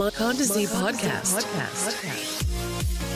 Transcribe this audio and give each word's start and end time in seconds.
Monda 0.00 0.44
Z 0.44 0.64
podcast. 0.64 1.44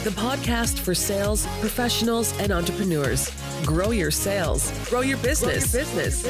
The 0.05 0.11
podcast 0.11 0.79
for 0.79 0.95
sales 0.95 1.47
professionals 1.61 2.39
and 2.39 2.53
entrepreneurs. 2.53 3.31
Grow 3.65 3.91
your 3.91 4.11
sales, 4.11 4.71
grow 4.91 5.01
your 5.01 5.17
business. 5.17 5.73
business. 5.73 6.23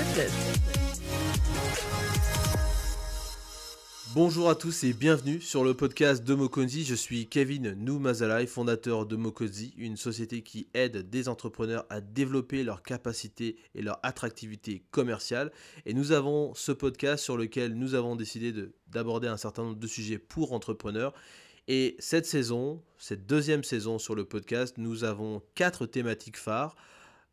Bonjour 4.14 4.48
à 4.48 4.54
tous 4.54 4.84
et 4.84 4.92
bienvenue 4.92 5.40
sur 5.40 5.64
le 5.64 5.74
podcast 5.74 6.22
de 6.22 6.34
Mokonzi. 6.34 6.84
Je 6.84 6.94
suis 6.94 7.26
Kevin 7.26 7.72
Noumazalai, 7.72 8.46
fondateur 8.46 9.06
de 9.06 9.16
Mokonzi, 9.16 9.74
une 9.76 9.96
société 9.96 10.42
qui 10.42 10.68
aide 10.72 11.10
des 11.10 11.28
entrepreneurs 11.28 11.84
à 11.90 12.00
développer 12.00 12.62
leurs 12.62 12.84
capacités 12.84 13.56
et 13.74 13.82
leur 13.82 13.98
attractivité 14.04 14.84
commerciale. 14.92 15.50
Et 15.84 15.94
nous 15.94 16.12
avons 16.12 16.54
ce 16.54 16.70
podcast 16.70 17.24
sur 17.24 17.36
lequel 17.36 17.74
nous 17.74 17.94
avons 17.94 18.14
décidé 18.14 18.54
d'aborder 18.86 19.26
un 19.26 19.36
certain 19.36 19.64
nombre 19.64 19.80
de 19.80 19.86
sujets 19.88 20.18
pour 20.18 20.52
entrepreneurs. 20.52 21.12
Et 21.66 21.96
cette 21.98 22.26
saison, 22.26 22.80
cette 22.98 23.26
deuxième 23.26 23.64
saison 23.64 23.98
sur 23.98 24.14
le 24.14 24.24
podcast, 24.24 24.78
nous 24.78 25.02
avons 25.02 25.42
quatre 25.56 25.86
thématiques 25.86 26.38
phares. 26.38 26.76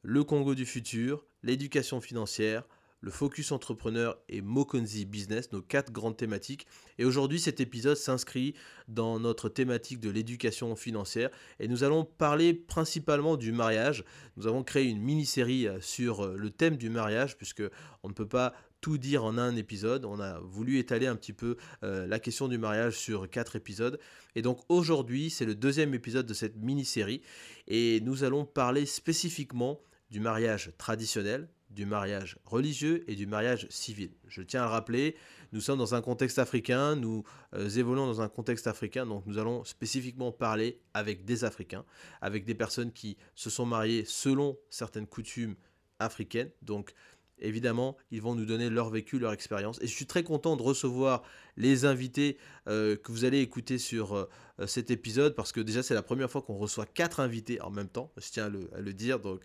Le 0.02 0.23
Congo 0.23 0.55
du 0.55 0.66
futur, 0.66 1.23
l'éducation 1.43 2.02
financière, 2.02 2.63
le 3.01 3.09
focus 3.09 3.51
entrepreneur 3.51 4.17
et 4.29 4.41
Mokonzi 4.41 5.05
Business, 5.05 5.51
nos 5.51 5.61
quatre 5.61 5.91
grandes 5.91 6.17
thématiques. 6.17 6.67
Et 6.99 7.05
aujourd'hui, 7.05 7.39
cet 7.39 7.59
épisode 7.59 7.97
s'inscrit 7.97 8.53
dans 8.87 9.19
notre 9.19 9.49
thématique 9.49 9.99
de 9.99 10.09
l'éducation 10.09 10.75
financière 10.75 11.31
et 11.59 11.67
nous 11.67 11.83
allons 11.83 12.05
parler 12.05 12.53
principalement 12.53 13.37
du 13.37 13.51
mariage. 13.51 14.03
Nous 14.37 14.45
avons 14.45 14.63
créé 14.63 14.85
une 14.85 15.01
mini-série 15.01 15.67
euh, 15.67 15.81
sur 15.81 16.23
euh, 16.23 16.35
le 16.37 16.51
thème 16.51 16.77
du 16.77 16.89
mariage 16.89 17.37
puisque 17.37 17.63
on 18.03 18.09
ne 18.09 18.13
peut 18.13 18.27
pas 18.27 18.53
tout 18.81 18.97
dire 18.97 19.23
en 19.23 19.38
un 19.38 19.55
épisode. 19.55 20.05
On 20.05 20.19
a 20.19 20.39
voulu 20.39 20.77
étaler 20.77 21.07
un 21.07 21.15
petit 21.15 21.33
peu 21.33 21.57
euh, 21.83 22.05
la 22.05 22.19
question 22.19 22.47
du 22.47 22.57
mariage 22.59 22.97
sur 22.97 23.29
quatre 23.29 23.55
épisodes. 23.55 23.99
Et 24.35 24.43
donc 24.43 24.59
aujourd'hui, 24.69 25.29
c'est 25.31 25.45
le 25.45 25.55
deuxième 25.55 25.93
épisode 25.95 26.27
de 26.27 26.33
cette 26.33 26.58
mini-série 26.58 27.21
et 27.67 27.99
nous 28.02 28.23
allons 28.23 28.45
parler 28.45 28.86
spécifiquement 28.86 29.80
du 30.11 30.19
mariage 30.19 30.73
traditionnel, 30.77 31.47
du 31.73 31.86
mariage 31.86 32.38
religieux 32.45 33.03
et 33.09 33.16
du 33.16 33.27
mariage 33.27 33.67
civil. 33.69 34.11
Je 34.27 34.41
tiens 34.41 34.61
à 34.61 34.66
le 34.66 34.72
rappeler, 34.72 35.16
nous 35.53 35.61
sommes 35.61 35.80
dans 35.80 35.95
un 35.95 36.02
contexte 36.02 36.39
africain, 36.39 36.95
nous 36.95 37.23
euh, 37.53 37.69
évoluons 37.69 38.05
dans 38.05 38.22
un 38.22 38.30
contexte 38.30 38.67
africain, 38.67 39.05
donc 39.05 39.25
nous 39.25 39.38
allons 39.38 39.64
spécifiquement 39.64 40.31
parler 40.31 40.80
avec 40.94 41.25
des 41.25 41.44
Africains, 41.44 41.86
avec 42.22 42.45
des 42.45 42.55
personnes 42.55 42.92
qui 42.92 43.17
se 43.36 43.49
sont 43.49 43.66
mariées 43.66 44.03
selon 44.05 44.58
certaines 44.69 45.08
coutumes 45.08 45.55
africaines. 45.99 46.52
Donc 46.61 46.94
évidemment, 47.42 47.97
ils 48.11 48.22
vont 48.22 48.36
nous 48.36 48.45
donner 48.45 48.69
leur 48.69 48.89
vécu, 48.89 49.19
leur 49.19 49.33
expérience. 49.33 49.80
Et 49.81 49.88
je 49.88 49.94
suis 49.94 50.05
très 50.05 50.23
content 50.23 50.55
de 50.55 50.61
recevoir 50.61 51.23
les 51.58 51.86
invités 51.86 52.38
euh, 52.67 52.95
que 52.95 53.11
vous 53.11 53.25
allez 53.25 53.39
écouter 53.39 53.77
sur 53.77 54.16
euh, 54.16 54.27
cet 54.67 54.92
épisode, 54.92 55.36
parce 55.36 55.52
que 55.52 55.59
déjà 55.59 55.83
c'est 55.83 55.95
la 55.95 56.03
première 56.03 56.30
fois 56.30 56.42
qu'on 56.42 56.58
reçoit 56.58 56.86
quatre 56.86 57.19
invités 57.19 57.59
en 57.61 57.72
même 57.72 57.89
temps, 57.89 58.11
je 58.17 58.30
tiens 58.30 58.45
à 58.45 58.49
le, 58.49 58.69
à 58.75 58.80
le 58.80 58.94
dire. 58.94 59.19
Donc 59.19 59.42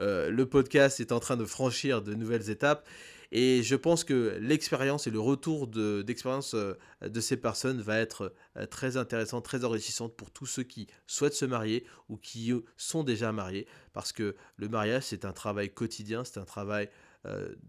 euh, 0.00 0.30
le 0.30 0.46
podcast 0.46 1.00
est 1.00 1.12
en 1.12 1.20
train 1.20 1.36
de 1.36 1.44
franchir 1.44 2.02
de 2.02 2.14
nouvelles 2.14 2.50
étapes. 2.50 2.88
Et 3.32 3.62
je 3.62 3.76
pense 3.76 4.02
que 4.02 4.36
l'expérience 4.40 5.06
et 5.06 5.10
le 5.10 5.20
retour 5.20 5.68
d'expérience 5.68 6.54
euh, 6.54 6.74
de, 7.00 7.20
ces 7.20 7.36
personnes 7.36 7.80
va 7.80 7.98
être 7.98 8.34
euh, 8.56 8.66
très 8.66 8.96
intéressant, 8.96 9.40
très 9.40 9.64
enrichissante 9.64 10.16
pour 10.16 10.32
tous 10.32 10.46
ceux 10.46 10.64
qui 10.64 10.88
souhaitent 11.06 11.34
se 11.34 11.44
marier 11.44 11.86
ou 12.08 12.16
qui 12.16 12.52
sont 12.76 13.04
déjà 13.04 13.30
mariés. 13.30 13.68
Parce 13.92 14.12
que 14.12 14.34
le 14.56 14.68
mariage, 14.68 15.04
c'est 15.04 15.24
un 15.24 15.32
travail 15.32 15.72
quotidien, 15.72 16.24
c'est 16.24 16.38
un 16.38 16.44
travail 16.44 16.88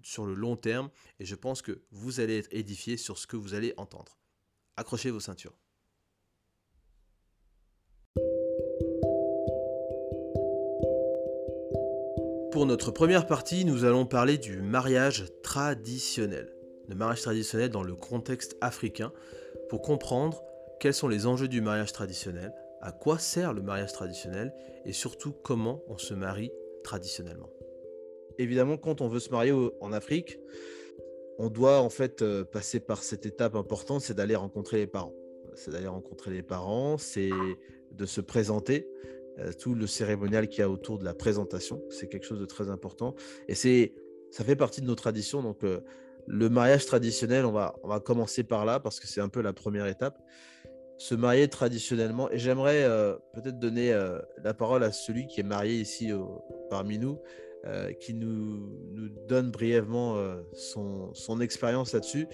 sur 0.01 0.25
le 0.25 0.33
long 0.33 0.55
terme. 0.55 0.89
Et 1.19 1.25
je 1.25 1.35
pense 1.35 1.61
que 1.61 1.81
vous 1.91 2.21
allez 2.21 2.37
être 2.37 2.47
édifié 2.51 2.95
sur 2.95 3.17
ce 3.17 3.27
que 3.27 3.35
vous 3.35 3.53
allez 3.53 3.73
entendre. 3.75 4.17
Accrochez 4.77 5.11
vos 5.11 5.19
ceintures. 5.19 5.53
Pour 12.51 12.65
notre 12.65 12.91
première 12.91 13.27
partie, 13.27 13.63
nous 13.63 13.85
allons 13.85 14.05
parler 14.05 14.37
du 14.37 14.61
mariage 14.61 15.25
traditionnel. 15.41 16.53
Le 16.89 16.95
mariage 16.95 17.21
traditionnel 17.21 17.69
dans 17.69 17.81
le 17.81 17.95
contexte 17.95 18.57
africain, 18.59 19.13
pour 19.69 19.81
comprendre 19.81 20.43
quels 20.81 20.93
sont 20.93 21.07
les 21.07 21.27
enjeux 21.27 21.47
du 21.47 21.61
mariage 21.61 21.93
traditionnel, 21.93 22.53
à 22.81 22.91
quoi 22.91 23.19
sert 23.19 23.53
le 23.53 23.61
mariage 23.61 23.93
traditionnel 23.93 24.53
et 24.83 24.91
surtout 24.91 25.31
comment 25.31 25.81
on 25.87 25.97
se 25.97 26.13
marie 26.13 26.51
traditionnellement. 26.83 27.49
Évidemment, 28.37 28.75
quand 28.75 28.99
on 28.99 29.07
veut 29.07 29.21
se 29.21 29.29
marier 29.29 29.53
en 29.79 29.93
Afrique, 29.93 30.37
on 31.37 31.49
doit 31.49 31.79
en 31.79 31.89
fait 31.89 32.21
euh, 32.21 32.43
passer 32.43 32.81
par 32.81 33.01
cette 33.01 33.25
étape 33.25 33.55
importante, 33.55 34.01
c'est 34.01 34.13
d'aller 34.13 34.35
rencontrer 34.35 34.77
les 34.77 34.87
parents. 34.87 35.13
C'est 35.55 35.71
d'aller 35.71 35.87
rencontrer 35.87 36.31
les 36.31 36.43
parents, 36.43 36.97
c'est 36.97 37.29
de 37.91 38.05
se 38.05 38.19
présenter, 38.19 38.89
tout 39.59 39.75
le 39.75 39.87
cérémonial 39.87 40.47
qu'il 40.47 40.59
y 40.59 40.63
a 40.63 40.69
autour 40.69 40.97
de 40.97 41.05
la 41.05 41.13
présentation. 41.13 41.81
C'est 41.89 42.07
quelque 42.07 42.25
chose 42.25 42.39
de 42.39 42.45
très 42.45 42.69
important. 42.69 43.15
Et 43.47 43.55
c'est, 43.55 43.93
ça 44.31 44.43
fait 44.43 44.55
partie 44.55 44.81
de 44.81 44.87
nos 44.87 44.95
traditions. 44.95 45.41
Donc, 45.41 45.63
euh, 45.63 45.81
le 46.27 46.49
mariage 46.49 46.85
traditionnel, 46.85 47.45
on 47.45 47.51
va, 47.51 47.75
on 47.83 47.87
va 47.87 47.99
commencer 47.99 48.43
par 48.43 48.65
là 48.65 48.79
parce 48.79 48.99
que 48.99 49.07
c'est 49.07 49.21
un 49.21 49.29
peu 49.29 49.41
la 49.41 49.53
première 49.53 49.87
étape. 49.87 50.19
Se 50.97 51.15
marier 51.15 51.47
traditionnellement. 51.47 52.29
Et 52.29 52.37
j'aimerais 52.37 52.83
euh, 52.83 53.15
peut-être 53.33 53.57
donner 53.57 53.91
la 54.43 54.53
parole 54.53 54.83
à 54.83 54.91
celui 54.91 55.25
qui 55.27 55.39
est 55.39 55.43
marié 55.43 55.79
ici 55.79 56.11
parmi 56.69 56.99
nous, 56.99 57.19
qui 57.99 58.13
nous, 58.13 58.69
nous, 58.93 59.09
donne 59.27 59.49
brièvement 59.49 60.23
son, 60.53 61.11
son 61.15 61.41
expérience 61.41 61.93
là-dessus. 61.93 62.27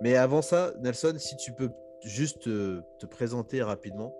Mais 0.00 0.16
avant 0.16 0.40
ça, 0.40 0.72
Nelson, 0.80 1.14
si 1.18 1.36
tu 1.36 1.52
peux 1.52 1.68
juste 2.06 2.44
te 2.44 3.06
présenter 3.06 3.62
rapidement 3.62 4.14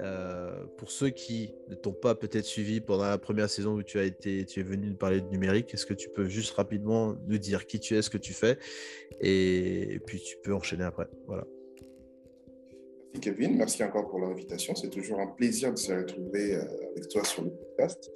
euh, 0.00 0.64
pour 0.76 0.92
ceux 0.92 1.10
qui 1.10 1.54
ne 1.68 1.74
t'ont 1.74 1.92
pas 1.92 2.14
peut-être 2.14 2.44
suivi 2.44 2.80
pendant 2.80 3.06
la 3.06 3.18
première 3.18 3.50
saison 3.50 3.72
où 3.74 3.82
tu 3.82 3.98
as 3.98 4.04
été, 4.04 4.44
tu 4.44 4.60
es 4.60 4.62
venu 4.62 4.90
nous 4.90 4.96
parler 4.96 5.20
de 5.20 5.26
numérique, 5.26 5.74
est-ce 5.74 5.86
que 5.86 5.94
tu 5.94 6.08
peux 6.08 6.28
juste 6.28 6.52
rapidement 6.52 7.16
nous 7.26 7.38
dire 7.38 7.66
qui 7.66 7.80
tu 7.80 7.96
es, 7.96 8.02
ce 8.02 8.10
que 8.10 8.18
tu 8.18 8.32
fais, 8.32 8.58
et, 9.20 10.00
puis 10.06 10.20
tu 10.20 10.36
peux 10.44 10.54
enchaîner 10.54 10.84
après. 10.84 11.08
Voilà. 11.26 11.44
Merci 13.12 13.20
Kevin, 13.20 13.56
merci 13.56 13.82
encore 13.82 14.08
pour 14.08 14.20
l'invitation. 14.20 14.76
C'est 14.76 14.90
toujours 14.90 15.18
un 15.18 15.26
plaisir 15.26 15.72
de 15.72 15.78
se 15.78 15.92
retrouver 15.92 16.54
euh, 16.54 16.62
avec 16.92 17.08
toi 17.08 17.24
sur 17.24 17.42
le 17.42 17.50
podcast. 17.50 18.08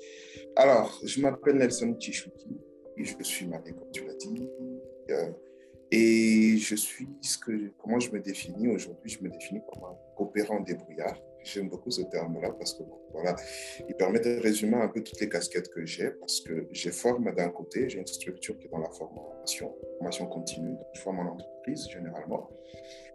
Alors, 0.54 1.00
je 1.02 1.20
m'appelle 1.20 1.56
Nelson 1.56 1.96
Chichuki 1.98 2.60
et 2.96 3.04
je 3.04 3.24
suis 3.24 3.46
marié, 3.46 3.72
comme 3.72 3.90
tu 3.90 4.04
l'as 4.04 4.14
dit. 4.14 4.48
Euh, 5.10 5.30
et 5.94 6.56
je 6.56 6.74
suis 6.74 7.06
comment 7.78 8.00
je 8.00 8.10
me 8.12 8.18
définis 8.18 8.68
aujourd'hui, 8.68 9.10
je 9.10 9.22
me 9.22 9.28
définis 9.28 9.60
comme 9.70 9.84
un 9.84 9.96
coopérant 10.16 10.60
débrouillard. 10.60 11.20
J'aime 11.44 11.68
beaucoup 11.68 11.90
ce 11.90 12.00
terme-là 12.02 12.50
parce 12.52 12.72
que 12.72 12.84
voilà, 13.12 13.36
il 13.86 13.94
permet 13.96 14.20
de 14.20 14.40
résumer 14.40 14.76
un 14.76 14.88
peu 14.88 15.02
toutes 15.02 15.20
les 15.20 15.28
casquettes 15.28 15.68
que 15.68 15.84
j'ai 15.84 16.10
parce 16.12 16.40
que 16.40 16.66
j'ai 16.70 16.92
forme 16.92 17.34
d'un 17.34 17.50
côté, 17.50 17.90
j'ai 17.90 17.98
une 17.98 18.06
structure 18.06 18.56
qui 18.58 18.68
est 18.68 18.70
dans 18.70 18.78
la 18.78 18.88
formation, 18.88 19.74
formation 19.98 20.26
continue, 20.28 20.76
je 20.94 21.00
forme 21.02 21.18
en 21.18 21.32
entreprise 21.32 21.86
généralement. 21.90 22.48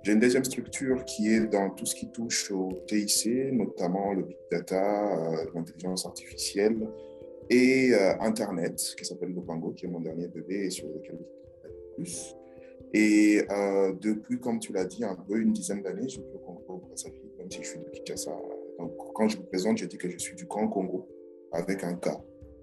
J'ai 0.03 0.11
une 0.11 0.19
deuxième 0.19 0.44
structure 0.44 1.03
qui 1.05 1.33
est 1.33 1.47
dans 1.47 1.71
tout 1.71 1.88
ce 1.88 1.95
qui 1.95 2.11
touche 2.11 2.51
au 2.51 2.69
TIC, 2.88 3.53
notamment 3.53 4.13
le 4.13 4.21
big 4.21 4.38
data, 4.51 5.33
euh, 5.33 5.45
l'intelligence 5.55 6.05
artificielle 6.05 6.88
et 7.49 7.91
euh, 7.94 8.19
Internet, 8.19 8.79
qui 8.95 9.03
s'appelle 9.03 9.33
Lopango, 9.33 9.71
qui 9.71 9.85
est 9.85 9.89
mon 9.89 10.01
dernier 10.01 10.27
bébé 10.27 10.65
et 10.65 10.69
sur 10.69 10.88
lequel 10.89 11.17
je 11.17 11.59
travaille 11.59 11.77
plus. 11.95 12.36
Et 12.93 13.41
euh, 13.51 13.93
depuis, 13.99 14.39
comme 14.39 14.59
tu 14.59 14.71
l'as 14.71 14.85
dit, 14.85 15.03
un 15.03 15.15
peu 15.15 15.39
une 15.39 15.51
dizaine 15.51 15.81
d'années, 15.81 16.07
je 16.07 16.21
vis 16.21 16.27
au 16.33 16.39
Congo, 16.39 16.83
Brazzaville 16.87 17.27
je 17.49 17.61
suis 17.61 17.79
de 17.79 17.89
Kinshasa. 17.89 18.31
Donc, 18.79 18.91
quand 19.13 19.27
je 19.27 19.37
me 19.37 19.43
présente, 19.43 19.77
je 19.77 19.85
dis 19.85 19.97
que 19.97 20.09
je 20.09 20.17
suis 20.17 20.35
du 20.35 20.45
Grand 20.45 20.67
Congo 20.67 21.07
avec 21.51 21.83
un 21.83 21.95
K, 21.95 22.09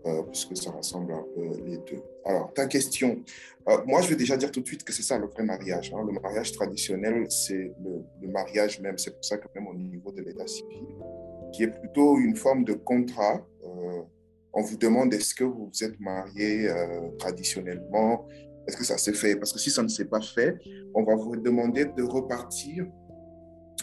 euh, 0.06 0.22
puisque 0.24 0.56
ça 0.56 0.70
rassemble 0.70 1.12
un 1.12 1.24
peu 1.34 1.62
les 1.64 1.78
deux. 1.78 2.02
Alors, 2.24 2.52
ta 2.52 2.66
question. 2.66 3.20
Euh, 3.68 3.78
moi, 3.86 4.00
je 4.02 4.08
vais 4.08 4.16
déjà 4.16 4.36
dire 4.36 4.50
tout 4.50 4.60
de 4.60 4.66
suite 4.66 4.84
que 4.84 4.92
c'est 4.92 5.02
ça 5.02 5.18
le 5.18 5.26
vrai 5.26 5.44
mariage. 5.44 5.92
Hein. 5.94 6.04
Le 6.06 6.12
mariage 6.12 6.52
traditionnel, 6.52 7.26
c'est 7.30 7.72
le, 7.82 8.28
mariage 8.28 8.80
même. 8.80 8.98
C'est 8.98 9.12
pour 9.12 9.25
ça 9.25 9.38
que 9.38 9.46
même 9.54 9.66
au 9.66 9.75
niveau 9.75 10.12
de 10.12 10.22
l'état 10.22 10.46
civil, 10.46 10.87
qui 11.52 11.62
est 11.62 11.69
plutôt 11.69 12.19
une 12.19 12.37
forme 12.37 12.64
de 12.64 12.75
contrat, 12.75 13.46
euh, 13.64 14.02
on 14.52 14.62
vous 14.62 14.76
demande 14.76 15.12
est-ce 15.14 15.34
que 15.34 15.44
vous 15.44 15.70
vous 15.72 15.84
êtes 15.84 15.99
marié 15.99 16.69
traditionnellement 17.19 18.28
Est-ce 18.66 18.76
que 18.76 18.84
ça 18.84 18.99
s'est 18.99 19.12
fait? 19.12 19.37
Parce 19.37 19.52
que 19.52 19.58
si 19.58 19.70
ça 19.70 19.82
ne 19.82 19.88
s'est 19.88 20.06
pas 20.06 20.20
fait, 20.20 20.58
on 20.94 21.02
va 21.02 21.14
vous 21.14 21.37
demander 21.37 21.84
de 21.84 22.02
repartir 22.02 22.87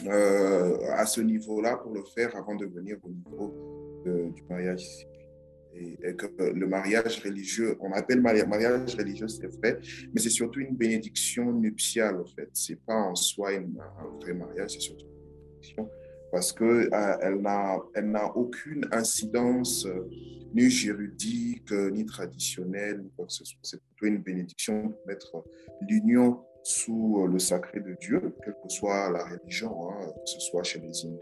euh, 0.06 0.78
à 0.92 1.06
ce 1.06 1.20
niveau-là 1.20 1.76
pour 1.76 1.92
le 1.92 2.02
faire 2.14 2.34
avant 2.36 2.54
de 2.54 2.66
venir 2.66 2.96
au 3.02 3.10
niveau 3.10 4.32
du 4.34 4.42
mariage. 4.48 5.06
Et, 5.74 6.14
que 6.16 6.26
le 6.52 6.66
mariage 6.66 7.22
religieux, 7.24 7.76
on 7.80 7.92
appelle 7.92 8.20
mariage 8.20 8.94
religieux, 8.94 9.28
c'est 9.28 9.46
vrai, 9.46 9.78
mais 10.12 10.20
c'est 10.20 10.28
surtout 10.28 10.60
une 10.60 10.76
bénédiction 10.76 11.50
nuptiale, 11.52 12.20
en 12.20 12.26
fait. 12.26 12.50
C'est 12.52 12.80
pas 12.84 12.94
en 12.94 13.14
soi 13.14 13.52
un 13.52 14.18
vrai 14.20 14.34
mariage, 14.34 14.72
c'est 14.72 14.80
surtout 14.80 15.06
une 15.06 15.60
bénédiction 15.60 15.88
parce 16.32 16.50
qu'elle 16.50 16.88
euh, 16.92 17.40
n'a 17.40 17.78
elle 17.94 18.10
n'a 18.10 18.34
aucune 18.36 18.88
incidence 18.90 19.84
euh, 19.84 20.08
ni 20.54 20.68
juridique, 20.70 21.70
ni 21.70 22.04
traditionnelle, 22.04 23.04
C'est 23.62 23.80
plutôt 23.80 24.06
une 24.06 24.22
bénédiction 24.22 24.88
pour 24.88 25.06
mettre 25.06 25.44
l'union 25.88 26.40
sous 26.62 27.26
le 27.26 27.38
sacré 27.38 27.80
de 27.80 27.94
Dieu, 28.00 28.34
quelle 28.42 28.54
que 28.62 28.68
soit 28.68 29.10
la 29.10 29.24
religion, 29.24 29.90
hein, 29.90 30.06
que 30.08 30.26
ce 30.26 30.40
soit 30.40 30.62
chez 30.62 30.80
les 30.80 31.06
hindous, 31.06 31.20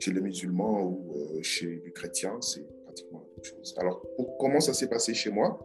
chez 0.00 0.12
les 0.12 0.20
musulmans 0.20 0.82
ou 0.82 1.42
chez 1.42 1.82
les 1.82 1.92
chrétiens, 1.92 2.38
c'est 2.42 2.66
pratiquement 2.84 3.20
la 3.20 3.26
même 3.34 3.44
chose. 3.44 3.74
Alors, 3.78 4.06
comment 4.38 4.60
ça 4.60 4.74
s'est 4.74 4.88
passé 4.88 5.14
chez 5.14 5.30
moi? 5.30 5.58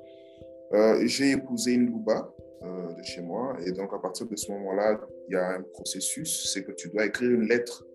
J'ai 1.04 1.32
épousé 1.32 1.74
une 1.74 1.88
louba 1.88 2.34
de 2.64 3.04
chez 3.04 3.22
moi, 3.22 3.58
et 3.66 3.74
donc 3.74 3.94
à 3.94 4.00
partir 4.00 4.28
de 4.28 4.36
ce 4.38 4.50
moment-là, 4.54 5.00
il 5.28 5.34
y 5.34 5.36
a 5.36 5.56
un 5.58 5.62
processus, 5.62 6.52
c'est 6.54 6.64
que 6.64 6.72
tu 6.72 6.88
dois 6.90 7.06
écrire 7.06 7.32
une 7.32 7.48
lettre 7.50 7.86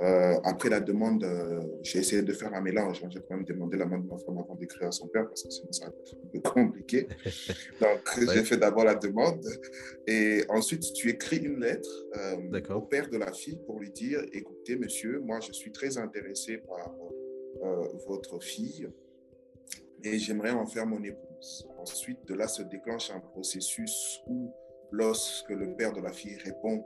euh, 0.00 0.40
après 0.44 0.70
la 0.70 0.80
demande, 0.80 1.22
euh, 1.22 1.60
j'ai 1.82 1.98
essayé 1.98 2.22
de 2.22 2.32
faire 2.32 2.52
un 2.54 2.60
mélange. 2.60 3.02
J'ai 3.10 3.20
quand 3.20 3.36
même 3.36 3.44
demandé 3.44 3.76
la 3.76 3.86
main 3.86 3.98
de 3.98 4.06
ma 4.06 4.16
femme 4.18 4.38
avant 4.38 4.54
d'écrire 4.54 4.88
à 4.88 4.92
son 4.92 5.06
père 5.08 5.28
parce 5.28 5.42
que 5.42 5.50
sinon 5.50 5.70
ça 5.70 5.86
va 5.86 5.92
être 5.92 6.14
un 6.14 6.28
peu 6.28 6.40
compliqué. 6.40 7.08
Donc, 7.80 8.32
j'ai 8.32 8.44
fait 8.44 8.56
d'abord 8.56 8.84
la 8.84 8.94
demande 8.94 9.46
et 10.06 10.44
ensuite 10.48 10.92
tu 10.94 11.10
écris 11.10 11.38
une 11.38 11.60
lettre 11.60 11.90
euh, 12.16 12.74
au 12.74 12.80
père 12.80 13.10
de 13.10 13.18
la 13.18 13.32
fille 13.32 13.58
pour 13.66 13.80
lui 13.80 13.90
dire 13.90 14.22
écoutez, 14.32 14.76
monsieur, 14.76 15.20
moi 15.20 15.40
je 15.40 15.52
suis 15.52 15.72
très 15.72 15.98
intéressé 15.98 16.58
par 16.58 16.94
votre 18.08 18.42
fille 18.42 18.88
et 20.04 20.18
j'aimerais 20.18 20.50
en 20.50 20.66
faire 20.66 20.86
mon 20.86 21.02
épouse. 21.02 21.68
Ensuite, 21.78 22.26
de 22.26 22.34
là 22.34 22.48
se 22.48 22.62
déclenche 22.62 23.10
un 23.10 23.20
processus 23.20 24.20
où, 24.26 24.52
lorsque 24.90 25.50
le 25.50 25.76
père 25.76 25.92
de 25.92 26.00
la 26.00 26.12
fille 26.12 26.36
répond, 26.44 26.84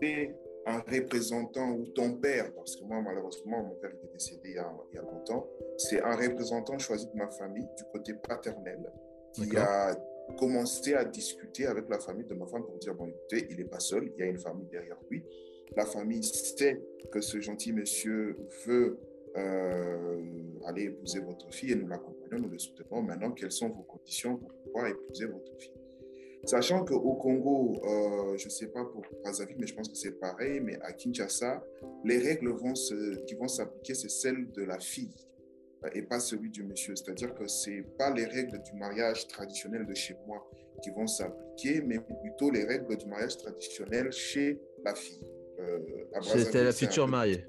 c'est 0.00 0.34
un 0.66 0.78
représentant 0.78 1.72
ou 1.72 1.86
ton 1.88 2.14
père, 2.14 2.52
parce 2.54 2.76
que 2.76 2.84
moi, 2.84 3.00
malheureusement, 3.02 3.62
mon 3.62 3.74
père 3.74 3.90
est 3.90 4.12
décédé 4.12 4.50
il 4.50 4.54
y 4.54 4.58
a, 4.58 4.72
il 4.92 4.96
y 4.96 4.98
a 4.98 5.02
longtemps, 5.02 5.46
c'est 5.76 6.02
un 6.02 6.16
représentant 6.16 6.78
choisi 6.78 7.06
de 7.06 7.16
ma 7.16 7.28
famille 7.28 7.66
du 7.76 7.84
côté 7.92 8.14
paternel 8.14 8.90
qui 9.32 9.56
a 9.56 9.94
commencé 10.38 10.94
à 10.94 11.04
discuter 11.04 11.66
avec 11.66 11.88
la 11.88 11.98
famille 11.98 12.26
de 12.26 12.34
ma 12.34 12.46
femme 12.46 12.64
pour 12.64 12.78
dire, 12.78 12.94
bon, 12.94 13.08
écoutez, 13.08 13.46
il 13.50 13.58
n'est 13.58 13.64
pas 13.64 13.80
seul, 13.80 14.10
il 14.14 14.20
y 14.20 14.22
a 14.22 14.26
une 14.26 14.38
famille 14.38 14.66
derrière 14.66 14.96
lui. 15.10 15.22
La 15.76 15.84
famille 15.84 16.22
sait 16.22 16.80
que 17.10 17.20
ce 17.20 17.40
gentil 17.40 17.72
monsieur 17.72 18.36
veut 18.66 18.98
euh, 19.36 20.22
aller 20.66 20.84
épouser 20.84 21.20
votre 21.20 21.52
fille 21.52 21.72
et 21.72 21.74
nous 21.74 21.88
l'accompagnons, 21.88 22.38
nous 22.38 22.48
le 22.48 22.58
soutenons. 22.58 23.02
Maintenant, 23.02 23.32
quelles 23.32 23.52
sont 23.52 23.68
vos 23.68 23.82
conditions 23.82 24.36
pour 24.36 24.52
pouvoir 24.62 24.86
épouser 24.86 25.26
votre 25.26 25.52
fille? 25.58 25.72
Sachant 26.46 26.84
qu'au 26.84 27.14
Congo, 27.14 27.80
euh, 27.84 28.36
je 28.36 28.46
ne 28.46 28.50
sais 28.50 28.66
pas 28.66 28.84
pour 28.84 29.02
Brazzaville, 29.22 29.56
mais 29.58 29.66
je 29.66 29.74
pense 29.74 29.88
que 29.88 29.96
c'est 29.96 30.18
pareil, 30.20 30.60
mais 30.60 30.78
à 30.82 30.92
Kinshasa, 30.92 31.64
les 32.04 32.18
règles 32.18 32.50
vont 32.50 32.74
se, 32.74 33.16
qui 33.24 33.34
vont 33.34 33.48
s'appliquer, 33.48 33.94
c'est 33.94 34.10
celles 34.10 34.50
de 34.52 34.62
la 34.62 34.78
fille 34.78 35.14
euh, 35.84 35.90
et 35.94 36.02
pas 36.02 36.20
celui 36.20 36.50
du 36.50 36.62
monsieur. 36.62 36.94
C'est-à-dire 36.96 37.34
que 37.34 37.46
ce 37.46 37.70
n'est 37.70 37.82
pas 37.82 38.10
les 38.12 38.26
règles 38.26 38.60
du 38.62 38.74
mariage 38.74 39.26
traditionnel 39.28 39.86
de 39.86 39.94
chez 39.94 40.16
moi 40.26 40.46
qui 40.82 40.90
vont 40.90 41.06
s'appliquer, 41.06 41.80
mais 41.82 41.98
plutôt 41.98 42.50
les 42.50 42.64
règles 42.64 42.96
du 42.96 43.06
mariage 43.06 43.38
traditionnel 43.38 44.12
chez 44.12 44.60
la 44.84 44.94
fille. 44.94 45.24
Euh, 45.60 45.78
C'était 46.22 46.64
la 46.64 46.72
future 46.72 47.08
mariée. 47.08 47.46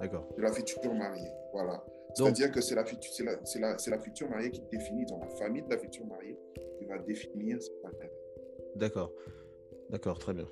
D'accord. 0.00 0.28
De 0.36 0.42
la 0.42 0.52
future 0.52 0.94
mariée, 0.94 1.30
voilà. 1.52 1.84
C'est-à-dire 2.14 2.52
que 2.52 2.60
c'est 2.60 2.74
la, 2.74 2.84
la, 2.84 3.32
la, 3.60 3.76
la, 3.86 3.98
future 3.98 4.28
mariée 4.28 4.50
qui 4.50 4.62
définit, 4.72 5.04
dans 5.06 5.18
la 5.18 5.28
famille 5.36 5.62
de 5.62 5.70
la 5.70 5.78
future 5.78 6.06
mariée, 6.06 6.36
qui 6.78 6.84
va 6.84 6.98
définir 6.98 7.60
ce 7.60 7.70
partenaire. 7.82 8.10
D'accord. 8.78 9.12
D'accord, 9.90 10.18
très 10.18 10.34
bien. 10.34 10.46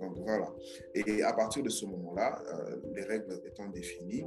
Donc 0.00 0.18
voilà. 0.18 0.52
Et 0.94 1.22
à 1.22 1.32
partir 1.32 1.62
de 1.62 1.68
ce 1.68 1.86
moment-là, 1.86 2.42
euh, 2.52 2.76
les 2.94 3.02
règles 3.02 3.40
étant 3.46 3.68
définies, 3.68 4.24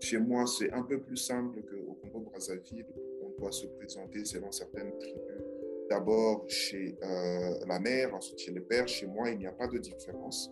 chez 0.00 0.18
moi, 0.18 0.46
c'est 0.46 0.72
un 0.72 0.82
peu 0.82 1.00
plus 1.00 1.16
simple 1.16 1.62
qu'au 1.62 1.94
Congo-Brazzaville. 1.94 2.86
On 3.22 3.40
doit 3.40 3.52
se 3.52 3.66
présenter 3.66 4.24
selon 4.24 4.50
certaines 4.52 4.96
tribus. 4.98 5.42
D'abord 5.90 6.44
chez 6.48 6.96
euh, 7.02 7.64
la 7.66 7.78
mère, 7.78 8.14
ensuite 8.14 8.38
chez 8.38 8.52
le 8.52 8.62
père. 8.62 8.88
Chez 8.88 9.06
moi, 9.06 9.30
il 9.30 9.38
n'y 9.38 9.46
a 9.46 9.52
pas 9.52 9.66
de 9.66 9.78
différence. 9.78 10.50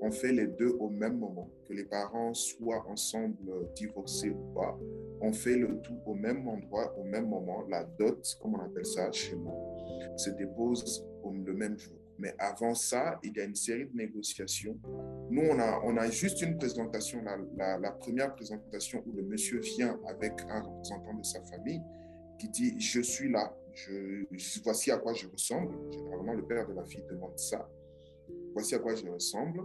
On 0.00 0.10
fait 0.10 0.32
les 0.32 0.46
deux 0.46 0.76
au 0.78 0.88
même 0.88 1.18
moment, 1.18 1.50
que 1.66 1.72
les 1.72 1.84
parents 1.84 2.34
soient 2.34 2.84
ensemble 2.88 3.72
divorcés 3.74 4.30
ou 4.30 4.54
pas. 4.54 4.78
On 5.20 5.32
fait 5.32 5.56
le 5.56 5.80
tout 5.80 5.98
au 6.06 6.14
même 6.14 6.46
endroit, 6.48 6.96
au 6.98 7.04
même 7.04 7.28
moment. 7.28 7.64
La 7.68 7.84
dot, 7.84 8.24
comme 8.40 8.54
on 8.54 8.60
appelle 8.60 8.86
ça 8.86 9.10
chez 9.12 9.36
moi 9.36 9.54
se 10.16 10.30
dépose 10.30 11.04
le 11.44 11.54
même 11.54 11.78
jour. 11.78 11.96
Mais 12.18 12.34
avant 12.38 12.74
ça, 12.74 13.20
il 13.22 13.36
y 13.36 13.40
a 13.40 13.44
une 13.44 13.54
série 13.54 13.86
de 13.86 13.96
négociations. 13.96 14.76
Nous, 15.30 15.42
on 15.42 15.96
a, 15.96 16.10
juste 16.10 16.42
une 16.42 16.56
présentation, 16.58 17.22
la, 17.56 17.92
première 17.92 18.34
présentation 18.34 19.02
où 19.06 19.12
le 19.12 19.22
monsieur 19.22 19.60
vient 19.60 19.98
avec 20.08 20.32
un 20.48 20.62
représentant 20.62 21.14
de 21.14 21.24
sa 21.24 21.40
famille 21.44 21.80
qui 22.40 22.48
dit 22.48 22.80
Je 22.80 23.00
suis 23.00 23.30
là, 23.30 23.56
voici 24.64 24.90
à 24.90 24.98
quoi 24.98 25.12
je 25.12 25.28
ressemble. 25.28 25.76
Généralement, 25.92 26.34
le 26.34 26.44
père 26.44 26.66
de 26.66 26.74
la 26.74 26.84
fille 26.84 27.04
demande 27.08 27.38
ça. 27.38 27.68
Voici 28.52 28.74
à 28.74 28.80
quoi 28.80 28.96
je 28.96 29.06
ressemble. 29.06 29.60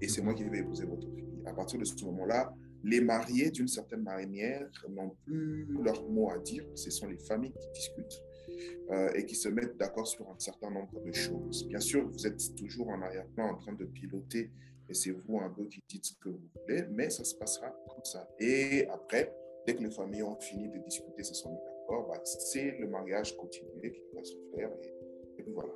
Et 0.00 0.08
c'est 0.08 0.22
moi 0.22 0.34
qui 0.34 0.42
vais 0.44 0.58
épouser 0.58 0.84
votre 0.84 1.08
fille. 1.14 1.28
À 1.46 1.52
partir 1.52 1.78
de 1.78 1.84
ce 1.84 2.04
moment-là, 2.04 2.52
les 2.84 3.00
mariés, 3.00 3.50
d'une 3.50 3.68
certaine 3.68 4.02
manière, 4.02 4.68
n'ont 4.88 5.16
plus 5.24 5.66
leur 5.82 6.08
mot 6.08 6.30
à 6.30 6.38
dire. 6.38 6.64
Ce 6.74 6.90
sont 6.90 7.06
les 7.06 7.18
familles 7.18 7.52
qui 7.52 7.68
discutent. 7.74 8.22
Euh, 8.90 9.10
et 9.14 9.24
qui 9.24 9.34
se 9.34 9.48
mettent 9.48 9.76
d'accord 9.78 10.06
sur 10.06 10.28
un 10.28 10.38
certain 10.38 10.70
nombre 10.70 11.00
de 11.00 11.12
choses. 11.12 11.66
Bien 11.66 11.80
sûr, 11.80 12.06
vous 12.06 12.26
êtes 12.26 12.54
toujours 12.56 12.88
en 12.88 13.00
arrière-plan 13.00 13.52
en 13.52 13.56
train 13.56 13.72
de 13.72 13.84
piloter 13.84 14.50
et 14.88 14.94
c'est 14.94 15.12
vous 15.12 15.40
un 15.40 15.48
peu 15.48 15.64
qui 15.66 15.82
dites 15.88 16.04
ce 16.04 16.14
que 16.20 16.28
vous 16.28 16.40
voulez, 16.60 16.84
mais 16.90 17.08
ça 17.08 17.24
se 17.24 17.34
passera 17.34 17.74
comme 17.88 18.04
ça. 18.04 18.28
Et 18.38 18.86
après, 18.88 19.34
dès 19.66 19.74
que 19.76 19.82
les 19.82 19.90
familles 19.90 20.24
ont 20.24 20.38
fini 20.38 20.68
de 20.68 20.78
discuter, 20.78 21.22
se 21.22 21.32
sont 21.32 21.50
mis 21.50 21.58
d'accord, 21.64 22.08
bah, 22.08 22.20
c'est 22.24 22.76
le 22.78 22.86
mariage 22.88 23.36
continué 23.36 23.92
qui 23.92 24.02
va 24.14 24.22
se 24.22 24.36
faire 24.54 24.70
et, 25.38 25.44
voilà. 25.54 25.72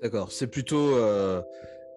D'accord, 0.00 0.32
c'est 0.32 0.46
plutôt, 0.46 0.96
euh, 0.96 1.42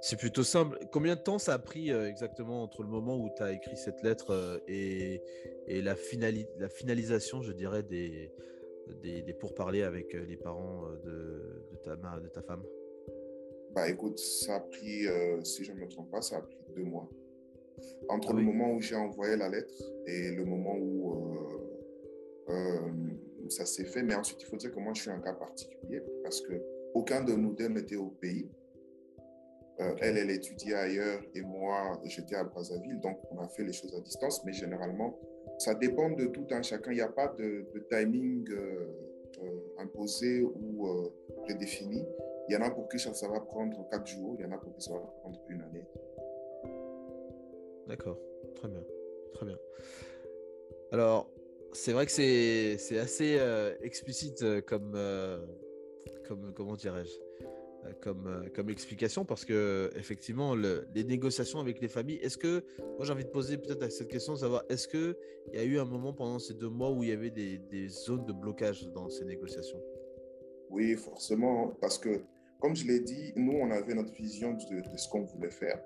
c'est 0.01 0.17
plutôt 0.17 0.43
simple. 0.43 0.77
Combien 0.91 1.15
de 1.15 1.21
temps 1.21 1.39
ça 1.39 1.53
a 1.53 1.59
pris 1.59 1.91
euh, 1.91 2.09
exactement 2.09 2.63
entre 2.63 2.83
le 2.83 2.89
moment 2.89 3.17
où 3.17 3.29
tu 3.35 3.41
as 3.41 3.51
écrit 3.51 3.75
cette 3.75 4.03
lettre 4.03 4.61
et, 4.67 5.21
et 5.67 5.81
la, 5.81 5.95
la 6.59 6.69
finalisation, 6.69 7.41
je 7.41 7.51
dirais, 7.51 7.83
des, 7.83 8.31
des, 9.01 9.21
des 9.21 9.33
pourparlers 9.33 9.83
avec 9.83 10.13
euh, 10.13 10.25
les 10.25 10.37
parents 10.37 10.85
euh, 10.85 10.95
de, 11.03 11.67
de, 11.71 11.77
ta, 11.83 11.95
de 11.95 12.27
ta 12.29 12.41
femme? 12.41 12.63
Bah 13.73 13.89
écoute, 13.89 14.19
ça 14.19 14.55
a 14.55 14.59
pris, 14.59 15.07
euh, 15.07 15.43
si 15.43 15.63
je 15.63 15.71
ne 15.73 15.79
me 15.79 15.87
trompe 15.87 16.11
pas, 16.11 16.21
ça 16.21 16.37
a 16.37 16.41
pris 16.41 16.57
deux 16.75 16.83
mois. 16.83 17.09
Entre 18.07 18.29
ah 18.31 18.33
le 18.33 18.41
moment 18.41 18.73
où 18.73 18.79
j'ai 18.79 18.95
envoyé 18.95 19.35
la 19.35 19.49
lettre 19.49 19.73
et 20.07 20.31
le 20.31 20.45
moment 20.45 20.75
où 20.77 21.21
ça 23.49 23.65
s'est 23.65 23.85
fait. 23.85 24.01
Mais 24.01 24.15
ensuite, 24.15 24.41
il 24.41 24.45
faut 24.45 24.55
dire 24.55 24.73
que 24.73 24.79
moi, 24.79 24.93
je 24.93 25.01
suis 25.01 25.11
un 25.11 25.19
cas 25.19 25.33
particulier 25.33 26.01
parce 26.23 26.41
que 26.41 26.53
aucun 26.93 27.23
de 27.23 27.33
nous 27.33 27.53
deux 27.53 27.67
n'était 27.67 27.97
au 27.97 28.07
pays. 28.07 28.49
Elle, 29.77 30.17
elle 30.17 30.31
étudiait 30.31 30.75
ailleurs 30.75 31.21
et 31.33 31.41
moi, 31.41 31.99
j'étais 32.05 32.35
à 32.35 32.43
Brazzaville. 32.43 32.99
Donc, 33.01 33.19
on 33.31 33.39
a 33.39 33.47
fait 33.47 33.63
les 33.63 33.73
choses 33.73 33.93
à 33.95 33.99
distance. 33.99 34.43
Mais 34.45 34.53
généralement, 34.53 35.19
ça 35.57 35.73
dépend 35.73 36.09
de 36.09 36.25
tout 36.25 36.47
un 36.51 36.61
chacun. 36.61 36.91
Il 36.91 36.95
n'y 36.95 37.01
a 37.01 37.09
pas 37.09 37.27
de, 37.27 37.65
timing 37.89 38.49
euh, 38.51 38.87
euh, 39.43 39.59
imposé 39.79 40.41
ou 40.41 40.87
euh, 40.87 41.09
prédéfini. 41.43 42.03
Il 42.47 42.53
y 42.53 42.57
en 42.57 42.61
a 42.61 42.69
pour 42.69 42.87
qui 42.87 42.99
ça, 42.99 43.11
va 43.27 43.39
prendre 43.39 43.87
quatre 43.89 44.05
jours, 44.05 44.35
il 44.37 44.43
y 44.43 44.45
en 44.45 44.51
a 44.51 44.57
pour 44.57 44.73
qui 44.75 44.81
ça 44.81 44.93
va 44.93 44.99
prendre 44.99 45.41
une 45.49 45.61
année. 45.61 45.85
D'accord, 47.87 48.19
très 48.55 48.67
bien, 48.67 48.83
très 49.33 49.45
bien. 49.47 49.57
Alors, 50.91 51.31
c'est 51.73 51.91
vrai 51.91 52.05
que 52.05 52.11
c'est 52.11 52.99
assez 52.99 53.39
explicite 53.81 54.61
comme, 54.65 54.95
comme 56.27 56.53
comment 56.53 56.75
dirais-je? 56.75 57.24
euh, 57.24 57.24
comme, 58.01 58.27
euh, 58.27 58.49
comme 58.53 58.69
explication 58.69 59.25
parce 59.25 59.45
que 59.45 59.89
effectivement 59.95 60.55
les 60.55 61.03
négociations 61.03 61.59
avec 61.59 61.81
les 61.81 61.87
familles 61.87 62.19
est-ce 62.21 62.37
que 62.37 62.63
moi 62.97 63.05
j'ai 63.05 63.13
envie 63.13 63.25
de 63.25 63.29
poser 63.29 63.57
peut-être 63.57 63.91
cette 63.91 64.07
question 64.07 64.35
savoir 64.35 64.63
est-ce 64.69 64.87
que 64.87 65.17
il 65.51 65.59
y 65.59 65.61
a 65.61 65.63
eu 65.63 65.79
un 65.79 65.85
moment 65.85 66.13
pendant 66.13 66.39
ces 66.39 66.53
deux 66.53 66.69
mois 66.69 66.91
où 66.91 67.03
il 67.03 67.09
y 67.09 67.13
avait 67.13 67.31
des, 67.31 67.57
des 67.57 67.87
zones 67.87 68.25
de 68.25 68.33
blocage 68.33 68.87
dans 68.89 69.09
ces 69.09 69.25
négociations? 69.25 69.81
Oui 70.69 70.95
forcément 70.95 71.69
parce 71.81 71.97
que 71.97 72.21
comme 72.59 72.75
je 72.75 72.85
l'ai 72.87 72.99
dit 72.99 73.33
nous 73.35 73.53
on 73.53 73.71
avait 73.71 73.93
notre 73.93 74.13
vision 74.13 74.53
de, 74.53 74.97
ce 74.97 75.09
qu'on 75.09 75.23
voulait 75.23 75.51
faire 75.51 75.81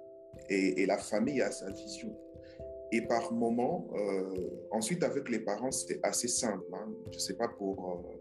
et, 0.49 0.85
la 0.85 0.97
famille 0.97 1.41
a 1.41 1.51
sa 1.51 1.71
vision 1.71 2.15
et 2.91 3.01
par 3.01 3.31
moment 3.33 3.87
euh, 3.95 4.49
ensuite 4.71 5.03
avec 5.03 5.29
les 5.29 5.39
parents 5.39 5.71
c'est 5.71 5.99
assez 6.03 6.27
simple 6.27 6.65
hein. 6.73 6.87
je 7.11 7.19
sais 7.19 7.35
pas 7.35 7.47
pour 7.47 7.91
euh, 7.91 8.18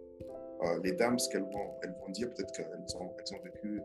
les 0.83 0.93
dames, 0.93 1.19
ce 1.19 1.29
qu'elles 1.29 1.43
vont, 1.43 1.71
elles 1.83 1.95
vont 2.01 2.11
dire, 2.11 2.29
peut-être 2.35 2.53
qu'elles 2.53 2.97
ont, 2.97 3.11
elles 3.19 3.35
ont 3.35 3.43
vécu 3.43 3.83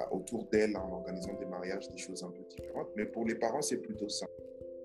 euh, 0.00 0.04
autour 0.10 0.44
d'elles 0.46 0.76
en 0.76 0.92
organisant 0.92 1.32
des 1.34 1.46
mariages, 1.46 1.88
des 1.88 1.96
choses 1.96 2.22
un 2.22 2.30
peu 2.30 2.42
différentes. 2.50 2.88
Mais 2.96 3.06
pour 3.06 3.24
les 3.24 3.34
parents, 3.34 3.62
c'est 3.62 3.78
plutôt 3.78 4.08
ça. 4.08 4.26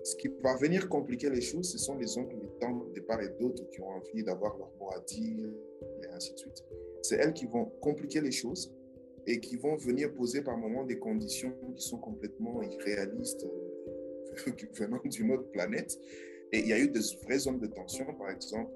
Ce 0.04 0.16
qui 0.16 0.28
va 0.42 0.56
venir 0.56 0.88
compliquer 0.88 1.28
les 1.28 1.40
choses, 1.40 1.70
ce 1.70 1.78
sont 1.78 1.96
les 1.96 2.16
oncles, 2.16 2.36
les 2.40 2.48
tantes 2.58 2.92
de 2.92 3.00
part 3.00 3.20
et 3.20 3.28
d'autres 3.38 3.68
qui 3.70 3.80
ont 3.82 3.88
envie 3.88 4.24
d'avoir 4.24 4.56
leur 4.56 4.70
mot 4.80 4.90
à 4.90 5.00
dire, 5.00 5.50
et 6.02 6.06
ainsi 6.14 6.32
de 6.32 6.38
suite. 6.38 6.64
C'est 7.02 7.16
elles 7.16 7.34
qui 7.34 7.46
vont 7.46 7.66
compliquer 7.80 8.20
les 8.20 8.32
choses 8.32 8.74
et 9.26 9.38
qui 9.38 9.56
vont 9.56 9.76
venir 9.76 10.12
poser 10.14 10.42
par 10.42 10.56
moments 10.56 10.84
des 10.84 10.98
conditions 10.98 11.52
qui 11.76 11.82
sont 11.82 11.98
complètement 11.98 12.62
irréalistes, 12.62 13.44
euh, 13.44 14.52
venant 14.74 15.00
d'une 15.04 15.32
autre 15.32 15.50
planète. 15.50 15.98
Et 16.52 16.60
il 16.60 16.68
y 16.68 16.72
a 16.72 16.78
eu 16.78 16.88
de 16.88 17.00
vraies 17.24 17.38
zones 17.38 17.58
de 17.58 17.66
tension, 17.66 18.06
par 18.14 18.30
exemple, 18.30 18.72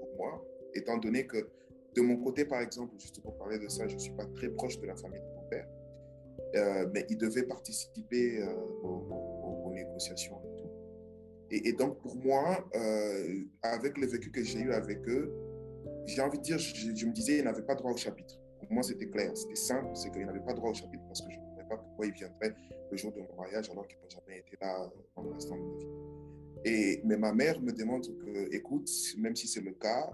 pour 0.00 0.16
moi, 0.16 0.44
étant 0.74 0.98
donné 0.98 1.26
que 1.26 1.48
de 1.96 2.02
mon 2.02 2.16
côté, 2.18 2.44
par 2.44 2.60
exemple, 2.60 2.94
juste 2.98 3.20
pour 3.22 3.36
parler 3.38 3.58
de 3.58 3.68
ça, 3.68 3.88
je 3.88 3.94
ne 3.94 3.98
suis 3.98 4.12
pas 4.12 4.26
très 4.26 4.50
proche 4.50 4.78
de 4.78 4.86
la 4.86 4.96
famille 4.96 5.20
de 5.20 5.34
mon 5.34 5.48
père, 5.48 5.66
euh, 6.54 6.88
mais 6.92 7.06
il 7.08 7.16
devait 7.16 7.44
participer 7.44 8.42
euh, 8.42 8.54
aux, 8.82 9.72
négociations 9.72 10.38
et 10.44 10.56
tout. 10.56 10.70
Et, 11.50 11.72
donc, 11.72 12.00
pour 12.00 12.16
moi, 12.16 12.66
euh, 12.74 13.44
avec 13.62 13.98
le 13.98 14.06
vécu 14.06 14.30
que 14.30 14.42
j'ai 14.42 14.60
eu 14.60 14.72
avec 14.72 14.98
eux, 15.08 15.32
j'ai 16.06 16.20
envie 16.20 16.38
de 16.38 16.42
dire, 16.42 16.58
je, 16.58 17.06
me 17.06 17.12
disais, 17.12 17.38
ils 17.38 17.44
n'avaient 17.44 17.62
pas 17.62 17.74
droit 17.74 17.92
au 17.92 17.96
chapitre. 17.96 18.34
Pour 18.58 18.72
moi, 18.72 18.82
c'était 18.82 19.08
clair, 19.08 19.36
c'était 19.36 19.54
simple, 19.54 19.90
c'est 19.94 20.10
qu'ils 20.10 20.26
n'avaient 20.26 20.44
pas 20.44 20.54
droit 20.54 20.70
au 20.70 20.74
chapitre 20.74 21.04
parce 21.06 21.20
que 21.22 21.30
je 21.30 21.38
ne 21.38 21.44
savais 21.50 21.68
pas 21.68 21.76
pourquoi 21.76 22.06
ils 22.06 22.12
viendraient 22.12 22.54
le 22.90 22.96
jour 22.96 23.12
de 23.12 23.20
mon 23.20 23.36
mariage 23.36 23.70
alors 23.70 23.86
qu'ils 23.86 23.98
n'ont 23.98 24.08
jamais 24.08 24.38
été 24.38 24.56
là 24.60 24.90
pendant 25.14 25.30
l'instant 25.30 25.56
de 25.56 25.62
ma 25.62 25.78
vie. 25.78 25.86
Et, 26.64 27.00
mais 27.04 27.16
ma 27.16 27.32
mère 27.32 27.60
me 27.60 27.70
demande 27.70 28.06
que, 28.18 28.54
écoute, 28.54 28.88
même 29.18 29.36
si 29.36 29.46
c'est 29.46 29.60
le 29.60 29.72
cas, 29.72 30.10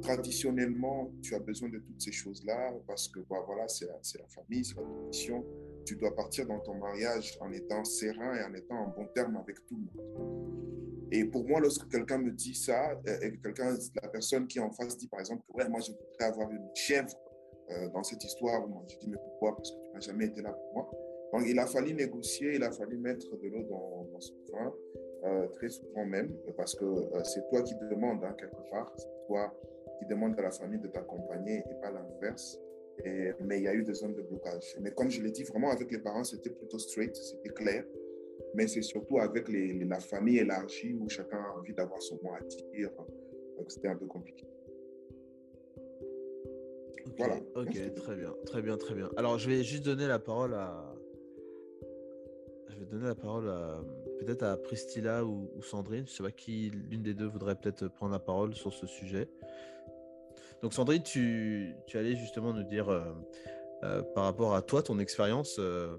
traditionnellement, 0.00 1.10
tu 1.22 1.34
as 1.34 1.38
besoin 1.38 1.68
de 1.68 1.78
toutes 1.78 2.00
ces 2.00 2.12
choses-là 2.12 2.72
parce 2.86 3.08
que 3.08 3.20
bah, 3.28 3.42
voilà, 3.46 3.68
c'est 3.68 3.86
la, 3.86 3.98
famille, 4.28 4.64
c'est 4.64 4.76
la 4.76 4.82
tradition. 4.82 5.44
Tu 5.84 5.96
dois 5.96 6.14
partir 6.14 6.46
dans 6.46 6.60
ton 6.60 6.74
mariage 6.74 7.36
en 7.40 7.52
étant 7.52 7.84
serein 7.84 8.34
et 8.36 8.44
en 8.44 8.54
étant 8.54 8.76
en 8.76 8.88
bon 8.88 9.06
terme 9.14 9.36
avec 9.36 9.64
tout 9.66 9.76
le 9.76 9.82
monde. 9.82 11.10
Et 11.12 11.24
pour 11.24 11.46
moi, 11.46 11.60
lorsque 11.60 11.88
quelqu'un 11.88 12.18
me 12.18 12.30
dit 12.30 12.54
ça, 12.54 12.92
euh, 13.08 13.20
et 13.20 13.36
quelqu'un, 13.38 13.76
la 14.02 14.08
personne 14.08 14.46
qui 14.46 14.58
est 14.58 14.62
en 14.62 14.70
face 14.70 14.96
dit 14.96 15.08
par 15.08 15.20
exemple 15.20 15.42
ouais, 15.54 15.68
moi 15.68 15.80
je 15.80 15.90
voudrais 15.90 16.26
avoir 16.26 16.50
une 16.50 16.68
chèvre 16.74 17.12
euh, 17.70 17.88
dans 17.90 18.02
cette 18.04 18.22
histoire, 18.22 18.66
moi 18.68 18.84
je 18.88 18.96
dis 18.98 19.08
mais 19.08 19.16
pourquoi? 19.16 19.56
Parce 19.56 19.70
que 19.70 19.76
tu 19.76 19.92
n'as 19.94 20.00
jamais 20.00 20.26
été 20.26 20.40
là 20.40 20.52
pour 20.52 20.74
moi. 20.74 20.90
Donc 21.32 21.42
il 21.48 21.58
a 21.58 21.66
fallu 21.66 21.94
négocier, 21.94 22.54
il 22.54 22.62
a 22.62 22.70
fallu 22.70 22.96
mettre 22.96 23.36
de 23.36 23.48
l'eau 23.48 23.62
dans, 23.68 24.08
dans 24.12 24.20
son 24.20 24.34
vin, 24.52 24.72
euh, 25.24 25.46
très 25.48 25.68
souvent 25.68 26.04
même, 26.04 26.32
parce 26.56 26.74
que 26.74 26.84
c'est 27.24 27.46
toi 27.48 27.62
qui 27.62 27.74
demandes 27.74 28.24
hein, 28.24 28.34
quelque 28.38 28.70
part, 28.70 28.92
c'est 28.96 29.26
toi 29.26 29.52
qui 30.00 30.06
demande 30.06 30.38
à 30.38 30.42
la 30.42 30.50
famille 30.50 30.80
de 30.80 30.88
t'accompagner 30.88 31.58
et 31.58 31.74
pas 31.80 31.90
l'inverse. 31.90 32.58
Mais 33.40 33.58
il 33.58 33.64
y 33.64 33.68
a 33.68 33.74
eu 33.74 33.82
des 33.82 33.94
zones 33.94 34.14
de 34.14 34.22
blocage. 34.22 34.76
Mais 34.80 34.90
comme 34.92 35.10
je 35.10 35.22
l'ai 35.22 35.30
dit, 35.30 35.44
vraiment 35.44 35.70
avec 35.70 35.90
les 35.90 35.98
parents, 35.98 36.24
c'était 36.24 36.50
plutôt 36.50 36.78
straight, 36.78 37.14
c'était 37.14 37.50
clair. 37.50 37.84
Mais 38.54 38.66
c'est 38.66 38.82
surtout 38.82 39.18
avec 39.18 39.48
les, 39.48 39.84
la 39.84 40.00
famille 40.00 40.38
élargie 40.38 40.94
où 40.94 41.08
chacun 41.08 41.38
a 41.38 41.58
envie 41.58 41.74
d'avoir 41.74 42.02
son 42.02 42.18
mot 42.22 42.32
à 42.34 42.40
dire. 42.42 42.90
Donc 43.56 43.70
c'était 43.70 43.88
un 43.88 43.96
peu 43.96 44.06
compliqué. 44.06 44.46
voilà. 47.16 47.36
Ok, 47.54 47.94
très 47.94 48.16
bien, 48.16 48.34
très 48.44 48.62
bien, 48.62 48.76
très 48.76 48.94
bien. 48.94 49.10
Alors 49.16 49.38
je 49.38 49.48
vais 49.48 49.62
juste 49.62 49.84
donner 49.84 50.08
la 50.08 50.18
parole 50.18 50.54
à. 50.54 50.94
Je 52.68 52.80
vais 52.80 52.86
donner 52.86 53.06
la 53.06 53.14
parole 53.14 53.48
à 53.48 53.82
peut-être 54.20 54.42
à 54.42 54.56
Priscilla 54.56 55.24
ou, 55.24 55.50
ou 55.56 55.62
Sandrine. 55.62 56.06
Je 56.06 56.12
ne 56.12 56.16
sais 56.16 56.22
pas 56.22 56.30
qui, 56.30 56.70
l'une 56.90 57.02
des 57.02 57.14
deux 57.14 57.26
voudrait 57.26 57.54
peut-être 57.54 57.88
prendre 57.88 58.12
la 58.12 58.18
parole 58.18 58.54
sur 58.54 58.72
ce 58.72 58.86
sujet. 58.86 59.28
Donc 60.62 60.74
Sandrine, 60.74 61.02
tu, 61.02 61.74
allais 61.94 62.16
justement 62.16 62.52
nous 62.52 62.62
dire 62.62 62.88
euh, 62.88 63.02
euh, 63.82 64.02
par 64.14 64.24
rapport 64.24 64.54
à 64.54 64.62
toi, 64.62 64.82
ton 64.82 64.98
expérience, 64.98 65.58
euh, 65.58 65.96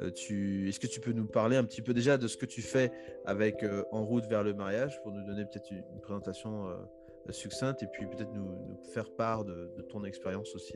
est-ce 0.00 0.78
que 0.78 0.86
tu 0.86 1.00
peux 1.00 1.12
nous 1.12 1.26
parler 1.26 1.56
un 1.56 1.64
petit 1.64 1.80
peu 1.80 1.94
déjà 1.94 2.18
de 2.18 2.28
ce 2.28 2.36
que 2.36 2.44
tu 2.44 2.60
fais 2.60 2.92
avec 3.24 3.64
En 3.92 4.04
route 4.04 4.26
vers 4.26 4.42
le 4.42 4.52
mariage 4.52 5.00
pour 5.02 5.12
nous 5.12 5.24
donner 5.24 5.44
peut-être 5.46 5.70
une, 5.70 6.00
présentation 6.02 6.66
succincte 7.30 7.82
et 7.82 7.86
puis 7.86 8.06
peut-être 8.06 8.30
nous, 8.34 8.76
faire 8.92 9.10
part 9.10 9.46
de, 9.46 9.70
ton 9.88 10.04
expérience 10.04 10.54
aussi 10.54 10.74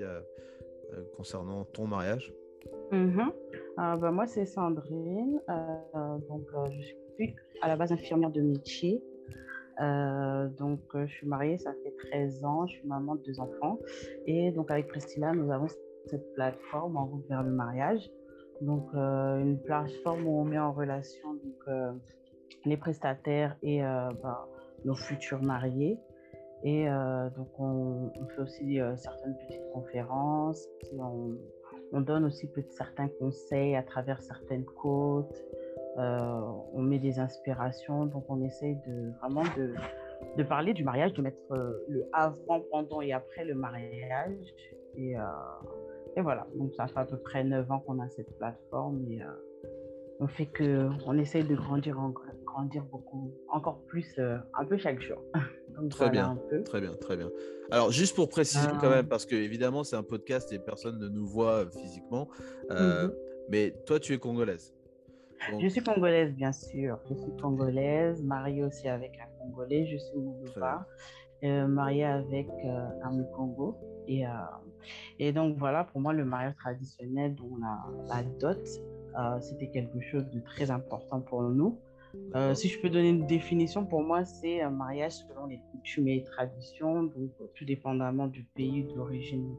concernant 1.18 1.66
ton 1.66 1.86
mariage? 1.86 2.32
Bah, 3.76 4.10
Moi, 4.10 4.26
c'est 4.26 4.46
Sandrine. 4.46 5.38
donc, 6.30 6.46
je 6.70 6.80
suis 6.80 7.36
à 7.60 7.68
la 7.68 7.76
base 7.76 7.92
infirmière 7.92 8.30
de 8.30 8.40
métier. 8.40 9.02
Euh, 9.80 10.48
donc, 10.58 10.80
euh, 10.94 11.06
je 11.06 11.12
suis 11.12 11.26
mariée, 11.26 11.58
ça 11.58 11.72
fait 11.82 11.94
13 12.10 12.44
ans, 12.44 12.66
je 12.66 12.74
suis 12.74 12.86
maman 12.86 13.14
de 13.14 13.22
deux 13.22 13.40
enfants. 13.40 13.78
Et 14.26 14.50
donc, 14.50 14.70
avec 14.70 14.88
Prestila, 14.88 15.32
nous 15.32 15.50
avons 15.50 15.66
cette 16.06 16.34
plateforme 16.34 16.96
en 16.96 17.06
route 17.06 17.26
vers 17.28 17.42
le 17.42 17.50
mariage. 17.50 18.10
Donc, 18.60 18.86
euh, 18.94 19.38
une 19.38 19.58
plateforme 19.58 20.26
où 20.26 20.40
on 20.40 20.44
met 20.44 20.58
en 20.58 20.72
relation 20.72 21.38
les 22.66 22.76
prestataires 22.76 23.56
et 23.62 23.80
bah, 23.80 24.48
nos 24.84 24.94
futurs 24.94 25.42
mariés. 25.42 25.98
Et 26.62 26.86
donc, 27.36 27.48
on, 27.58 28.10
fait 28.34 28.42
aussi 28.42 28.78
certaines 28.96 29.34
petites 29.46 29.62
conférences. 29.72 30.68
On, 30.98 31.38
on, 31.92 32.00
donne 32.02 32.24
aussi 32.24 32.50
certains 32.70 33.08
conseils 33.18 33.76
à 33.76 33.82
travers 33.82 34.20
certaines 34.20 34.66
côtes. 34.66 35.42
Euh, 36.00 36.40
on 36.72 36.82
met 36.82 36.98
des 36.98 37.18
inspirations, 37.18 38.06
donc 38.06 38.24
on 38.28 38.42
essaye 38.42 38.76
de 38.86 39.10
vraiment 39.20 39.42
de, 39.56 39.74
de 40.36 40.42
parler 40.42 40.72
du 40.72 40.82
mariage, 40.82 41.12
de 41.12 41.20
mettre 41.20 41.36
euh, 41.50 41.84
le 41.88 42.06
avant, 42.12 42.60
pendant 42.70 43.02
et 43.02 43.12
après 43.12 43.44
le 43.44 43.54
mariage. 43.54 44.54
Et, 44.96 45.18
euh, 45.18 45.22
et, 46.16 46.22
voilà, 46.22 46.46
donc 46.54 46.74
ça 46.74 46.86
fait 46.86 47.00
à 47.00 47.04
peu 47.04 47.18
près 47.18 47.44
9 47.44 47.70
ans 47.70 47.80
qu'on 47.80 47.98
a 47.98 48.08
cette 48.08 48.34
plateforme 48.38 49.04
et 49.10 49.20
on 50.20 50.26
fait 50.26 50.46
que 50.46 50.88
on 51.06 51.18
essaye 51.18 51.44
de 51.44 51.54
grandir, 51.54 51.98
en, 51.98 52.14
grandir 52.44 52.84
beaucoup, 52.84 53.32
encore 53.48 53.80
plus, 53.86 54.18
un 54.18 54.64
peu 54.64 54.78
chaque 54.78 55.00
jour. 55.02 55.18
très 55.90 56.08
bien, 56.08 56.38
très 56.64 56.80
bien, 56.80 56.94
très 56.94 57.16
bien. 57.16 57.30
Alors 57.70 57.90
juste 57.90 58.16
pour 58.16 58.28
préciser 58.30 58.68
quand 58.80 58.90
même, 58.90 59.06
parce 59.06 59.26
que 59.26 59.34
évidemment 59.34 59.84
c'est 59.84 59.96
un 59.96 60.02
podcast 60.02 60.52
et 60.52 60.58
personne 60.58 60.98
ne 60.98 61.08
nous 61.08 61.26
voit 61.26 61.70
physiquement, 61.70 62.28
mhm. 62.70 63.12
mais 63.50 63.74
toi 63.86 64.00
tu 64.00 64.14
es 64.14 64.18
congolaise. 64.18 64.74
Je 65.58 65.68
suis 65.68 65.82
congolaise, 65.82 66.34
bien 66.34 66.52
sûr. 66.52 66.98
Je 67.08 67.14
suis 67.14 67.36
congolaise, 67.40 68.22
mariée 68.22 68.62
aussi 68.62 68.88
avec 68.88 69.18
un 69.18 69.26
Congolais. 69.38 69.86
Je 69.86 69.96
suis 69.96 70.18
Moulouba, 70.18 70.86
euh, 71.44 71.66
mariée 71.66 72.04
avec 72.04 72.48
euh, 72.64 72.88
un 73.02 73.22
Congo. 73.34 73.76
Et, 74.06 74.26
euh, 74.26 74.30
et 75.18 75.32
donc, 75.32 75.56
voilà, 75.56 75.84
pour 75.84 76.00
moi, 76.00 76.12
le 76.12 76.24
mariage 76.24 76.56
traditionnel, 76.56 77.34
dont 77.34 77.56
la, 77.56 78.14
la 78.14 78.22
dot, 78.22 78.58
euh, 79.18 79.40
c'était 79.40 79.68
quelque 79.68 80.00
chose 80.00 80.28
de 80.30 80.40
très 80.40 80.70
important 80.70 81.20
pour 81.20 81.42
nous. 81.42 81.78
si 82.54 82.68
je 82.68 82.80
peux 82.80 82.90
donner 82.90 83.10
une 83.10 83.26
définition, 83.26 83.86
pour 83.86 84.02
moi, 84.02 84.24
c'est 84.24 84.60
un 84.60 84.70
mariage 84.70 85.12
selon 85.12 85.46
les 85.46 85.60
coutumes 85.70 86.08
et 86.08 86.16
les 86.16 86.24
traditions, 86.24 87.04
donc 87.04 87.30
tout 87.54 87.64
dépendamment 87.64 88.26
du 88.26 88.44
pays 88.44 88.84
d'origine 88.94 89.54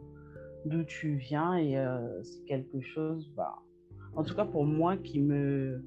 d'où 0.66 0.84
tu 0.84 1.16
viens. 1.16 1.56
Et 1.56 1.76
c'est 2.24 2.44
quelque 2.46 2.82
chose, 2.82 3.32
bah, 3.36 3.56
en 4.16 4.24
tout 4.24 4.36
cas 4.36 4.46
pour 4.46 4.66
moi, 4.66 4.98
qui 4.98 5.20
me 5.20 5.84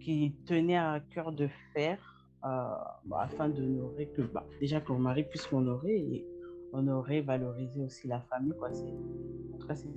qui 0.00 0.34
tenait 0.46 0.76
à 0.76 1.00
cœur 1.12 1.32
de 1.32 1.48
faire 1.74 1.98
euh, 2.44 2.48
bah, 3.04 3.22
afin 3.22 3.48
d'honorer 3.48 4.08
que 4.08 4.22
bah, 4.22 4.46
déjà 4.60 4.80
que 4.80 4.92
mon 4.92 4.98
mari 4.98 5.24
puisse 5.24 5.50
m'honorer 5.50 5.96
et 5.96 6.26
honorer, 6.72 7.20
valoriser 7.20 7.82
aussi 7.82 8.06
la 8.06 8.20
famille. 8.20 8.54
Quoi. 8.56 8.68
En 8.68 9.58
tout 9.58 9.66
cas, 9.66 9.74
c'est 9.74 9.88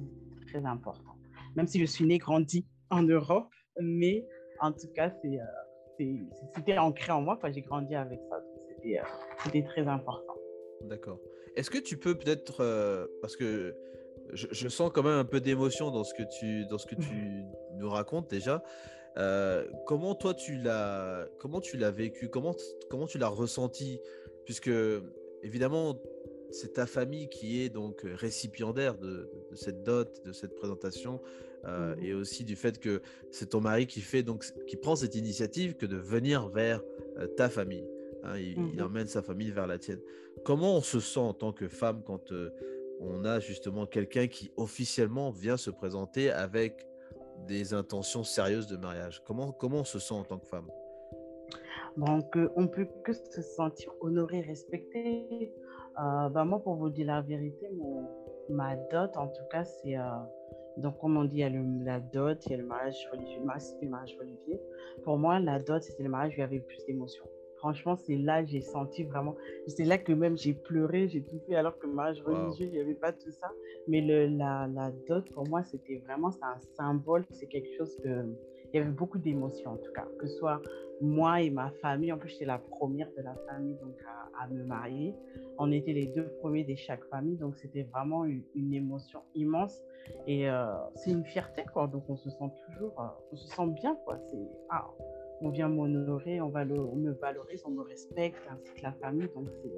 très 0.48 0.66
important. 0.66 1.16
Même 1.56 1.68
si 1.68 1.80
je 1.80 1.86
suis 1.86 2.06
née, 2.06 2.18
grandie 2.18 2.66
en 2.90 3.04
Europe, 3.04 3.54
mais 3.80 4.26
en 4.60 4.72
tout 4.72 4.88
cas, 4.96 5.12
c'est, 5.22 5.40
euh, 5.40 6.16
c'était 6.56 6.78
ancré 6.78 7.12
en 7.12 7.22
moi. 7.22 7.40
J'ai 7.54 7.62
grandi 7.62 7.94
avec 7.94 8.20
ça. 8.30 8.44
C'était, 8.70 9.00
euh, 9.00 9.04
c'était 9.44 9.64
très 9.64 9.88
important. 9.88 10.36
D'accord. 10.86 11.20
Est-ce 11.56 11.70
que 11.70 11.78
tu 11.78 11.98
peux 11.98 12.16
peut-être, 12.18 13.08
parce 13.22 13.36
que 13.36 13.76
je, 14.34 14.68
sens 14.70 14.92
quand 14.94 15.04
même 15.04 15.20
un 15.20 15.26
peu 15.26 15.42
d'émotion 15.42 15.92
dans 15.92 16.04
ce 16.04 16.14
que 16.14 16.24
tu, 16.40 16.66
dans 16.68 16.78
ce 16.78 16.88
que 16.88 16.96
tu 17.02 17.44
nous 17.82 17.90
racontes 17.90 18.30
déjà. 18.30 18.64
Euh, 19.18 19.68
comment 19.86 20.16
toi 20.16 20.34
tu 20.34 20.56
l'as, 20.56 21.28
comment 21.38 21.60
tu 21.60 21.78
l'as 21.78 21.92
vécu, 21.92 22.30
comment, 22.30 22.56
comment 22.90 23.08
tu 23.08 23.18
l'as 23.18 23.28
ressenti, 23.28 24.00
puisque 24.46 24.72
évidemment 25.44 26.02
c'est 26.50 26.74
ta 26.74 26.86
famille 26.86 27.30
qui 27.30 27.62
est 27.62 27.70
donc 27.70 28.02
récipiendaire 28.04 28.98
de, 28.98 29.30
cette 29.56 29.84
dot, 29.84 30.24
de 30.26 30.32
cette 30.32 30.56
présentation, 30.56 31.22
euh, 31.66 31.96
mmh 31.96 32.04
et 32.04 32.14
aussi 32.14 32.44
du 32.44 32.56
fait 32.56 32.80
que 32.80 33.02
c'est 33.30 33.50
ton 33.50 33.62
mari 33.62 33.86
qui 33.86 34.02
fait 34.02 34.24
donc 34.24 34.46
qui 34.66 34.78
prend 34.78 34.96
cette 34.96 35.14
initiative 35.14 35.76
que 35.76 35.86
de 35.86 35.98
venir 35.98 36.48
vers 36.50 36.82
euh, 37.18 37.28
ta 37.28 37.50
famille. 37.50 37.88
Hein, 38.24 38.38
il, 38.38 38.52
il, 38.52 38.78
mmh 38.78 38.82
emmène 38.82 39.08
sa 39.08 39.22
famille 39.22 39.52
vers 39.52 39.68
la 39.68 39.78
tienne. 39.78 40.00
Comment 40.46 40.78
on 40.78 40.82
se 40.82 41.00
sent 41.00 41.20
en 41.20 41.34
tant 41.34 41.52
que 41.52 41.68
femme 41.68 42.02
quand 42.06 42.32
on 43.02 43.26
a 43.26 43.40
justement 43.40 43.86
quelqu'un 43.86 44.28
qui 44.28 44.52
officiellement 44.58 45.32
vient 45.32 45.58
se 45.58 45.70
présenter 45.70 46.32
avec 46.32 46.88
des 47.48 47.74
intentions 47.74 48.24
sérieuses 48.24 48.68
de 48.68 48.78
mariage? 48.78 49.22
Comment, 49.26 49.52
comment 49.52 49.78
on 49.78 49.84
se 49.84 50.00
sent 50.00 50.14
en 50.14 50.24
tant 50.24 50.40
que 50.40 50.48
femme? 50.48 50.70
Donc, 51.98 52.38
euh, 52.38 52.50
on 52.56 52.68
peut 52.68 52.88
que 53.04 53.14
se 53.14 53.42
sentir 53.42 53.92
honoré, 54.00 54.42
respecté. 54.42 55.54
Euh, 56.00 56.30
bah, 56.30 56.46
moi, 56.46 56.60
pour 56.64 56.76
vous 56.76 56.90
dire 56.90 57.08
la 57.08 57.22
vérité, 57.22 57.70
mon, 57.76 58.08
ma 58.50 58.76
dot, 58.76 59.16
en 59.18 59.28
tout 59.28 59.44
cas, 59.52 59.64
c'est... 59.66 59.98
Euh, 59.98 60.04
donc, 60.78 61.00
comme 61.00 61.18
on 61.18 61.26
dit, 61.26 61.38
il 61.38 61.40
y 61.40 61.44
a 61.44 61.50
le, 61.50 61.64
la 61.84 62.00
dot, 62.00 62.46
il 62.46 62.52
y 62.52 62.56
a 62.56 62.58
le 62.58 62.66
mariage 62.66 63.10
religieux. 63.12 63.40
Le 63.40 63.90
mariage, 63.90 64.18
religieux. 64.18 64.60
Pour 65.04 65.18
moi, 65.18 65.40
la 65.40 65.60
dot, 65.60 65.84
c'était 65.84 66.04
le 66.04 66.10
mariage 66.10 66.34
où 66.34 66.38
il 66.38 66.40
y 66.40 66.44
avait 66.44 66.60
plus 66.60 66.86
d'émotions. 66.86 67.26
Franchement, 67.62 67.96
c'est 67.96 68.16
là 68.16 68.42
que 68.44 68.50
j'ai 68.50 68.62
senti 68.62 69.04
vraiment. 69.04 69.36
C'est 69.68 69.86
là 69.86 70.00
que 70.00 70.12
même 70.12 70.36
j'ai 70.36 70.54
pleuré, 70.54 71.08
j'ai 71.08 71.22
tout 71.22 71.40
fait, 71.48 71.54
alors 71.54 71.78
que 71.78 71.86
mariage 71.86 72.20
religieux, 72.24 72.66
il 72.66 72.72
n'y 72.72 72.80
avait 72.80 72.96
pas 72.96 73.12
tout 73.12 73.30
ça. 73.30 73.52
Mais 73.88 74.02
le, 74.02 74.36
la, 74.36 74.68
la 74.68 74.92
dot, 75.08 75.30
pour 75.30 75.48
moi, 75.48 75.62
c'était 75.62 76.02
vraiment 76.08 76.32
un 76.42 76.58
symbole. 76.76 77.24
C'est 77.30 77.46
quelque 77.46 77.70
chose 77.78 77.96
que, 78.04 78.26
il 78.74 78.78
y 78.78 78.80
avait 78.80 78.90
beaucoup 78.90 79.20
d'émotions 79.20 79.72
en 79.72 79.78
tout 79.78 79.92
cas, 79.94 80.08
que 80.18 80.26
ce 80.26 80.38
soit 80.38 80.60
moi 81.02 81.42
et 81.42 81.52
ma 81.52 81.70
famille. 81.82 82.12
En 82.12 82.18
plus, 82.18 82.30
j'étais 82.30 82.46
la 82.46 82.58
première 82.58 83.10
de 83.16 83.22
la 83.22 83.36
famille 83.48 83.76
donc 83.76 83.96
à, 84.40 84.48
me 84.48 84.64
marier. 84.64 85.14
On 85.60 85.72
était 85.72 85.94
les 85.94 86.08
deux 86.08 86.28
premiers 86.40 86.64
de 86.64 86.74
chaque 86.74 87.04
famille, 87.06 87.38
donc 87.38 87.56
c'était 87.58 87.84
vraiment 87.84 88.26
une, 88.26 88.74
émotion 88.74 89.20
immense. 89.36 89.84
Et 90.26 90.50
euh, 90.50 90.66
c'est 90.96 91.12
une 91.12 91.26
fierté, 91.26 91.64
quoi. 91.72 91.86
Donc 91.86 92.10
on 92.10 92.16
se 92.16 92.32
sent 92.32 92.52
toujours, 92.66 93.00
euh, 93.00 93.06
on 93.32 93.36
se 93.36 93.48
sent 93.48 93.68
bien, 93.68 93.96
quoi. 94.04 94.18
C'est, 94.32 94.48
ah, 94.70 94.90
on 95.42 95.50
vient 95.50 95.68
m'honorer, 95.68 96.40
on, 96.42 96.50
va 96.50 96.62
on 96.62 96.96
me 96.96 97.12
valorise, 97.14 97.64
on 97.66 97.72
me 97.72 97.82
respecte, 97.82 98.38
ainsi 98.50 98.74
que 98.74 98.84
la 98.84 98.94
famille. 98.94 99.30
Donc 99.36 99.48
c'est, 99.62 99.72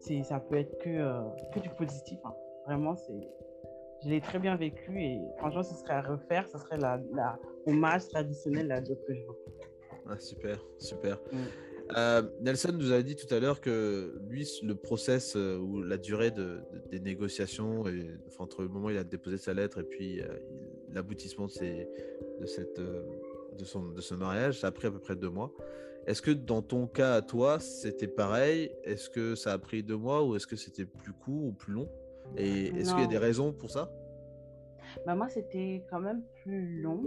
c'est 0.00 0.22
ça 0.22 0.40
peut 0.40 0.56
être 0.56 0.76
que, 0.78 1.54
que 1.54 1.60
du 1.60 1.70
positif. 1.70 2.18
Hein. 2.24 2.34
Vraiment, 2.66 2.96
c'est, 2.96 3.20
je 4.04 4.08
l'ai 4.08 4.20
très 4.20 4.38
bien 4.38 4.56
vécu 4.56 5.00
et 5.00 5.20
franchement, 5.38 5.62
ce 5.62 5.74
serait 5.74 5.94
à 5.94 6.02
refaire. 6.02 6.48
Ce 6.48 6.58
serait 6.58 6.78
la, 6.78 7.00
la 7.14 7.38
hommage 7.66 8.08
traditionnel 8.08 8.70
à 8.72 8.80
d'autres 8.80 9.04
que 9.06 9.14
je 9.14 9.20
veux. 9.20 9.36
Ah, 10.08 10.18
super, 10.18 10.58
super. 10.78 11.16
Mm. 11.32 11.36
Euh, 11.96 12.22
Nelson 12.40 12.72
nous 12.72 12.92
a 12.92 13.00
dit 13.02 13.14
tout 13.14 13.32
à 13.32 13.38
l'heure 13.38 13.60
que 13.60 14.18
lui, 14.28 14.48
le 14.62 14.74
process 14.74 15.36
euh, 15.36 15.56
ou 15.56 15.82
la 15.82 15.98
durée 15.98 16.30
de, 16.30 16.58
des 16.90 16.98
négociations, 16.98 17.86
et, 17.86 18.10
entre 18.38 18.62
le 18.62 18.68
moment 18.68 18.88
où 18.88 18.90
il 18.90 18.98
a 18.98 19.04
déposé 19.04 19.38
sa 19.38 19.54
lettre 19.54 19.80
et 19.80 19.84
puis 19.84 20.20
euh, 20.20 20.26
l'aboutissement 20.92 21.46
de, 21.46 21.86
de, 22.40 22.46
cette, 22.46 22.80
de, 23.56 23.64
son, 23.64 23.88
de 23.88 24.00
ce 24.00 24.14
mariage, 24.14 24.60
ça 24.60 24.68
a 24.68 24.72
pris 24.72 24.86
à 24.86 24.90
peu 24.90 24.98
près 24.98 25.16
deux 25.16 25.30
mois. 25.30 25.52
Est-ce 26.06 26.22
que 26.22 26.30
dans 26.30 26.62
ton 26.62 26.86
cas 26.86 27.14
à 27.14 27.22
toi, 27.22 27.58
c'était 27.58 28.06
pareil? 28.06 28.70
Est-ce 28.84 29.10
que 29.10 29.34
ça 29.34 29.52
a 29.52 29.58
pris 29.58 29.82
deux 29.82 29.96
mois 29.96 30.24
ou 30.24 30.36
est-ce 30.36 30.46
que 30.46 30.56
c'était 30.56 30.86
plus 30.86 31.12
court 31.12 31.44
ou 31.46 31.52
plus 31.52 31.72
long? 31.72 31.88
Et 32.36 32.66
est-ce 32.68 32.92
qu'il 32.92 33.00
y 33.00 33.04
a 33.04 33.08
des 33.08 33.18
raisons 33.18 33.52
pour 33.52 33.70
ça? 33.70 33.90
Bah 35.04 35.14
moi, 35.14 35.28
c'était 35.28 35.84
quand 35.90 36.00
même 36.00 36.22
plus 36.42 36.80
long. 36.80 37.02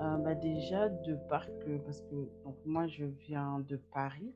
Euh, 0.00 0.16
bah 0.18 0.34
déjà, 0.34 0.88
de 0.88 1.16
part 1.28 1.46
que, 1.60 1.78
parce 1.78 2.00
que 2.02 2.14
donc, 2.44 2.56
moi, 2.64 2.86
je 2.86 3.04
viens 3.04 3.64
de 3.68 3.76
Paris. 3.92 4.32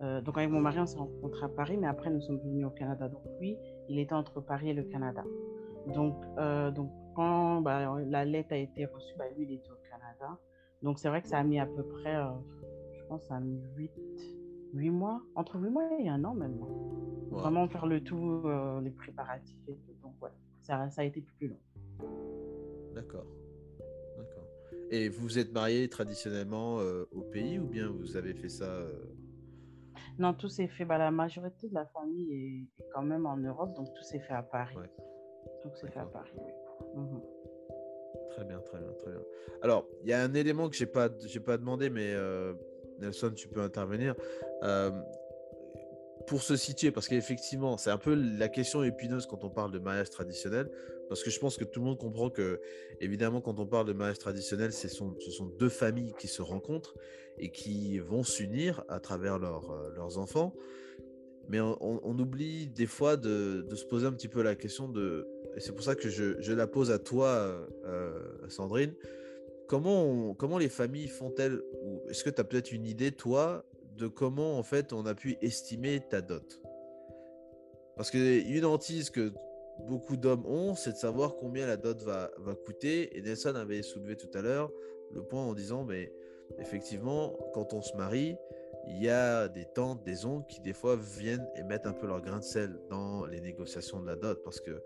Euh, 0.00 0.20
donc, 0.20 0.36
avec 0.36 0.50
mon 0.50 0.60
mari, 0.60 0.80
on 0.80 0.86
s'est 0.86 0.98
rencontrés 0.98 1.46
à 1.46 1.48
Paris, 1.48 1.76
mais 1.76 1.86
après, 1.86 2.10
nous 2.10 2.20
sommes 2.20 2.40
venus 2.40 2.66
au 2.66 2.70
Canada. 2.70 3.08
Donc, 3.08 3.22
lui, 3.40 3.56
il 3.88 3.98
était 3.98 4.14
entre 4.14 4.40
Paris 4.40 4.70
et 4.70 4.74
le 4.74 4.82
Canada. 4.84 5.24
Donc, 5.94 6.16
euh, 6.38 6.70
donc 6.70 6.90
quand 7.14 7.60
bah, 7.60 8.00
la 8.06 8.24
lettre 8.24 8.52
a 8.52 8.56
été 8.56 8.86
reçue, 8.86 9.14
bah, 9.16 9.24
lui, 9.36 9.44
il 9.44 9.52
était 9.54 9.70
au 9.70 9.88
Canada. 9.88 10.38
Donc, 10.82 10.98
c'est 10.98 11.08
vrai 11.08 11.22
que 11.22 11.28
ça 11.28 11.38
a 11.38 11.42
mis 11.42 11.58
à 11.58 11.66
peu 11.66 11.82
près, 11.82 12.16
je 12.92 13.04
pense, 13.06 13.22
ça 13.24 13.36
a 13.36 13.40
mis 13.40 13.60
8, 13.76 13.90
8 14.74 14.90
mois, 14.90 15.22
entre 15.34 15.58
8 15.58 15.70
mois 15.70 15.88
et 15.98 16.08
un 16.08 16.24
an 16.24 16.34
même. 16.34 16.58
Vraiment 17.30 17.68
faire 17.68 17.86
le 17.86 18.02
tout, 18.02 18.42
les 18.82 18.90
préparatifs 18.90 19.68
et 19.68 19.76
tout. 19.76 19.94
Donc, 20.02 20.14
ouais, 20.22 20.30
ça, 20.62 20.88
ça 20.90 21.02
a 21.02 21.04
été 21.04 21.20
plus 21.20 21.48
long. 21.48 21.58
D'accord. 22.94 23.26
D'accord. 24.16 24.46
Et 24.90 25.08
vous 25.08 25.22
vous 25.22 25.38
êtes 25.38 25.52
marié 25.52 25.88
traditionnellement 25.88 26.78
euh, 26.78 27.08
au 27.12 27.22
pays 27.22 27.58
ou 27.58 27.66
bien 27.66 27.88
vous 27.88 28.16
avez 28.16 28.34
fait 28.34 28.48
ça 28.48 28.66
euh? 28.66 28.92
Non, 30.18 30.32
tout 30.32 30.48
s'est 30.48 30.68
fait. 30.68 30.84
Bah, 30.84 30.98
la 30.98 31.10
majorité 31.10 31.68
de 31.68 31.74
la 31.74 31.86
famille 31.86 32.32
est, 32.32 32.84
quand 32.92 33.02
même 33.02 33.26
en 33.26 33.36
Europe, 33.36 33.74
donc 33.74 33.92
tout 33.94 34.02
s'est 34.02 34.20
fait 34.20 34.34
à 34.34 34.42
Paris. 34.42 34.76
Tout 35.62 35.74
s'est 35.74 35.90
fait 35.90 35.98
à 35.98 36.06
Paris. 36.06 36.30
Mhm. 36.94 37.20
Très 38.30 38.44
bien, 38.44 38.58
très 38.60 38.78
bien, 38.78 38.92
très 38.98 39.10
bien. 39.10 39.22
Alors, 39.62 39.86
il 40.02 40.08
y 40.08 40.12
a 40.12 40.20
un 40.20 40.34
élément 40.34 40.68
que 40.68 40.76
j'ai 40.76 40.86
pas, 40.86 41.08
j'ai 41.24 41.40
pas 41.40 41.56
demandé, 41.56 41.90
mais 41.90 42.12
euh, 42.14 42.52
Nelson, 42.98 43.32
tu 43.34 43.48
peux 43.48 43.60
intervenir 43.60 44.14
pour 46.26 46.42
se 46.42 46.56
situer, 46.56 46.90
parce 46.90 47.08
qu'effectivement, 47.08 47.76
c'est 47.76 47.90
un 47.90 47.98
peu 47.98 48.14
la 48.14 48.48
question 48.48 48.82
épineuse 48.82 49.26
quand 49.26 49.44
on 49.44 49.50
parle 49.50 49.72
de 49.72 49.78
mariage 49.78 50.10
traditionnel, 50.10 50.70
parce 51.08 51.22
que 51.22 51.30
je 51.30 51.38
pense 51.38 51.56
que 51.56 51.64
tout 51.64 51.80
le 51.80 51.86
monde 51.86 51.98
comprend 51.98 52.30
que, 52.30 52.60
évidemment, 53.00 53.40
quand 53.40 53.58
on 53.58 53.66
parle 53.66 53.86
de 53.86 53.92
mariage 53.92 54.18
traditionnel, 54.18 54.72
ce 54.72 54.88
sont, 54.88 55.14
ce 55.20 55.30
sont 55.30 55.46
deux 55.46 55.68
familles 55.68 56.14
qui 56.18 56.28
se 56.28 56.42
rencontrent 56.42 56.94
et 57.38 57.50
qui 57.50 57.98
vont 57.98 58.22
s'unir 58.22 58.84
à 58.88 59.00
travers 59.00 59.34
euh, 59.34 59.90
leurs 59.94 60.18
enfants. 60.18 60.54
Mais 61.48 61.60
on, 61.60 62.18
oublie 62.18 62.68
des 62.68 62.86
fois 62.86 63.18
de, 63.18 63.66
se 63.74 63.84
poser 63.84 64.06
un 64.06 64.12
petit 64.12 64.28
peu 64.28 64.42
la 64.42 64.54
question 64.54 64.88
de, 64.88 65.28
c'est 65.58 65.72
pour 65.72 65.84
ça 65.84 65.94
que 65.94 66.08
je, 66.08 66.52
la 66.52 66.66
pose 66.66 66.90
à 66.90 66.98
toi, 66.98 67.28
euh, 67.84 68.48
Sandrine, 68.48 68.94
comment, 69.68 70.34
comment 70.34 70.58
les 70.58 70.68
familles 70.68 71.08
font-elles, 71.08 71.62
est-ce 72.08 72.24
que 72.24 72.30
tu 72.30 72.40
as 72.40 72.44
peut-être 72.44 72.72
une 72.72 72.86
idée, 72.86 73.12
toi, 73.12 73.64
de 73.96 74.08
comment 74.08 74.58
en 74.58 74.62
fait 74.62 74.92
on 74.92 75.06
a 75.06 75.14
pu 75.14 75.36
estimer 75.40 76.00
ta 76.00 76.20
dot? 76.20 76.60
Parce 77.96 78.10
que 78.10 78.18
une 78.18 78.64
hantise 78.64 79.10
que 79.10 79.32
beaucoup 79.86 80.16
d'hommes 80.16 80.46
ont, 80.46 80.74
c'est 80.74 80.92
de 80.92 80.96
savoir 80.96 81.36
combien 81.36 81.66
la 81.66 81.76
dot 81.76 82.00
va, 82.02 82.30
va 82.38 82.54
coûter. 82.54 83.16
Et 83.16 83.22
Nelson 83.22 83.54
avait 83.54 83.82
soulevé 83.82 84.16
tout 84.16 84.30
à 84.34 84.42
l'heure 84.42 84.70
le 85.12 85.22
point 85.22 85.42
en 85.42 85.54
disant, 85.54 85.84
mais 85.84 86.12
effectivement, 86.58 87.36
quand 87.54 87.72
on 87.72 87.82
se 87.82 87.96
marie, 87.96 88.36
il 88.86 89.02
y 89.02 89.08
a 89.08 89.48
des 89.48 89.64
tantes, 89.64 90.04
des 90.04 90.26
oncles 90.26 90.46
qui 90.48 90.60
des 90.60 90.72
fois 90.72 90.96
viennent 90.96 91.46
et 91.56 91.62
mettent 91.62 91.86
un 91.86 91.92
peu 91.92 92.06
leur 92.06 92.20
grain 92.20 92.38
de 92.38 92.44
sel 92.44 92.78
dans 92.90 93.26
les 93.26 93.40
négociations 93.40 94.00
de 94.00 94.06
la 94.06 94.16
dot 94.16 94.42
parce 94.44 94.60
que 94.60 94.82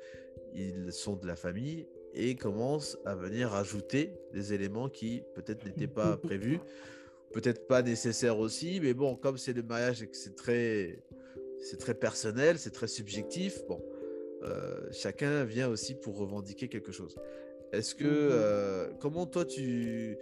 ils 0.54 0.92
sont 0.92 1.16
de 1.16 1.26
la 1.26 1.37
famille 1.37 1.87
et 2.14 2.34
commencent 2.34 2.98
à 3.04 3.14
venir 3.14 3.54
ajouter 3.54 4.14
des 4.32 4.54
éléments 4.54 4.88
qui 4.88 5.22
peut-être 5.34 5.64
n'étaient 5.66 5.87
pas 5.87 6.16
prévus 6.16 6.61
peut-être 7.32 7.66
pas 7.66 7.82
nécessaire 7.82 8.38
aussi, 8.38 8.80
mais 8.82 8.94
bon, 8.94 9.16
comme 9.16 9.38
c'est 9.38 9.52
le 9.52 9.62
mariage 9.62 10.02
et 10.02 10.06
que 10.06 10.16
c'est 10.16 10.34
très, 10.34 11.02
c'est 11.61 11.78
très 11.78 11.94
personnel, 11.94 12.58
c'est 12.58 12.70
très 12.70 12.88
subjectif, 12.88 13.64
bon, 13.66 13.82
euh, 14.42 14.80
chacun 14.92 15.44
vient 15.44 15.68
aussi 15.68 15.94
pour 15.94 16.16
revendiquer 16.16 16.68
quelque 16.68 16.92
chose. 16.92 17.16
Est-ce 17.72 17.94
que, 17.94 18.04
mmh 18.04 18.30
euh, 18.32 18.88
comment 19.00 19.26
toi 19.26 19.44
tu, 19.44 20.16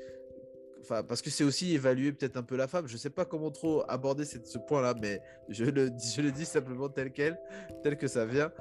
enfin, 0.87 1.03
parce 1.03 1.21
que 1.21 1.31
c'est 1.31 1.45
aussi 1.45 1.75
évaluer 1.75 2.13
peut-être 2.13 2.37
un 2.37 2.43
peu 2.43 2.57
la 2.57 2.69
femme. 2.69 2.87
Je 2.87 2.97
sais 2.97 3.11
pas 3.11 3.25
comment 3.25 3.51
trop 3.51 3.83
aborder 3.89 4.25
cette, 4.25 4.47
ce 4.47 4.59
point-là, 4.59 4.95
mais 5.01 5.21
je 5.49 5.65
le, 5.65 5.91
je 5.99 6.23
le 6.23 6.31
dis 6.31 6.45
simplement 6.45 6.89
tel 6.89 7.11
quel, 7.11 7.39
tel 7.83 7.97
que 7.97 8.07
ça 8.07 8.25
vient. 8.25 8.53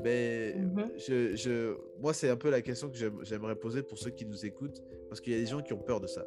Mais 0.00 0.54
mmh 0.54 0.82
je, 0.96 1.36
je, 1.36 1.76
moi, 2.00 2.14
c'est 2.14 2.30
un 2.30 2.36
peu 2.36 2.50
la 2.50 2.62
question 2.62 2.88
que 2.88 2.96
j'aimerais 3.22 3.56
poser 3.56 3.82
pour 3.82 3.98
ceux 3.98 4.10
qui 4.10 4.24
nous 4.24 4.46
écoutent, 4.46 4.82
parce 5.08 5.20
qu'il 5.20 5.32
y 5.32 5.36
a 5.36 5.38
des 5.38 5.46
gens 5.46 5.60
qui 5.60 5.72
ont 5.72 5.82
peur 5.82 6.00
de 6.00 6.06
ça. 6.06 6.24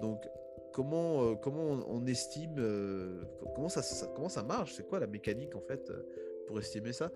Donc, 0.00 0.24
comment, 0.72 1.24
euh, 1.24 1.34
comment 1.34 1.84
on, 1.88 2.06
estime, 2.06 2.56
euh, 2.58 3.22
comment, 3.54 3.68
ça, 3.68 3.82
comment 4.14 4.28
ça 4.28 4.42
marche? 4.42 4.74
C'est 4.74 4.88
quoi 4.88 4.98
la 4.98 5.06
mécanique 5.06 5.54
en 5.54 5.60
fait 5.60 5.90
euh, 5.90 6.02
pour 6.46 6.58
estimer 6.58 6.92
ça? 6.92 7.10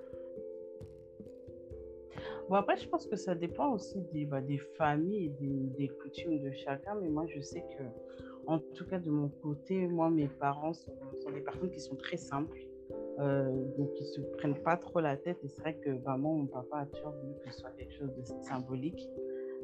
Bon, 2.48 2.54
après, 2.54 2.76
je 2.76 2.88
pense 2.88 3.06
que 3.06 3.16
ça 3.16 3.35
dépend 3.35 3.72
aussi 3.72 4.00
des, 4.12 4.24
bah, 4.24 4.40
des 4.40 4.59
familles 4.59 5.35
et 5.40 5.76
des, 5.76 5.88
coutumes 5.88 6.40
de 6.40 6.50
chacun. 6.52 6.94
Mais 7.00 7.09
moi, 7.09 7.26
je 7.26 7.40
sais 7.40 7.64
que, 7.76 7.82
en 8.46 8.59
tout 8.59 8.87
cas, 8.87 8.98
de 8.98 9.11
mon 9.11 9.28
côté, 9.28 9.87
moi, 9.87 10.11
mes 10.11 10.28
parents 10.28 10.72
sont, 10.72 10.92
des 11.32 11.40
personnes 11.40 11.70
qui 11.70 11.80
sont 11.80 11.96
très 11.96 12.16
simples. 12.16 12.59
donc, 13.18 13.90
ils 13.98 14.02
ne 14.02 14.09
se 14.09 14.20
prennent 14.37 14.62
pas 14.62 14.76
trop 14.76 15.00
la 15.00 15.16
tête. 15.16 15.38
Et 15.42 15.48
c'est 15.48 15.61
vrai 15.61 15.74
que 15.74 15.90
vraiment, 15.90 16.35
mon 16.35 16.46
papa 16.46 16.78
a 16.78 16.87
toujours 16.87 17.12
voulu 17.12 17.35
que 17.44 17.52
ce 17.52 17.61
soit 17.61 17.70
quelque 17.70 17.94
chose 17.94 18.14
de 18.14 18.22
symbolique. 18.42 19.09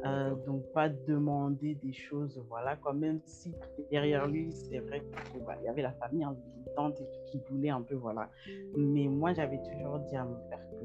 Euh, 0.05 0.35
donc, 0.47 0.65
pas 0.73 0.89
demander 0.89 1.77
des 1.77 1.93
choses, 1.93 2.43
voilà, 2.49 2.77
quand 2.77 2.95
même 2.95 3.21
si 3.25 3.53
derrière 3.91 4.27
lui, 4.27 4.51
c'est 4.53 4.79
vrai 4.81 5.01
qu'il 5.31 5.41
bah, 5.43 5.57
y 5.63 5.69
avait 5.69 5.83
la 5.83 5.93
famille 5.93 6.25
en 6.25 6.35
tante 6.75 7.01
et 7.01 7.31
qui 7.31 7.41
voulait 7.49 7.71
un 7.71 7.83
peu, 7.83 7.95
voilà. 7.95 8.29
Mais 8.77 9.07
moi, 9.07 9.33
j'avais 9.33 9.59
toujours 9.59 10.01
dit 10.01 10.17
à 10.17 10.25
mon 10.25 10.37
père 10.49 10.61
que, 10.71 10.85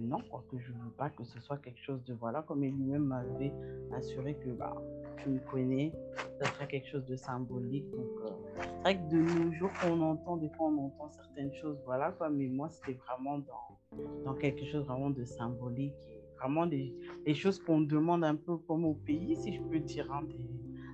non, 0.00 0.18
quoi, 0.30 0.44
que 0.50 0.58
je 0.58 0.72
ne 0.72 0.78
veux 0.78 0.90
pas 0.96 1.10
que 1.10 1.24
ce 1.24 1.40
soit 1.40 1.58
quelque 1.58 1.80
chose 1.80 2.02
de, 2.04 2.14
voilà, 2.14 2.42
comme 2.42 2.64
il 2.64 2.74
lui-même 2.74 3.04
m'avait 3.04 3.52
assuré 3.92 4.34
que, 4.34 4.50
bah, 4.50 4.76
tu 5.22 5.30
me 5.30 5.38
connais, 5.50 5.92
ça 6.40 6.46
sera 6.52 6.66
quelque 6.66 6.88
chose 6.88 7.04
de 7.06 7.16
symbolique. 7.16 7.90
Donc, 7.90 8.06
euh, 8.24 8.30
c'est 8.60 8.80
vrai 8.82 8.96
que 8.96 9.10
de 9.10 9.18
nos 9.18 9.52
jours, 9.52 9.70
on 9.86 10.00
entend, 10.02 10.36
des 10.36 10.50
fois, 10.50 10.68
on 10.68 10.86
entend 10.86 11.10
certaines 11.10 11.52
choses, 11.54 11.78
voilà, 11.84 12.12
quoi, 12.12 12.30
mais 12.30 12.46
moi, 12.46 12.68
c'était 12.68 12.98
vraiment 13.06 13.38
dans, 13.38 14.04
dans 14.24 14.34
quelque 14.34 14.64
chose 14.66 14.84
vraiment 14.86 15.10
de 15.10 15.24
symbolique 15.24 15.94
vraiment 16.38 16.66
des, 16.66 16.94
choses 17.34 17.58
qu'on 17.58 17.80
demande 17.80 18.24
un 18.24 18.36
peu 18.36 18.56
comme 18.56 18.84
au 18.84 18.94
pays, 18.94 19.36
si 19.36 19.54
je 19.54 19.60
peux 19.62 19.78
dire, 19.80 20.10
hein, 20.12 20.22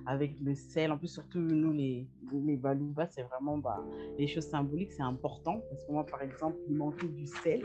avec 0.05 0.39
le 0.39 0.53
sel. 0.53 0.91
En 0.91 0.97
plus, 0.97 1.07
surtout 1.07 1.39
nous, 1.39 1.71
les, 1.71 2.07
les 2.33 2.57
Balouba, 2.57 3.07
c'est 3.07 3.23
vraiment 3.23 3.57
bah, 3.57 3.83
les 4.17 4.27
choses 4.27 4.45
symboliques, 4.45 4.93
c'est 4.93 5.03
important. 5.03 5.61
Parce 5.69 5.83
que 5.85 5.91
moi, 5.91 6.05
par 6.05 6.21
exemple, 6.21 6.57
il 6.67 6.75
manquait 6.75 7.07
du 7.07 7.25
sel. 7.25 7.61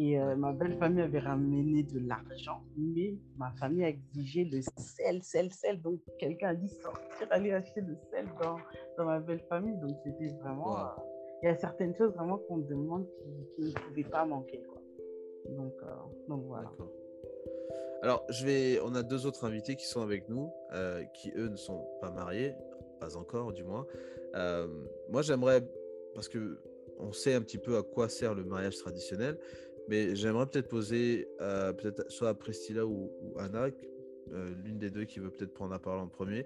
Et 0.00 0.18
euh, 0.18 0.36
ma 0.36 0.52
belle 0.52 0.78
famille 0.78 1.02
avait 1.02 1.18
ramené 1.18 1.82
de 1.82 1.98
l'argent, 2.06 2.62
mais 2.76 3.16
ma 3.36 3.50
famille 3.58 3.82
a 3.82 3.88
exigé 3.88 4.44
le 4.44 4.60
sel, 4.76 5.24
sel, 5.24 5.52
sel. 5.52 5.82
Donc, 5.82 6.00
quelqu'un 6.20 6.50
a 6.50 6.54
dit 6.54 6.68
sortir, 6.68 7.26
aller 7.30 7.52
acheter 7.52 7.80
le 7.80 7.96
sel 8.08 8.26
dans, 8.40 8.58
dans 8.96 9.04
ma 9.06 9.18
belle 9.18 9.42
famille. 9.48 9.76
Donc, 9.78 9.96
c'était 10.04 10.32
vraiment. 10.40 10.78
Euh, 10.78 10.84
il 11.42 11.46
y 11.46 11.48
a 11.48 11.56
certaines 11.56 11.96
choses 11.96 12.12
vraiment 12.14 12.38
qu'on 12.38 12.58
demande 12.58 13.06
qui, 13.08 13.54
qui 13.56 13.74
ne 13.74 13.80
pouvaient 13.80 14.04
pas 14.04 14.24
manquer. 14.24 14.62
Quoi. 14.68 14.80
Donc, 15.56 15.74
euh, 15.82 15.86
donc 16.28 16.44
voilà. 16.46 16.70
Alors, 18.02 18.24
je 18.28 18.46
vais. 18.46 18.80
On 18.84 18.94
a 18.94 19.02
deux 19.02 19.26
autres 19.26 19.44
invités 19.44 19.74
qui 19.74 19.86
sont 19.86 20.02
avec 20.02 20.28
nous, 20.28 20.52
euh, 20.74 21.02
qui 21.14 21.32
eux 21.36 21.48
ne 21.48 21.56
sont 21.56 21.84
pas 22.00 22.12
mariés, 22.12 22.54
pas 23.00 23.16
encore 23.16 23.52
du 23.52 23.64
moins. 23.64 23.84
Moi, 25.10 25.22
j'aimerais, 25.22 25.68
parce 26.14 26.28
que 26.28 26.60
on 26.98 27.12
sait 27.12 27.34
un 27.34 27.40
petit 27.40 27.58
peu 27.58 27.76
à 27.76 27.82
quoi 27.82 28.08
sert 28.08 28.34
le 28.34 28.44
mariage 28.44 28.76
traditionnel, 28.76 29.38
mais 29.88 30.14
j'aimerais 30.14 30.46
peut-être 30.46 30.68
poser, 30.68 31.28
peut-être 31.38 32.10
soit 32.10 32.28
à 32.28 32.34
Prestila 32.34 32.86
ou, 32.86 33.10
Anna, 33.38 33.68
l'une 34.30 34.78
des 34.78 34.90
deux 34.90 35.04
qui 35.04 35.18
veut 35.18 35.30
peut-être 35.30 35.54
prendre 35.54 35.72
la 35.72 35.78
parole 35.78 36.00
en 36.00 36.08
premier. 36.08 36.44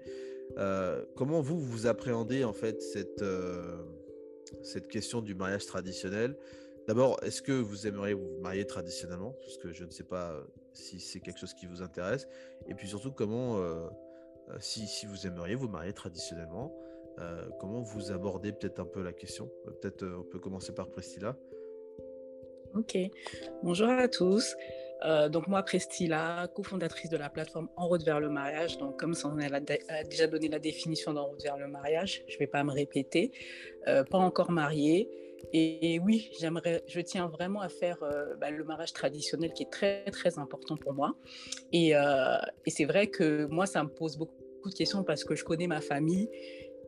comment 1.15 1.41
vous, 1.41 1.59
vous 1.59 1.85
appréhendez 1.85 2.43
en 2.43 2.53
fait 2.53 2.81
cette, 2.81 3.23
cette 4.61 4.87
question 4.87 5.21
du 5.21 5.35
mariage 5.35 5.65
traditionnel? 5.65 6.37
D'abord, 6.87 7.17
est-ce 7.23 7.41
que 7.41 7.53
vous 7.53 7.87
aimeriez 7.87 8.13
vous 8.13 8.39
marier 8.41 8.65
traditionnellement? 8.65 9.35
Parce 9.41 9.57
que 9.57 9.71
je 9.71 9.85
ne 9.85 9.89
sais 9.89 10.03
pas 10.03 10.41
si 10.73 10.99
c'est 10.99 11.19
quelque 11.19 11.39
chose 11.39 11.53
qui 11.53 11.65
vous 11.65 11.81
intéresse. 11.81 12.27
Et 12.67 12.75
puis 12.75 12.87
surtout, 12.87 13.11
comment, 13.11 13.61
si, 14.59 14.87
si, 14.87 15.05
vous 15.05 15.27
aimeriez 15.27 15.55
vous 15.55 15.69
marier 15.69 15.93
traditionnellement, 15.93 16.75
comment 17.59 17.81
vous 17.81 18.11
abordez 18.11 18.51
peut-être 18.51 18.79
un 18.79 18.85
peu 18.85 19.01
la 19.01 19.13
question? 19.13 19.49
Peut-être 19.65 20.05
on 20.05 20.23
peut 20.23 20.39
commencer 20.39 20.73
par 20.73 20.89
Priscilla. 20.89 21.37
Ok. 22.75 22.97
Bonjour 23.61 23.89
à 23.89 24.07
tous. 24.07 24.55
Euh, 25.05 25.29
donc 25.29 25.47
moi, 25.47 25.61
Prestila, 25.61 26.47
cofondatrice 26.55 27.11
de 27.11 27.17
la 27.17 27.29
plateforme 27.29 27.69
En 27.75 27.87
route 27.87 28.03
vers 28.03 28.19
le 28.19 28.29
mariage. 28.29 28.79
Donc 28.79 28.99
comme 28.99 29.13
ça, 29.13 29.27
on 29.27 29.37
a, 29.37 29.59
déjà 30.03 30.25
donné 30.25 30.47
la 30.47 30.57
définition 30.57 31.13
d'En 31.13 31.25
route 31.25 31.43
vers 31.43 31.57
le 31.57 31.67
mariage, 31.67 32.23
je 32.27 32.33
ne 32.33 32.39
vais 32.39 32.47
pas 32.47 32.63
me 32.63 32.71
répéter. 32.71 33.31
Euh, 33.87 34.03
pas 34.03 34.17
encore 34.17 34.49
mariée. 34.49 35.07
Et, 35.51 35.99
oui, 36.03 36.31
j'aimerais, 36.39 36.83
je 36.87 36.99
tiens 37.01 37.27
vraiment 37.27 37.61
à 37.61 37.69
faire 37.69 38.01
euh, 38.01 38.33
bah, 38.37 38.49
le 38.49 38.63
mariage 38.63 38.93
traditionnel 38.93 39.53
qui 39.53 39.63
est 39.63 39.71
très 39.71 40.05
très 40.05 40.39
important 40.39 40.75
pour 40.75 40.93
moi. 40.93 41.15
Et 41.73 41.93
c'est 42.65 42.85
vrai 42.85 43.05
que 43.07 43.45
moi, 43.45 43.67
ça 43.67 43.83
me 43.83 43.89
pose 43.89 44.17
beaucoup 44.17 44.33
de 44.65 44.73
questions 44.73 45.03
parce 45.03 45.23
que 45.23 45.35
je 45.35 45.43
connais 45.43 45.67
ma 45.67 45.81
famille 45.81 46.27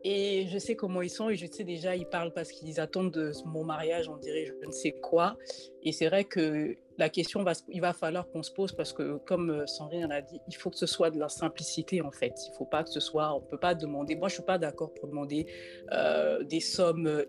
et 0.08 0.46
je 0.46 0.58
sais 0.58 0.76
comment 0.76 1.02
ils 1.02 1.10
sont 1.10 1.30
et 1.30 1.34
je 1.34 1.46
sais 1.50 1.64
déjà, 1.64 1.96
ils 1.96 2.06
parlent 2.06 2.32
parce 2.32 2.52
qu'ils 2.52 2.78
attendent 2.78 3.10
de 3.10 3.32
mon 3.44 3.64
mariage, 3.64 4.08
on 4.08 4.16
dirait 4.16 4.46
je 4.46 4.52
ne 4.64 4.70
sais 4.70 4.92
quoi. 4.92 5.36
Et 5.82 5.90
c'est 5.90 6.06
vrai 6.06 6.22
que 6.22 6.76
la 6.96 7.08
question, 7.08 7.44
il 7.68 7.80
va 7.80 7.92
falloir 7.92 8.28
qu'on 8.28 8.42
se 8.44 8.52
pose 8.52 8.72
parce 8.72 8.92
que, 8.92 9.18
comme 9.26 9.50
euh, 9.50 9.66
Sandrine 9.66 10.06
l'a 10.06 10.22
dit, 10.22 10.40
il 10.48 10.54
faut 10.54 10.70
que 10.70 10.78
ce 10.78 10.86
soit 10.86 11.10
de 11.10 11.18
la 11.18 11.28
simplicité 11.28 12.00
en 12.02 12.10
fait. 12.10 12.34
Il 12.46 12.50
ne 12.50 12.56
faut 12.56 12.64
pas 12.64 12.84
que 12.84 12.90
ce 12.90 13.00
soit, 13.00 13.34
on 13.34 13.40
ne 13.40 13.46
peut 13.46 13.58
pas 13.58 13.74
demander. 13.74 14.14
Moi, 14.14 14.28
je 14.28 14.34
ne 14.34 14.36
suis 14.36 14.46
pas 14.46 14.58
d'accord 14.58 14.94
pour 14.94 15.08
demander 15.08 15.46
euh, 15.92 16.42
des 16.44 16.60
sommes. 16.60 17.06
Euh, 17.06 17.24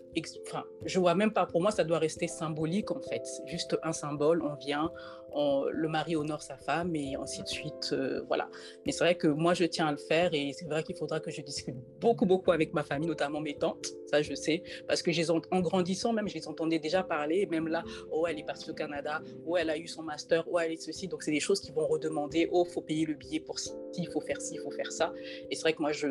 enfin, 0.46 0.64
je 0.86 0.98
vois 0.98 1.14
même 1.14 1.32
pas. 1.32 1.46
Pour 1.46 1.60
moi, 1.60 1.70
ça 1.70 1.84
doit 1.84 1.98
rester 1.98 2.28
symbolique 2.28 2.90
en 2.92 3.00
fait. 3.00 3.24
Juste 3.46 3.76
un 3.82 3.92
symbole. 3.92 4.42
On 4.42 4.54
vient, 4.54 4.90
le 5.34 5.88
mari 5.88 6.16
honore 6.16 6.42
sa 6.42 6.56
femme 6.56 6.94
et 6.96 7.14
ainsi 7.16 7.42
de 7.42 7.48
suite. 7.48 7.90
Euh, 7.92 8.22
voilà. 8.26 8.48
Mais 8.84 8.92
c'est 8.92 9.04
vrai 9.04 9.16
que 9.16 9.28
moi, 9.28 9.54
je 9.54 9.64
tiens 9.64 9.86
à 9.86 9.92
le 9.92 9.98
faire 9.98 10.30
et 10.32 10.52
c'est 10.52 10.66
vrai 10.66 10.82
qu'il 10.82 10.96
faudra 10.96 11.20
que 11.20 11.30
je 11.30 11.40
discute 11.42 11.76
beaucoup, 12.00 12.26
beaucoup 12.26 12.52
avec 12.52 12.72
ma 12.72 12.82
famille, 12.82 13.08
notamment 13.08 13.40
mes 13.40 13.54
tantes. 13.54 13.86
Ça, 14.06 14.22
je 14.22 14.34
sais. 14.34 14.62
Parce 14.86 15.02
que 15.02 15.10
en 15.52 15.60
grandissant, 15.60 16.12
même, 16.12 16.28
je 16.28 16.34
les 16.34 16.48
entendais 16.48 16.78
déjà 16.78 17.02
parler. 17.02 17.46
même 17.46 17.68
là, 17.68 17.84
oh, 18.10 18.26
elle 18.26 18.38
est 18.38 18.46
partie 18.46 18.70
au 18.70 18.74
Canada. 18.74 19.20
Oh, 19.46 19.56
elle 19.56 19.70
a 19.70 19.76
eu 19.76 19.86
son 19.86 20.02
master. 20.02 20.44
Oh, 20.50 20.58
elle 20.58 20.72
est 20.72 20.82
ceci. 20.82 21.08
Donc, 21.08 21.22
c'est 21.22 21.30
des 21.30 21.40
choses 21.40 21.60
qui 21.60 21.72
vont 21.72 21.86
redemander. 21.86 22.48
Oh, 22.50 22.64
faut 22.64 22.82
payer 22.82 23.06
le 23.06 23.14
billet 23.14 23.40
pour 23.40 23.58
ci. 23.58 23.72
Il 23.96 24.08
faut 24.10 24.20
faire 24.20 24.40
ci, 24.40 24.54
il 24.54 24.60
faut 24.60 24.70
faire 24.70 24.92
ça. 24.92 25.12
Et 25.50 25.54
c'est 25.54 25.62
vrai 25.62 25.72
que 25.72 25.82
moi, 25.82 25.92
je, 25.92 26.06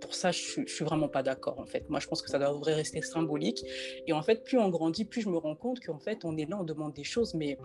pour 0.00 0.14
ça, 0.14 0.30
je, 0.32 0.60
ne 0.60 0.66
suis 0.66 0.84
vraiment 0.84 1.08
pas 1.08 1.22
d'accord, 1.22 1.58
en 1.58 1.66
fait. 1.66 1.88
Moi, 1.88 2.00
je 2.00 2.08
pense 2.08 2.22
que 2.22 2.28
ça 2.28 2.38
devrait 2.38 2.74
rester 2.74 3.00
symbolique. 3.02 3.64
Et 4.06 4.12
en 4.12 4.22
fait, 4.22 4.44
plus 4.44 4.58
on 4.58 4.68
grandit, 4.68 5.04
plus 5.04 5.22
je 5.22 5.28
me 5.28 5.38
rends 5.38 5.56
compte 5.56 5.80
qu'en 5.80 5.98
fait, 5.98 6.24
on 6.24 6.36
est 6.36 6.48
là, 6.48 6.58
on 6.60 6.64
demande 6.64 6.92
des 6.92 7.04
choses, 7.04 7.34
mais 7.34 7.56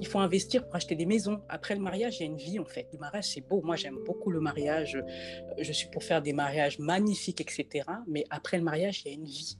il 0.00 0.06
faut 0.06 0.18
investir 0.18 0.64
pour 0.64 0.74
acheter 0.76 0.96
des 0.96 1.06
maisons. 1.06 1.42
Après 1.48 1.74
le 1.74 1.80
mariage, 1.80 2.18
il 2.18 2.20
y 2.20 2.22
a 2.22 2.26
une 2.26 2.38
vie 2.38 2.58
en 2.58 2.64
fait. 2.64 2.88
Le 2.92 2.98
mariage, 2.98 3.28
c'est 3.28 3.42
beau. 3.42 3.60
Moi, 3.62 3.76
j'aime 3.76 3.98
beaucoup 4.06 4.30
le 4.30 4.40
mariage. 4.40 4.96
Euh, 4.96 5.54
je 5.58 5.72
suis 5.72 5.88
pour 5.88 6.02
faire 6.02 6.22
des 6.22 6.32
mariages 6.32 6.78
magnifiques, 6.78 7.40
etc. 7.40 7.84
Mais 8.08 8.24
après 8.30 8.56
le 8.56 8.64
mariage, 8.64 9.02
il 9.04 9.08
y 9.08 9.10
a 9.10 9.14
une 9.14 9.26
vie. 9.26 9.56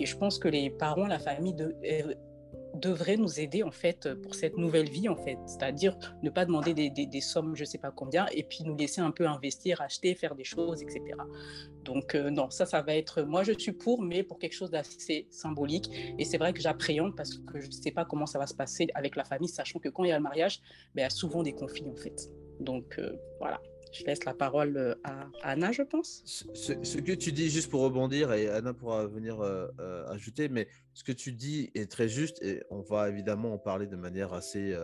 Et 0.00 0.06
je 0.06 0.16
pense 0.16 0.38
que 0.38 0.48
les 0.48 0.70
parents, 0.70 1.06
la 1.06 1.18
famille 1.18 1.54
de, 1.54 1.76
euh, 1.84 2.14
devrait 2.74 3.16
nous 3.16 3.40
aider 3.40 3.62
en 3.62 3.70
fait 3.70 4.12
pour 4.22 4.34
cette 4.34 4.56
nouvelle 4.56 4.88
vie 4.88 5.08
en 5.08 5.16
fait, 5.16 5.38
c'est-à-dire 5.46 5.96
ne 6.22 6.30
pas 6.30 6.44
demander 6.44 6.74
des, 6.74 6.90
des, 6.90 7.20
sommes 7.20 7.54
je 7.56 7.64
sais 7.64 7.78
pas 7.78 7.90
combien 7.90 8.26
et 8.32 8.42
puis 8.42 8.64
nous 8.64 8.76
laisser 8.76 9.00
un 9.00 9.10
peu 9.10 9.26
investir, 9.26 9.80
acheter, 9.80 10.14
faire 10.14 10.34
des 10.34 10.44
choses, 10.44 10.82
etc. 10.82 11.02
Donc 11.84 12.14
euh, 12.14 12.30
non, 12.30 12.50
ça, 12.50 12.66
ça 12.66 12.82
va 12.82 12.94
être, 12.94 13.22
moi 13.22 13.42
je 13.42 13.52
suis 13.52 13.72
pour, 13.72 14.02
mais 14.02 14.22
pour 14.22 14.38
quelque 14.38 14.54
chose 14.54 14.70
d'assez 14.70 15.26
symbolique 15.30 15.90
et 16.18 16.24
c'est 16.24 16.38
vrai 16.38 16.52
que 16.52 16.60
j'appréhende 16.60 17.16
parce 17.16 17.38
que 17.38 17.60
je 17.60 17.66
ne 17.66 17.72
sais 17.72 17.90
pas 17.90 18.04
comment 18.04 18.26
ça 18.26 18.38
va 18.38 18.46
se 18.46 18.54
passer 18.54 18.88
avec 18.94 19.16
la 19.16 19.24
famille, 19.24 19.48
sachant 19.48 19.78
que 19.78 19.88
quand 19.88 20.04
il 20.04 20.10
y 20.10 20.12
a 20.12 20.16
le 20.16 20.22
mariage, 20.22 20.60
ben, 20.94 21.02
il 21.02 21.04
y 21.04 21.06
a 21.06 21.10
souvent 21.10 21.42
des 21.42 21.52
conflits 21.52 21.88
en 21.88 21.96
fait. 21.96 22.30
Donc 22.60 22.98
euh, 22.98 23.16
voilà. 23.38 23.60
Je 23.94 24.04
laisse 24.04 24.24
la 24.24 24.34
parole 24.34 24.76
euh, 24.76 24.94
à 25.04 25.28
Anna, 25.42 25.70
je 25.70 25.82
pense. 25.82 26.22
Ce, 26.26 26.98
que 26.98 27.12
tu 27.12 27.30
dis, 27.30 27.48
juste 27.48 27.70
pour 27.70 27.82
rebondir, 27.82 28.32
et 28.32 28.48
Anna 28.48 28.74
pourra 28.74 29.06
venir 29.06 29.40
euh, 29.40 29.68
euh, 29.78 30.08
ajouter, 30.08 30.48
mais 30.48 30.66
ce 30.94 31.04
que 31.04 31.12
tu 31.12 31.30
dis 31.30 31.70
est 31.76 31.88
très 31.90 32.08
juste, 32.08 32.42
et 32.42 32.62
on 32.70 32.80
va 32.80 33.08
évidemment 33.08 33.54
en 33.54 33.58
parler 33.58 33.86
de 33.86 33.94
manière 33.94 34.32
assez 34.32 34.76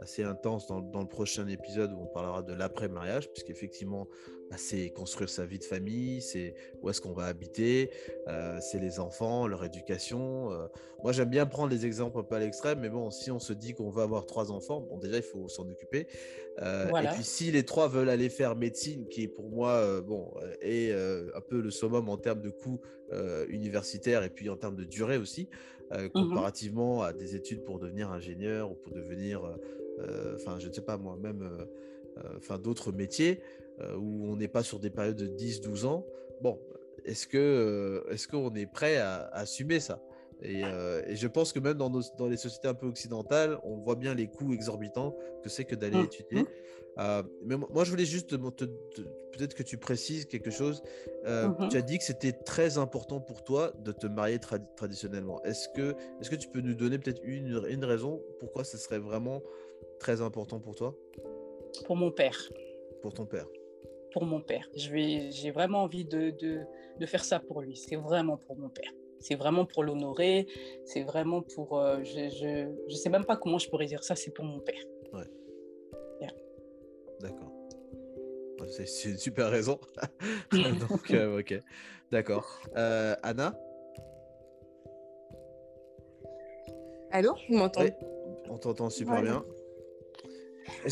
assez 0.00 0.22
intense 0.22 0.66
dans, 0.66 0.80
le 0.80 1.08
prochain 1.08 1.46
épisode 1.48 1.92
où 1.92 2.00
on 2.02 2.06
parlera 2.06 2.42
de 2.42 2.52
l'après-mariage, 2.52 3.30
puisqu'effectivement, 3.30 4.08
bah, 4.50 4.56
c'est 4.58 4.90
construire 4.90 5.28
sa 5.28 5.44
vie 5.44 5.58
de 5.58 5.64
famille, 5.64 6.20
c'est 6.20 6.54
où 6.80 6.90
est-ce 6.90 7.00
qu'on 7.00 7.12
va 7.12 7.24
habiter, 7.24 7.90
euh, 8.28 8.58
c'est 8.60 8.78
les 8.78 9.00
enfants, 9.00 9.46
leur 9.46 9.64
éducation. 9.64 10.52
Euh. 10.52 10.66
Moi, 11.02 11.12
j'aime 11.12 11.30
bien 11.30 11.46
prendre 11.46 11.70
les 11.70 11.84
exemples 11.84 12.18
un 12.18 12.22
peu 12.22 12.36
à 12.36 12.38
l'extrême, 12.38 12.80
mais 12.80 12.88
bon, 12.88 13.10
si 13.10 13.30
on 13.30 13.40
se 13.40 13.52
dit 13.52 13.74
qu'on 13.74 13.90
va 13.90 14.02
avoir 14.02 14.26
trois 14.26 14.52
enfants, 14.52 14.80
bon, 14.80 14.98
déjà, 14.98 15.16
il 15.16 15.22
faut 15.22 15.48
s'en 15.48 15.68
occuper. 15.68 16.06
Euh, 16.62 16.88
et 16.96 17.08
puis, 17.08 17.24
si 17.24 17.50
les 17.50 17.64
trois 17.64 17.88
veulent 17.88 18.08
aller 18.08 18.28
faire 18.28 18.54
médecine, 18.54 19.08
qui 19.08 19.26
pour 19.26 19.50
moi, 19.50 20.00
bon, 20.02 20.32
est 20.60 20.92
un 20.92 21.40
peu 21.40 21.60
le 21.60 21.70
summum 21.70 22.08
en 22.08 22.16
termes 22.16 22.40
de 22.40 22.50
coûts 22.50 22.80
universitaires 23.48 24.22
et 24.22 24.30
puis 24.30 24.48
en 24.48 24.56
termes 24.56 24.76
de 24.76 24.84
durée 24.84 25.16
aussi, 25.16 25.48
mmh 25.92 26.08
comparativement 26.12 27.02
à 27.02 27.12
des 27.12 27.36
études 27.36 27.62
pour 27.62 27.78
devenir 27.78 28.10
ingénieur 28.10 28.72
ou 28.72 28.74
pour 28.74 28.92
devenir 28.92 29.56
enfin, 30.34 30.58
je 30.58 30.68
ne 30.68 30.72
sais 30.72 30.82
pas 30.82 30.96
moi, 30.96 31.16
même 31.20 31.42
euh, 31.42 31.64
euh, 32.18 32.36
enfin 32.36 32.58
d'autres 32.58 32.92
métiers 32.92 33.40
où 33.98 34.26
on 34.26 34.36
n'est 34.36 34.48
pas 34.48 34.62
sur 34.62 34.78
des 34.78 34.88
périodes 34.88 35.16
de 35.16 35.26
10-12 35.26 35.84
ans. 35.84 36.06
Bon, 36.40 36.58
est-ce 37.04 37.26
que 37.26 38.06
est-ce 38.10 38.26
qu'on 38.26 38.54
est 38.54 38.66
prêt 38.66 38.96
à, 38.96 39.26
assumer 39.32 39.80
ça? 39.80 40.02
Et, 40.40 40.62
je 41.14 41.26
pense 41.26 41.52
que 41.52 41.58
même 41.58 41.76
dans, 41.76 41.90
dans, 41.90 42.26
les 42.26 42.38
sociétés 42.38 42.68
un 42.68 42.74
peu 42.74 42.86
occidentales, 42.86 43.58
on 43.64 43.76
voit 43.76 43.96
bien 43.96 44.14
les 44.14 44.28
coûts 44.28 44.54
exorbitants 44.54 45.14
que 45.42 45.50
c'est 45.50 45.64
que 45.64 45.74
d'aller 45.74 45.98
mmh, 45.98 46.04
étudier. 46.04 46.42
Mmh. 46.96 47.22
mais 47.44 47.56
moi, 47.56 47.84
je 47.84 47.90
voulais 47.90 48.06
juste 48.06 48.30
peut-être 48.30 49.54
que 49.54 49.62
tu 49.62 49.76
précises 49.76 50.24
quelque 50.24 50.50
chose. 50.50 50.82
Mmh 51.26 51.68
tu 51.68 51.76
as 51.76 51.82
dit 51.82 51.98
que 51.98 52.04
c'était 52.04 52.32
très 52.32 52.78
important 52.78 53.20
pour 53.20 53.44
toi 53.44 53.72
de 53.84 53.92
te 53.92 54.06
marier 54.06 54.38
traditionnellement. 54.38 55.42
Est-ce 55.42 55.68
que, 55.68 55.94
est 56.22 56.30
que 56.30 56.36
tu 56.36 56.48
peux 56.48 56.62
nous 56.62 56.74
donner 56.74 56.98
peut-être 56.98 57.20
une, 57.24 57.62
une 57.68 57.84
raison 57.84 58.22
pourquoi 58.40 58.64
ce 58.64 58.78
serait 58.78 58.98
vraiment 59.00 59.42
très 59.98 60.20
important 60.20 60.60
pour 60.60 60.74
toi 60.74 60.94
Pour 61.86 61.96
mon 61.96 62.10
père. 62.10 62.38
Pour 63.02 63.14
ton 63.14 63.26
père 63.26 63.46
Pour 64.12 64.24
mon 64.24 64.40
père. 64.40 64.68
J'ai 64.74 65.50
vraiment 65.50 65.82
envie 65.82 66.04
de, 66.04 66.30
de, 66.30 66.60
de, 66.98 67.06
faire 67.06 67.24
ça 67.24 67.40
pour 67.40 67.60
lui. 67.60 67.76
C'est 67.76 67.96
vraiment 67.96 68.36
pour 68.36 68.56
mon 68.56 68.68
père. 68.68 68.90
C'est 69.20 69.34
vraiment 69.34 69.64
pour 69.64 69.82
l'honorer. 69.82 70.46
C'est 70.84 71.02
vraiment 71.02 71.42
pour... 71.42 71.78
Euh, 71.78 72.02
je 72.04 72.66
ne 72.66 72.94
sais 72.94 73.08
même 73.08 73.24
pas 73.24 73.36
comment 73.36 73.58
je 73.58 73.68
pourrais 73.68 73.86
dire 73.86 74.04
ça. 74.04 74.14
C'est 74.14 74.30
pour 74.30 74.44
mon 74.44 74.60
père. 74.60 74.82
Ouais. 75.12 75.24
D'accord. 77.20 77.52
C'est 78.68 79.10
une 79.10 79.18
super 79.18 79.50
raison. 79.50 79.78
Donc, 80.52 81.10
euh, 81.10 81.40
ok. 81.40 81.62
D'accord. 82.10 82.60
Euh, 82.76 83.14
Anna 83.22 83.58
Allô, 87.10 87.34
vous 87.48 87.56
m'entendez? 87.56 87.92
On 88.50 88.58
t'entend 88.58 88.90
super 88.90 89.22
bien. 89.22 89.44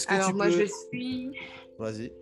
Alors, 0.08 0.34
moi, 0.34 0.50
je 0.50 0.64
suis. 0.64 1.30
Vas-y. 1.78 2.12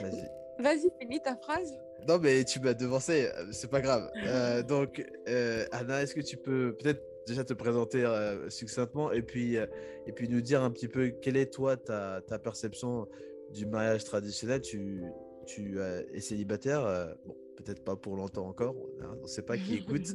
Vas-y. 0.00 0.28
Vas-y, 0.58 0.90
finis 1.00 1.20
ta 1.20 1.36
phrase. 1.36 1.76
Non, 2.06 2.18
mais 2.18 2.44
tu 2.44 2.60
m'as 2.60 2.74
devancé, 2.74 3.26
euh, 3.26 3.46
c'est 3.50 3.70
pas 3.70 3.80
grave. 3.80 4.10
Euh, 4.26 4.62
donc, 4.62 5.04
euh, 5.28 5.64
Anna, 5.72 6.02
est-ce 6.02 6.14
que 6.14 6.20
tu 6.20 6.36
peux 6.36 6.76
peut-être 6.76 7.02
déjà 7.26 7.44
te 7.44 7.54
présenter 7.54 8.04
succinctement 8.50 9.10
et 9.10 9.22
puis, 9.22 9.56
et 9.56 10.12
puis 10.14 10.28
nous 10.28 10.42
dire 10.42 10.62
un 10.62 10.70
petit 10.70 10.88
peu 10.88 11.08
quelle 11.08 11.38
est, 11.38 11.52
toi, 11.52 11.76
ta, 11.76 12.20
ta 12.20 12.38
perception 12.38 13.08
du 13.50 13.64
mariage 13.64 14.04
traditionnel? 14.04 14.60
Tu, 14.60 15.02
tu 15.46 15.80
es 16.12 16.20
célibataire 16.20 17.16
bon, 17.24 17.34
peut-être 17.56 17.84
pas 17.84 17.96
pour 17.96 18.16
longtemps 18.16 18.46
encore, 18.46 18.74
on 19.18 19.22
ne 19.22 19.26
sait 19.26 19.42
pas 19.42 19.56
qui 19.56 19.74
écoute. 19.78 20.14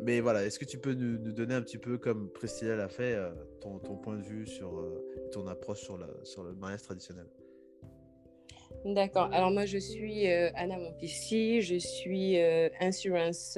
Mais 0.00 0.20
voilà, 0.20 0.44
est-ce 0.44 0.58
que 0.58 0.64
tu 0.64 0.78
peux 0.78 0.94
nous, 0.94 1.16
donner 1.32 1.54
un 1.54 1.62
petit 1.62 1.78
peu, 1.78 1.96
comme 1.96 2.28
Priscilla 2.30 2.76
l'a 2.76 2.88
fait, 2.88 3.14
euh, 3.14 3.30
ton, 3.60 3.78
ton, 3.78 3.96
point 3.96 4.16
de 4.16 4.22
vue 4.22 4.46
sur 4.46 4.78
euh, 4.78 5.28
ton 5.32 5.46
approche 5.46 5.80
sur, 5.80 5.96
la, 5.96 6.08
sur 6.24 6.42
le 6.42 6.54
mariage 6.54 6.82
traditionnel? 6.82 7.26
D'accord. 8.84 9.28
Alors 9.32 9.52
moi, 9.52 9.64
je 9.64 9.78
suis 9.78 10.28
euh, 10.28 10.50
Anna 10.56 10.76
Montpissi, 10.76 11.62
je 11.62 11.76
suis 11.76 12.36
insurance 12.80 13.56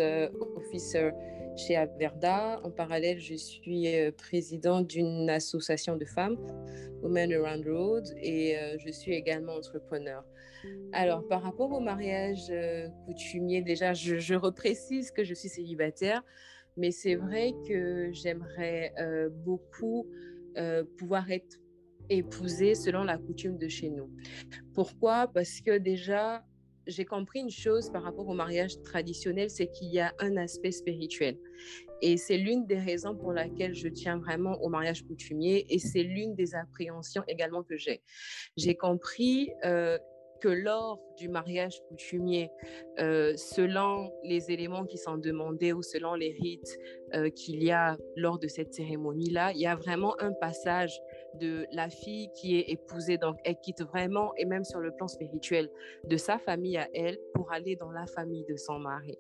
officer 0.56 1.12
chez 1.56 1.76
Averda. 1.76 2.60
En 2.62 2.70
parallèle, 2.70 3.18
je 3.18 3.34
suis 3.34 3.88
présidente 4.18 4.88
d'une 4.88 5.30
association 5.30 5.96
de 5.96 6.04
femmes, 6.04 6.36
Women 7.02 7.32
Around 7.32 7.64
the 7.64 7.68
Road, 7.68 8.04
et 8.20 8.56
je 8.84 8.90
suis 8.90 9.14
également 9.14 9.54
entrepreneur. 9.54 10.24
Alors, 10.92 11.26
par 11.26 11.42
rapport 11.42 11.72
au 11.72 11.80
mariage 11.80 12.50
euh, 12.50 12.88
coutumier, 13.06 13.62
déjà, 13.62 13.94
je, 13.94 14.34
reprécise 14.34 15.10
que 15.10 15.24
je 15.24 15.34
suis 15.34 15.48
célibataire, 15.48 16.22
mais 16.76 16.92
c'est 16.92 17.16
vrai 17.16 17.52
que 17.66 18.10
j'aimerais 18.12 18.92
euh, 19.00 19.28
beaucoup 19.28 20.06
euh, 20.56 20.84
pouvoir 20.96 21.30
être 21.32 21.58
épousés 22.10 22.76
selon 22.76 23.02
la 23.02 23.18
coutume 23.18 23.58
de 23.58 23.66
chez 23.66 23.90
nous. 23.90 24.08
Pourquoi? 24.72 25.26
Parce 25.34 25.60
que 25.60 25.78
déjà, 25.78 26.44
j'ai 26.86 27.04
compris 27.04 27.40
une 27.40 27.50
chose 27.50 27.90
par 27.90 28.02
rapport 28.02 28.28
au 28.28 28.34
mariage 28.34 28.80
traditionnel, 28.82 29.50
c'est 29.50 29.68
qu'il 29.68 29.88
y 29.88 29.98
a 29.98 30.12
un 30.20 30.36
aspect 30.36 30.70
spirituel. 30.70 31.38
Et 32.02 32.16
c'est 32.18 32.36
l'une 32.36 32.66
des 32.66 32.78
raisons 32.78 33.16
pour 33.16 33.32
laquelle 33.32 33.74
je 33.74 33.88
tiens 33.88 34.18
vraiment 34.18 34.60
au 34.62 34.68
mariage 34.68 35.02
coutumier 35.04 35.64
et 35.70 35.78
c'est 35.78 36.02
l'une 36.02 36.34
des 36.34 36.54
appréhensions 36.54 37.22
également 37.26 37.62
que 37.62 37.76
j'ai. 37.76 38.02
J'ai 38.56 38.76
compris 38.76 39.50
que 40.44 40.48
lors 40.50 41.00
du 41.16 41.30
mariage 41.30 41.80
coutumier, 41.88 42.50
euh, 42.98 43.32
selon 43.36 44.12
les 44.24 44.50
éléments 44.50 44.84
qui 44.84 44.98
sont 44.98 45.16
demandés 45.16 45.72
ou 45.72 45.82
selon 45.82 46.14
les 46.14 46.32
rites 46.32 46.78
euh, 47.14 47.30
qu'il 47.30 47.64
y 47.64 47.70
a 47.70 47.96
lors 48.14 48.38
de 48.38 48.46
cette 48.46 48.74
cérémonie-là, 48.74 49.52
il 49.52 49.60
y 49.60 49.66
a 49.66 49.74
vraiment 49.74 50.14
un 50.20 50.32
passage 50.34 51.00
de 51.40 51.64
la 51.72 51.88
fille 51.88 52.28
qui 52.34 52.58
est 52.58 52.68
épousée, 52.68 53.16
donc 53.16 53.36
elle 53.44 53.56
quitte 53.56 53.82
vraiment, 53.84 54.32
et 54.36 54.44
même 54.44 54.64
sur 54.64 54.80
le 54.80 54.90
plan 54.90 55.08
spirituel, 55.08 55.70
de 56.06 56.16
sa 56.18 56.38
famille 56.38 56.76
à 56.76 56.88
elle 56.92 57.18
pour 57.32 57.50
aller 57.50 57.74
dans 57.76 57.90
la 57.90 58.06
famille 58.06 58.44
de 58.46 58.56
son 58.56 58.78
mari. 58.78 59.16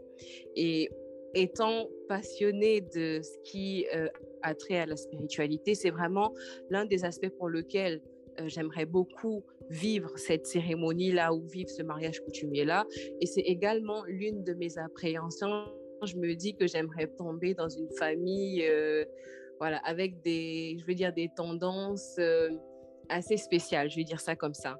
Et 0.56 0.90
étant 1.32 1.88
passionnée 2.06 2.82
de 2.82 3.22
ce 3.22 3.38
qui 3.50 3.86
euh, 3.94 4.08
a 4.42 4.54
trait 4.54 4.80
à 4.80 4.86
la 4.86 4.96
spiritualité, 4.96 5.74
c'est 5.74 5.90
vraiment 5.90 6.34
l'un 6.68 6.84
des 6.84 7.06
aspects 7.06 7.30
pour 7.38 7.48
lequel 7.48 8.02
euh, 8.40 8.48
j'aimerais 8.48 8.86
beaucoup 8.86 9.44
vivre 9.70 10.10
cette 10.16 10.46
cérémonie-là 10.46 11.32
ou 11.34 11.46
vivre 11.46 11.70
ce 11.70 11.82
mariage 11.82 12.20
coutumier-là. 12.20 12.84
Et 13.20 13.26
c'est 13.26 13.40
également 13.42 14.04
l'une 14.06 14.44
de 14.44 14.54
mes 14.54 14.78
appréhensions. 14.78 15.66
Je 16.04 16.16
me 16.16 16.34
dis 16.34 16.54
que 16.54 16.66
j'aimerais 16.66 17.06
tomber 17.06 17.54
dans 17.54 17.68
une 17.68 17.90
famille, 17.98 18.66
euh, 18.66 19.04
voilà, 19.58 19.78
avec 19.78 20.20
des, 20.22 20.76
je 20.78 20.84
veux 20.84 20.94
dire, 20.94 21.12
des 21.12 21.30
tendances 21.34 22.16
euh, 22.18 22.50
assez 23.08 23.36
spéciales, 23.36 23.90
je 23.90 23.96
vais 23.96 24.04
dire 24.04 24.20
ça 24.20 24.34
comme 24.36 24.54
ça. 24.54 24.78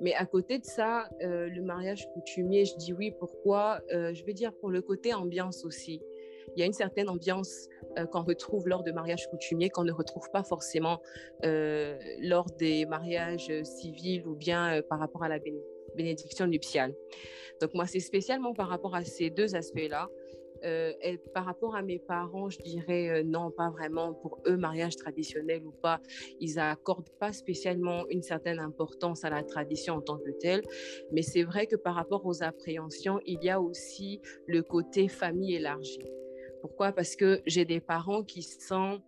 Mais 0.00 0.14
à 0.14 0.26
côté 0.26 0.58
de 0.58 0.64
ça, 0.64 1.08
le 1.20 1.60
mariage 1.60 2.08
coutumier, 2.14 2.64
je 2.64 2.76
dis 2.76 2.92
oui, 2.92 3.12
pourquoi? 3.18 3.80
Je 3.90 4.24
veux 4.24 4.32
dire 4.32 4.52
pour 4.60 4.70
le 4.70 4.80
côté 4.80 5.12
ambiance 5.12 5.64
aussi 5.64 6.00
il 6.56 6.60
y 6.60 6.62
a 6.62 6.66
une 6.66 6.72
certaine 6.72 7.08
ambiance 7.08 7.68
euh, 7.98 8.06
qu'on 8.06 8.22
retrouve 8.22 8.68
lors 8.68 8.82
de 8.82 8.92
mariages 8.92 9.28
coutumiers 9.28 9.70
qu'on 9.70 9.84
ne 9.84 9.92
retrouve 9.92 10.30
pas 10.30 10.42
forcément 10.42 11.00
euh, 11.44 11.96
lors 12.20 12.46
des 12.58 12.86
mariages 12.86 13.50
civils 13.62 14.26
ou 14.26 14.34
bien 14.34 14.78
euh, 14.78 14.82
par 14.82 14.98
rapport 14.98 15.22
à 15.22 15.28
la 15.28 15.38
bénédiction 15.96 16.46
nuptiale. 16.46 16.94
Donc 17.60 17.74
moi, 17.74 17.86
c'est 17.86 18.00
spécialement 18.00 18.52
par 18.52 18.68
rapport 18.68 18.94
à 18.94 19.04
ces 19.04 19.30
deux 19.30 19.54
aspects-là. 19.54 20.08
par 21.34 21.44
rapport 21.44 21.76
à 21.76 21.82
mes 21.82 21.98
parents, 21.98 22.48
je 22.48 22.58
dirais 22.58 23.22
non, 23.22 23.50
pas 23.50 23.70
vraiment. 23.70 24.14
Pour 24.14 24.40
eux, 24.46 24.56
mariage 24.56 24.96
traditionnel 24.96 25.62
ou 25.64 25.72
pas, 25.72 26.00
ils 26.40 26.54
n'accordent 26.54 27.14
pas 27.20 27.32
spécialement 27.32 28.08
une 28.08 28.22
certaine 28.22 28.58
importance 28.58 29.24
à 29.24 29.30
la 29.30 29.42
tradition 29.42 29.94
en 29.96 30.00
tant 30.00 30.18
que 30.18 30.30
telle. 30.30 30.62
Mais 31.12 31.22
c'est 31.22 31.44
vrai 31.44 31.66
que 31.66 31.76
par 31.76 31.94
rapport 31.94 32.24
aux 32.24 32.42
appréhensions, 32.42 33.20
il 33.26 33.42
y 33.44 33.50
a 33.50 33.60
aussi 33.60 34.20
le 34.46 34.62
côté 34.62 35.06
famille 35.08 35.54
élargie. 35.54 36.00
Pourquoi? 36.64 36.92
Parce 36.92 37.14
que 37.14 37.42
j'ai 37.44 37.66
des 37.66 37.78
parents 37.78 38.22
qui 38.22 38.40
sont 38.42 39.02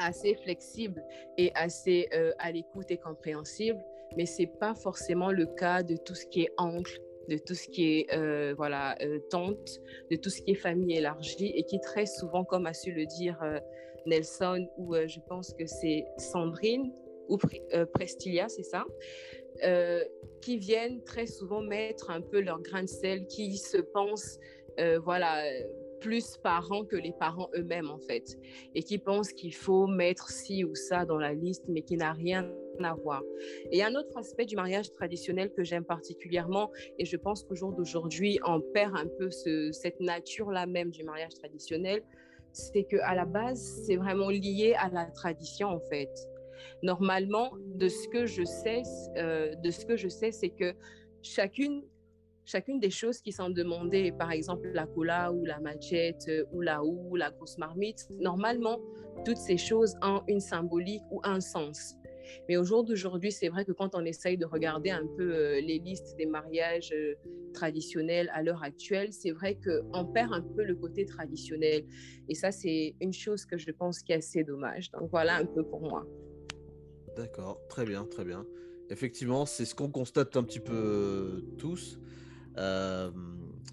assez 0.00 0.34
flexibles 0.34 1.00
et 1.38 1.52
assez 1.54 2.08
euh, 2.12 2.32
à 2.40 2.50
l'écoute 2.50 2.90
et 2.90 2.96
compréhensibles, 2.96 3.78
mais 4.16 4.26
c'est 4.26 4.48
pas 4.58 4.74
forcément 4.74 5.30
le 5.30 5.46
cas 5.46 5.84
de 5.84 5.94
tout 5.94 6.16
ce 6.16 6.26
qui 6.26 6.42
est 6.42 6.52
oncle, 6.58 7.00
de 7.28 7.38
tout 7.38 7.54
ce 7.54 7.68
qui 7.68 8.00
est 8.00 8.12
euh, 8.12 8.52
voilà 8.56 8.96
euh, 9.00 9.20
tante, 9.30 9.78
de 10.10 10.16
tout 10.16 10.28
ce 10.28 10.42
qui 10.42 10.50
est 10.50 10.56
famille 10.56 10.96
élargie 10.96 11.52
et 11.54 11.62
qui 11.62 11.78
très 11.78 12.04
souvent, 12.04 12.42
comme 12.42 12.66
a 12.66 12.74
su 12.74 12.90
le 12.90 13.06
dire 13.06 13.38
Nelson 14.04 14.68
ou 14.76 14.96
je 14.96 15.20
pense 15.20 15.54
que 15.54 15.66
c'est 15.66 16.04
Sandrine 16.18 16.92
ou 17.28 17.38
Prestilia, 17.94 18.48
c'est 18.48 18.64
ça, 18.64 18.84
qui 20.40 20.58
viennent 20.58 21.00
très 21.04 21.26
souvent 21.26 21.60
mettre 21.60 22.10
un 22.10 22.22
peu 22.22 22.40
leur 22.40 22.60
grain 22.60 22.82
de 22.82 22.88
sel, 22.88 23.28
qui 23.28 23.56
se 23.56 23.78
pensent 23.78 24.40
voilà 25.04 25.44
plus 26.00 26.36
parents 26.42 26.84
que 26.84 26.96
les 26.96 27.12
parents 27.12 27.48
eux-mêmes, 27.54 27.90
en 27.90 27.98
fait, 27.98 28.38
et 28.74 28.82
qui 28.82 28.98
pensent 28.98 29.32
qu'il 29.32 29.54
faut 29.54 29.86
mettre 29.86 30.28
ci 30.30 30.64
ou 30.64 30.74
ça 30.74 31.04
dans 31.04 31.18
la 31.18 31.32
liste, 31.32 31.64
mais 31.68 31.82
qui 31.82 31.96
n'a 31.96 32.12
rien 32.12 32.50
à 32.82 32.94
voir. 32.94 33.22
Et 33.70 33.82
un 33.82 33.94
autre 33.94 34.16
aspect 34.18 34.44
du 34.44 34.56
mariage 34.56 34.92
traditionnel 34.92 35.50
que 35.52 35.64
j'aime 35.64 35.84
particulièrement, 35.84 36.70
et 36.98 37.04
je 37.04 37.16
pense 37.16 37.42
qu'au 37.42 37.54
jour 37.54 37.72
d'aujourd'hui, 37.72 38.38
on 38.46 38.60
perd 38.60 38.96
un 38.96 39.06
peu 39.18 39.30
ce, 39.30 39.70
cette 39.72 40.00
nature-là 40.00 40.66
même 40.66 40.90
du 40.90 41.02
mariage 41.04 41.34
traditionnel, 41.34 42.02
c'est 42.52 42.84
que 42.84 42.96
à 43.02 43.14
la 43.14 43.24
base, 43.24 43.60
c'est 43.86 43.96
vraiment 43.96 44.30
lié 44.30 44.74
à 44.78 44.88
la 44.88 45.06
tradition, 45.06 45.68
en 45.68 45.80
fait. 45.80 46.10
Normalement, 46.82 47.52
de 47.74 47.88
ce 47.88 48.08
que 48.08 48.26
je 48.26 48.44
sais, 48.44 48.82
euh, 49.16 49.54
de 49.56 49.70
ce 49.70 49.84
que 49.84 49.96
je 49.96 50.08
sais, 50.08 50.32
c'est 50.32 50.50
que 50.50 50.74
chacune 51.22 51.82
chacune 52.46 52.78
des 52.80 52.90
choses 52.90 53.20
qui 53.20 53.32
sont 53.32 53.50
demandées, 53.50 54.12
par 54.12 54.30
exemple 54.32 54.68
la 54.72 54.86
cola 54.86 55.32
ou 55.32 55.44
la 55.44 55.60
machette 55.60 56.26
euh, 56.28 56.44
ou 56.52 56.60
la 56.62 56.82
ou 56.82 57.16
la 57.16 57.30
grosse 57.30 57.58
marmite, 57.58 58.08
normalement, 58.18 58.78
toutes 59.24 59.36
ces 59.36 59.58
choses 59.58 59.94
ont 60.02 60.22
une 60.28 60.40
symbolique 60.40 61.02
ou 61.10 61.20
un 61.24 61.40
sens. 61.40 61.96
Mais 62.48 62.56
au 62.56 62.64
jour 62.64 62.84
d'aujourd'hui, 62.84 63.32
c'est 63.32 63.48
vrai 63.48 63.64
que 63.64 63.72
quand 63.72 63.94
on 63.94 64.04
essaye 64.04 64.36
de 64.36 64.46
regarder 64.46 64.90
un 64.90 65.06
peu 65.16 65.34
euh, 65.34 65.60
les 65.60 65.78
listes 65.78 66.16
des 66.16 66.26
mariages 66.26 66.92
euh, 66.92 67.14
traditionnels 67.54 68.30
à 68.34 68.42
l'heure 68.42 68.62
actuelle, 68.62 69.12
c'est 69.12 69.30
vrai 69.30 69.58
qu'on 69.64 70.04
perd 70.06 70.32
un 70.32 70.42
peu 70.42 70.64
le 70.64 70.74
côté 70.74 71.04
traditionnel. 71.06 71.84
Et 72.28 72.34
ça, 72.34 72.50
c'est 72.50 72.94
une 73.00 73.12
chose 73.12 73.44
que 73.46 73.56
je 73.56 73.70
pense 73.70 74.02
qui 74.02 74.12
est 74.12 74.16
assez 74.16 74.44
dommage. 74.44 74.90
Donc 74.90 75.10
voilà 75.10 75.36
un 75.36 75.46
peu 75.46 75.64
pour 75.64 75.80
moi. 75.80 76.04
D'accord, 77.16 77.60
très 77.68 77.84
bien, 77.84 78.04
très 78.04 78.24
bien. 78.24 78.44
Effectivement, 78.90 79.46
c'est 79.46 79.64
ce 79.64 79.74
qu'on 79.74 79.90
constate 79.90 80.36
un 80.36 80.42
petit 80.42 80.60
peu 80.60 81.42
tous. 81.58 81.98
Euh, 82.58 83.10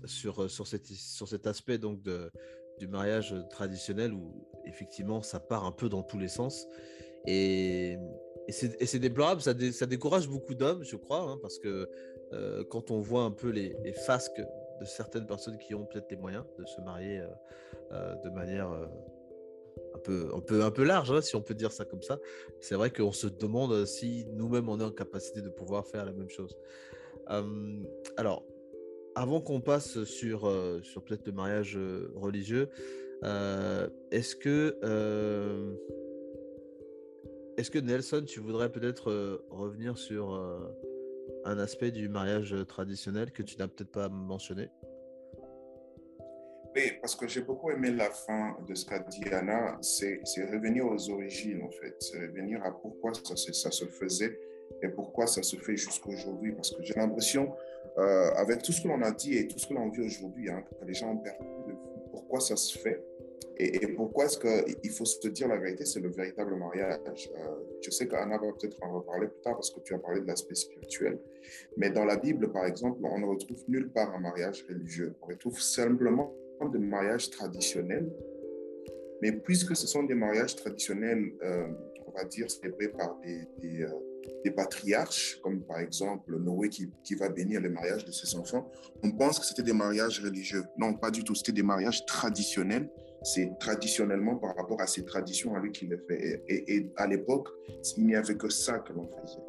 sur, 0.05 0.49
sur, 0.49 0.67
cette, 0.67 0.87
sur 0.87 1.29
cet 1.29 1.47
aspect 1.47 1.77
donc 1.77 2.01
de, 2.01 2.29
du 2.77 2.89
mariage 2.89 3.33
traditionnel 3.49 4.11
où 4.11 4.45
effectivement 4.65 5.21
ça 5.21 5.39
part 5.39 5.63
un 5.63 5.71
peu 5.71 5.87
dans 5.87 6.03
tous 6.03 6.19
les 6.19 6.27
sens. 6.27 6.67
Et, 7.25 7.97
et 8.49 8.51
c'est 8.51 8.99
déplorable, 8.99 9.39
ça, 9.39 9.53
ça, 9.71 9.85
décourage 9.85 10.27
beaucoup 10.27 10.55
d'hommes, 10.55 10.83
je 10.83 10.97
crois, 10.97 11.21
hein, 11.21 11.39
parce 11.41 11.57
que 11.57 11.89
euh, 12.33 12.65
quand 12.69 12.91
on 12.91 12.99
voit 12.99 13.23
un 13.23 13.31
peu 13.31 13.47
les, 13.49 13.73
les, 13.81 13.93
fasques 13.93 14.41
de 14.81 14.85
certaines 14.85 15.25
personnes 15.25 15.57
qui 15.57 15.73
ont 15.73 15.85
peut-être 15.85 16.11
les 16.11 16.17
moyens 16.17 16.43
de 16.59 16.65
se 16.65 16.81
marier 16.81 17.23
euh, 17.93 18.15
de 18.25 18.29
manière 18.29 18.67
un, 18.67 19.99
peu, 20.03 20.31
un, 20.35 20.41
peu, 20.41 20.65
un 20.65 20.71
peu 20.71 20.83
large, 20.83 21.11
hein, 21.11 21.21
si 21.21 21.37
on 21.37 21.41
peut 21.41 21.53
dire 21.53 21.71
ça 21.71 21.85
comme 21.85 22.01
ça, 22.01 22.19
c'est 22.59 22.75
vrai 22.75 22.91
qu'on 22.91 23.13
se 23.13 23.27
demande 23.27 23.85
si 23.85 24.25
nous-mêmes 24.33 24.67
on 24.67 24.77
est 24.81 24.83
en 24.83 24.91
capacité 24.91 25.41
de 25.41 25.49
pouvoir 25.49 25.87
faire 25.87 26.03
la 26.03 26.11
même 26.11 26.29
chose. 26.29 26.57
alors, 28.17 28.43
avant 29.15 29.41
qu'on 29.41 29.61
passe 29.61 30.03
sur, 30.03 30.47
euh, 30.47 30.81
sur 30.81 31.03
peut-être 31.03 31.25
le 31.27 31.33
mariage 31.33 31.77
euh, 31.77 32.11
religieux, 32.15 32.69
euh, 33.23 33.87
est-ce 34.11 34.35
que, 34.35 34.77
est-ce 37.57 37.71
que 37.71 37.79
Nelson, 37.79 38.23
tu 38.25 38.39
voudrais 38.39 38.71
peut-être 38.71 39.41
revenir 39.49 39.97
sur 39.97 40.33
un 41.45 41.57
aspect 41.57 41.91
du 41.91 42.09
mariage 42.09 42.53
traditionnel 42.67 43.31
que 43.31 43.41
tu 43.41 43.57
n'as 43.57 43.67
peut-être 43.67 43.91
pas 43.91 44.09
mentionné? 44.09 44.69
Oui, 46.75 46.91
parce 46.99 47.15
que 47.15 47.27
j'ai 47.27 47.41
beaucoup 47.41 47.69
aimé 47.69 47.91
la 47.91 48.09
fin 48.09 48.57
de 48.67 48.73
ce 48.73 48.85
qu'a 48.85 48.99
dit 48.99 49.23
Anna, 49.31 49.77
c'est 49.81 50.19
revenir 50.51 50.85
aux 50.85 51.09
origines 51.09 51.61
en 51.61 51.69
fait, 51.69 51.95
revenir 52.15 52.61
à 52.63 52.71
pourquoi 52.71 53.13
ça, 53.13 53.35
ça 53.35 53.71
se 53.71 53.85
faisait 53.85 54.37
et 54.81 54.89
pourquoi 54.89 55.27
ça 55.27 55.43
se 55.43 55.55
fait 55.55 55.77
jusqu'aujourd'hui. 55.77 56.51
Parce 56.51 56.71
que 56.71 56.83
j'ai 56.83 56.95
l'impression 56.95 57.55
euh, 57.97 58.31
avec 58.35 58.63
tout 58.63 58.71
ce 58.71 58.81
que 58.81 58.87
l'on 58.87 59.01
a 59.01 59.11
dit 59.11 59.37
et 59.37 59.47
tout 59.47 59.59
ce 59.59 59.67
que 59.67 59.73
l'on 59.73 59.89
vit 59.89 60.01
aujourd'hui, 60.01 60.49
hein, 60.49 60.63
les 60.85 60.93
gens 60.93 61.11
ont 61.11 61.17
perdu 61.17 61.45
de 61.67 61.73
pourquoi 62.11 62.39
ça 62.39 62.55
se 62.55 62.77
fait 62.77 63.03
et, 63.57 63.87
pourquoi 63.89 64.25
est-ce 64.25 64.39
qu'il 64.39 64.89
faut 64.91 65.05
se 65.05 65.27
dire 65.27 65.47
la 65.47 65.57
vérité, 65.57 65.85
c'est 65.85 65.99
le 65.99 66.09
véritable 66.09 66.55
mariage. 66.55 66.97
Euh, 67.37 67.55
je 67.81 67.91
sais 67.91 68.07
qu'Anna 68.07 68.37
va 68.37 68.47
peut-être 68.51 68.77
en 68.81 68.93
reparler 68.93 69.27
plus 69.27 69.41
tard 69.41 69.53
parce 69.53 69.69
que 69.69 69.79
tu 69.81 69.93
as 69.93 69.99
parlé 69.99 70.21
de 70.21 70.25
l'aspect 70.25 70.55
spirituel. 70.55 71.19
Mais 71.77 71.91
dans 71.91 72.05
la 72.05 72.17
Bible, 72.17 72.51
par 72.51 72.65
exemple, 72.65 72.99
on 73.03 73.19
ne 73.19 73.25
retrouve 73.25 73.63
nulle 73.67 73.91
part 73.91 74.13
un 74.15 74.19
mariage 74.19 74.65
religieux. 74.67 75.13
On 75.21 75.27
retrouve 75.27 75.59
simplement 75.59 76.33
des 76.71 76.79
mariages 76.79 77.29
traditionnels. 77.29 78.11
Mais 79.21 79.31
puisque 79.31 79.75
ce 79.75 79.87
sont 79.87 80.03
des 80.03 80.15
mariages 80.15 80.55
traditionnels, 80.55 81.33
euh, 81.43 81.67
on 82.07 82.11
va 82.11 82.23
dire, 82.25 82.49
célébrés 82.49 82.89
par 82.89 83.19
des, 83.21 83.85
des 84.43 84.51
patriarches, 84.51 85.39
comme 85.41 85.61
par 85.61 85.79
exemple 85.79 86.37
Noé 86.37 86.69
qui, 86.69 86.89
qui, 87.03 87.15
va 87.15 87.29
bénir 87.29 87.61
le 87.61 87.69
mariage 87.69 88.05
de 88.05 88.11
ses 88.11 88.35
enfants, 88.35 88.69
on 89.03 89.11
pense 89.11 89.39
que 89.39 89.45
c'était 89.45 89.63
des 89.63 89.73
mariages 89.73 90.19
religieux. 90.19 90.63
Non, 90.77 90.93
pas 90.93 91.11
du 91.11 91.23
tout. 91.23 91.35
C'était 91.35 91.51
des 91.51 91.63
mariages 91.63 92.05
traditionnels. 92.05 92.89
C'est 93.23 93.51
traditionnellement 93.59 94.35
par 94.35 94.55
rapport 94.55 94.81
à 94.81 94.87
ses 94.87 95.05
traditions 95.05 95.55
à 95.55 95.59
lui 95.59 95.71
qu'il 95.71 95.89
les 95.89 95.97
fait. 95.97 96.43
Et, 96.47 96.91
à 96.97 97.07
l'époque, 97.07 97.47
il 97.97 98.05
n'y 98.05 98.15
avait 98.15 98.35
que 98.35 98.49
ça 98.49 98.79
que 98.79 98.91
l'on 98.91 99.07
faisait. 99.07 99.39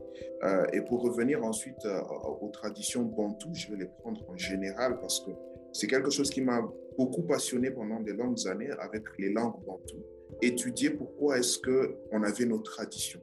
Euh, 0.44 0.66
et 0.72 0.80
pour 0.83 1.02
revenir 1.02 1.42
ensuite 1.44 1.85
euh, 1.85 2.00
aux 2.40 2.50
traditions 2.50 3.02
bantoues, 3.02 3.54
je 3.54 3.70
vais 3.70 3.78
les 3.78 3.88
prendre 4.00 4.20
en 4.28 4.37
général 4.37 5.00
parce 5.00 5.20
que 5.20 5.30
c'est 5.72 5.88
quelque 5.88 6.11
chose 6.11 6.30
qui 6.30 6.40
m'a 6.40 6.62
beaucoup 6.96 7.22
passionné 7.22 7.70
pendant 7.72 8.00
de 8.00 8.12
longues 8.12 8.46
années 8.46 8.70
avec 8.78 9.02
les 9.18 9.33
langues 9.33 9.64
bantoues. 9.66 10.04
Étudier 10.40 10.90
pourquoi 10.90 11.38
est-ce 11.38 11.59
qu'on 11.59 12.22
avait 12.22 12.44
nos 12.44 12.59
traditions 12.59 13.20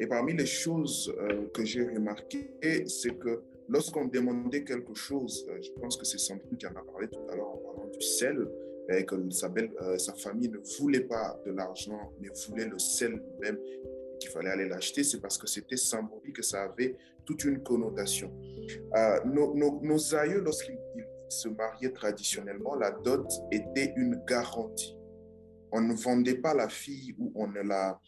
Et 0.00 0.06
parmi 0.06 0.34
les 0.34 0.46
choses 0.46 1.14
que 1.54 1.64
j'ai 1.64 1.84
remarquées, 1.84 2.54
c'est 2.86 3.18
que 3.18 3.42
lorsqu'on 3.68 4.06
demandait 4.06 4.64
quelque 4.64 4.94
chose, 4.94 5.46
je 5.60 5.70
pense 5.80 5.96
que 5.96 6.04
c'est 6.04 6.18
Sandrine 6.18 6.56
qui 6.56 6.66
en 6.66 6.70
a 6.70 6.82
parlé 6.82 7.08
tout 7.08 7.20
à 7.30 7.36
l'heure 7.36 7.50
en 7.50 7.58
parlant 7.58 7.88
du 7.88 8.00
sel, 8.00 8.48
et 8.88 9.04
que 9.04 9.14
sa, 9.30 9.48
sa 9.98 10.14
famille 10.14 10.48
ne 10.48 10.58
voulait 10.78 11.04
pas 11.04 11.40
de 11.46 11.52
l'argent, 11.52 12.12
mais 12.20 12.28
voulait 12.48 12.66
le 12.66 12.78
sel 12.78 13.22
même 13.40 13.58
qu'il 14.22 14.30
fallait 14.30 14.50
aller 14.50 14.68
l'acheter, 14.68 15.02
c'est 15.02 15.20
parce 15.20 15.36
que 15.36 15.46
c'était 15.46 15.76
symbolique, 15.76 16.36
que 16.36 16.42
ça 16.42 16.62
avait 16.62 16.96
toute 17.24 17.44
une 17.44 17.62
connotation. 17.62 18.32
Euh, 18.96 19.18
nos, 19.24 20.14
aïeux, 20.14 20.40
lorsqu'ils 20.40 20.78
se 21.28 21.48
mariaient 21.48 21.92
traditionnellement, 21.92 22.74
la 22.76 22.92
dot 22.92 23.26
était 23.50 23.92
une 23.96 24.22
garantie. 24.26 24.96
On 25.72 25.80
ne 25.80 25.94
vendait 25.94 26.36
pas 26.36 26.54
la 26.54 26.68
fille 26.68 27.14
ou 27.18 27.32
on 27.34 27.48
ne 27.48 27.62
la, 27.62 27.98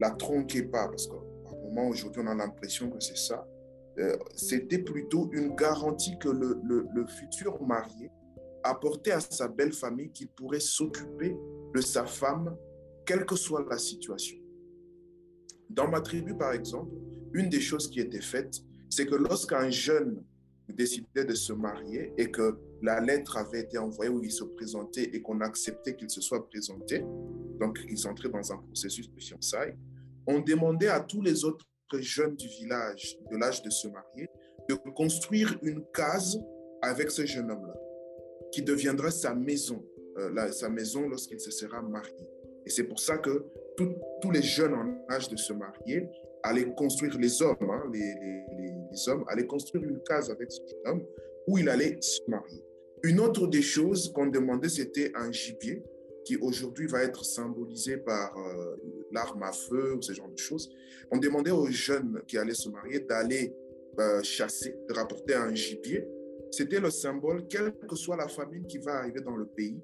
la 0.00 0.10
tronquait 0.10 0.64
pas, 0.64 0.88
parce 0.88 1.08
un 1.08 1.33
aujourd'hui, 1.82 2.22
on 2.24 2.28
a 2.28 2.34
l'impression 2.34 2.90
que 2.90 3.00
c'est 3.00 3.16
ça. 3.16 3.46
Euh, 3.98 4.16
c'était 4.34 4.78
plutôt 4.78 5.30
une 5.32 5.54
garantie 5.54 6.18
que 6.18 6.28
le 6.28 7.06
futur 7.06 7.62
marié 7.62 8.10
apportait 8.64 9.12
à 9.12 9.20
sa 9.20 9.46
belle 9.46 9.72
famille 9.72 10.10
qu'il 10.10 10.28
pourrait 10.28 10.60
s'occuper 10.60 11.36
de 11.74 11.80
sa 11.80 12.06
femme, 12.06 12.56
quelle 13.06 13.24
que 13.26 13.36
soit 13.36 13.64
la 13.70 13.78
situation. 13.78 14.38
Dans 15.68 15.88
ma 15.88 16.00
tribu, 16.00 16.34
par 16.36 16.52
exemple, 16.52 16.94
une 17.34 17.48
des 17.48 17.60
choses 17.60 17.88
qui 17.88 18.00
était 18.00 18.20
faite, 18.20 18.56
c'est 18.88 19.06
que 19.06 19.14
lorsqu'un 19.14 19.68
jeune 19.70 20.22
décidait 20.68 21.24
de 21.24 21.34
se 21.34 21.52
marier 21.52 22.12
et 22.16 22.30
que 22.30 22.58
la 22.80 23.00
lettre 23.00 23.36
avait 23.36 23.60
été 23.60 23.76
envoyée 23.76 24.10
où 24.10 24.22
il 24.22 24.32
se 24.32 24.44
présentait 24.44 25.10
et 25.12 25.20
qu'on 25.20 25.40
acceptait 25.40 25.94
qu'il 25.94 26.08
se 26.08 26.20
soit 26.20 26.48
présenté, 26.48 27.04
donc 27.60 27.78
ils 27.88 28.06
entraient 28.06 28.30
dans 28.30 28.52
un 28.52 28.56
processus 28.58 29.10
de 29.10 29.20
fiançailles, 29.20 29.74
on 30.26 30.40
demandait 30.40 30.88
à 30.88 31.00
tous 31.00 31.22
les 31.22 31.44
autres 31.44 31.66
jeunes 32.00 32.34
du 32.34 32.48
village 32.48 33.16
de 33.30 33.36
l'âge 33.36 33.62
de 33.62 33.70
se 33.70 33.86
marier 33.88 34.28
de 34.68 34.74
construire 34.90 35.58
une 35.62 35.84
case 35.92 36.38
avec 36.82 37.10
ce 37.10 37.24
jeune 37.24 37.50
homme-là, 37.50 37.74
qui 38.52 38.62
deviendra 38.62 39.10
sa 39.10 39.34
maison, 39.34 39.84
euh, 40.18 40.52
sa 40.52 40.68
maison 40.68 41.08
lorsqu'il 41.08 41.40
se 41.40 41.50
sera 41.50 41.82
marié. 41.82 42.28
Et 42.66 42.70
c'est 42.70 42.84
pour 42.84 42.98
ça 42.98 43.18
que 43.18 43.44
tous 43.76 44.30
les 44.30 44.42
jeunes 44.42 44.74
en 44.74 45.12
âge 45.12 45.28
de 45.28 45.36
se 45.36 45.52
marier 45.52 46.08
allaient 46.42 46.72
construire, 46.74 47.18
les 47.18 47.42
hommes, 47.42 47.56
hein, 47.60 47.84
les, 47.92 48.14
les, 48.90 49.08
hommes, 49.08 49.24
allaient 49.28 49.46
construire 49.46 49.84
une 49.84 50.00
case 50.02 50.30
avec 50.30 50.50
ce 50.50 50.60
jeune 50.60 50.92
homme 50.92 51.06
où 51.46 51.58
il 51.58 51.68
allait 51.68 51.98
se 52.00 52.20
marier. 52.28 52.62
Une 53.02 53.20
autre 53.20 53.46
des 53.46 53.62
choses 53.62 54.12
qu'on 54.12 54.26
demandait, 54.26 54.68
c'était 54.68 55.12
un 55.14 55.30
gibier 55.30 55.82
qui 56.24 56.36
aujourd'hui 56.36 56.86
va 56.86 57.02
être 57.02 57.24
symbolisé 57.24 57.98
par 57.98 58.36
euh, 58.38 58.76
l'arme 59.12 59.42
à 59.42 59.52
feu 59.52 59.94
ou 59.96 60.02
ce 60.02 60.12
genre 60.12 60.28
de 60.28 60.38
choses. 60.38 60.70
On 61.10 61.18
demandait 61.18 61.50
aux 61.50 61.66
jeunes 61.66 62.22
qui 62.26 62.38
allaient 62.38 62.54
se 62.54 62.68
marier 62.68 63.00
d'aller 63.00 63.54
euh, 64.00 64.22
chasser, 64.22 64.74
de 64.88 64.94
rapporter 64.94 65.34
un 65.34 65.54
gibier. 65.54 66.06
C'était 66.50 66.80
le 66.80 66.90
symbole, 66.90 67.46
quelle 67.48 67.72
que 67.88 67.96
soit 67.96 68.16
la 68.16 68.28
famine 68.28 68.66
qui 68.66 68.78
va 68.78 68.94
arriver 68.96 69.20
dans 69.20 69.36
le 69.36 69.46
pays, 69.46 69.80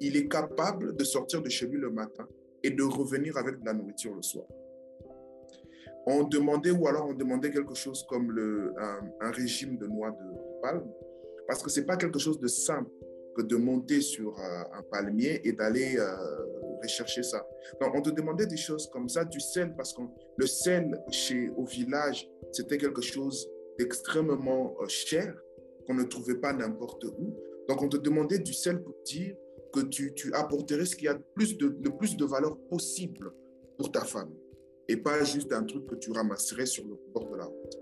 il 0.00 0.16
est 0.16 0.28
capable 0.28 0.96
de 0.96 1.04
sortir 1.04 1.42
de 1.42 1.48
chez 1.48 1.66
lui 1.66 1.78
le 1.78 1.90
matin 1.90 2.28
et 2.62 2.70
de 2.70 2.82
revenir 2.82 3.36
avec 3.36 3.60
de 3.60 3.64
la 3.64 3.72
nourriture 3.72 4.14
le 4.14 4.22
soir. 4.22 4.46
On 6.06 6.24
demandait, 6.24 6.70
ou 6.70 6.86
alors 6.86 7.08
on 7.08 7.14
demandait 7.14 7.50
quelque 7.50 7.74
chose 7.74 8.06
comme 8.08 8.30
le, 8.30 8.72
un, 9.20 9.30
régime 9.32 9.76
de 9.76 9.86
noix 9.86 10.10
de, 10.10 10.62
palme, 10.62 10.88
parce 11.48 11.62
que 11.62 11.70
ce 11.70 11.80
n'est 11.80 11.86
pas 11.86 11.96
quelque 11.96 12.18
chose 12.18 12.38
de 12.38 12.46
simple 12.46 12.90
de 13.42 13.56
monter 13.56 14.00
sur 14.00 14.38
euh, 14.38 14.62
un 14.72 14.82
palmier 14.82 15.40
et 15.44 15.52
d'aller 15.52 15.96
euh, 15.98 16.06
rechercher 16.82 17.22
ça. 17.22 17.46
Donc, 17.80 17.94
on 17.94 18.02
te 18.02 18.10
demandait 18.10 18.46
des 18.46 18.56
choses 18.56 18.88
comme 18.90 19.08
ça, 19.08 19.24
du 19.24 19.40
sel, 19.40 19.74
parce 19.76 19.92
que 19.92 20.02
le 20.36 20.46
sel 20.46 21.00
chez, 21.10 21.50
au 21.56 21.64
village, 21.64 22.28
c'était 22.52 22.78
quelque 22.78 23.02
chose 23.02 23.48
d'extrêmement 23.78 24.74
euh, 24.80 24.88
cher, 24.88 25.34
qu'on 25.86 25.94
ne 25.94 26.04
trouvait 26.04 26.36
pas 26.36 26.52
n'importe 26.52 27.04
où. 27.04 27.36
Donc, 27.68 27.82
on 27.82 27.88
te 27.88 27.96
demandait 27.96 28.38
du 28.38 28.52
sel 28.52 28.82
pour 28.82 28.94
dire 29.04 29.36
que 29.72 29.80
tu, 29.80 30.14
tu 30.14 30.32
apporterais 30.32 30.86
ce 30.86 30.96
qui 30.96 31.08
a 31.08 31.14
le 31.14 31.90
plus 31.96 32.16
de 32.16 32.24
valeur 32.24 32.58
possible 32.68 33.32
pour 33.76 33.92
ta 33.92 34.02
femme 34.02 34.32
et 34.88 34.96
pas 34.96 35.24
juste 35.24 35.52
un 35.52 35.64
truc 35.64 35.86
que 35.86 35.96
tu 35.96 36.12
ramasserais 36.12 36.66
sur 36.66 36.84
le 36.86 36.96
bord 37.12 37.28
de 37.28 37.36
la 37.36 37.44
route. 37.44 37.76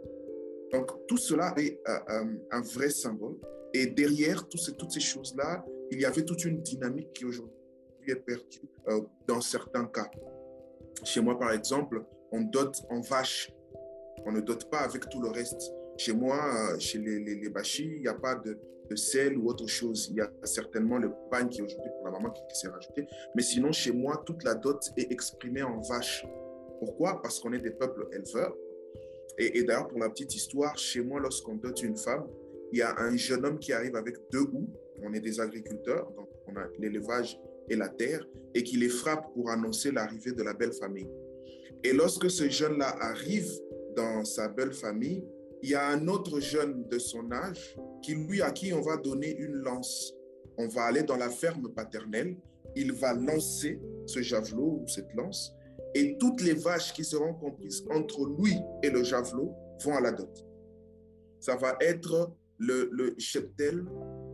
Donc, 0.73 1.07
tout 1.07 1.19
cela 1.19 1.55
est 1.59 1.79
un 1.87 2.61
vrai 2.63 2.89
symbole. 2.91 3.37
Et 3.75 3.89
derrière 3.89 4.49
toutes 4.49 4.93
ces 4.93 5.01
choses-là, 5.01 5.65
il 5.91 6.01
y 6.01 6.05
avait 6.05 6.25
toute 6.25 6.45
une 6.45 6.63
dynamique 6.63 7.13
qui 7.13 7.25
aujourd'hui 7.25 7.53
est 8.07 8.15
perdue 8.15 8.63
euh, 8.89 9.01
dans 9.27 9.41
certains 9.41 9.87
cas. 9.87 10.09
Chez 11.03 11.21
moi, 11.21 11.37
par 11.37 11.53
exemple, 11.53 12.05
on 12.31 12.43
dote 12.43 12.77
en 12.89 13.01
vache. 13.01 13.53
On 14.25 14.33
ne 14.33 14.41
dote 14.41 14.71
pas 14.71 14.79
avec 14.79 15.09
tout 15.09 15.21
le 15.21 15.29
reste. 15.29 15.73
Chez 15.99 16.13
moi, 16.13 16.79
chez 16.79 16.99
les, 16.99 17.19
les, 17.19 17.49
bachis, 17.49 17.97
il 17.97 18.03
n'y 18.03 18.09
a 18.09 18.15
pas 18.15 18.37
de, 18.37 18.57
sel 18.95 19.37
ou 19.37 19.49
autre 19.49 19.67
chose. 19.67 20.09
Il 20.11 20.17
y 20.17 20.21
a 20.21 20.31
certainement 20.45 20.99
le 20.99 21.11
pain 21.31 21.49
qui 21.49 21.61
aujourd'hui 21.61 21.91
pour 21.97 22.05
la 22.05 22.13
maman 22.13 22.31
qui, 22.31 22.43
s'est 22.57 22.69
rajouté. 22.69 23.07
Mais 23.35 23.43
sinon, 23.43 23.73
chez 23.73 23.91
moi, 23.91 24.23
toute 24.25 24.45
la 24.45 24.55
dot 24.55 24.81
est 24.97 25.11
exprimée 25.11 25.65
en 25.65 25.81
vache. 25.81 26.25
Pourquoi? 26.79 27.21
Parce 27.23 27.41
qu'on 27.41 27.53
est 27.53 27.61
des 27.61 27.73
peuples 27.73 28.07
éleveurs. 28.13 28.55
Et 29.37 29.65
d'ailleurs, 29.65 29.89
pour 29.89 29.99
la 29.99 30.09
petite 30.11 30.33
histoire, 30.33 30.79
chez 30.79 31.03
moi, 31.03 31.19
lorsqu'on 31.19 31.57
dote 31.57 31.83
une 31.83 31.97
femme, 31.97 32.25
il 32.75 32.79
y 32.79 32.83
a 32.83 32.93
un 32.99 33.17
jeune 33.17 33.47
homme 33.47 33.61
qui 33.61 33.73
arrive 33.73 33.95
avec 33.95 34.17
deux 34.33 34.41
houes. 34.41 34.69
On 35.01 35.15
est 35.15 35.21
des 35.21 35.39
agriculteurs, 35.39 36.11
donc 36.17 36.29
on 36.49 36.57
a 36.57 36.67
l'élevage 36.81 37.39
et 37.69 37.77
la 37.77 37.89
terre, 37.89 38.27
et 38.53 38.65
qui 38.65 38.77
les 38.79 38.89
frappe 38.89 39.33
pour 39.33 39.49
annoncer 39.49 39.93
l'arrivée 39.93 40.33
de 40.33 40.43
la 40.43 40.55
belle 40.55 40.73
famille. 40.73 41.09
Et 41.85 41.93
lorsque 41.93 42.29
ce 42.29 42.49
jeune-là 42.49 42.97
arrive 43.01 43.49
dans 43.95 44.25
sa 44.25 44.49
belle 44.49 44.73
famille, 44.73 45.25
il 45.63 45.71
y 45.71 45.77
a 45.77 45.87
un 45.87 46.09
autre 46.09 46.41
jeune 46.41 46.89
de 46.89 46.99
son 46.99 47.31
âge 47.31 47.79
qui, 48.03 48.17
lui, 48.17 48.43
à 48.43 48.51
qui 48.51 48.73
on 48.73 48.81
va 48.81 48.97
donner 48.97 49.37
une 49.39 49.55
lance. 49.59 50.13
On 50.59 50.67
va 50.67 50.83
aller 50.87 51.05
dans 51.05 51.17
la 51.17 51.31
ferme 51.31 51.73
paternelle, 51.73 52.37
il 52.75 52.93
va 52.93 53.15
lancer 53.15 53.81
ce 54.05 54.21
javelot 54.21 54.81
ou 54.83 54.89
cette 54.89 55.15
lance, 55.15 55.55
et 55.95 56.19
toutes 56.19 56.43
les 56.43 56.55
vaches 56.55 56.93
qui 56.93 57.05
seront 57.05 57.35
comprises 57.35 57.85
entre 57.89 58.27
lui 58.37 58.55
et 58.83 58.91
le 58.91 59.05
javelot 59.05 59.55
vont 59.85 59.95
à 59.95 60.01
la 60.01 60.11
dot. 60.11 60.45
Ça 61.39 61.55
va 61.55 61.77
être 61.81 62.35
le, 62.59 62.89
le 62.93 63.15
cheptel 63.19 63.85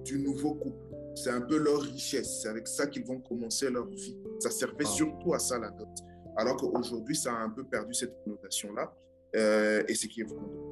du 0.04 0.18
nouveau 0.18 0.54
couple. 0.54 0.84
C'est 1.14 1.30
un 1.30 1.40
peu 1.40 1.58
leur 1.58 1.80
richesse. 1.80 2.40
C'est 2.42 2.48
avec 2.48 2.66
ça 2.68 2.86
qu'ils 2.86 3.04
vont 3.04 3.20
commencer 3.20 3.70
leur 3.70 3.88
vie. 3.88 4.16
Ça 4.38 4.50
servait 4.50 4.84
surtout 4.84 5.34
à 5.34 5.38
ça, 5.38 5.58
la 5.58 5.70
dot. 5.70 5.88
Alors 6.36 6.56
qu'aujourd'hui, 6.56 7.16
ça 7.16 7.32
a 7.32 7.38
un 7.38 7.50
peu 7.50 7.64
perdu 7.64 7.92
cette 7.92 8.14
connotation-là. 8.24 8.94
Euh, 9.36 9.84
et 9.86 9.94
ce 9.94 10.06
qui 10.06 10.22
est 10.22 10.24
vraiment 10.24 10.70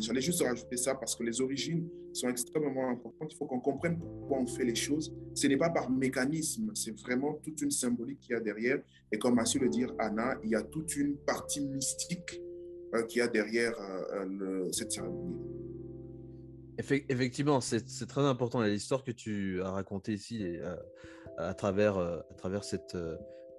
J'allais 0.00 0.20
juste 0.20 0.42
rajouter 0.42 0.76
ça 0.76 0.94
parce 0.94 1.14
que 1.14 1.22
les 1.22 1.40
origines 1.40 1.88
sont 2.12 2.28
extrêmement 2.28 2.90
importantes. 2.90 3.32
Il 3.32 3.36
faut 3.36 3.46
qu'on 3.46 3.60
comprenne 3.60 3.98
pourquoi 3.98 4.38
on 4.38 4.46
fait 4.46 4.64
les 4.64 4.74
choses. 4.74 5.14
Ce 5.34 5.46
n'est 5.46 5.56
pas 5.56 5.70
par 5.70 5.90
mécanisme, 5.90 6.72
c'est 6.74 6.98
vraiment 7.00 7.34
toute 7.34 7.60
une 7.62 7.70
symbolique 7.70 8.20
qu'il 8.20 8.32
y 8.32 8.36
a 8.36 8.40
derrière. 8.40 8.80
Et 9.12 9.18
comme 9.18 9.38
a 9.38 9.44
su 9.44 9.58
le 9.58 9.68
dire 9.68 9.94
Anna, 9.98 10.38
il 10.42 10.50
y 10.50 10.54
a 10.56 10.62
toute 10.62 10.96
une 10.96 11.16
partie 11.18 11.60
mystique 11.60 12.40
euh, 12.94 13.02
qu'il 13.04 13.20
y 13.20 13.22
a 13.22 13.28
derrière 13.28 13.74
euh, 13.78 14.24
le, 14.24 14.72
cette 14.72 14.90
cérémonie. 14.90 15.36
Effectivement, 17.08 17.60
c'est 17.60 18.06
très 18.06 18.22
important 18.22 18.60
l'histoire 18.62 19.04
que 19.04 19.12
tu 19.12 19.62
as 19.62 19.70
racontée 19.70 20.12
ici 20.14 20.58
à, 21.36 21.54
travers, 21.54 21.98
à 21.98 22.34
travers 22.36 22.64
cette, 22.64 22.96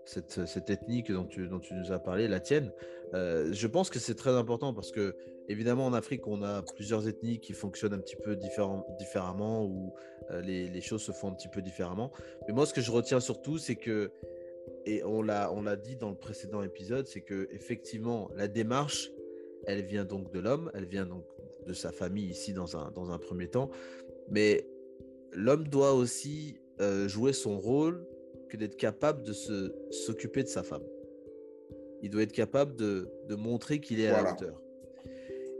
cette, 0.05 0.45
cette 0.45 0.71
dont 1.09 1.25
tu, 1.25 1.49
nous 1.49 1.91
as 1.91 1.99
parlé, 1.99 2.27
la 2.27 2.39
tienne. 2.39 2.71
je 3.13 3.67
pense 3.67 3.89
que 3.89 3.99
c'est 3.99 4.15
très 4.15 4.35
important 4.35 4.73
parce 4.73 4.91
que 4.91 5.15
Évidemment, 5.51 5.85
en 5.85 5.93
Afrique, 5.93 6.27
on 6.27 6.43
a 6.43 6.61
plusieurs 6.61 7.09
ethnies 7.09 7.39
qui 7.39 7.51
fonctionnent 7.51 7.93
un 7.93 7.99
petit 7.99 8.15
peu 8.15 8.37
différemment, 8.37 9.65
ou 9.65 9.93
euh, 10.29 10.39
les, 10.39 10.69
les, 10.69 10.79
choses 10.79 11.01
se 11.01 11.11
font 11.11 11.27
un 11.29 11.33
petit 11.33 11.49
peu 11.49 11.61
différemment. 11.61 12.11
Mais 12.47 12.53
moi, 12.53 12.65
ce 12.65 12.73
que 12.73 12.79
je 12.79 12.89
retiens 12.89 13.19
surtout, 13.19 13.57
c'est 13.57 13.75
que, 13.75 14.11
et 14.85 15.03
on 15.03 15.21
l'a 15.21 15.75
dit 15.75 15.97
dans 15.97 16.09
le 16.09 16.15
précédent 16.15 16.61
épisode, 16.61 17.05
c'est 17.05 17.19
que 17.19 17.49
effectivement, 17.51 18.29
la 18.35 18.47
démarche, 18.47 19.11
elle 19.67 19.83
vient 19.83 20.05
donc 20.05 20.31
de 20.31 20.39
l'homme, 20.39 20.71
elle 20.73 20.85
vient 20.85 21.05
donc 21.05 21.25
de 21.65 21.73
sa 21.73 21.91
famille 21.91 22.29
ici 22.29 22.53
dans 22.53 22.77
un, 22.77 22.91
dans 22.91 23.11
un 23.11 23.17
premier 23.17 23.47
temps, 23.47 23.69
mais 24.29 24.65
l'homme 25.33 25.67
doit 25.67 25.93
aussi 25.93 26.57
euh, 26.79 27.07
jouer 27.07 27.33
son 27.33 27.59
rôle 27.59 28.05
que 28.49 28.57
d'être 28.57 28.77
capable 28.77 29.23
de 29.23 29.33
se, 29.33 29.73
s'occuper 29.91 30.43
de 30.43 30.47
sa 30.47 30.63
femme. 30.63 30.83
Il 32.01 32.09
doit 32.09 32.23
être 32.23 32.31
capable 32.31 32.75
de, 32.75 33.09
de 33.27 33.35
montrer 33.35 33.79
qu'il 33.79 33.99
est 33.99 34.07
à 34.07 34.23
la 34.23 34.33
hauteur 34.33 34.61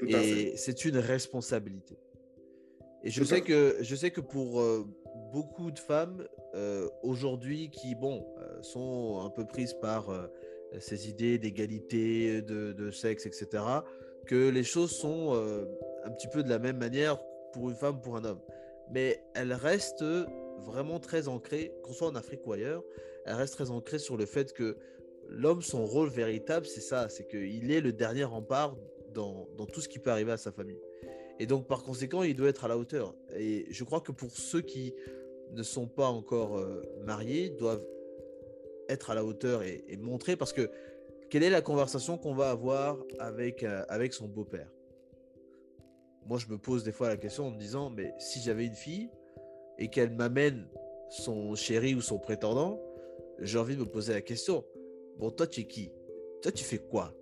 et 0.08 0.54
c'est 0.58 0.86
une 0.86 0.98
responsabilité. 0.98 1.96
Et 3.04 3.12
je 3.12 3.24
sais, 3.24 3.42
que, 3.42 3.78
je 3.82 3.96
sais 3.96 4.12
que 4.12 4.22
pour 4.22 4.62
euh, 4.62 4.86
beaucoup 5.32 5.72
de 5.72 5.80
femmes 5.80 6.26
euh, 6.56 6.88
aujourd'hui 7.04 7.70
qui, 7.70 7.96
bon, 7.96 8.26
sont 8.62 9.22
un 9.24 9.30
peu 9.30 9.46
prises 9.46 9.74
par 9.74 10.10
ces 10.80 11.10
idées 11.10 11.38
d'égalité, 11.38 12.42
de, 12.42 12.74
de, 12.74 12.92
sexe, 12.92 13.26
etc., 13.26 13.64
que 14.26 14.50
les 14.50 14.64
choses 14.64 14.92
sont 14.92 15.36
un 16.04 16.12
petit 16.12 16.28
peu 16.28 16.44
de 16.44 16.50
la 16.50 16.60
même 16.60 16.78
manière 16.78 17.18
pour 17.54 17.70
une 17.70 17.76
femme, 17.76 18.02
pour 18.02 18.16
un 18.16 18.26
homme. 18.26 18.42
Mais 18.92 19.24
elles 19.36 19.54
restent 19.54 20.04
vraiment 20.60 21.00
très 21.00 21.28
ancrées, 21.28 21.74
qu'on 21.84 21.94
soit 21.94 22.08
en 22.08 22.16
Afrique 22.16 22.46
ou 22.46 22.54
ailleurs, 22.54 22.84
elles 23.26 23.36
restent 23.36 23.56
très 23.56 23.72
ancrées 23.72 24.00
sur 24.00 24.18
le 24.18 24.26
fait 24.26 24.54
que 24.54 24.78
l'homme, 25.28 25.62
son 25.62 25.86
rôle 25.86 26.10
véritable, 26.10 26.66
c'est 26.66 26.82
ça, 26.82 27.10
c'est 27.10 27.28
qu'il 27.28 27.72
est 27.72 27.82
le 27.82 27.94
dernier 27.94 28.24
rempart 28.24 28.76
dans, 29.14 29.48
dans, 29.58 29.66
tout 29.66 29.82
ce 29.82 29.90
qui 29.90 30.00
peut 30.00 30.12
arriver 30.12 30.32
à 30.32 30.38
sa 30.38 30.52
famille. 30.52 30.80
Et 31.40 31.46
donc, 31.46 31.68
par 31.68 31.84
conséquent, 31.84 32.24
il 32.24 32.36
doit 32.36 32.50
être 32.50 32.66
à 32.66 32.68
la 32.68 32.78
hauteur. 32.78 33.16
Et 33.36 33.66
je 33.70 33.84
crois 33.84 34.02
que 34.02 34.12
pour 34.12 34.32
ceux 34.32 34.62
qui 34.62 34.94
ne 35.54 35.64
sont 35.64 35.88
pas 35.88 36.08
encore 36.08 36.58
euh, 36.58 36.82
mariés, 37.04 37.50
doivent 37.50 37.84
être 38.90 39.10
à 39.10 39.16
la 39.16 39.26
hauteur 39.26 39.64
et, 39.64 39.84
montrer, 39.98 40.36
parce 40.36 40.54
que 40.54 40.70
quelle 41.30 41.44
est 41.44 41.50
la 41.50 41.62
conversation 41.62 42.18
qu'on 42.18 42.34
va 42.34 42.52
avoir 42.52 42.98
avec, 43.20 43.64
euh, 43.64 43.84
avec 43.90 44.14
son 44.14 44.28
beau-père? 44.28 44.70
Moi, 46.26 46.38
je 46.38 46.48
me 46.48 46.58
pose 46.58 46.84
des 46.84 46.92
fois 46.92 47.10
la 47.10 47.18
question 47.18 47.48
en 47.48 47.52
me 47.52 47.58
disant, 47.58 47.90
mais 47.90 48.14
si 48.20 48.40
j'avais 48.42 48.66
une 48.66 48.76
fille 48.76 49.10
et 49.78 49.88
qu'elle 49.90 50.12
m'amène 50.12 50.68
son 51.10 51.56
chéri 51.56 51.96
ou 51.96 52.02
son 52.02 52.20
prétendant, 52.20 52.80
j'ai 53.40 53.58
envie 53.58 53.76
de 53.76 53.82
me 53.82 53.86
poser 53.86 54.14
la 54.14 54.22
question, 54.22 54.64
bon, 55.18 55.32
toi, 55.32 55.48
tu 55.48 55.62
es 55.62 55.64
qui? 55.66 55.92
Toi, 56.42 56.52
tu 56.52 56.64
fais 56.64 56.78
quoi? 56.78 57.14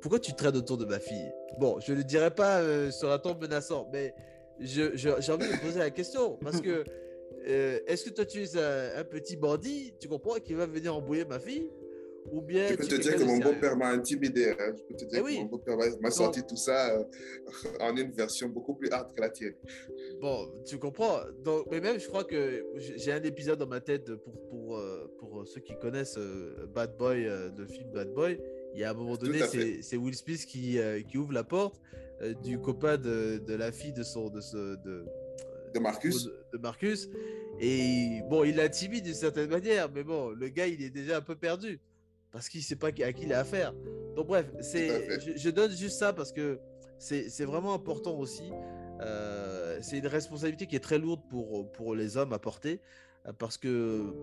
Pourquoi 0.00 0.20
tu 0.20 0.32
traînes 0.32 0.56
autour 0.56 0.78
de 0.78 0.84
ma 0.84 0.98
fille? 0.98 1.32
Bon, 1.58 1.78
je 1.80 1.92
ne 1.92 1.98
le 1.98 2.04
dirai 2.04 2.30
pas 2.30 2.60
euh, 2.60 2.90
sur 2.90 3.10
un 3.10 3.18
ton 3.18 3.34
menaçant, 3.34 3.88
mais 3.92 4.14
j'ai 4.60 4.86
envie 4.86 5.46
de 5.46 5.52
me 5.52 5.60
poser 5.60 5.78
la 5.78 5.90
question 5.90 6.36
parce 6.42 6.60
que 6.60 6.84
euh, 7.48 7.80
est-ce 7.86 8.04
que 8.04 8.10
toi 8.10 8.24
tu 8.24 8.42
es 8.42 8.56
un, 8.56 9.04
petit 9.04 9.36
bandit, 9.36 9.94
tu 10.00 10.08
comprends, 10.08 10.36
qui 10.36 10.54
va 10.54 10.66
venir 10.66 10.94
embrouiller 10.94 11.24
ma 11.24 11.38
fille? 11.38 11.70
Ou 12.32 12.40
bien 12.40 12.68
je 12.68 12.74
peux 12.74 12.86
te 12.86 12.94
dire 12.96 13.16
que 13.16 13.24
mon 13.24 13.38
beau-père 13.38 13.76
m'a 13.76 13.88
intimidé. 13.90 14.50
Hein. 14.50 14.74
Je 14.76 14.82
peux 14.82 14.94
te 14.94 15.04
dire 15.04 15.24
eh 15.28 15.34
que 15.34 15.40
mon 15.40 15.46
beau-père 15.46 15.76
m'a 16.00 16.10
sorti 16.10 16.42
tout 16.46 16.56
ça 16.56 16.96
euh, 16.96 17.04
en 17.80 17.96
une 17.96 18.10
version 18.12 18.48
beaucoup 18.48 18.74
plus 18.74 18.90
hard 18.90 19.14
que 19.14 19.20
la 19.20 19.30
tienne. 19.30 19.54
Bon, 20.20 20.50
tu 20.66 20.78
comprends. 20.78 21.20
Donc, 21.44 21.66
mais 21.70 21.80
même, 21.80 21.98
je 21.98 22.06
crois 22.08 22.24
que 22.24 22.64
j'ai 22.76 23.12
un 23.12 23.22
épisode 23.22 23.58
dans 23.58 23.66
ma 23.66 23.80
tête 23.80 24.14
pour, 24.16 24.48
pour, 24.48 24.76
euh, 24.76 25.10
pour 25.18 25.46
ceux 25.46 25.60
qui 25.60 25.76
connaissent 25.78 26.18
Bad 26.74 26.96
Boy, 26.96 27.24
le 27.24 27.66
film 27.66 27.90
Bad 27.92 28.12
Boy. 28.12 28.40
Il 28.74 28.80
y 28.80 28.84
a 28.84 28.90
un 28.90 28.94
moment 28.94 29.16
donné, 29.16 29.40
c'est 29.80 29.96
Will 29.96 30.14
Smith 30.14 30.44
qui, 30.46 30.78
qui 31.08 31.18
ouvre 31.18 31.32
la 31.32 31.44
porte 31.44 31.80
du 32.42 32.58
copain 32.58 32.96
de, 32.96 33.38
de, 33.38 33.54
la 33.54 33.70
fille 33.72 33.92
de 33.92 34.02
son, 34.02 34.28
de, 34.28 34.40
ce, 34.40 34.76
de, 34.84 35.04
de 35.74 35.78
Marcus. 35.78 36.28
De, 36.52 36.58
Marcus. 36.58 37.08
Et 37.60 38.20
bon, 38.28 38.44
il 38.44 38.56
l'intimide 38.56 39.04
d'une 39.04 39.14
certaine 39.14 39.50
manière, 39.50 39.90
mais 39.90 40.04
bon, 40.04 40.30
le 40.30 40.48
gars, 40.48 40.66
il 40.66 40.82
est 40.82 40.90
déjà 40.90 41.18
un 41.18 41.20
peu 41.20 41.34
perdu 41.34 41.80
parce 42.32 42.48
qu'il 42.48 42.62
sait 42.62 42.76
pas 42.76 42.88
à 42.88 42.92
qui 42.92 43.22
il 43.22 43.32
a 43.32 43.40
affaire. 43.40 43.74
Donc 44.16 44.26
bref, 44.26 44.46
c'est, 44.60 45.36
je, 45.36 45.50
donne 45.50 45.70
juste 45.70 45.98
ça 45.98 46.12
parce 46.12 46.32
que 46.32 46.58
c'est 46.98 47.44
vraiment 47.44 47.74
important 47.74 48.18
aussi. 48.18 48.50
Euh, 49.00 49.78
c'est 49.80 49.98
une 49.98 50.06
responsabilité 50.06 50.66
qui 50.66 50.76
est 50.76 50.80
très 50.80 50.98
lourde 50.98 51.20
pour, 51.30 51.70
pour 51.72 51.94
les 51.94 52.16
hommes 52.16 52.32
à 52.32 52.38
porter 52.38 52.80
parce 53.38 53.58
que 53.58 54.14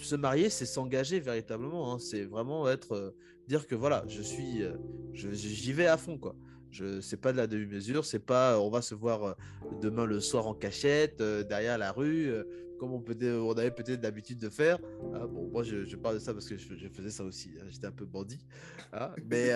se 0.00 0.14
marier, 0.14 0.50
c'est 0.50 0.66
s'engager 0.66 1.18
véritablement. 1.18 1.92
Hein. 1.92 1.98
C'est 1.98 2.24
vraiment 2.24 2.68
être, 2.68 2.92
euh, 2.92 3.10
dire 3.48 3.66
que 3.66 3.74
voilà, 3.74 4.04
je 4.06 4.22
suis, 4.22 4.62
euh, 4.62 4.76
j'y 5.14 5.72
vais 5.72 5.86
à 5.86 5.96
fond 5.96 6.18
quoi. 6.18 6.36
Je 6.70 7.00
c'est 7.00 7.16
pas 7.16 7.32
de 7.32 7.38
la 7.38 7.46
demi-mesure, 7.46 8.04
c'est 8.04 8.18
pas 8.18 8.60
on 8.60 8.68
va 8.68 8.82
se 8.82 8.94
voir 8.94 9.24
euh, 9.24 9.32
demain 9.80 10.04
le 10.04 10.20
soir 10.20 10.46
en 10.46 10.54
cachette 10.54 11.20
euh, 11.20 11.42
derrière 11.42 11.78
la 11.78 11.92
rue 11.92 12.26
euh, 12.26 12.44
comme 12.78 12.92
on, 12.92 13.00
peut, 13.00 13.16
on 13.40 13.52
avait 13.52 13.70
peut-être 13.70 14.02
l'habitude 14.02 14.38
de 14.38 14.48
faire. 14.48 14.78
Ah, 15.14 15.26
bon, 15.26 15.48
moi 15.48 15.62
je, 15.62 15.96
parle 15.96 16.14
de 16.16 16.20
ça 16.20 16.32
parce 16.32 16.48
que 16.48 16.56
je, 16.56 16.88
faisais 16.88 17.10
ça 17.10 17.24
aussi. 17.24 17.50
Hein, 17.60 17.66
j'étais 17.68 17.86
un 17.86 17.92
peu 17.92 18.04
bandit, 18.04 18.44
hein, 18.92 19.10
mais 19.26 19.50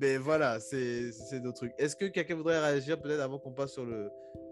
mais 0.00 0.16
voilà, 0.16 0.60
c'est 0.60 1.12
c'est 1.12 1.40
nos 1.40 1.52
trucs. 1.52 1.72
Est-ce 1.78 1.96
que 1.96 2.06
quelqu'un 2.06 2.36
voudrait 2.36 2.60
réagir 2.60 3.00
peut-être 3.00 3.20
avant 3.20 3.38
qu'on 3.38 3.52
passe 3.52 3.72
sur 3.72 3.84
le 3.84 4.08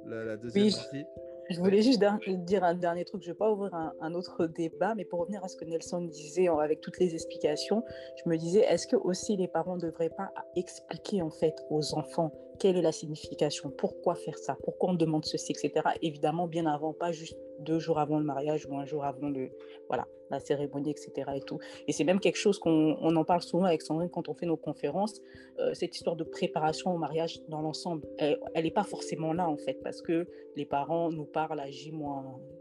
la, 0.07 0.37
deuxième 0.37 0.71
partie? 0.71 1.05
je 1.51 1.61
voulais 1.61 1.81
juste 1.81 2.03
dire 2.45 2.65
un 2.65 2.75
dernier 2.75 3.05
truc, 3.05 3.23
je 3.23 3.29
ne 3.29 3.33
vais 3.33 3.39
pas 3.39 3.51
ouvrir 3.51 3.75
un, 3.75 4.15
autre 4.15 4.47
débat, 4.47 4.95
mais 4.95 5.05
pour 5.05 5.21
revenir 5.21 5.43
à 5.43 5.49
ce 5.49 5.57
que 5.57 5.65
Nelson 5.65 6.03
disait 6.03 6.49
avec 6.49 6.81
toutes 6.81 6.99
les 6.99 7.15
explications, 7.15 7.83
je 8.23 8.29
me 8.29 8.37
disais, 8.37 8.61
est-ce 8.61 8.87
que 8.87 8.97
aussi 8.97 9.37
les 9.37 9.49
parents 9.49 9.77
ne 9.77 9.81
devraient 9.81 10.11
pas 10.11 10.31
expliquer 10.57 11.23
en 11.23 11.31
fait 11.31 11.55
aux 11.71 11.95
enfants 11.95 12.33
quelle 12.59 12.77
est 12.77 12.83
la 12.83 12.93
signification, 12.93 13.71
pourquoi 13.71 14.15
faire 14.15 14.37
ça, 14.37 14.57
pourquoi 14.65 14.91
on 14.91 14.95
demande 14.95 15.25
ceci, 15.25 15.53
etc. 15.53 15.73
Évidemment, 16.03 16.49
bien 16.49 16.67
avant, 16.67 16.93
pas 16.93 17.13
juste 17.13 17.39
deux 17.59 17.79
jours 17.79 17.99
avant 17.99 18.19
le 18.19 18.25
mariage 18.25 18.67
ou 18.67 18.77
un 18.77 18.85
jour 18.85 19.05
avant 19.05 19.29
le, 19.29 19.51
voilà, 19.89 20.07
la 20.31 20.41
cérémonie, 20.41 20.91
etc. 20.91 21.31
Et, 21.35 21.41
tout. 21.41 21.59
et 21.87 21.93
c'est 21.93 22.05
même 22.05 22.21
quelque 22.21 22.37
chose 22.37 22.59
qu'on 22.59 22.97
on 23.01 23.17
en 23.17 23.25
parle 23.25 23.43
souvent 23.43 23.65
avec 23.65 23.83
Sandrine 23.83 24.11
quand 24.11 24.29
on 24.29 24.35
fait 24.35 24.47
nos 24.47 24.57
conférences, 24.57 25.21
euh, 25.59 25.75
cette 25.75 25.97
histoire 25.97 26.17
de 26.17 26.25
préparation 26.25 26.95
au 26.95 26.99
mariage 26.99 27.41
dans 27.49 27.61
l'ensemble, 27.61 28.07
elle 28.19 28.39
n'est 28.57 28.71
pas 28.71 28.85
forcément 28.85 29.33
là 29.33 29.49
en 29.49 29.57
fait, 29.57 29.81
parce 29.83 30.03
que 30.03 30.27
les 30.57 30.67
parents 30.67 31.11
nous 31.11 31.25
parlent 31.25 31.61
à 31.61 31.71
J-, 31.71 31.93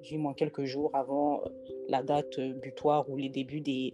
J 0.01 0.19
quelques 0.35 0.65
jours 0.65 0.91
avant 0.93 1.41
euh, 1.43 1.49
la 1.89 2.03
date 2.03 2.39
euh, 2.39 2.53
butoir 2.53 3.09
ou 3.09 3.17
les 3.17 3.29
débuts 3.29 3.61
des, 3.61 3.93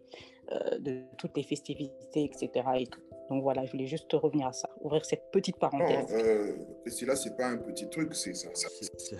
de 0.79 1.01
toutes 1.17 1.35
les 1.37 1.43
festivités, 1.43 2.25
etc. 2.25 2.49
Et 2.77 2.87
tout. 2.87 3.01
Donc 3.29 3.41
voilà, 3.41 3.65
je 3.65 3.71
voulais 3.71 3.87
juste 3.87 4.11
revenir 4.13 4.47
à 4.47 4.53
ça, 4.53 4.69
ouvrir 4.81 5.05
cette 5.05 5.31
petite 5.31 5.57
parenthèse. 5.57 6.09
Non, 6.09 6.17
euh, 6.17 6.55
là, 7.07 7.15
ce 7.15 7.29
n'est 7.29 7.35
pas 7.35 7.47
un 7.47 7.57
petit 7.57 7.89
truc, 7.89 8.13
ça, 8.13 8.31
ça, 8.33 8.67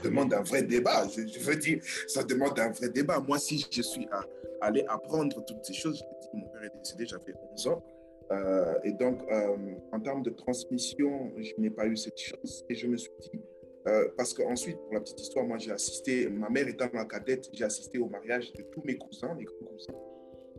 demande 0.03 0.33
un 0.33 0.41
vrai 0.41 0.63
débat. 0.63 1.07
Je, 1.07 1.39
veux 1.39 1.55
dire, 1.55 1.79
ça 2.07 2.23
demande 2.23 2.59
un 2.59 2.71
vrai 2.71 2.89
débat. 2.89 3.19
Moi, 3.19 3.39
si 3.39 3.65
je 3.71 3.81
suis 3.81 4.07
à, 4.11 4.21
allé 4.61 4.83
apprendre 4.87 5.43
toutes 5.45 5.63
ces 5.63 5.73
choses, 5.73 6.03
mon 6.33 6.47
père 6.47 6.63
est 6.63 6.77
décédé, 6.77 7.05
j'avais 7.05 7.33
11 7.53 7.67
ans. 7.67 7.83
Euh, 8.31 8.79
et 8.83 8.91
donc, 8.91 9.21
euh, 9.31 9.55
en 9.91 9.99
termes 9.99 10.23
de 10.23 10.29
transmission, 10.29 11.31
je 11.37 11.51
n'ai 11.57 11.69
pas 11.69 11.85
eu 11.85 11.97
cette 11.97 12.19
chance. 12.19 12.63
Et 12.69 12.75
je 12.75 12.87
me 12.87 12.97
suis 12.97 13.11
dit, 13.19 13.41
euh, 13.87 14.07
parce 14.17 14.33
qu'ensuite, 14.33 14.77
pour 14.77 14.93
la 14.93 15.01
petite 15.01 15.21
histoire, 15.21 15.45
moi, 15.45 15.57
j'ai 15.57 15.71
assisté, 15.71 16.29
ma 16.29 16.49
mère 16.49 16.67
étant 16.67 16.89
ma 16.93 17.05
cadette, 17.05 17.49
j'ai 17.53 17.65
assisté 17.65 17.97
au 17.97 18.07
mariage 18.07 18.51
de 18.53 18.63
tous 18.63 18.81
mes 18.83 18.97
cousins, 18.97 19.33
mes 19.35 19.43
grands-cousins. 19.43 19.93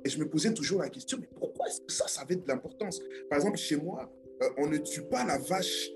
Et 0.04 0.10
je 0.10 0.18
me 0.18 0.28
posais 0.28 0.52
toujours 0.52 0.80
la 0.80 0.90
question, 0.90 1.18
mais 1.20 1.28
pourquoi 1.38 1.66
est-ce 1.68 1.80
que 1.80 1.92
ça, 1.92 2.06
ça 2.08 2.22
avait 2.22 2.36
de 2.36 2.46
l'importance? 2.46 3.00
Par 3.28 3.38
exemple, 3.38 3.56
chez 3.56 3.76
moi, 3.76 4.12
euh, 4.42 4.48
on 4.58 4.66
ne 4.66 4.78
tue 4.78 5.02
pas 5.02 5.24
la 5.24 5.38
vache 5.38 5.90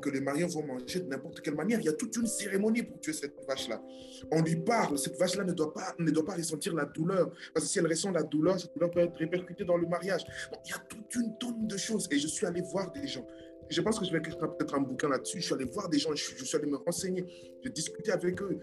que, 0.00 0.10
les 0.10 0.20
mariés 0.20 0.44
vont 0.44 0.64
manger 0.64 1.00
de 1.00 1.08
n'importe 1.08 1.40
quelle 1.40 1.54
manière. 1.54 1.80
Il 1.80 1.86
y 1.86 1.88
a 1.88 1.92
toute 1.92 2.16
une 2.16 2.26
cérémonie 2.26 2.82
pour 2.82 3.00
tuer 3.00 3.12
cette 3.12 3.34
vache-là. 3.46 3.82
On 4.30 4.42
lui 4.42 4.56
parle, 4.56 4.98
cette 4.98 5.18
vache-là 5.18 5.44
ne, 5.44 5.52
doit 5.52 5.72
pas, 5.72 5.94
ne 5.98 6.10
doit 6.10 6.24
pas 6.24 6.34
ressentir 6.34 6.74
la 6.74 6.84
douleur. 6.84 7.30
Parce 7.52 7.66
que 7.66 7.72
si 7.72 7.78
elle 7.78 7.86
ressent 7.86 8.10
la 8.10 8.22
douleur, 8.22 8.60
cette 8.60 8.74
douleur 8.74 8.90
peut 8.90 9.00
être 9.00 9.16
répercutée 9.16 9.64
dans 9.64 9.76
le 9.76 9.86
mariage. 9.86 10.24
il 10.64 10.70
y 10.70 10.74
a 10.74 10.78
toute 10.78 11.14
une 11.14 11.36
tonne 11.38 11.66
de 11.66 11.76
choses. 11.76 12.08
Et 12.10 12.18
je 12.18 12.26
suis 12.26 12.46
allé 12.46 12.60
voir 12.60 12.92
des 12.92 13.06
gens. 13.06 13.26
Je 13.68 13.80
pense 13.80 13.98
que 13.98 14.04
je 14.04 14.12
vais 14.12 14.18
écrire 14.18 14.38
peut-être 14.38 14.74
un 14.74 14.80
bouquin 14.80 15.08
là-dessus. 15.08 15.40
Je 15.40 15.46
suis 15.46 15.54
allé 15.54 15.64
voir 15.64 15.88
des 15.88 15.98
gens, 15.98 16.14
je, 16.14 16.44
suis 16.44 16.56
allé 16.56 16.66
me 16.66 16.76
renseigner, 16.76 17.24
j'ai 17.62 17.70
discuté 17.70 18.12
avec 18.12 18.40
eux. 18.40 18.58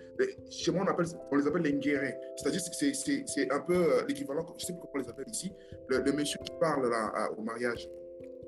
Chez 0.50 0.72
moi, 0.72 0.84
on, 0.86 0.92
appelle, 0.92 1.06
on 1.32 1.36
les 1.36 1.48
appelle 1.48 1.62
les 1.64 1.74
nguérés. 1.74 2.16
C'est-à-dire 2.38 2.62
que 2.62 2.94
c'est 3.28 3.52
un 3.52 3.60
peu 3.60 3.76
euh, 3.76 4.06
l'équivalent, 4.08 4.46
je 4.48 4.54
ne 4.54 4.68
sais 4.68 4.74
plus 4.74 4.82
comment 4.82 4.92
on 4.96 5.00
les 5.00 5.10
appelle 5.10 5.30
ici, 5.30 5.52
le, 5.88 6.12
monsieur 6.12 6.40
qui 6.44 6.52
parle 6.60 6.90
là, 6.90 7.30
au 7.38 7.42
mariage. 7.42 7.90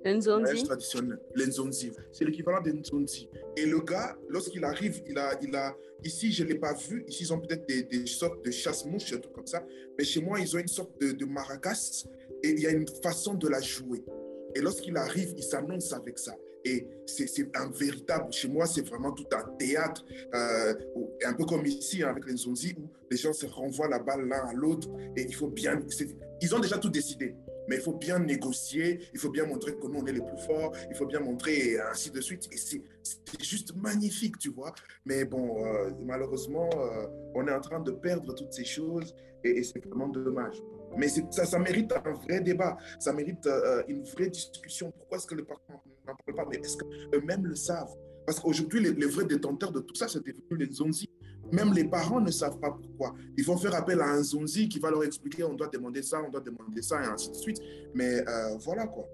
L'enzonzi 0.05 0.63
traditionnel. 0.63 1.19
L'enzonzi. 1.33 1.91
C'est 2.11 2.25
l'équivalent 2.25 2.61
d'enzonzi. 2.61 3.27
Et 3.57 3.65
le 3.65 3.79
gars, 3.81 4.15
lorsqu'il 4.29 4.63
arrive, 4.63 5.01
il 5.07 5.17
a, 5.17 5.31
il 5.41 5.55
a, 5.55 5.75
ici, 6.03 6.31
je 6.31 6.43
ne 6.43 6.49
l'ai 6.49 6.59
pas 6.59 6.73
vu. 6.73 7.03
Ici, 7.07 7.23
ils 7.23 7.33
ont 7.33 7.39
peut-être 7.39 7.67
des, 7.67 7.83
des, 7.83 8.05
sortes 8.05 8.45
de 8.45 8.51
chasse-mouches, 8.51 9.13
un 9.13 9.17
truc 9.17 9.33
comme 9.33 9.47
ça. 9.47 9.65
Mais 9.97 10.03
chez 10.03 10.21
moi, 10.21 10.39
ils 10.39 10.55
ont 10.55 10.59
une 10.59 10.67
sorte 10.67 11.01
de, 11.01 11.11
de 11.11 11.25
maracas 11.25 12.05
et 12.43 12.49
il 12.49 12.59
y 12.59 12.67
a 12.67 12.71
une 12.71 12.87
façon 12.87 13.33
de 13.33 13.47
la 13.47 13.59
jouer. 13.61 14.03
Et 14.53 14.61
lorsqu'il 14.61 14.95
arrive, 14.95 15.33
il 15.35 15.43
s'annonce 15.43 15.91
avec 15.91 16.19
ça. 16.19 16.35
Et 16.65 16.87
c'est 17.05 17.55
un 17.55 17.69
véritable, 17.69 18.33
chez 18.33 18.47
moi, 18.47 18.65
c'est 18.65 18.81
vraiment 18.81 19.11
tout 19.11 19.27
un 19.31 19.43
théâtre, 19.57 20.03
euh, 20.33 20.73
un 21.23 21.33
peu 21.33 21.45
comme 21.45 21.65
ici 21.65 22.01
hein, 22.01 22.09
avec 22.09 22.25
les 22.25 22.35
Zonzi, 22.35 22.73
où 22.77 22.89
les 23.11 23.17
gens 23.17 23.33
se 23.33 23.45
renvoient 23.45 23.87
la 23.87 23.99
balle 23.99 24.27
l'un 24.27 24.47
à 24.47 24.53
l'autre. 24.53 24.89
Et 25.15 25.23
il 25.23 25.35
faut 25.35 25.47
bien. 25.47 25.79
Ils 26.41 26.55
ont 26.55 26.59
déjà 26.59 26.77
tout 26.77 26.89
décidé. 26.89 27.35
Mais 27.67 27.77
il 27.77 27.81
faut 27.81 27.93
bien 27.93 28.19
négocier, 28.19 28.99
il 29.13 29.19
faut 29.19 29.29
bien 29.29 29.45
montrer 29.45 29.75
que 29.75 29.87
nous, 29.87 29.99
on 29.99 30.05
est 30.05 30.13
les 30.13 30.21
plus 30.21 30.37
forts, 30.45 30.75
il 30.89 30.95
faut 30.95 31.05
bien 31.05 31.19
montrer, 31.19 31.79
ainsi 31.79 32.11
de 32.11 32.21
suite. 32.21 32.47
Et 32.51 32.57
c'est 32.57 32.81
juste 33.41 33.75
magnifique, 33.75 34.37
tu 34.37 34.49
vois. 34.49 34.73
Mais 35.05 35.25
bon, 35.25 35.65
euh, 35.65 35.89
malheureusement, 36.03 36.69
euh, 36.75 37.07
on 37.33 37.47
est 37.47 37.53
en 37.53 37.61
train 37.61 37.79
de 37.79 37.91
perdre 37.91 38.33
toutes 38.35 38.53
ces 38.53 38.65
choses 38.65 39.15
et, 39.43 39.63
c'est 39.63 39.83
vraiment 39.85 40.07
dommage. 40.07 40.61
Mais 40.97 41.07
ça, 41.07 41.45
ça 41.45 41.59
mérite 41.59 41.93
un 41.93 42.13
vrai 42.13 42.41
débat, 42.41 42.77
ça 42.99 43.13
mérite 43.13 43.45
euh, 43.47 43.83
une 43.87 44.03
vraie 44.03 44.29
discussion. 44.29 44.91
Pourquoi 44.91 45.17
est-ce 45.17 45.27
que 45.27 45.35
les 45.35 45.43
parents 45.43 45.61
n'en 45.69 46.15
parlent 46.15 46.35
pas? 46.35 46.45
Mais 46.49 46.57
est-ce 46.57 46.77
qu'eux-mêmes 46.77 47.45
le 47.45 47.55
savent? 47.55 47.95
Parce 48.25 48.39
qu'aujourd'hui, 48.39 48.81
les, 48.81 48.93
les, 48.93 49.05
vrais 49.05 49.25
détenteurs 49.25 49.71
de 49.71 49.79
tout 49.79 49.95
ça, 49.95 50.07
c'est 50.07 50.19
devenu 50.19 50.65
les 50.65 50.71
zonzi. 50.71 51.09
Même 51.51 51.73
les 51.73 51.83
parents 51.83 52.19
ne 52.19 52.31
savent 52.31 52.59
pas 52.59 52.71
pourquoi. 52.71 53.13
Ils 53.37 53.45
vont 53.45 53.57
faire 53.57 53.75
appel 53.75 54.01
à 54.01 54.09
un 54.09 54.23
zonzi 54.23 54.67
qui 54.67 54.79
va 54.79 54.89
leur 54.89 55.03
expliquer 55.03 55.43
on 55.43 55.53
doit 55.53 55.67
demander 55.67 56.01
ça, 56.01 56.21
on 56.25 56.29
doit 56.29 56.41
demander 56.41 56.81
ça, 56.81 57.03
et 57.03 57.05
ainsi 57.05 57.29
de 57.29 57.35
suite. 57.35 57.59
Mais 57.93 58.27
euh, 58.27 58.57
voilà 58.59 58.87
quoi. 58.87 59.07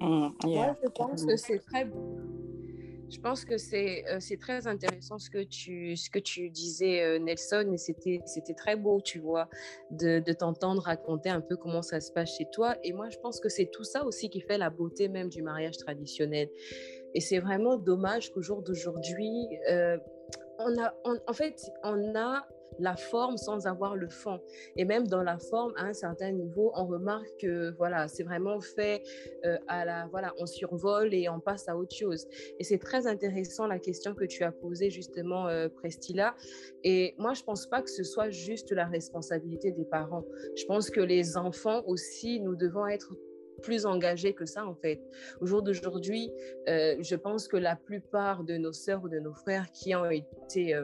Mmh, 0.00 0.28
Moi, 0.44 0.76
je 0.82 0.88
pense 0.88 1.24
que 1.24 1.36
c'est 1.36 1.58
très 1.58 1.90
je 3.08 3.20
pense 3.20 3.44
que 3.44 3.56
c'est 3.56 4.04
euh, 4.10 4.18
c'est 4.20 4.36
très 4.38 4.66
intéressant 4.66 5.18
ce 5.18 5.30
que 5.30 5.42
tu, 5.42 5.96
ce 5.96 6.10
que 6.10 6.18
tu 6.18 6.50
disais, 6.50 7.02
euh, 7.02 7.18
Nelson, 7.18 7.72
et 7.72 7.76
c'était 7.78 8.54
très 8.56 8.76
beau, 8.76 9.00
tu 9.00 9.18
vois, 9.18 9.48
de, 9.90 10.20
de 10.20 10.32
t'entendre 10.32 10.82
raconter 10.82 11.28
un 11.30 11.40
peu 11.40 11.56
comment 11.56 11.82
ça 11.82 12.00
se 12.00 12.12
passe 12.12 12.36
chez 12.36 12.46
toi. 12.52 12.76
Et 12.82 12.92
moi, 12.92 13.08
je 13.10 13.18
pense 13.18 13.40
que 13.40 13.48
c'est 13.48 13.66
tout 13.66 13.84
ça 13.84 14.04
aussi 14.04 14.28
qui 14.30 14.40
fait 14.40 14.58
la 14.58 14.70
beauté 14.70 15.08
même 15.08 15.28
du 15.28 15.42
mariage 15.42 15.76
traditionnel. 15.76 16.48
Et 17.14 17.20
c'est 17.20 17.38
vraiment 17.38 17.76
dommage 17.76 18.32
qu'au 18.32 18.42
jour 18.42 18.62
d'aujourd'hui, 18.62 19.48
on 20.58 20.82
a, 20.82 20.94
en 21.04 21.32
fait, 21.32 21.70
on 21.82 22.14
a 22.14 22.46
la 22.78 22.96
forme 22.96 23.36
sans 23.36 23.66
avoir 23.66 23.96
le 23.96 24.08
fond. 24.08 24.40
Et 24.76 24.84
même 24.84 25.06
dans 25.06 25.22
la 25.22 25.38
forme, 25.38 25.72
à 25.76 25.84
un 25.84 25.92
certain 25.92 26.32
niveau, 26.32 26.72
on 26.74 26.86
remarque 26.86 27.28
que 27.40 27.74
voilà, 27.76 28.08
c'est 28.08 28.22
vraiment 28.22 28.60
fait 28.60 29.02
euh, 29.44 29.58
à 29.68 29.84
la 29.84 30.06
voilà, 30.08 30.34
on 30.38 30.46
survole 30.46 31.14
et 31.14 31.28
on 31.28 31.40
passe 31.40 31.68
à 31.68 31.76
autre 31.76 31.94
chose. 31.94 32.26
Et 32.58 32.64
c'est 32.64 32.78
très 32.78 33.06
intéressant 33.06 33.66
la 33.66 33.78
question 33.78 34.14
que 34.14 34.24
tu 34.24 34.44
as 34.44 34.52
posée 34.52 34.90
justement, 34.90 35.48
euh, 35.48 35.68
Prestila. 35.68 36.34
Et 36.84 37.14
moi, 37.18 37.34
je 37.34 37.42
pense 37.42 37.66
pas 37.66 37.82
que 37.82 37.90
ce 37.90 38.04
soit 38.04 38.30
juste 38.30 38.72
la 38.72 38.86
responsabilité 38.86 39.72
des 39.72 39.84
parents. 39.84 40.24
Je 40.56 40.64
pense 40.66 40.90
que 40.90 41.00
les 41.00 41.36
enfants 41.36 41.82
aussi, 41.86 42.40
nous 42.40 42.56
devons 42.56 42.86
être 42.86 43.14
plus 43.62 43.86
engagés 43.86 44.34
que 44.34 44.44
ça, 44.44 44.66
en 44.66 44.74
fait. 44.74 45.00
Au 45.40 45.46
jour 45.46 45.62
d'aujourd'hui, 45.62 46.30
euh, 46.68 46.96
je 47.00 47.16
pense 47.16 47.48
que 47.48 47.56
la 47.56 47.74
plupart 47.74 48.44
de 48.44 48.58
nos 48.58 48.72
sœurs 48.72 49.02
ou 49.02 49.08
de 49.08 49.18
nos 49.18 49.32
frères 49.32 49.70
qui 49.72 49.94
ont 49.94 50.10
été 50.10 50.74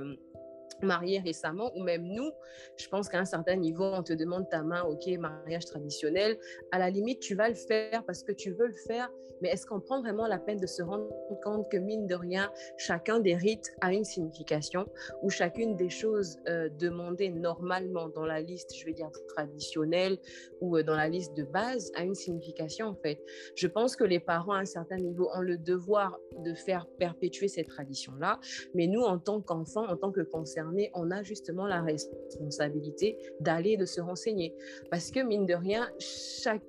mariés 0.83 1.20
récemment, 1.20 1.70
ou 1.76 1.83
même 1.83 2.05
nous, 2.05 2.30
je 2.76 2.89
pense 2.89 3.09
qu'à 3.09 3.18
un 3.18 3.24
certain 3.24 3.57
niveau, 3.57 3.85
on 3.85 4.03
te 4.03 4.12
demande 4.12 4.49
ta 4.49 4.62
main, 4.62 4.83
ok, 4.83 5.07
mariage 5.18 5.66
traditionnel. 5.66 6.39
À 6.70 6.78
la 6.78 6.91
limite, 6.91 7.20
tu 7.20 7.35
vas 7.35 7.49
le 7.49 7.55
faire 7.55 8.05
parce 8.05 8.22
que 8.22 8.33
tu 8.33 8.53
veux 8.53 8.66
le 8.66 8.76
faire, 8.87 9.11
mais 9.41 9.49
est-ce 9.49 9.66
qu'on 9.66 9.80
prend 9.80 10.01
vraiment 10.01 10.28
la 10.28 10.39
peine 10.39 10.59
de 10.59 10.66
se 10.66 10.83
rendre 10.83 11.09
compte 11.43 11.68
que, 11.70 11.76
mine 11.76 12.07
de 12.07 12.14
rien, 12.14 12.51
chacun 12.76 13.18
des 13.18 13.35
rites 13.35 13.74
a 13.80 13.93
une 13.93 14.05
signification, 14.05 14.87
ou 15.22 15.30
chacune 15.30 15.74
des 15.76 15.91
choses 15.91 16.39
euh, 16.49 16.68
demandées 16.78 17.30
normalement 17.30 18.09
dans 18.09 18.24
la 18.24 18.41
liste, 18.41 18.72
je 18.76 18.85
vais 18.85 18.93
dire 18.93 19.11
traditionnelle, 19.28 20.18
ou 20.61 20.76
euh, 20.76 20.85
dans 20.85 20.95
la 20.95 21.09
liste 21.09 21.37
de 21.37 21.43
base, 21.43 21.91
a 21.97 22.05
une 22.05 22.14
signification, 22.14 22.87
en 22.87 22.95
fait? 22.95 23.20
Je 23.57 23.66
pense 23.66 23.97
que 23.97 24.05
les 24.05 24.20
parents, 24.20 24.53
à 24.53 24.61
un 24.61 24.64
certain 24.64 24.97
niveau, 24.97 25.28
ont 25.35 25.41
le 25.41 25.59
devoir 25.59 26.18
de 26.39 26.55
faire 26.55 26.87
perpétuer 26.99 27.49
cette 27.49 27.68
tradition-là, 27.68 28.39
mais 28.74 28.87
nous, 28.87 29.03
en 29.03 29.18
tant 29.18 29.41
qu'enfants, 29.41 29.89
en 29.89 29.97
tant 29.97 30.12
que 30.12 30.20
concernés, 30.20 30.72
on 30.95 31.11
a 31.11 31.23
justement 31.23 31.66
la 31.66 31.83
responsabilité 31.83 33.18
d'aller 33.41 33.77
de 33.77 33.85
se 33.85 34.01
renseigner. 34.01 34.55
Parce 34.91 35.11
que, 35.11 35.20
mine 35.20 35.47
de 35.47 35.55
rien, 35.55 35.91
chaque, 35.99 36.62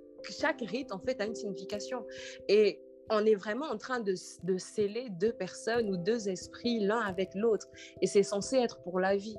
rite, 0.61 0.91
en 0.91 0.99
fait, 0.99 1.19
a 1.21 1.25
une 1.25 1.35
signification. 1.35 2.05
Et 2.47 2.79
on 3.09 3.25
est 3.25 3.35
vraiment 3.35 3.65
en 3.65 3.77
train 3.77 3.99
de, 3.99 4.13
de 4.43 4.57
sceller 4.57 5.07
deux 5.19 5.33
personnes 5.33 5.89
ou 5.89 5.97
deux 5.97 6.29
esprits 6.29 6.79
l'un 6.79 6.99
avec 6.99 7.35
l'autre. 7.35 7.67
Et 8.01 8.07
c'est 8.07 8.23
censé 8.23 8.57
être 8.57 8.81
pour 8.81 8.99
la 8.99 9.15
vie. 9.15 9.37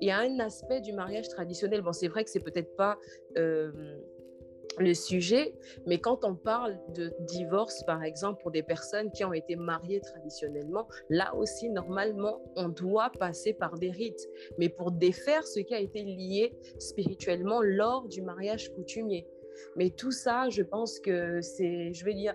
Il 0.00 0.08
y 0.08 0.10
a 0.10 0.18
un 0.18 0.38
aspect 0.40 0.80
du 0.80 0.92
mariage 0.92 1.28
traditionnel. 1.28 1.82
Bon, 1.82 1.92
c'est 1.92 2.08
vrai 2.08 2.24
que 2.24 2.30
c'est 2.30 2.40
peut-être 2.40 2.74
pas... 2.76 2.98
Euh, 3.36 3.98
le 4.80 4.94
sujet, 4.94 5.54
mais 5.86 5.98
quand 5.98 6.24
on 6.24 6.34
parle 6.34 6.78
de 6.94 7.12
divorce, 7.20 7.82
par 7.84 8.02
exemple, 8.02 8.42
pour 8.42 8.50
des 8.50 8.62
personnes 8.62 9.10
qui 9.10 9.24
ont 9.24 9.32
été 9.32 9.56
mariées 9.56 10.00
traditionnellement, 10.00 10.86
là 11.10 11.34
aussi, 11.34 11.70
normalement, 11.70 12.40
on 12.56 12.68
doit 12.68 13.10
passer 13.18 13.52
par 13.52 13.78
des 13.78 13.90
rites, 13.90 14.28
mais 14.58 14.68
pour 14.68 14.90
défaire 14.90 15.46
ce 15.46 15.60
qui 15.60 15.74
a 15.74 15.80
été 15.80 16.02
lié 16.02 16.52
spirituellement 16.78 17.60
lors 17.62 18.08
du 18.08 18.22
mariage 18.22 18.72
coutumier. 18.74 19.26
Mais 19.76 19.90
tout 19.90 20.12
ça, 20.12 20.48
je 20.48 20.62
pense 20.62 21.00
que 21.00 21.40
c'est, 21.40 21.92
je 21.92 22.04
vais 22.04 22.14
dire, 22.14 22.34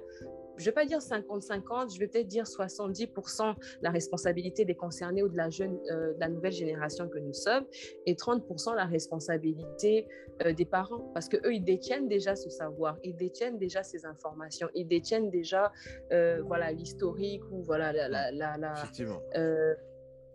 je 0.57 0.61
ne 0.61 0.65
vais 0.65 0.71
pas 0.71 0.85
dire 0.85 0.99
50-50, 0.99 1.93
je 1.93 1.99
vais 1.99 2.07
peut-être 2.07 2.27
dire 2.27 2.43
70% 2.45 3.55
la 3.81 3.89
responsabilité 3.89 4.65
des 4.65 4.75
concernés 4.75 5.23
ou 5.23 5.29
de 5.29 5.37
la, 5.37 5.49
jeune, 5.49 5.79
euh, 5.91 6.13
de 6.13 6.19
la 6.19 6.29
nouvelle 6.29 6.51
génération 6.51 7.07
que 7.07 7.19
nous 7.19 7.33
sommes 7.33 7.65
et 8.05 8.13
30% 8.13 8.75
la 8.75 8.85
responsabilité 8.85 10.07
euh, 10.45 10.53
des 10.53 10.65
parents 10.65 11.11
parce 11.13 11.27
qu'eux, 11.27 11.53
ils 11.53 11.63
détiennent 11.63 12.07
déjà 12.07 12.35
ce 12.35 12.49
savoir, 12.49 12.97
ils 13.03 13.15
détiennent 13.15 13.57
déjà 13.57 13.83
ces 13.83 14.05
informations, 14.05 14.67
ils 14.75 14.87
détiennent 14.87 15.29
déjà 15.29 15.71
euh, 16.11 16.41
voilà 16.45 16.71
l'historique 16.71 17.43
ou 17.51 17.63
voilà 17.63 17.91
la... 17.91 18.31
la, 18.31 18.57
la, 18.57 18.73
Effectivement. 18.73 19.21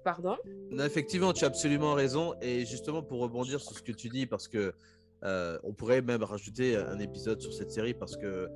pardon? 0.04 0.36
Non, 0.70 0.84
Effectivement, 0.84 1.32
tu 1.32 1.44
as 1.44 1.48
absolument 1.48 1.94
raison 1.94 2.34
et 2.40 2.64
justement 2.64 3.02
pour 3.02 3.20
rebondir 3.20 3.60
sur 3.60 3.76
ce 3.76 3.82
que 3.82 3.92
tu 3.92 4.08
dis 4.08 4.26
parce 4.26 4.48
que 4.48 4.72
on 5.22 5.72
pourrait 5.72 6.02
même 6.02 6.22
rajouter 6.22 6.76
un 6.76 6.98
épisode 6.98 7.40
sur 7.40 7.52
cette 7.52 7.70
série 7.70 7.94
parce 7.94 8.16
que 8.16 8.48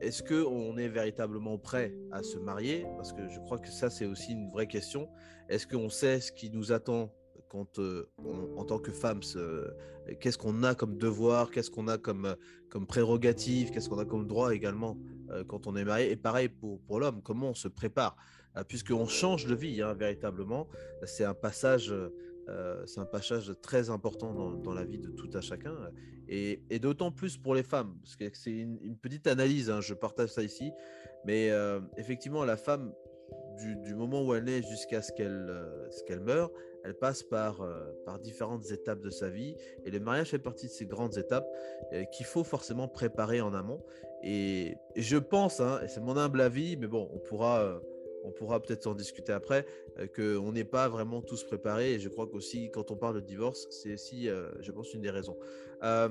est-ce 0.00 0.22
qu'on 0.22 0.76
est 0.76 0.88
véritablement 0.88 1.58
prêt 1.58 1.94
à 2.10 2.22
se 2.22 2.38
marier? 2.38 2.86
Parce 2.96 3.12
que 3.12 3.28
je 3.28 3.38
crois 3.40 3.58
que 3.58 3.68
ça, 3.68 3.90
c'est 3.90 4.06
aussi 4.06 4.32
une 4.32 4.50
vraie 4.50 4.66
question. 4.66 5.08
Est-ce 5.48 5.66
qu'on 5.66 5.88
sait 5.88 6.20
ce 6.20 6.32
qui 6.32 6.50
nous 6.50 6.72
attend 6.72 7.12
quand, 7.48 7.78
euh, 7.78 8.10
en 8.56 8.64
tant 8.64 8.78
que 8.78 8.90
femme 8.90 9.20
Qu'est-ce 10.20 10.38
qu'on 10.38 10.62
a 10.62 10.74
comme 10.74 10.96
devoir 10.96 11.50
Qu'est-ce 11.50 11.70
qu'on 11.70 11.86
a 11.88 11.98
comme, 11.98 12.34
comme 12.70 12.86
prérogative 12.86 13.70
Qu'est-ce 13.70 13.88
qu'on 13.88 13.98
a 13.98 14.04
comme 14.04 14.26
droit 14.26 14.54
également 14.54 14.98
euh, 15.30 15.44
quand 15.44 15.66
on 15.66 15.76
est 15.76 15.84
marié? 15.84 16.10
Et 16.10 16.16
pareil 16.16 16.48
pour, 16.48 16.98
l'homme, 16.98 17.22
comment 17.22 17.50
on 17.50 17.54
se 17.54 17.68
prépare? 17.68 18.16
Euh, 18.56 18.64
Puisqu'on 18.64 19.06
change 19.06 19.46
de 19.46 19.54
vie, 19.54 19.82
hein, 19.82 19.94
véritablement. 19.94 20.68
C'est 21.04 21.24
un 21.24 21.34
passage 21.34 21.94
c'est 22.86 23.00
un 23.00 23.06
passage 23.06 23.52
très 23.62 23.90
important 23.90 24.32
dans, 24.56 24.74
la 24.74 24.84
vie 24.84 24.98
de 24.98 25.10
tout 25.10 25.30
à 25.34 25.40
chacun, 25.40 25.74
et, 26.28 26.78
d'autant 26.80 27.10
plus 27.10 27.36
pour 27.36 27.54
les 27.54 27.62
femmes, 27.62 27.96
parce 28.02 28.16
que 28.16 28.24
c'est 28.32 28.50
une, 28.50 28.96
petite 28.96 29.26
analyse, 29.26 29.70
hein, 29.70 29.80
je 29.80 29.94
partage 29.94 30.30
ça 30.30 30.42
ici, 30.42 30.72
mais 31.24 31.50
effectivement, 31.96 32.44
la 32.44 32.56
femme, 32.56 32.92
du, 33.84 33.94
moment 33.94 34.24
où 34.24 34.34
elle 34.34 34.44
naît 34.44 34.62
jusqu'à 34.62 35.02
ce 35.02 35.12
qu'elle 35.12 35.46
euh, 35.48 35.88
qu'elle 36.06 36.20
meure, 36.20 36.50
elle 36.84 36.94
passe 36.94 37.22
par, 37.22 37.66
par 38.04 38.18
différentes 38.18 38.70
étapes 38.70 39.00
de 39.00 39.10
sa 39.10 39.28
vie, 39.28 39.54
et 39.84 39.90
le 39.90 40.00
mariage 40.00 40.30
fait 40.30 40.38
partie 40.38 40.66
de 40.66 40.72
ces 40.72 40.86
grandes 40.86 41.16
étapes 41.16 41.46
qu'il 42.12 42.26
faut 42.26 42.44
forcément 42.44 42.88
préparer 42.88 43.40
en 43.40 43.54
amont. 43.54 43.84
Et, 44.22 44.76
je 44.96 45.16
pense, 45.16 45.60
hein, 45.60 45.80
et 45.84 45.88
c'est 45.88 46.00
mon 46.00 46.16
humble 46.16 46.40
avis, 46.40 46.76
mais 46.76 46.88
bon, 46.88 47.08
on 47.12 47.18
pourra 47.18 47.80
on 48.24 48.30
pourra 48.30 48.60
peut-être 48.60 48.86
en 48.86 48.94
discuter 48.94 49.32
après, 49.32 49.66
euh, 49.98 50.06
qu'on 50.06 50.52
n'est 50.52 50.64
pas 50.64 50.88
vraiment 50.88 51.22
tous 51.22 51.44
préparés. 51.44 51.94
Et 51.94 51.98
je 51.98 52.08
crois 52.08 52.26
qu'aussi, 52.26 52.70
quand 52.72 52.90
on 52.90 52.96
parle 52.96 53.16
de 53.16 53.20
divorce, 53.20 53.66
c'est 53.70 53.94
aussi, 53.94 54.28
euh, 54.28 54.50
je 54.60 54.72
pense, 54.72 54.92
une 54.94 55.02
des 55.02 55.10
raisons. 55.10 55.36
Euh, 55.82 56.08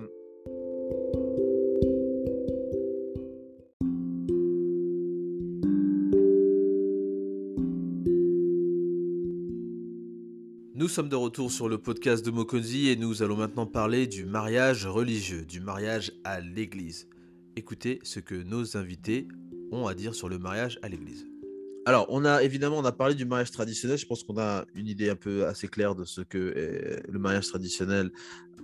Nous 10.74 10.88
sommes 10.88 11.10
de 11.10 11.16
retour 11.16 11.52
sur 11.52 11.70
le 11.70 11.78
podcast 11.78 12.26
de 12.26 12.32
Mokonzi 12.32 12.90
et 12.90 12.96
nous 12.96 13.22
allons 13.22 13.36
maintenant 13.36 13.68
parler 13.68 14.08
du 14.08 14.26
mariage 14.26 14.88
religieux, 14.88 15.46
du 15.46 15.60
mariage 15.60 16.12
à 16.24 16.40
l'église. 16.40 17.08
Écoutez 17.56 18.00
ce 18.02 18.20
que 18.20 18.34
nos 18.34 18.76
invités 18.76 19.28
ont 19.72 19.86
à 19.86 19.94
dire 19.94 20.16
sur 20.16 20.28
le 20.28 20.40
mariage 20.40 20.80
à 20.82 20.90
l'église. 20.90 21.31
Alors, 21.86 22.06
on 22.10 22.26
a 22.26 22.44
évidemment, 22.44 22.78
on 22.78 22.86
a 22.86 22.92
parlé 22.92 23.16
du 23.16 23.26
mariage 23.26 23.50
traditionnel. 23.50 23.98
Je 23.98 24.06
pense 24.06 24.24
qu'on 24.24 24.38
a 24.38 24.66
une 24.76 24.88
idée 24.88 25.10
un 25.10 25.16
peu 25.16 25.48
assez 25.48 25.68
claire 25.68 25.96
de 25.96 26.06
ce 26.06 26.22
que 26.22 26.38
euh, 26.38 27.00
le 27.10 27.18
mariage 27.18 27.48
traditionnel 27.48 28.12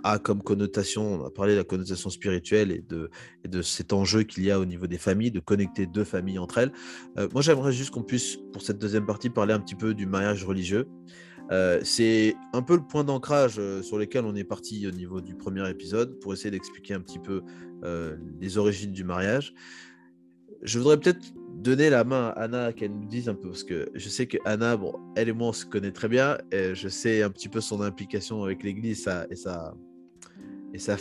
a 0.04 0.20
comme 0.20 0.44
connotation. 0.44 1.16
On 1.16 1.26
a 1.26 1.32
parlé 1.32 1.54
de 1.54 1.58
la 1.58 1.64
connotation 1.64 2.12
spirituelle 2.12 2.72
et 2.72 2.84
de, 2.88 3.62
cet 3.64 3.92
enjeu 3.92 4.22
qu'il 4.22 4.44
y 4.44 4.52
a 4.52 4.60
au 4.60 4.66
niveau 4.66 4.86
des 4.86 5.00
familles, 5.00 5.32
de 5.32 5.40
connecter 5.40 5.88
deux 5.88 6.04
familles 6.04 6.38
entre 6.38 6.60
elles. 6.60 6.72
Euh, 7.18 7.28
moi, 7.34 7.42
j'aimerais 7.42 7.72
juste 7.72 7.90
qu'on 7.90 8.04
puisse, 8.04 8.38
pour 8.54 8.62
cette 8.62 8.78
deuxième 8.78 9.08
partie, 9.08 9.32
parler 9.32 9.54
un 9.54 9.60
petit 9.60 9.76
peu 9.76 9.96
du 9.96 10.06
mariage 10.06 10.44
religieux. 10.46 10.88
Euh, 11.50 11.80
c'est 11.84 12.36
un 12.54 12.62
peu 12.62 12.76
le 12.76 12.86
point 12.86 13.04
d'ancrage 13.04 13.60
sur 13.82 13.98
lequel 13.98 14.26
on 14.26 14.36
est 14.36 14.44
parti 14.44 14.86
au 14.86 14.92
niveau 14.92 15.22
du 15.22 15.34
premier 15.34 15.68
épisode 15.68 16.20
pour 16.20 16.34
essayer 16.34 16.52
d'expliquer 16.52 16.94
un 16.94 17.02
petit 17.02 17.20
peu 17.20 17.42
les 18.40 18.58
origines 18.58 18.92
du 18.92 19.04
mariage. 19.04 19.56
Je 20.62 20.80
voudrais 20.80 21.00
peut-être 21.00 21.34
donner 21.58 21.90
la 21.90 22.04
main 22.04 22.28
à 22.28 22.44
Anna 22.44 22.74
qu'elle 22.74 22.92
nous 22.92 23.08
dise 23.08 23.30
un 23.30 23.36
peu, 23.36 23.50
parce 23.50 23.64
que 23.64 23.90
je 23.94 24.10
sais 24.10 24.28
que 24.28 24.38
Anna, 24.46 24.80
elle 25.16 25.30
et 25.30 25.34
moi, 25.34 25.50
on 25.50 25.54
se 25.54 25.66
connaît 25.66 25.92
très 25.92 26.08
bien, 26.08 26.38
et 26.52 26.76
je 26.76 26.88
sais 26.88 27.24
un 27.24 27.30
petit 27.30 27.50
peu 27.50 27.62
son 27.62 27.82
implication 27.82 28.44
avec 28.44 28.64
l'Église 28.64 29.00
et 29.30 29.36
sa, 29.36 29.76
et 30.74 30.80
sa, 30.80 30.98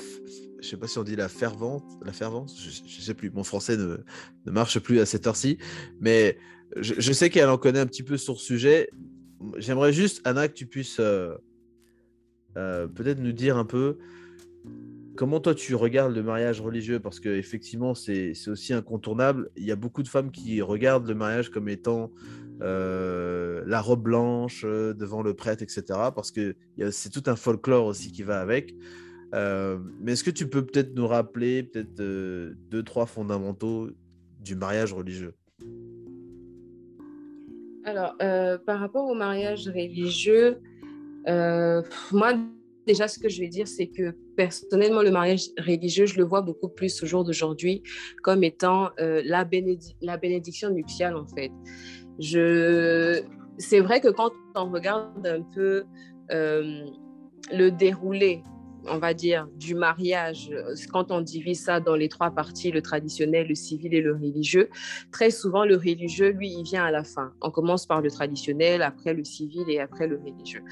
je 0.60 0.66
sais 0.66 0.76
pas 0.76 0.88
si 0.88 0.98
on 0.98 1.04
dit 1.04 1.16
la 1.16 1.28
fervente, 1.28 1.84
la 2.04 2.12
fervence, 2.12 2.60
je, 2.60 2.82
ne 2.82 3.02
sais 3.02 3.14
plus, 3.14 3.30
mon 3.30 3.44
français 3.44 3.76
ne, 3.76 3.98
ne 4.46 4.50
marche 4.50 4.78
plus 4.80 4.98
à 5.00 5.06
cette 5.06 5.26
heure-ci, 5.26 5.58
mais 6.00 6.38
je, 6.76 7.12
sais 7.12 7.30
qu'elle 7.30 7.48
en 7.48 7.58
connaît 7.58 7.80
un 7.80 7.86
petit 7.86 8.02
peu 8.02 8.16
sur 8.16 8.34
le 8.34 8.38
sujet. 8.38 8.90
J'aimerais 9.58 9.92
juste, 9.92 10.20
Anna, 10.24 10.48
que 10.48 10.54
tu 10.54 10.66
puisses 10.66 10.98
euh, 11.00 11.34
euh, 12.56 12.86
peut-être 12.88 13.20
nous 13.20 13.32
dire 13.32 13.56
un 13.56 13.64
peu 13.64 13.98
Comment 15.16 15.40
toi 15.40 15.54
tu 15.54 15.74
regardes 15.74 16.14
le 16.14 16.22
mariage 16.22 16.60
religieux? 16.60 17.00
Parce 17.00 17.20
que 17.20 17.30
effectivement 17.30 17.94
c'est 17.94 18.34
aussi 18.48 18.74
incontournable. 18.74 19.50
Il 19.56 19.64
y 19.64 19.72
a 19.72 19.76
beaucoup 19.76 20.02
de 20.02 20.08
femmes 20.08 20.30
qui 20.30 20.60
regardent 20.60 21.08
le 21.08 21.14
mariage 21.14 21.50
comme 21.50 21.68
étant 21.68 22.12
euh, 22.62 23.62
la 23.66 23.80
robe 23.80 24.02
blanche 24.02 24.62
euh, 24.64 24.94
devant 24.94 25.22
le 25.22 25.34
prêtre, 25.34 25.62
etc. 25.62 25.84
Parce 26.14 26.30
que 26.30 26.56
c'est 26.90 27.10
tout 27.10 27.22
un 27.26 27.36
folklore 27.36 27.86
aussi 27.86 28.12
qui 28.12 28.22
va 28.22 28.40
avec. 28.40 28.74
Euh, 29.34 29.78
mais 30.00 30.12
est-ce 30.12 30.24
que 30.24 30.30
tu 30.30 30.48
peux 30.48 30.64
peut-être 30.64 30.94
nous 30.94 31.06
rappeler 31.06 31.64
peut-être 31.64 31.94
deux, 31.94 32.82
trois 32.84 33.06
fondamentaux 33.06 33.90
du 34.40 34.54
mariage 34.54 34.92
religieux? 34.92 35.34
Alors, 37.84 38.16
par 38.66 38.80
rapport 38.80 39.08
au 39.08 39.14
mariage 39.14 39.66
religieux, 39.68 40.58
moi, 41.26 42.32
déjà, 42.86 43.08
ce 43.08 43.18
que 43.18 43.28
je 43.28 43.40
vais 43.40 43.48
dire, 43.48 43.66
c'est 43.66 43.88
que 43.88 44.14
personnellement, 44.36 45.02
le 45.02 45.10
mariage 45.10 45.48
religieux, 45.58 46.06
je 46.06 46.16
le 46.16 46.24
vois 46.24 46.40
beaucoup 46.40 46.68
plus 46.68 47.02
au 47.02 47.06
jour 47.06 47.24
d'aujourd'hui 47.24 47.82
comme 48.22 48.44
étant 48.44 48.90
euh, 49.00 49.22
la, 49.24 49.44
bénédiction 49.44 50.70
nuptiale, 50.70 51.16
en 51.16 51.26
fait. 51.26 51.50
Je... 52.18 53.22
C'est 53.58 53.80
vrai 53.80 54.00
que 54.00 54.08
quand 54.08 54.30
on 54.54 54.70
regarde 54.70 55.26
un 55.26 55.42
peu 55.54 55.84
euh, 56.30 56.84
le 57.52 57.70
déroulé 57.70 58.42
on 58.88 58.98
va 58.98 59.14
dire, 59.14 59.48
du 59.56 59.74
mariage, 59.74 60.50
euh, 60.52 60.74
quand 60.92 61.10
on 61.10 61.20
divise 61.20 61.64
ça 61.64 61.80
dans 61.80 61.96
les 61.96 62.08
trois 62.08 62.30
parties, 62.30 62.70
le 62.70 62.82
traditionnel, 62.82 63.48
le 63.48 63.54
civil 63.54 63.94
et 63.94 64.00
le 64.00 64.14
religieux, 64.14 64.68
très 65.10 65.30
souvent, 65.30 65.64
le 65.64 65.76
religieux, 65.76 66.30
lui, 66.30 66.50
il 66.50 66.62
vient 66.62 66.84
à 66.84 66.90
la 66.90 67.04
fin. 67.04 67.32
On 67.40 67.50
commence 67.50 67.86
par 67.86 68.00
le 68.00 68.10
traditionnel, 68.10 68.82
après 68.82 69.14
le 69.14 69.24
civil 69.24 69.64
et 69.68 69.80
après 69.80 70.06
le 70.06 70.18
religieux. 70.18 70.62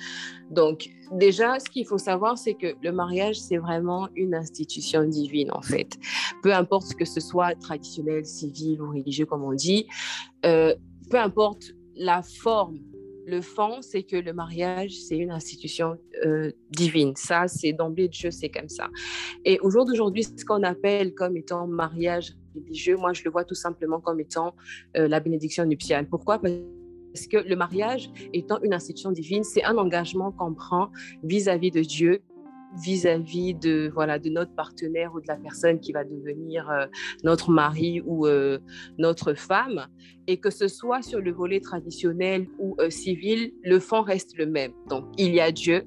Donc, 0.51 0.91
déjà, 1.13 1.59
ce 1.59 1.69
qu'il 1.71 1.87
faut 1.87 1.99
savoir, 1.99 2.39
c'est 2.39 2.55
que 2.55 2.75
le 2.83 2.93
mariage, 2.93 3.37
c'est 3.37 3.59
vraiment 3.59 4.09
une 4.15 4.35
institution 4.35 5.05
divine, 5.05 5.51
en 5.53 5.63
fait. 5.63 5.99
Peu 6.43 6.53
importe 6.53 6.95
que 6.95 7.05
ce 7.05 7.21
soit 7.21 7.55
traditionnel, 7.57 8.25
civil 8.25 8.81
ou 8.81 8.91
religieux, 8.91 9.27
comme 9.27 9.45
on 9.45 9.55
dit, 9.55 9.87
euh, 10.45 10.75
peu 11.11 11.19
importe 11.19 11.65
la 11.97 12.23
forme 12.23 12.79
le 13.27 13.41
fond, 13.41 13.81
c'est 13.81 14.03
que 14.03 14.17
le 14.17 14.33
mariage, 14.33 14.93
c'est 14.93 15.17
une 15.17 15.31
institution 15.31 15.97
euh, 16.25 16.51
divine. 16.71 17.15
Ça, 17.17 17.49
c'est 17.49 17.73
d'emblée 17.73 18.09
de 18.09 18.15
jeu, 18.15 18.31
c'est 18.31 18.49
comme 18.49 18.69
ça. 18.69 18.91
Et 19.45 19.59
au 19.61 19.71
jour 19.71 19.85
d'aujourd'hui, 19.85 20.25
ce 20.25 20.45
qu'on 20.45 20.63
appelle 20.63 21.15
comme 21.15 21.37
étant 21.37 21.67
mariage 21.67 22.35
religieux, 22.55 22.97
moi, 22.97 23.13
je 23.13 23.23
le 23.25 23.31
vois 23.31 23.45
tout 23.45 23.55
simplement 23.55 24.01
comme 24.01 24.21
étant 24.21 24.55
euh, 24.97 25.09
la 25.09 25.21
bénédiction 25.21 25.65
nuptiale. 25.65 26.09
Pourquoi? 26.09 26.39
Parce 26.39 27.27
que 27.27 27.37
le 27.37 27.57
mariage 27.57 28.11
étant 28.33 28.61
une 28.63 28.75
institution 28.75 29.13
divine, 29.13 29.45
c'est 29.45 29.65
un 29.65 29.77
engagement 29.77 30.33
qu'on 30.33 30.55
prend 30.55 30.91
vis-à-vis 31.23 31.71
-vis 31.71 31.75
de 31.75 31.81
Dieu 31.81 32.23
vis-à-vis 32.83 33.55
de 33.55 33.91
voilà 33.95 34.19
de 34.19 34.31
notre 34.31 34.55
partenaire 34.55 35.15
ou 35.15 35.21
de 35.21 35.27
la 35.29 35.37
personne 35.37 35.81
qui 35.81 35.93
va 35.93 36.05
devenir 36.05 36.69
euh, 36.71 36.87
notre 37.23 37.51
mari 37.51 38.03
ou 38.05 38.27
euh, 38.27 38.59
notre 38.99 39.35
femme 39.35 39.87
et 40.27 40.39
que 40.39 40.51
ce 40.51 40.69
soit 40.69 41.03
sur 41.03 41.21
le 41.21 41.33
volet 41.33 41.61
traditionnel 41.61 42.49
ou 42.59 42.77
euh, 42.81 42.91
civil 42.91 43.53
le 43.63 43.79
fond 43.79 44.03
reste 44.03 44.37
le 44.37 44.47
même. 44.47 44.73
Donc 44.89 45.05
il 45.19 45.35
y 45.35 45.41
a 45.41 45.53
Dieu. 45.53 45.85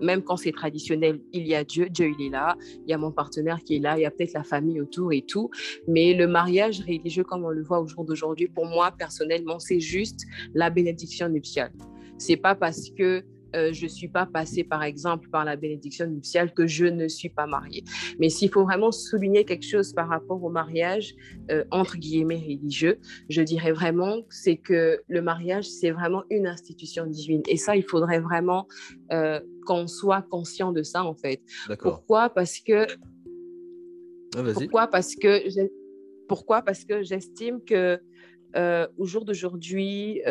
Même 0.00 0.22
quand 0.22 0.36
c'est 0.36 0.50
traditionnel, 0.50 1.20
il 1.32 1.46
y 1.46 1.54
a 1.54 1.62
Dieu, 1.62 1.88
Dieu 1.88 2.10
il 2.18 2.26
est 2.26 2.30
là, 2.30 2.56
il 2.84 2.90
y 2.90 2.92
a 2.92 2.98
mon 2.98 3.12
partenaire 3.12 3.60
qui 3.62 3.76
est 3.76 3.78
là, 3.78 3.96
il 3.96 4.02
y 4.02 4.04
a 4.04 4.10
peut-être 4.10 4.32
la 4.32 4.42
famille 4.42 4.80
autour 4.80 5.12
et 5.12 5.22
tout, 5.22 5.50
mais 5.86 6.14
le 6.14 6.26
mariage 6.26 6.80
religieux 6.80 7.22
comme 7.22 7.44
on 7.44 7.50
le 7.50 7.62
voit 7.62 7.80
au 7.80 7.86
jour 7.86 8.04
d'aujourd'hui, 8.04 8.48
pour 8.48 8.66
moi 8.66 8.90
personnellement, 8.90 9.60
c'est 9.60 9.78
juste 9.78 10.24
la 10.52 10.68
bénédiction 10.68 11.28
nuptiale. 11.28 11.72
C'est 12.18 12.36
pas 12.36 12.56
parce 12.56 12.90
que 12.90 13.22
euh, 13.54 13.72
je 13.72 13.84
ne 13.84 13.88
suis 13.88 14.08
pas 14.08 14.26
passée, 14.26 14.64
par 14.64 14.82
exemple, 14.82 15.28
par 15.30 15.44
la 15.44 15.56
bénédiction 15.56 16.06
nuptiale, 16.06 16.52
que 16.52 16.66
je 16.66 16.86
ne 16.86 17.08
suis 17.08 17.28
pas 17.28 17.46
mariée. 17.46 17.84
Mais 18.18 18.28
s'il 18.28 18.50
faut 18.50 18.64
vraiment 18.64 18.92
souligner 18.92 19.44
quelque 19.44 19.66
chose 19.66 19.92
par 19.92 20.08
rapport 20.08 20.42
au 20.42 20.50
mariage, 20.50 21.14
euh, 21.50 21.64
entre 21.70 21.96
guillemets, 21.96 22.40
religieux, 22.40 22.98
je 23.28 23.42
dirais 23.42 23.72
vraiment, 23.72 24.22
c'est 24.28 24.56
que 24.56 25.00
le 25.08 25.22
mariage, 25.22 25.68
c'est 25.68 25.90
vraiment 25.90 26.24
une 26.30 26.46
institution 26.46 27.06
divine. 27.06 27.42
Et 27.48 27.56
ça, 27.56 27.76
il 27.76 27.84
faudrait 27.84 28.20
vraiment 28.20 28.66
euh, 29.12 29.40
qu'on 29.66 29.86
soit 29.86 30.22
conscient 30.22 30.72
de 30.72 30.82
ça, 30.82 31.04
en 31.04 31.14
fait. 31.14 31.40
Pourquoi? 31.80 32.30
Parce 32.30 32.58
que... 32.58 32.86
Ah, 34.36 34.42
pourquoi? 34.52 34.86
Parce 34.88 35.14
que... 35.14 35.42
Pourquoi? 36.28 36.62
Parce 36.62 36.84
que 36.84 37.02
j'estime 37.02 37.60
que 37.64 38.00
au 38.96 39.04
jour 39.04 39.24
d'aujourd'hui, 39.24 40.22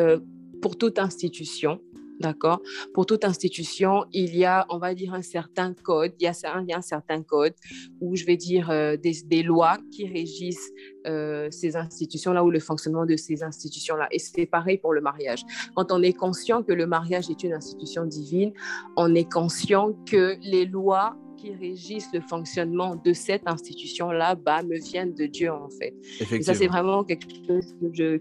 pour 0.61 0.77
toute 0.77 0.97
institution, 0.97 1.81
D'accord 2.23 2.61
Pour 2.93 3.05
toute 3.05 3.25
institution, 3.25 4.05
il 4.13 4.33
y 4.33 4.45
a, 4.45 4.65
on 4.69 4.77
va 4.77 4.95
dire, 4.95 5.13
un 5.13 5.21
certain 5.21 5.73
code. 5.73 6.13
Il 6.21 6.23
y 6.23 6.27
a, 6.27 6.33
un, 6.77 6.81
certain 6.81 7.21
code 7.21 7.53
où 7.99 8.15
je 8.15 8.23
vais 8.23 8.37
dire 8.37 8.69
euh, 8.69 8.95
des, 8.95 9.43
lois 9.43 9.77
qui 9.91 10.07
régissent 10.07 10.71
euh, 11.05 11.49
ces 11.51 11.75
institutions-là 11.75 12.45
ou 12.45 12.49
le 12.49 12.61
fonctionnement 12.61 13.05
de 13.05 13.17
ces 13.17 13.43
institutions-là. 13.43 14.07
Et 14.11 14.19
c'est 14.19 14.45
pareil 14.45 14.77
pour 14.77 14.93
le 14.93 15.01
mariage. 15.01 15.43
Quand 15.75 15.91
on 15.91 16.01
est 16.01 16.13
conscient 16.13 16.63
que 16.63 16.71
le 16.71 16.87
mariage 16.87 17.29
est 17.29 17.43
une 17.43 17.51
institution 17.51 18.05
divine, 18.05 18.53
on 18.95 19.13
est 19.15 19.29
conscient 19.29 19.91
que 20.09 20.37
les 20.41 20.65
lois 20.65 21.17
qui 21.35 21.53
régissent 21.53 22.13
le 22.13 22.21
fonctionnement 22.21 22.95
de 22.95 23.11
cette 23.11 23.49
institution-là 23.49 24.35
bah, 24.35 24.63
me 24.63 24.79
viennent 24.79 25.13
de 25.13 25.25
Dieu, 25.25 25.51
en 25.51 25.69
fait. 25.69 25.93
Et 26.31 26.41
ça, 26.41 26.53
c'est 26.53 26.67
vraiment 26.67 27.03
quelque 27.03 27.27
chose 27.45 27.75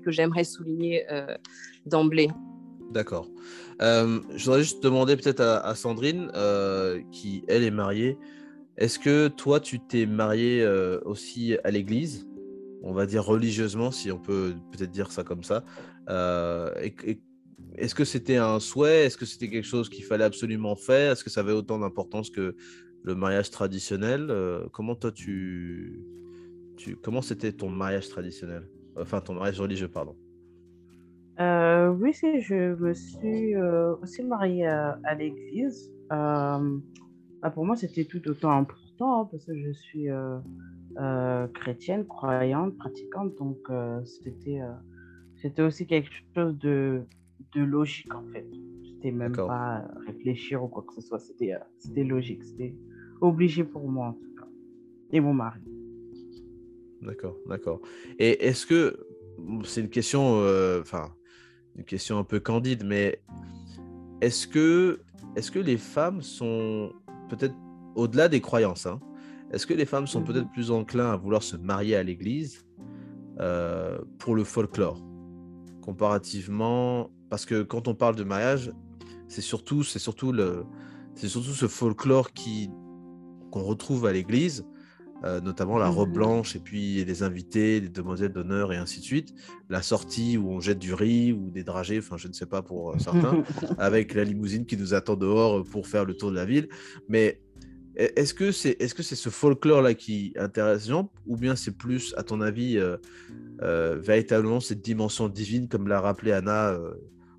que 0.05 0.11
j'aimerais 0.11 0.43
souligner 0.43 1.05
euh, 1.09 1.37
d'emblée. 1.87 2.31
D'accord. 2.93 3.31
Euh, 3.81 4.21
je 4.35 4.45
voudrais 4.45 4.63
juste 4.63 4.83
demander 4.83 5.17
peut-être 5.17 5.41
à, 5.41 5.75
Sandrine, 5.75 6.31
euh, 6.35 7.01
qui 7.11 7.43
elle 7.49 7.63
est 7.63 7.71
mariée. 7.71 8.19
Est-ce 8.77 8.99
que 8.99 9.29
toi, 9.29 9.61
tu 9.61 9.81
t'es 9.81 10.05
mariée 10.05 10.63
euh, 10.63 11.01
aussi 11.07 11.57
à 11.65 11.71
l'église? 11.71 12.29
On 12.83 12.93
va 12.93 13.07
dire 13.07 13.25
religieusement, 13.25 13.91
si 13.91 14.13
on 14.13 14.19
peut 14.19 14.55
peut-être 14.73 14.91
dire 14.91 15.11
ça 15.11 15.25
comme 15.25 15.43
ça. 15.43 15.65
Est-ce 17.79 17.95
que 17.95 18.05
c'était 18.05 18.37
un 18.37 18.61
souhait? 18.61 19.07
Est-ce 19.07 19.17
que 19.17 19.25
c'était 19.25 19.49
quelque 19.49 19.67
chose 19.67 19.89
qu'il 19.89 20.05
fallait 20.05 20.25
absolument 20.25 20.77
faire? 20.77 21.13
Est-ce 21.13 21.25
que 21.25 21.31
ça 21.31 21.41
avait 21.41 21.53
autant 21.53 21.79
d'importance 21.79 22.29
que 22.29 22.55
le 23.05 23.15
mariage 23.15 23.51
traditionnel? 23.51 24.35
Comment 24.73 24.97
toi, 24.97 25.13
tu, 25.13 26.03
tu 26.77 26.97
comment 26.97 27.23
c'était 27.23 27.53
ton 27.53 27.71
mariage 27.71 28.09
traditionnel? 28.09 28.69
Enfin, 28.97 29.23
ton 29.23 29.35
mariage 29.35 29.61
religieux, 29.61 29.89
pardon. 29.89 30.17
Euh, 31.41 31.89
oui, 31.91 32.13
si, 32.13 32.41
je 32.41 32.75
me 32.75 32.93
suis 32.93 33.55
euh, 33.55 33.95
aussi 34.03 34.23
mariée 34.23 34.67
à, 34.67 35.15
l'église. 35.15 35.91
Euh, 36.13 36.79
bah, 37.41 37.51
pour 37.51 37.65
moi, 37.65 37.77
c'était 37.77 38.05
tout 38.05 38.27
autant 38.29 38.51
important 38.51 39.23
hein, 39.23 39.29
parce 39.31 39.45
que 39.45 39.57
je 39.57 39.73
suis 39.73 40.09
chrétienne, 41.55 42.07
croyante, 42.07 42.77
pratiquante. 42.77 43.35
Donc, 43.37 43.59
c'était 44.05 44.61
c'était 45.37 45.63
aussi 45.63 45.87
quelque 45.87 46.11
chose 46.35 46.57
de, 46.59 47.03
de 47.55 47.63
logique 47.63 48.15
en 48.15 48.25
fait. 48.33 48.47
C'était 48.85 49.11
même 49.11 49.33
pas 49.33 49.89
réfléchir 50.07 50.63
ou 50.63 50.69
quoi 50.69 50.85
que 50.87 50.95
ce 50.95 51.01
soit. 51.01 51.19
C'était 51.19 51.55
c'était 51.79 52.05
logique. 52.05 52.45
C'était 52.45 52.75
obligé 53.21 53.65
pour 53.65 53.89
moi 53.89 54.09
en 54.09 54.13
tout 54.13 54.35
cas. 54.39 54.47
Et 55.11 55.21
mon 55.21 55.35
mari. 55.35 55.61
D'accord, 57.01 57.37
d'accord. 57.49 57.81
Et 58.21 58.45
est-ce 58.47 58.65
que 58.67 58.97
c'est 59.65 59.81
une 59.81 59.89
question, 59.89 60.37
enfin, 60.81 61.13
une 61.77 61.85
question 61.85 62.19
un 62.19 62.25
peu 62.25 62.41
candide, 62.41 62.85
mais 62.85 63.21
est-ce 64.21 64.47
que, 64.47 65.01
est 65.37 65.51
que 65.51 65.59
les 65.59 65.79
femmes 65.79 66.23
sont 66.23 66.93
peut-être 67.29 67.55
au-delà 67.95 68.29
des 68.29 68.41
croyances 68.41 68.87
hein, 68.87 69.01
Est-ce 69.53 69.67
que 69.67 69.75
les 69.75 69.87
femmes 69.87 70.07
sont 70.07 70.23
peut-être 70.23 70.51
plus 70.51 70.71
enclins 70.71 71.11
à 71.13 71.17
vouloir 71.17 71.43
se 71.43 71.57
marier 71.57 71.97
à 71.97 72.03
l'église 72.03 72.67
euh, 73.41 73.99
pour 74.19 74.35
le 74.35 74.45
folklore 74.45 75.03
comparativement 75.81 77.11
Parce 77.31 77.45
que 77.45 77.63
quand 77.63 77.89
on 77.89 77.95
parle 77.95 78.17
de 78.17 78.25
mariage, 78.25 78.73
c'est 79.29 79.41
surtout, 79.41 79.83
surtout 79.83 80.33
surtout 81.17 81.53
ce 81.53 81.67
folklore 81.67 82.31
qu'on 83.51 83.63
retrouve 83.63 84.07
à 84.07 84.13
l'église 84.13 84.65
euh, 85.25 85.41
notamment 85.41 85.79
la 85.79 85.89
robe 85.89 86.11
mmh 86.11 86.13
blanche 86.13 86.57
et 86.57 86.59
puis 86.59 87.05
les 87.05 87.23
invités, 87.23 87.81
les 87.81 87.89
demoiselles 87.89 88.33
d'honneur 88.33 88.73
et 88.73 88.77
ainsi 88.77 89.01
de 89.01 89.05
suite. 89.05 89.35
La 89.69 89.81
sortie 89.81 90.37
où 90.37 90.51
on 90.51 90.61
jette 90.61 90.79
du 90.79 90.95
riz 90.95 91.33
ou 91.33 91.51
des 91.51 91.63
dragées, 91.63 91.99
enfin 91.99 92.17
je 92.17 92.29
ne 92.29 92.33
sais 92.33 92.47
pas 92.47 92.63
pour 92.63 92.91
euh, 92.91 92.99
certains, 92.99 93.43
avec 93.79 94.15
la 94.15 94.25
limousine 94.25 94.67
qui 94.67 94.77
nous 94.77 94.95
attend 94.95 95.15
dehors 95.15 95.65
pour 95.65 95.87
faire 95.87 96.05
le 96.05 96.15
tour 96.15 96.31
de 96.31 96.37
la 96.37 96.45
ville. 96.45 96.69
Mais 97.09 97.41
e-, 97.99 98.11
est-ce 98.17 98.35
que 98.35 98.51
c'est 98.51 98.81
est 98.81 98.99
-ce, 98.99 99.15
ce 99.15 99.29
folklore-là 99.31 99.95
qui 99.95 100.33
intéresse 100.37 100.87
les 100.87 100.91
gens 100.91 101.11
ou 101.27 101.37
bien 101.37 101.55
c'est 101.55 101.77
plus, 101.77 102.15
à 102.17 102.25
ton 102.25 102.41
avis, 102.41 102.79
euh, 102.79 104.01
véritablement 104.01 104.61
cette 104.61 104.83
dimension 104.83 105.29
divine, 105.29 105.69
comme 105.69 105.87
l'a 105.87 106.01
rappelé 106.01 106.33
Anna, 106.33 106.77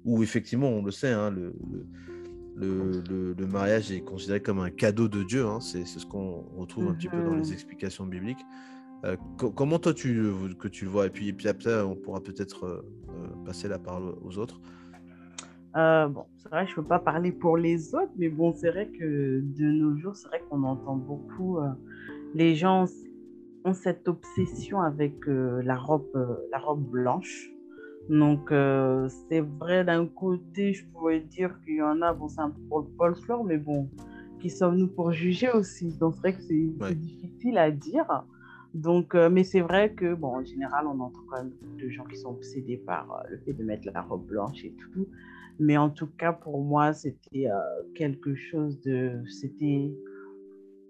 où 0.05 0.23
effectivement, 0.23 0.69
on 0.69 0.83
le 0.83 0.91
sait, 0.91 1.11
hein, 1.11 1.31
le 1.31 1.53
le, 1.71 1.85
mariage 3.45 3.91
est 3.91 4.01
considéré 4.01 4.41
comme 4.41 4.59
un 4.59 4.69
cadeau 4.69 5.07
de 5.07 5.23
Dieu. 5.23 5.45
Hein. 5.45 5.59
c'est 5.59 5.85
ce 5.85 6.05
qu'on 6.05 6.43
retrouve 6.57 6.89
un 6.89 6.93
petit 6.93 7.07
peu 7.07 7.21
dans 7.21 7.35
les 7.35 7.47
mhm. 7.47 7.53
explications 7.53 8.05
bibliques. 8.05 8.45
Euh, 9.05 9.17
comment 9.37 9.79
toi 9.79 9.93
tu, 9.93 10.31
que 10.59 10.67
tu 10.67 10.85
le 10.85 10.91
vois? 10.91 11.07
Et 11.07 11.09
puis, 11.09 11.33
puis 11.33 11.47
après, 11.47 11.81
on 11.81 11.95
pourra 11.95 12.21
peut-être 12.21 12.65
euh, 12.65 12.81
euh, 13.09 13.45
passer 13.45 13.67
la 13.67 13.77
parole 13.77 14.15
aux 14.23 14.37
autres. 14.37 14.61
bon, 15.73 16.25
c'est 16.37 16.49
vrai, 16.49 16.65
je 16.65 16.71
ne 16.71 16.75
peux 16.77 16.87
pas 16.87 16.99
parler 16.99 17.33
pour 17.33 17.57
les 17.57 17.93
autres, 17.95 18.13
mais 18.17 18.29
bon, 18.29 18.53
c'est 18.53 18.69
vrai 18.69 18.87
que 18.87 19.41
de 19.41 19.65
nos 19.65 19.97
jours, 19.97 20.15
c'est 20.15 20.29
vrai 20.29 20.41
qu'on 20.49 20.63
entend 20.63 20.95
beaucoup. 20.95 21.59
les 22.33 22.55
gens 22.55 22.85
ont 23.65 23.73
cette 23.73 24.07
obsession 24.07 24.81
avec 24.81 25.15
la 25.27 25.75
robe, 25.75 26.39
la 26.51 26.59
robe 26.59 26.89
blanche. 26.89 27.52
Donc, 28.09 28.51
euh, 28.51 29.07
c'est 29.29 29.39
vrai, 29.39 29.85
d'un 29.85 30.05
côté, 30.05 30.73
je 30.73 30.85
pourrais 30.87 31.21
dire 31.21 31.57
qu'il 31.63 31.75
y 31.75 31.81
en 31.81 32.01
a, 32.01 32.13
bon, 32.13 32.27
c'est 32.27 32.41
un 32.41 32.49
peu 32.49 32.61
pour 32.67 32.79
le 32.79 32.87
folklore, 32.97 33.43
mais 33.45 33.57
bon, 33.57 33.89
qui 34.39 34.49
sommes-nous 34.49 34.89
pour 34.89 35.13
juger 35.13 35.49
aussi? 35.51 35.97
Donc, 35.97 36.15
c'est 36.15 36.19
vrai 36.19 36.33
que 36.33 36.41
c'est 36.41 36.95
difficile 36.95 37.57
à 37.57 37.71
dire. 37.71 38.25
Donc, 38.73 39.15
euh, 39.15 39.29
mais 39.29 39.43
c'est 39.43 39.61
vrai 39.61 39.93
que, 39.93 40.15
bon, 40.15 40.35
en 40.35 40.43
général, 40.43 40.85
on 40.87 40.99
entend 40.99 41.21
quand 41.29 41.37
même 41.37 41.51
beaucoup 41.51 41.77
de 41.77 41.89
gens 41.89 42.03
qui 42.03 42.17
sont 42.17 42.31
obsédés 42.31 42.77
par 42.77 43.09
euh, 43.11 43.29
le 43.29 43.37
fait 43.37 43.53
de 43.53 43.63
mettre 43.63 43.87
la 43.93 44.01
robe 44.01 44.25
blanche 44.25 44.65
et 44.65 44.73
tout. 44.73 45.07
Mais 45.59 45.77
en 45.77 45.89
tout 45.89 46.07
cas, 46.07 46.33
pour 46.33 46.61
moi, 46.61 46.93
c'était 46.93 47.47
quelque 47.93 48.33
chose 48.33 48.81
de. 48.81 49.21
C'était. 49.29 49.93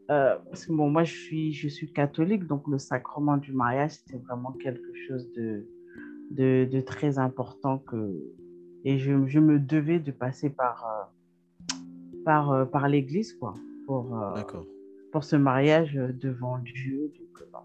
parce 0.07 0.65
que 0.65 0.71
bon, 0.71 0.89
moi, 0.89 1.03
je 1.03 1.13
suis, 1.13 1.51
je 1.51 1.67
suis 1.67 1.91
catholique, 1.91 2.47
donc 2.47 2.65
le 2.69 2.79
sacrement 2.79 3.35
du 3.35 3.51
mariage, 3.51 3.91
c'était 3.91 4.19
vraiment 4.19 4.53
quelque 4.53 4.93
chose 5.05 5.29
de 5.33 5.67
de, 6.31 6.81
très 6.81 7.19
important 7.19 7.77
que, 7.79 8.13
et 8.83 8.97
je, 8.97 9.27
je, 9.27 9.39
me 9.39 9.59
devais 9.59 9.99
de 9.99 10.11
passer 10.11 10.49
par, 10.49 10.85
euh, 10.85 11.75
par, 12.25 12.69
par 12.69 12.87
l'Église, 12.87 13.33
quoi, 13.33 13.55
pour, 13.85 14.17
pour 15.11 15.23
ce 15.23 15.35
mariage 15.35 15.93
devant 15.93 16.57
Dieu. 16.59 17.11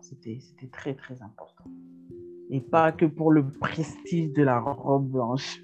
C'était 0.00 0.38
très, 0.70 0.94
très 0.94 1.22
important. 1.22 1.64
Et 2.50 2.60
pas 2.60 2.92
que 2.92 3.04
pour 3.04 3.30
le 3.30 3.46
prestige 3.46 4.32
de 4.32 4.42
la 4.42 4.60
robe 4.60 5.10
blanche. 5.10 5.62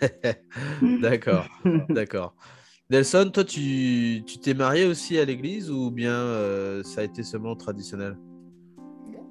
d'accord, 1.00 1.46
d'accord. 1.88 2.34
Nelson, 2.90 3.30
toi, 3.32 3.44
tu 3.44 4.22
t'es 4.42 4.54
marié 4.54 4.86
aussi 4.86 5.18
à 5.18 5.24
l'église 5.24 5.70
ou 5.70 5.90
bien 5.90 6.12
euh, 6.12 6.82
ça 6.82 7.02
a 7.02 7.04
été 7.04 7.22
seulement 7.22 7.54
traditionnel? 7.54 8.16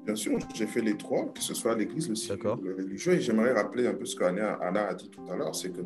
Bien 0.08 0.16
sûr, 0.16 0.40
j'ai 0.56 0.68
fait 0.68 0.80
les 0.80 0.96
trois, 0.96 1.26
que 1.34 1.42
ce 1.42 1.54
soit 1.54 1.76
l'église, 1.76 2.10
aussi 2.10 2.32
le 2.32 2.76
religieux. 2.76 3.16
Et 3.16 3.20
j'aimerais 3.20 3.52
rappeler 3.52 3.88
un 3.88 3.94
peu 3.94 4.06
ce 4.06 4.16
qu'Anna 4.16 4.58
a 4.62 4.94
dit 4.94 5.10
tout 5.10 5.22
à 5.30 5.36
l'heure, 5.36 5.54
c'est 5.54 5.70
qu'il 5.74 5.84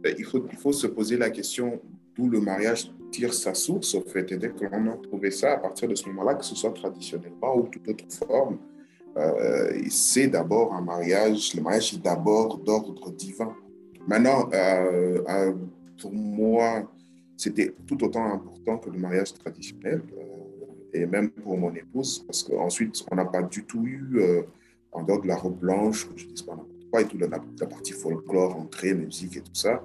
ben, 0.00 0.16
faut, 0.24 0.44
il 0.50 0.58
faut 0.58 0.72
se 0.72 0.88
poser 0.88 1.16
la 1.16 1.30
question 1.30 1.80
d'où 2.16 2.28
le 2.28 2.40
mariage 2.40 2.90
tire 3.12 3.32
sa 3.32 3.54
source, 3.54 3.94
au 3.94 4.00
fait, 4.00 4.32
et 4.32 4.36
dès 4.36 4.48
qu'on 4.48 4.88
a 4.88 4.96
trouvé 4.96 5.30
ça, 5.30 5.52
à 5.52 5.58
partir 5.58 5.86
de 5.86 5.94
ce 5.94 6.08
moment-là, 6.08 6.34
que 6.34 6.44
ce 6.44 6.56
soit 6.56 6.72
traditionnellement 6.72 7.56
ou 7.56 7.68
toute 7.68 7.88
autre 7.88 8.04
forme, 8.12 8.58
euh, 9.16 9.80
c'est 9.90 10.26
d'abord 10.26 10.74
un 10.74 10.82
mariage, 10.82 11.54
le 11.54 11.62
mariage 11.62 11.94
est 11.94 12.02
d'abord 12.02 12.58
d'ordre 12.58 13.12
divin. 13.12 13.54
Maintenant, 14.08 14.48
euh, 14.52 15.22
euh, 15.28 15.52
pour 16.00 16.12
moi, 16.12 16.90
c'était 17.36 17.72
tout 17.86 18.02
autant 18.02 18.24
important 18.24 18.78
que 18.78 18.90
le 18.90 18.98
mariage 18.98 19.34
traditionnel, 19.34 20.02
et 20.92 21.06
même 21.06 21.30
pour 21.30 21.56
mon 21.56 21.74
épouse, 21.74 22.24
parce 22.26 22.42
qu'ensuite, 22.42 23.04
on 23.10 23.16
n'a 23.16 23.24
pas 23.24 23.42
du 23.42 23.64
tout 23.64 23.84
eu, 23.86 24.20
en 24.92 25.02
dehors 25.02 25.22
de 25.22 25.28
la 25.28 25.36
robe 25.36 25.58
blanche, 25.58 26.06
je 26.16 26.26
dis 26.26 26.44
pas 26.44 26.52
n'importe 26.52 26.90
quoi, 26.90 27.00
et 27.00 27.06
toute 27.06 27.20
la, 27.20 27.28
la, 27.28 27.66
partie 27.66 27.92
folklore, 27.92 28.56
entrée, 28.56 28.94
musique 28.94 29.36
et 29.36 29.40
tout 29.40 29.54
ça, 29.54 29.82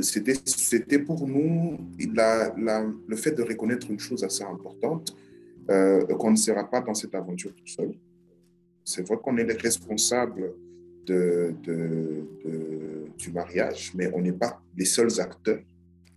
c'était 0.00 0.98
pour 0.98 1.26
nous 1.26 1.78
le 1.98 3.16
fait 3.16 3.32
de 3.32 3.42
reconnaître 3.42 3.90
une 3.90 3.98
chose 3.98 4.24
assez 4.24 4.44
importante, 4.44 5.16
euh, 5.70 6.06
qu'on 6.06 6.30
ne 6.30 6.36
sera 6.36 6.64
pas 6.68 6.80
dans 6.80 6.94
cette 6.94 7.14
aventure 7.14 7.54
tout 7.54 7.66
seul. 7.66 7.92
C'est 8.84 9.06
vrai 9.06 9.18
qu'on 9.22 9.36
est 9.36 9.44
les 9.44 9.54
responsables 9.54 10.54
du 13.16 13.30
mariage, 13.32 13.92
mais 13.94 14.10
on 14.14 14.20
n'est 14.20 14.32
pas 14.32 14.62
les 14.76 14.84
seuls 14.84 15.20
acteurs. 15.20 15.60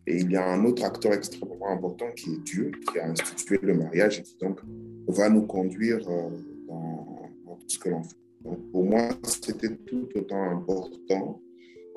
Et 0.08 0.18
il 0.18 0.32
y 0.32 0.36
a 0.36 0.46
un 0.46 0.66
autre 0.66 0.84
acteur 0.84 1.14
extrêmement 1.14 1.70
important 1.70 2.12
qui 2.16 2.34
est 2.34 2.44
Dieu, 2.44 2.72
qui 2.92 3.00
a 3.00 3.10
institué 3.10 3.60
le 3.62 3.76
mariage 3.76 4.20
et 4.20 4.24
qui 4.24 4.36
donc 4.40 4.60
va 5.08 5.30
nous 5.30 5.46
conduire 5.46 6.00
euh, 6.10 6.30
dans, 6.68 7.56
tout 7.60 7.70
ce 7.70 7.80
que 7.80 7.90
l'on 7.90 8.04
fait. 8.04 8.18
Donc 8.44 8.72
pour 8.72 8.84
moi, 8.84 9.10
c'était 9.24 9.76
tout 9.76 10.10
autant 10.16 10.50
important. 10.50 11.40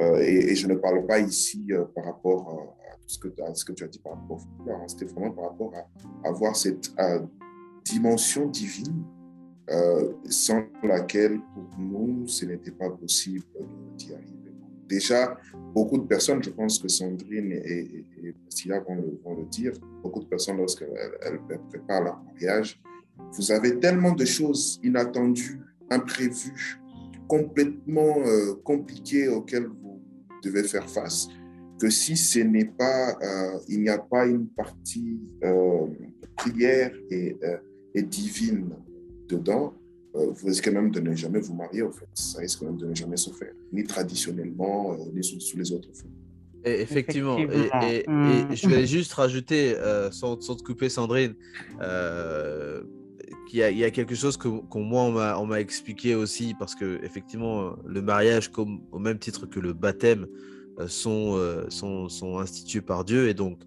Euh, 0.01 0.19
et, 0.19 0.55
je 0.55 0.67
ne 0.67 0.75
parle 0.75 1.07
pas 1.07 1.21
ici 1.21 1.67
par 1.95 2.05
rapport 2.05 2.51
à, 2.51 2.97
ce 3.07 3.19
que, 3.19 3.29
à 3.29 3.53
tu 3.53 3.85
as 3.85 3.89
dit 3.89 4.01
par 4.01 4.15
rapport 4.15 4.39
au 4.39 4.71
hein. 4.71 4.85
C'était 4.89 5.07
vraiment 5.07 5.31
par 5.31 5.45
rapport 5.51 5.73
à, 5.75 6.29
avoir 6.29 6.57
cette 6.57 6.93
dimension 7.85 8.49
divine 8.49 9.05
euh, 9.71 10.13
sans 10.29 10.65
laquelle, 10.83 11.41
pour 11.55 11.79
nous, 11.79 12.27
ce 12.29 12.45
n'était 12.45 12.71
pas 12.71 12.91
possible 12.91 13.45
d'y 13.97 14.13
arriver. 14.13 14.34
Déjà, 14.89 15.37
beaucoup 15.75 15.99
de 15.99 16.07
personnes, 16.07 16.43
je 16.43 16.51
pense 16.51 16.79
que 16.79 16.89
Sandrine 16.89 17.53
et, 17.53 18.07
et, 18.23 18.35
vont 18.69 18.95
le, 18.95 19.21
vont 19.25 19.37
le, 19.37 19.45
dire, 19.47 19.73
beaucoup 20.03 20.21
de 20.21 20.27
personnes, 20.27 20.59
lorsqu'elles 20.59 20.91
préparent 21.71 22.05
leur 22.05 22.23
mariage, 22.25 22.81
vous 23.33 23.53
avez 23.53 23.79
tellement 23.79 24.13
de 24.13 24.25
choses 24.25 24.81
inattendues, 24.83 25.61
imprévues, 25.91 26.79
complètement 27.29 28.19
euh, 28.27 28.55
compliquées 28.65 29.29
auxquelles 29.29 29.67
vous 29.67 30.03
devez 30.43 30.65
faire 30.65 30.89
face, 30.89 31.29
que 31.81 31.91
si 31.91 32.17
ce 32.17 32.41
n'est 32.41 32.67
pas, 32.67 33.17
euh, 33.23 33.59
il 33.69 33.83
n'y 33.83 33.89
a 33.89 33.99
pas 33.99 34.27
une 34.27 34.49
partie 34.49 35.19
prière 36.37 36.93
et 37.11 37.37
et 37.95 38.03
divine 38.03 38.75
dedans, 39.29 39.73
euh, 39.73 39.84
vous 40.15 40.47
risquez 40.47 40.71
même 40.71 40.91
de 40.91 41.01
ne 41.01 41.15
jamais 41.15 41.41
vous 41.41 41.55
marier, 41.55 41.83
en 41.83 41.91
fait. 41.91 42.07
Ça 42.15 42.39
risque 42.39 42.63
même 42.63 42.77
de 42.77 42.87
ne 42.87 42.95
jamais 42.95 43.17
se 43.17 43.31
faire, 43.31 43.53
ni 43.73 43.85
traditionnellement, 43.85 44.93
euh, 44.93 44.97
ni 45.13 45.25
sous, 45.25 45.57
les 45.57 45.73
autres 45.73 45.89
formes. 45.93 46.13
effectivement. 46.65 47.39
Et, 47.39 48.05
mm. 48.07 48.55
je 48.55 48.69
vais 48.69 48.87
juste 48.87 49.13
rajouter, 49.13 49.75
euh, 49.77 50.11
sans, 50.11 50.41
sans, 50.41 50.55
te 50.55 50.63
couper, 50.63 50.89
Sandrine, 50.89 51.35
qu'il 53.49 53.59
y, 53.61 53.77
y, 53.79 53.85
a 53.85 53.91
quelque 53.91 54.15
chose 54.15 54.37
que, 54.37 54.49
moi, 54.79 55.37
on 55.41 55.47
m'a 55.47 55.61
expliqué 55.61 56.15
aussi, 56.15 56.55
parce 56.59 56.75
que, 56.75 57.01
effectivement, 57.03 57.77
le 57.85 58.01
mariage, 58.01 58.51
comme, 58.51 58.83
au 58.93 58.99
même 58.99 59.19
titre 59.19 59.47
que 59.47 59.59
le 59.59 59.73
baptême, 59.73 60.27
sont, 60.89 61.39
sont, 61.69 62.09
sont 62.09 62.39
institués 62.39 62.81
par 62.81 63.05
Dieu. 63.05 63.29
Et 63.29 63.35
donc, 63.35 63.61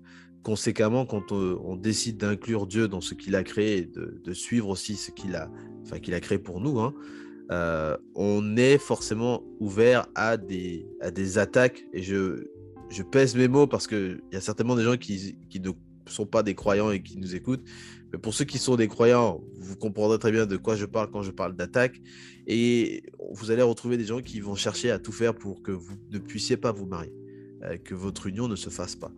conséquemment, 0.44 1.06
quand 1.06 1.32
on, 1.32 1.76
décide 1.76 2.18
d'inclure 2.18 2.68
Dieu 2.68 2.88
dans 2.88 3.02
ce 3.02 3.14
qu'il 3.14 3.36
a 3.36 3.44
créé, 3.44 3.86
de, 3.86 4.22
de, 4.24 4.34
suivre 4.34 4.70
aussi 4.70 4.96
ce 4.96 5.12
qu'il 5.12 5.36
a, 5.36 5.52
enfin, 5.84 5.98
a 5.98 6.20
créé 6.20 6.40
pour 6.40 6.62
nous, 6.62 6.80
hein, 6.80 6.94
euh, 7.52 7.98
on 8.16 8.58
est 8.58 8.78
forcément 8.78 9.44
ouvert 9.60 10.08
à 10.16 10.38
des, 10.38 10.86
à 11.02 11.12
des 11.12 11.38
attaques. 11.38 11.86
Et 11.94 12.02
je, 12.02 12.48
je 12.90 13.04
pèse 13.04 13.36
mes 13.36 13.48
mots 13.48 13.68
parce 13.68 13.88
qu'il 13.88 14.22
y 14.32 14.36
a 14.36 14.42
certainement 14.42 14.76
des 14.76 14.84
gens 14.84 14.98
qui, 14.98 15.38
qui, 15.50 15.60
ne 15.60 15.72
sont 16.08 16.26
pas 16.26 16.44
des 16.44 16.56
croyants 16.56 16.92
et 16.92 17.02
qui 17.02 17.18
nous 17.18 17.36
écoutent. 17.36 17.64
Mais 18.12 18.20
pour 18.20 18.34
ceux 18.34 18.46
qui 18.46 18.58
sont 18.58 18.76
des 18.76 18.88
croyants, 18.88 19.42
vous 19.58 19.76
comprendrez 19.76 20.18
très 20.20 20.32
bien 20.32 20.46
de 20.46 20.58
quoi 20.58 20.76
je 20.76 20.86
parle 20.86 21.10
quand 21.12 21.24
je 21.24 21.32
parle 21.32 21.56
d'attaque. 21.56 22.02
Et 22.48 23.04
vous 23.34 23.52
allez 23.52 23.62
retrouver 23.62 23.98
des 23.98 24.06
gens 24.06 24.22
qui 24.22 24.40
vont 24.40 24.56
chercher 24.56 24.92
à 24.92 25.00
tout 25.00 25.12
faire 25.12 25.34
pour 25.36 25.62
que 25.62 25.72
vous 25.72 25.96
ne 26.12 26.20
puissiez 26.20 26.58
pas 26.58 26.72
vous 26.72 26.86
marier, 26.86 27.14
euh, 27.64 27.78
que 27.78 27.96
votre 27.96 28.28
union 28.28 28.48
ne 28.48 28.56
se 28.56 28.70
fasse 28.70 28.96
pas. 28.96 29.12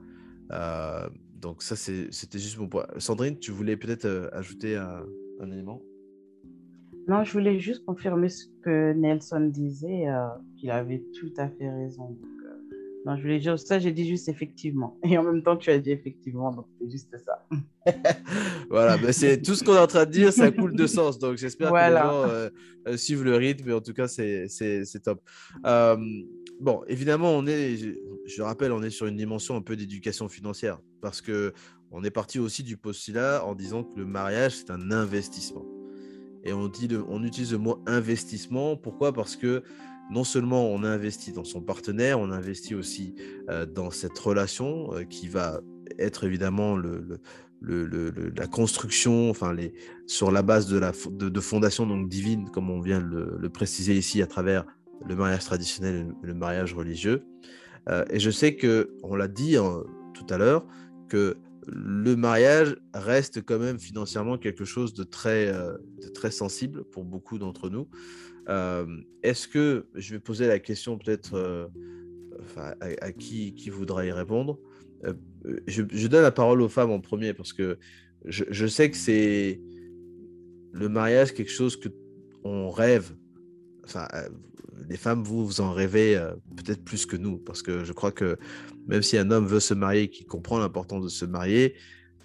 Euh, 0.52 1.08
donc 1.36 1.64
ça, 1.64 1.76
c'était 1.76 2.40
juste 2.40 2.58
mon 2.58 2.68
point. 2.68 2.86
Sandrine, 2.98 3.38
tu 3.38 3.52
voulais 3.52 3.78
peut-être 3.78 4.06
euh, 4.06 4.30
ajouter 4.34 4.76
un, 4.76 5.06
élément? 5.52 5.82
Non, 7.08 7.24
je 7.24 7.32
voulais 7.32 7.60
juste 7.60 7.86
confirmer 7.86 8.30
ce 8.30 8.46
que 8.62 8.94
Nelson 8.94 9.50
disait, 9.52 10.10
euh, 10.10 10.28
qu'il 10.58 10.70
avait 10.70 11.02
tout 11.20 11.34
à 11.38 11.48
fait 11.48 11.70
raison. 11.70 12.18
non, 13.06 13.16
je 13.16 13.22
voulais 13.22 13.40
dire 13.40 13.58
ça, 13.58 13.80
j'ai 13.80 13.92
dit 13.92 14.08
juste 14.08 14.28
effectivement. 14.28 14.98
Et 15.04 15.18
en 15.18 15.24
même 15.24 15.42
temps, 15.42 15.56
tu 15.56 15.72
as 15.72 15.80
dit 15.80 15.92
effectivement, 15.92 16.52
donc 16.52 16.66
c'est 16.80 16.90
juste 16.92 17.18
ça. 17.26 17.48
voilà, 18.70 18.98
ben 18.98 19.14
c'est 19.14 19.42
tout 19.42 19.56
ce 19.56 19.64
qu'on 19.64 19.76
est 19.76 19.80
en 19.80 19.88
train 19.88 20.06
de 20.06 20.12
dire, 20.12 20.34
ça 20.34 20.52
coule 20.52 20.76
de 20.76 20.88
sens. 20.88 21.18
Donc 21.20 21.38
j'espère 21.38 21.72
que 21.72 21.90
les 21.90 22.92
gens 22.92 22.98
suivent 22.98 23.24
le 23.24 23.38
rythme, 23.38 23.64
mais 23.68 23.74
en 23.74 23.82
tout 23.82 23.94
cas, 23.94 24.08
c'est 24.10 24.50
top. 25.02 25.22
bon, 25.64 26.84
évidemment, 26.88 27.32
on 27.32 27.48
est, 27.48 27.78
je 28.30 28.42
rappelle, 28.42 28.72
on 28.72 28.84
est 28.84 28.90
sur 28.90 29.08
une 29.08 29.18
dimension 29.18 29.56
un 29.56 29.62
peu 29.62 29.76
d'éducation 29.76 30.30
financière 30.30 30.80
parce 31.02 31.22
que 31.22 31.54
on 31.92 32.04
est 32.04 32.12
parti 32.12 32.38
aussi 32.38 32.62
du 32.62 32.78
postulat 32.78 33.44
en 33.44 33.56
disant 33.56 33.84
que 33.84 33.98
le 33.98 34.06
mariage 34.06 34.58
c'est 34.58 34.70
un 34.70 34.92
investissement. 34.92 35.66
Et 36.44 36.54
on, 36.54 36.68
dit 36.68 36.88
on 37.10 37.24
utilise 37.24 37.52
le 37.52 37.58
mot 37.58 37.84
investissement. 37.86 38.78
Pourquoi? 38.78 39.12
Parce 39.12 39.36
que 39.36 39.64
non 40.12 40.24
seulement 40.24 40.72
on 40.72 40.84
investit 40.84 41.32
dans 41.32 41.44
son 41.44 41.62
partenaire, 41.62 42.20
on 42.20 42.32
investit 42.32 42.76
aussi 42.76 43.16
euh, 43.50 43.66
dans 43.66 43.92
cette 43.92 44.18
relation 44.18 44.94
euh, 44.94 45.04
qui 45.04 45.28
va 45.28 45.62
être 45.98 46.24
évidemment 46.24 46.78
la 47.62 48.48
construction, 48.48 49.30
enfin 49.30 49.56
sur 50.06 50.32
la 50.32 50.44
base 50.44 50.68
de 50.68 50.78
la 50.78 50.92
de, 50.92 51.30
donc 51.30 52.10
divine, 52.10 52.50
comme 52.52 52.70
on 52.70 52.80
vient 52.80 53.00
le, 53.00 53.38
le 53.40 53.50
préciser 53.50 53.98
ici 53.98 54.22
à 54.22 54.28
travers 54.28 54.66
le 55.08 55.16
mariage 55.16 55.46
traditionnel 55.46 56.08
et 56.24 56.28
le 56.28 56.34
mariage 56.34 56.74
religieux. 56.74 57.24
Euh, 57.88 58.06
et 58.10 58.20
je 58.20 58.30
sais 58.30 58.56
que, 58.56 58.92
on 59.04 59.16
l'a 59.16 59.28
dit 59.28 59.58
hein, 59.58 59.84
tout 60.14 60.26
à 60.30 60.38
l'heure, 60.38 60.66
que 61.08 61.38
le 61.68 62.16
mariage 62.16 62.78
reste 62.94 63.46
quand 63.46 63.60
même 63.60 63.80
financièrement 63.80 64.38
quelque 64.38 64.66
chose 64.66 64.94
de 64.94 65.04
très, 65.04 65.48
euh, 65.48 65.78
très 66.14 66.32
sensible 66.32 66.84
pour 66.86 67.04
beaucoup 67.04 67.38
d'entre 67.38 67.70
nous. 67.70 67.88
Euh, 68.50 68.86
est-ce 69.24 69.48
que, 69.48 69.88
je 69.94 70.14
vais 70.14 70.20
poser 70.20 70.48
la 70.48 70.60
question 70.60 70.98
peut-être 70.98 71.70
à, 72.58 73.12
qui, 73.12 73.54
qui 73.54 73.70
voudra 73.70 74.06
y 74.06 74.12
répondre, 74.12 74.60
je, 75.68 76.08
donne 76.08 76.24
la 76.24 76.32
parole 76.32 76.62
aux 76.62 76.70
femmes 76.70 76.92
en 76.92 77.00
premier 77.00 77.34
parce 77.34 77.54
que 77.54 77.78
je, 78.26 78.68
sais 78.68 78.90
que 78.92 78.98
c'est 78.98 79.62
le 80.72 80.90
mariage 80.90 81.34
quelque 81.34 81.52
chose 81.52 81.78
que 81.78 81.90
on 82.44 82.70
rêve. 82.70 83.14
Les 84.88 84.98
femmes, 84.98 85.24
vous, 85.24 85.46
vous 85.46 85.62
en 85.62 85.74
rêvez 85.74 86.16
euh, 86.16 86.32
peut-être 86.56 86.84
plus 86.84 87.06
que 87.06 87.16
nous, 87.16 87.38
parce 87.38 87.62
que 87.62 87.84
je 87.84 87.94
crois 87.94 88.12
que 88.12 88.38
même 88.88 89.02
si 89.02 89.18
un 89.18 89.32
homme 89.32 89.46
veut 89.46 89.60
se 89.60 89.74
marier, 89.74 90.10
qui 90.10 90.26
comprend 90.26 90.60
l'importance 90.60 91.04
de 91.04 91.10
se 91.10 91.26
marier, 91.26 91.76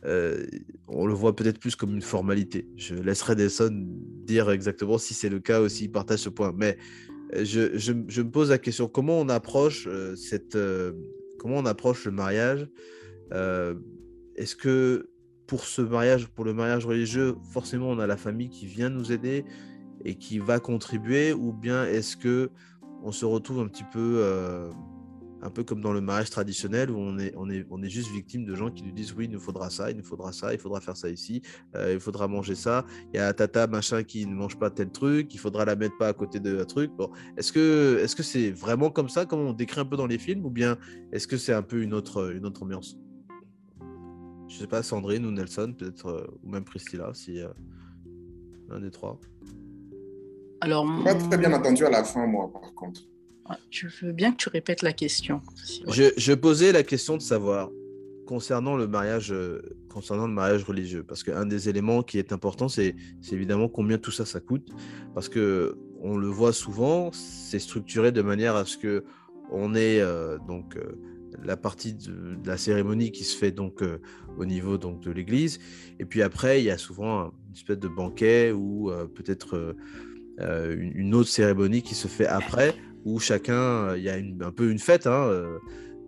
euh, 0.04 0.44
on 0.86 1.06
le 1.06 1.14
voit 1.14 1.34
peut-être 1.34 1.58
plus 1.58 1.76
comme 1.76 1.94
une 1.94 2.02
formalité. 2.02 2.68
Je 2.76 2.94
laisserai 2.94 3.36
Nelson 3.36 3.86
dire 4.26 4.50
exactement 4.50 4.98
si 4.98 5.14
c'est 5.14 5.30
le 5.30 5.40
cas 5.40 5.62
ou 5.62 5.68
s'il 5.68 5.90
partage 5.90 6.20
ce 6.20 6.28
point. 6.28 6.52
Mais 6.54 6.76
euh, 7.34 7.44
je, 7.44 7.92
me 7.92 8.30
pose 8.30 8.50
la 8.50 8.58
question 8.58 8.86
comment 8.86 9.18
on 9.18 9.28
approche 9.28 9.88
cette, 10.16 10.58
comment 11.38 11.56
on 11.56 11.66
approche 11.66 12.04
le 12.04 12.12
mariage 12.12 12.68
Est-ce 13.32 14.56
que 14.56 15.08
pour 15.46 15.64
ce 15.64 15.82
mariage, 15.82 16.28
pour 16.28 16.44
le 16.44 16.54
mariage 16.54 16.86
religieux, 16.86 17.34
forcément 17.52 17.90
on 17.90 17.98
a 17.98 18.06
la 18.06 18.16
famille 18.16 18.48
qui 18.48 18.66
vient 18.66 18.88
nous 18.88 19.12
aider 19.12 19.44
et 20.04 20.16
qui 20.16 20.38
va 20.38 20.60
contribuer 20.60 21.32
ou 21.32 21.52
bien 21.52 21.84
est-ce 21.84 22.16
que 22.16 22.50
on 23.02 23.12
se 23.12 23.24
retrouve 23.24 23.60
un 23.60 23.68
petit 23.68 23.84
peu 23.92 24.18
euh, 24.22 24.70
un 25.44 25.50
peu 25.50 25.62
comme 25.62 25.82
dans 25.82 25.92
le 25.92 26.00
mariage 26.00 26.30
traditionnel 26.30 26.90
où 26.90 26.96
on 26.98 27.18
est, 27.18 27.34
on 27.36 27.50
est, 27.50 27.66
on 27.70 27.82
est 27.82 27.90
juste 27.90 28.10
victime 28.10 28.46
de 28.46 28.54
gens 28.54 28.70
qui 28.70 28.82
nous 28.82 28.92
disent 28.92 29.12
oui, 29.14 29.26
il 29.26 29.30
nous 29.30 29.40
faudra 29.40 29.68
ça, 29.68 29.90
il 29.90 29.96
nous 29.98 30.04
faudra 30.04 30.32
ça, 30.32 30.54
il 30.54 30.58
faudra 30.58 30.80
faire 30.80 30.96
ça 30.96 31.10
ici, 31.10 31.42
euh, 31.76 31.92
il 31.92 32.00
faudra 32.00 32.26
manger 32.28 32.54
ça. 32.54 32.86
Il 33.12 33.18
y 33.18 33.20
a 33.20 33.30
tata 33.34 33.66
machin 33.66 34.02
qui 34.04 34.26
ne 34.26 34.34
mange 34.34 34.58
pas 34.58 34.70
tel 34.70 34.90
truc, 34.90 35.34
il 35.34 35.38
faudra 35.38 35.66
la 35.66 35.76
mettre 35.76 35.98
pas 35.98 36.08
à 36.08 36.12
côté 36.14 36.40
de 36.40 36.58
un 36.58 36.64
truc. 36.64 36.90
Bon, 36.96 37.10
est-ce 37.36 37.52
que 37.52 37.98
est-ce 38.02 38.16
que 38.16 38.22
c'est 38.22 38.52
vraiment 38.52 38.90
comme 38.90 39.10
ça, 39.10 39.26
comme 39.26 39.40
on 39.40 39.52
décrit 39.52 39.80
un 39.80 39.84
peu 39.84 39.98
dans 39.98 40.06
les 40.06 40.18
films, 40.18 40.46
ou 40.46 40.50
bien 40.50 40.78
est-ce 41.12 41.28
que 41.28 41.36
c'est 41.36 41.52
un 41.52 41.62
peu 41.62 41.82
une 41.82 41.92
autre, 41.92 42.32
une 42.34 42.46
autre 42.46 42.62
ambiance? 42.62 42.96
Je 44.48 44.56
sais 44.56 44.66
pas, 44.66 44.82
Sandrine 44.82 45.26
ou 45.26 45.30
Nelson, 45.30 45.74
peut-être, 45.76 46.06
euh, 46.06 46.26
ou 46.42 46.48
même 46.48 46.64
Priscilla, 46.64 47.12
si 47.12 47.40
euh, 47.40 47.48
l'un 48.68 48.80
des 48.80 48.90
trois. 48.90 49.20
Alors, 50.64 50.86
Pas 51.04 51.14
très 51.14 51.36
bien 51.36 51.52
entendu 51.52 51.84
à 51.84 51.90
la 51.90 52.04
fin, 52.04 52.26
moi, 52.26 52.50
par 52.50 52.72
contre. 52.74 53.02
Je 53.70 53.86
veux 54.00 54.12
bien 54.12 54.32
que 54.32 54.38
tu 54.38 54.48
répètes 54.48 54.80
la 54.80 54.94
question. 54.94 55.42
Je, 55.88 56.04
je, 56.16 56.32
posais 56.32 56.72
la 56.72 56.82
question 56.82 57.18
de 57.18 57.22
savoir 57.22 57.68
concernant 58.26 58.74
le 58.74 58.88
mariage, 58.88 59.30
euh, 59.30 59.60
concernant 59.90 60.26
le 60.26 60.32
mariage 60.32 60.64
religieux, 60.64 61.04
parce 61.06 61.22
qu'un 61.22 61.44
des 61.44 61.68
éléments 61.68 62.02
qui 62.02 62.18
est 62.18 62.32
important, 62.32 62.70
c'est 62.70 62.96
évidemment 63.30 63.68
combien 63.68 63.98
tout 63.98 64.10
ça 64.10 64.24
ça 64.24 64.40
coûte, 64.40 64.70
parce 65.14 65.28
que 65.28 65.76
on 66.00 66.16
le 66.16 66.28
voit 66.28 66.54
souvent, 66.54 67.10
c'est 67.12 67.58
structuré 67.58 68.10
de 68.10 68.22
manière 68.22 68.56
à 68.56 68.64
ce 68.64 68.78
que 68.78 69.04
on 69.50 69.74
ait 69.74 70.00
euh, 70.00 70.38
donc 70.48 70.76
euh, 70.76 70.98
la 71.42 71.58
partie 71.58 71.92
de, 71.92 72.36
de, 72.36 72.48
la 72.48 72.56
cérémonie 72.56 73.10
qui 73.10 73.24
se 73.24 73.36
fait 73.36 73.52
donc 73.52 73.82
euh, 73.82 74.00
au 74.38 74.46
niveau 74.46 74.78
donc 74.78 75.00
de 75.00 75.10
l'église, 75.10 75.58
et 75.98 76.06
puis 76.06 76.22
après 76.22 76.62
il 76.62 76.64
y 76.64 76.70
a 76.70 76.78
souvent 76.78 77.32
une 77.48 77.54
espèce 77.54 77.78
de 77.78 77.88
banquet 77.88 78.52
ou 78.52 78.90
euh, 78.90 79.06
peut-être 79.06 79.76
euh, 80.40 80.76
une, 80.78 81.14
autre 81.14 81.28
cérémonie 81.28 81.82
qui 81.82 81.94
se 81.94 82.08
fait 82.08 82.26
après 82.26 82.74
où 83.04 83.18
chacun, 83.18 83.96
il 83.96 84.02
y 84.02 84.08
a 84.08 84.14
un 84.14 84.50
peu 84.50 84.70
une 84.70 84.78
fête, 84.78 85.06
hein, 85.06 85.26
euh, 85.26 85.58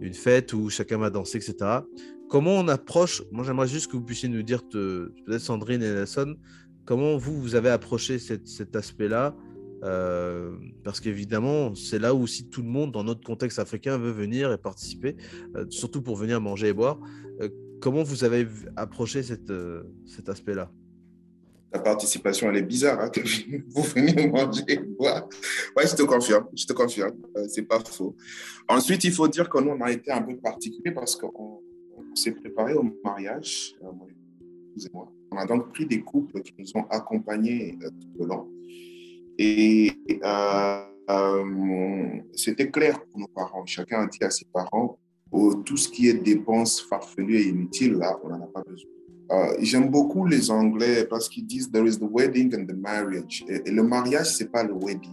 une 0.00 0.14
fête 0.14 0.52
où 0.52 0.70
chacun 0.70 0.98
va 0.98 1.10
danser, 1.10 1.38
etc. 1.38 1.80
Comment 2.28 2.54
on 2.54 2.68
approche 2.68 3.22
Moi, 3.30 3.44
j'aimerais 3.44 3.68
juste 3.68 3.90
que 3.90 3.96
vous 3.96 4.02
puissiez 4.02 4.28
nous 4.28 4.42
dire, 4.42 4.62
peut-être 4.68 5.38
Sandrine 5.38 5.82
et 5.82 5.92
Nelson, 5.92 6.36
comment 6.84 7.16
vous, 7.16 7.40
vous 7.40 7.54
avez 7.54 7.70
approché 7.70 8.18
cet 8.18 8.74
aspect-là 8.74 9.36
euh, 9.84 10.56
Parce 10.82 11.00
qu'évidemment, 11.00 11.74
c'est 11.74 11.98
là 11.98 12.14
où 12.14 12.26
si 12.26 12.48
tout 12.48 12.62
le 12.62 12.68
monde, 12.68 12.92
dans 12.92 13.04
notre 13.04 13.22
contexte 13.22 13.58
africain, 13.58 13.98
veut 13.98 14.10
venir 14.10 14.52
et 14.52 14.58
participer, 14.58 15.16
euh, 15.56 15.66
surtout 15.68 16.02
pour 16.02 16.16
venir 16.16 16.40
manger 16.40 16.68
et 16.68 16.72
boire. 16.72 16.98
Euh, 17.40 17.48
comment 17.80 18.02
vous 18.02 18.24
avez 18.24 18.46
approché 18.76 19.22
cet 19.22 20.28
aspect-là? 20.28 20.70
La 21.72 21.80
participation, 21.80 22.50
elle 22.50 22.58
est 22.58 22.62
bizarre. 22.62 23.00
Hein, 23.00 23.10
vous 23.68 23.82
venez 23.82 24.26
manger 24.30 24.78
boire. 24.98 25.28
Ouais, 25.76 25.86
je 25.86 25.94
te 25.94 26.02
confirme. 26.02 26.46
Je 26.54 26.66
te 26.66 26.72
confirme. 26.72 27.16
Euh, 27.36 27.46
c'est 27.48 27.62
pas 27.62 27.80
faux. 27.80 28.16
Ensuite, 28.68 29.04
il 29.04 29.12
faut 29.12 29.28
dire 29.28 29.48
que 29.48 29.58
nous, 29.58 29.70
on 29.70 29.80
a 29.80 29.90
été 29.90 30.10
un 30.10 30.22
peu 30.22 30.36
particulier 30.36 30.92
parce 30.92 31.16
qu'on 31.16 31.32
on, 31.34 32.14
s'est 32.14 32.32
préparé 32.32 32.74
au 32.74 32.84
mariage. 33.04 33.74
Euh, 33.82 33.90
moi. 34.92 35.12
On 35.32 35.36
a 35.38 35.46
donc 35.46 35.72
pris 35.72 35.86
des 35.86 36.00
couples 36.00 36.40
qui 36.42 36.54
nous 36.58 36.70
ont 36.76 36.86
accompagnés 36.88 37.76
euh, 37.82 37.90
tout 37.90 38.20
le 38.20 38.26
long. 38.26 38.48
Et 39.38 39.92
c'était 42.34 42.70
clair 42.70 43.04
pour 43.06 43.20
nos 43.20 43.28
parents. 43.28 43.66
Chacun 43.66 44.02
a 44.02 44.06
dit 44.06 44.22
à 44.22 44.30
ses 44.30 44.46
parents 44.46 44.98
oh, 45.30 45.54
tout 45.56 45.76
ce 45.76 45.88
qui 45.88 46.08
est 46.08 46.14
dépenses 46.14 46.80
farfelues 46.80 47.38
et 47.38 47.48
inutiles, 47.48 47.94
là, 47.94 48.18
on 48.22 48.28
n'en 48.28 48.42
a 48.42 48.46
pas 48.46 48.62
besoin. 48.62 48.90
Euh, 49.30 49.56
J'aime 49.60 49.90
beaucoup 49.90 50.24
les 50.26 50.50
Anglais 50.50 51.04
parce 51.04 51.28
qu'ils 51.28 51.46
disent 51.46 51.70
there 51.70 51.86
is 51.86 51.98
the 51.98 52.08
wedding 52.10 52.54
and 52.54 52.66
the 52.66 52.76
marriage. 52.76 53.44
Et, 53.48 53.62
et 53.68 53.70
le 53.70 53.82
mariage, 53.82 54.34
c'est 54.34 54.50
pas 54.50 54.62
le 54.62 54.74
wedding. 54.74 55.12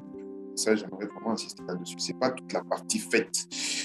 Ça, 0.55 0.76
j'aimerais 0.76 1.07
vraiment 1.07 1.32
insister 1.32 1.64
là-dessus. 1.68 1.95
C'est 1.97 2.20
pas 2.20 2.30
toute 2.30 2.53
la 2.53 2.64
partie 2.64 2.99
fête. 2.99 3.34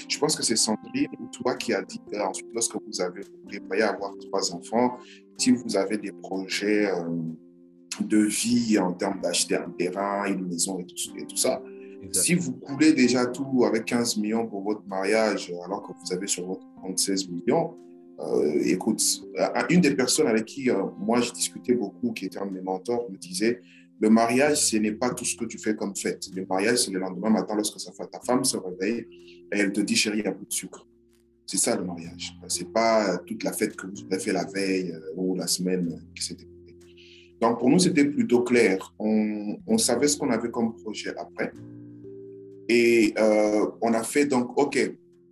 Je 0.07 0.19
pense 0.19 0.35
que 0.35 0.43
c'est 0.43 0.55
Sandrine 0.55 1.07
ou 1.19 1.25
toi 1.31 1.55
qui 1.55 1.73
a 1.73 1.81
dit 1.81 1.99
que 2.11 2.19
ensuite, 2.19 2.49
lorsque 2.53 2.75
vous 2.75 3.01
avez 3.01 3.21
prévoyez 3.47 3.81
avoir 3.83 4.13
trois 4.19 4.53
enfants, 4.53 4.97
si 5.37 5.51
vous 5.51 5.75
avez 5.75 5.97
des 5.97 6.11
projets 6.11 6.91
euh, 6.91 7.09
de 8.01 8.17
vie 8.19 8.77
en 8.77 8.93
termes 8.93 9.19
d'acheter 9.19 9.55
un 9.55 9.69
terrain, 9.71 10.25
une 10.25 10.47
maison 10.47 10.79
et 10.79 10.85
tout, 10.85 10.95
et 11.17 11.25
tout 11.25 11.35
ça, 11.37 11.61
Exactement. 12.03 12.23
si 12.23 12.35
vous 12.35 12.51
coulez 12.53 12.93
déjà 12.93 13.25
tout 13.25 13.65
avec 13.65 13.85
15 13.85 14.17
millions 14.17 14.45
pour 14.47 14.61
votre 14.61 14.83
mariage, 14.87 15.51
alors 15.65 15.81
que 15.81 15.91
vous 15.91 16.13
avez 16.13 16.27
sur 16.27 16.45
votre 16.45 16.65
compte 16.81 16.99
16 16.99 17.29
millions, 17.29 17.75
euh, 18.19 18.61
écoute, 18.63 19.01
une 19.69 19.81
des 19.81 19.95
personnes 19.95 20.27
avec 20.27 20.45
qui 20.45 20.69
euh, 20.69 20.83
moi 20.97 21.21
je 21.21 21.31
discutais 21.31 21.73
beaucoup, 21.73 22.11
qui 22.11 22.25
était 22.25 22.39
un 22.39 22.45
de 22.45 22.53
mes 22.53 22.61
mentors, 22.61 23.09
me 23.09 23.17
disait 23.17 23.61
le 24.01 24.09
mariage, 24.09 24.57
ce 24.57 24.77
n'est 24.77 24.93
pas 24.93 25.09
tout 25.09 25.25
ce 25.25 25.35
que 25.35 25.45
tu 25.45 25.57
fais 25.57 25.75
comme 25.75 25.95
fête. 25.95 26.25
Le 26.33 26.45
mariage, 26.45 26.85
c'est 26.85 26.91
le 26.91 26.99
lendemain 26.99 27.29
matin 27.29 27.55
lorsque 27.55 27.79
ça 27.79 27.91
fait, 27.91 28.07
ta 28.07 28.21
femme 28.21 28.45
se 28.45 28.55
réveille 28.55 29.05
et 29.51 29.59
elle 29.59 29.73
te 29.73 29.81
dit 29.81 29.95
chérie, 29.95 30.21
a 30.25 30.31
plus 30.31 30.45
de 30.45 30.53
sucre. 30.53 30.87
C'est 31.45 31.57
ça 31.57 31.75
le 31.75 31.83
mariage. 31.83 32.33
C'est 32.47 32.71
pas 32.71 33.17
toute 33.19 33.43
la 33.43 33.51
fête 33.51 33.75
que 33.75 33.87
vous 33.87 34.05
avez 34.09 34.21
fait 34.21 34.31
la 34.31 34.45
veille 34.45 34.91
euh, 34.91 35.13
ou 35.17 35.35
la 35.35 35.47
semaine 35.47 36.01
qui 36.15 36.23
s'était 36.23 36.45
donc, 37.41 37.59
pour 37.59 37.69
nous, 37.69 37.79
c'était 37.79 38.05
plutôt 38.05 38.43
clair. 38.43 38.93
On, 38.99 39.57
on 39.65 39.77
savait 39.77 40.07
ce 40.07 40.17
qu'on 40.17 40.29
avait 40.29 40.51
comme 40.51 40.75
projet 40.75 41.15
après. 41.17 41.51
Et 42.67 43.13
euh, 43.17 43.67
on 43.81 43.93
a 43.93 44.03
fait 44.03 44.25
donc, 44.25 44.57
OK, 44.57 44.77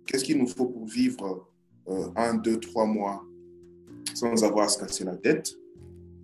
qu'est-ce 0.06 0.24
qu'il 0.24 0.38
nous 0.38 0.46
faut 0.46 0.66
pour 0.66 0.86
vivre 0.86 1.47
euh, 1.90 2.08
un, 2.16 2.34
deux, 2.34 2.58
trois 2.58 2.86
mois 2.86 3.24
sans 4.14 4.44
avoir 4.44 4.66
à 4.66 4.68
se 4.68 4.78
casser 4.78 5.04
la 5.04 5.16
tête. 5.16 5.54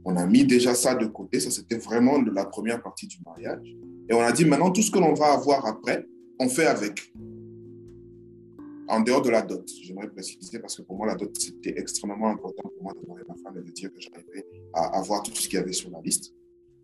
On 0.04 0.16
a 0.16 0.26
mis 0.26 0.44
déjà 0.44 0.74
ça 0.74 0.94
de 0.94 1.06
côté. 1.06 1.40
Ça, 1.40 1.50
c'était 1.50 1.78
vraiment 1.78 2.20
la 2.20 2.44
première 2.44 2.82
partie 2.82 3.06
du 3.06 3.16
mariage. 3.24 3.74
Et 4.08 4.14
on 4.14 4.20
a 4.20 4.32
dit, 4.32 4.44
maintenant, 4.44 4.70
tout 4.70 4.82
ce 4.82 4.90
que 4.90 4.98
l'on 4.98 5.14
va 5.14 5.32
avoir 5.32 5.64
après, 5.66 6.06
on 6.38 6.48
fait 6.48 6.66
avec. 6.66 7.12
En 8.86 9.00
dehors 9.00 9.22
de 9.22 9.30
la 9.30 9.40
dot, 9.40 9.66
j'aimerais 9.82 10.10
préciser 10.10 10.58
parce 10.58 10.76
que 10.76 10.82
pour 10.82 10.96
moi, 10.96 11.06
la 11.06 11.14
dot, 11.14 11.34
c'était 11.40 11.78
extrêmement 11.78 12.28
important 12.28 12.68
pour 12.68 12.82
moi 12.82 12.92
de 12.92 13.00
demander 13.00 13.22
ma 13.26 13.34
femme 13.36 13.56
et 13.58 13.66
de 13.66 13.72
dire 13.72 13.90
que 13.90 13.98
j'arrivais 13.98 14.44
à 14.74 14.98
avoir 14.98 15.22
tout 15.22 15.34
ce 15.34 15.48
qu'il 15.48 15.58
y 15.58 15.62
avait 15.62 15.72
sur 15.72 15.90
la 15.90 16.02
liste. 16.02 16.34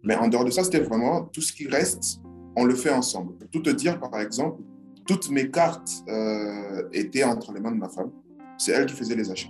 Mais 0.03 0.17
en 0.17 0.29
dehors 0.29 0.47
de 0.47 0.51
ça, 0.51 0.65
c'était 0.65 0.81
vraiment 0.81 1.25
tout 1.25 1.43
ce 1.43 1.53
qui 1.53 1.69
reste, 1.69 2.21
on 2.57 2.65
le 2.65 2.75
fait 2.75 2.91
ensemble. 2.91 3.37
Pour 3.37 3.51
tout 3.51 3.61
te 3.61 3.71
dire, 3.71 4.01
par 4.01 4.19
exemple, 4.19 4.63
toutes 5.07 5.31
mes 5.31 5.51
cartes 5.51 5.91
euh, 6.09 6.89
étaient 6.93 7.25
entre 7.25 7.53
les 7.53 7.61
mains 7.61 7.73
de 7.73 7.77
ma 7.77 7.91
femme 7.91 8.11
c'est 8.61 8.73
elle 8.73 8.87
qui 8.87 8.95
faisait 8.95 9.17
les 9.17 9.31
achats. 9.31 9.49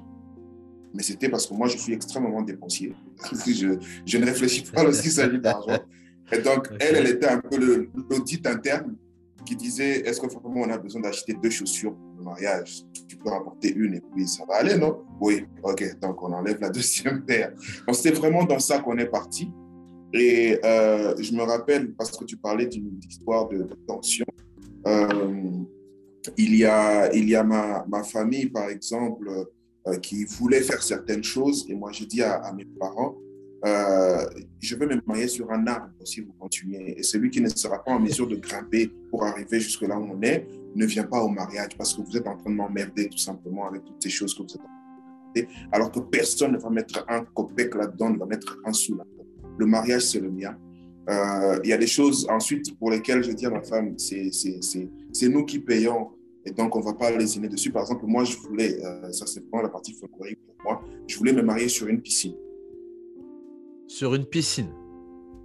Mais 0.94 1.02
c'était 1.02 1.28
parce 1.28 1.46
que 1.46 1.54
moi, 1.54 1.66
je 1.66 1.76
suis 1.76 1.92
extrêmement 1.92 2.42
dépensier. 2.42 2.94
je, 3.46 3.78
je, 4.06 4.18
ne 4.18 4.24
réfléchis 4.24 4.62
pas 4.62 4.84
lorsqu'il 4.84 5.10
s'agit 5.10 5.38
d'argent. 5.38 5.78
Et 6.32 6.38
donc, 6.38 6.68
okay. 6.70 6.76
elle, 6.80 6.96
elle 6.96 7.06
était 7.08 7.28
un 7.28 7.40
peu 7.40 7.56
l'audit 8.08 8.46
interne 8.46 8.96
qui 9.44 9.56
disait 9.56 10.06
est-ce 10.06 10.20
que 10.20 10.26
vraiment 10.26 10.60
on 10.60 10.70
a 10.70 10.78
besoin 10.78 11.00
d'acheter 11.00 11.34
deux 11.34 11.50
chaussures 11.50 11.94
pour 11.94 12.14
le 12.18 12.24
mariage? 12.24 12.82
Tu 13.08 13.16
peux 13.16 13.30
apporter 13.30 13.72
une 13.74 13.94
et 13.94 14.00
puis 14.00 14.28
ça 14.28 14.44
va 14.48 14.56
aller, 14.56 14.76
non? 14.76 15.02
Oui, 15.20 15.44
ok. 15.62 15.98
Donc, 16.00 16.22
on 16.22 16.32
enlève 16.32 16.60
la 16.60 16.70
deuxième 16.78 17.24
paire. 17.24 17.52
Donc, 17.86 17.96
c'était 17.96 18.16
vraiment 18.16 18.44
dans 18.44 18.60
ça 18.60 18.78
qu'on 18.78 18.96
est 18.98 19.10
parti. 19.10 19.50
Et 20.12 20.58
euh, 20.64 21.14
je 21.18 21.32
me 21.32 21.42
rappelle, 21.42 21.94
parce 21.94 22.16
que 22.16 22.24
tu 22.24 22.36
parlais 22.36 22.66
d'une 22.66 23.00
histoire 23.08 23.48
de, 23.48 23.58
de 23.58 23.74
tension, 23.86 24.26
euh, 24.86 25.64
il 26.36 26.54
y 26.56 26.64
a, 26.64 27.12
il 27.14 27.28
y 27.28 27.34
a 27.34 27.42
ma, 27.42 27.84
ma 27.88 28.02
famille, 28.02 28.46
par 28.46 28.68
exemple, 28.68 29.28
euh, 29.86 29.96
qui 29.98 30.24
voulait 30.24 30.60
faire 30.60 30.82
certaines 30.82 31.24
choses. 31.24 31.66
Et 31.68 31.74
moi, 31.74 31.90
j'ai 31.92 32.04
dit 32.04 32.22
à, 32.22 32.52
mes 32.52 32.66
parents, 32.66 33.16
euh, 33.64 34.26
je 34.58 34.76
vais 34.76 34.86
me 34.86 35.00
marier 35.06 35.26
sur 35.28 35.50
un 35.50 35.66
arbre 35.66 35.90
si 36.04 36.20
vous 36.20 36.32
continuez. 36.38 36.98
Et 36.98 37.02
celui 37.02 37.30
qui 37.30 37.40
ne 37.40 37.48
sera 37.48 37.82
pas 37.82 37.92
en 37.92 38.00
mesure 38.00 38.26
de 38.26 38.36
grimper 38.36 38.92
pour 39.10 39.24
arriver 39.24 39.58
jusque 39.58 39.82
là 39.82 39.98
où 39.98 40.02
on 40.02 40.20
est, 40.22 40.46
ne 40.74 40.84
vient 40.84 41.04
pas 41.04 41.22
au 41.22 41.28
mariage 41.28 41.70
parce 41.76 41.94
que 41.94 42.02
vous 42.02 42.16
êtes 42.16 42.26
en 42.26 42.36
train 42.36 42.50
de 42.50 42.56
m'emmerder 42.56 43.08
tout 43.08 43.18
simplement 43.18 43.68
avec 43.68 43.84
toutes 43.84 44.02
ces 44.02 44.10
choses 44.10 44.34
que 44.34 44.42
vous 44.42 44.50
êtes 44.50 44.60
en 44.60 44.64
train 44.64 45.32
de 45.34 45.40
faire. 45.40 45.68
Alors 45.72 45.90
que 45.90 46.00
personne 46.00 46.52
ne 46.52 46.58
va 46.58 46.68
mettre 46.68 47.04
un 47.08 47.24
copec 47.24 47.74
là-dedans, 47.74 48.10
ne 48.10 48.18
va 48.18 48.26
mettre 48.26 48.58
un 48.66 48.72
sou. 48.74 48.98
Le 49.56 49.66
mariage, 49.66 50.02
c'est 50.02 50.20
le 50.20 50.30
mien. 50.30 50.56
Euh, 51.10 51.58
il 51.64 51.70
y 51.70 51.72
a 51.72 51.78
des 51.78 51.86
choses 51.86 52.26
ensuite 52.30 52.78
pour 52.78 52.90
lesquelles 52.90 53.22
je 53.24 53.32
dis 53.32 53.46
à 53.46 53.50
ma 53.50 53.62
femme, 53.62 53.94
c'est 53.98 55.28
nous 55.28 55.44
qui 55.44 55.58
payons 55.58 56.10
et 56.44 56.52
donc 56.52 56.74
on 56.76 56.80
ne 56.80 56.84
va 56.84 56.94
pas 56.94 57.10
lésiner 57.10 57.48
dessus. 57.48 57.70
Par 57.70 57.82
exemple, 57.82 58.04
moi, 58.06 58.24
je 58.24 58.36
voulais, 58.36 58.78
euh, 58.84 59.12
ça 59.12 59.26
c'est 59.26 59.40
vraiment 59.40 59.62
la 59.62 59.68
partie 59.68 59.92
folklorique 59.92 60.38
pour 60.46 60.54
moi, 60.64 60.82
je 61.06 61.16
voulais 61.16 61.32
me 61.32 61.42
marier 61.42 61.68
sur 61.68 61.88
une 61.88 62.00
piscine. 62.00 62.34
Sur 63.88 64.14
une 64.14 64.24
piscine 64.24 64.72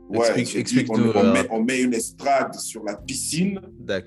Ouais, 0.07 0.27
explique, 0.39 0.55
explique 0.55 0.91
on, 0.91 0.99
on, 0.99 1.33
met, 1.33 1.47
on, 1.49 1.63
met, 1.63 1.81
une 1.81 1.95
estrade 1.95 2.53
sur 2.53 2.83
la 2.83 2.95
piscine 2.95 3.59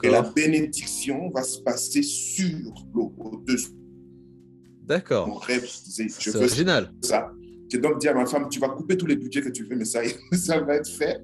et 0.04 0.08
la 0.08 0.22
bénédiction 0.22 1.28
va 1.30 1.42
se 1.42 1.60
passer 1.60 2.02
sur 2.02 2.72
l'eau, 2.94 3.12
au-dessus. 3.18 3.70
D'accord. 4.84 5.26
Mon 5.26 5.34
rêve, 5.34 5.66
je, 5.66 6.04
je 6.20 6.30
veux 6.30 6.38
original. 6.38 6.92
ça. 7.02 7.32
J'ai 7.70 7.78
donc 7.78 7.98
dit 7.98 8.08
à 8.08 8.14
ma 8.14 8.26
femme, 8.26 8.48
tu 8.48 8.58
vas 8.58 8.68
couper 8.68 8.96
tous 8.96 9.06
les 9.06 9.16
budgets 9.16 9.42
que 9.42 9.50
tu 9.50 9.64
veux, 9.64 9.76
mais 9.76 9.84
ça, 9.84 10.00
ça 10.32 10.60
va 10.60 10.76
être 10.76 10.88
fait. 10.88 11.20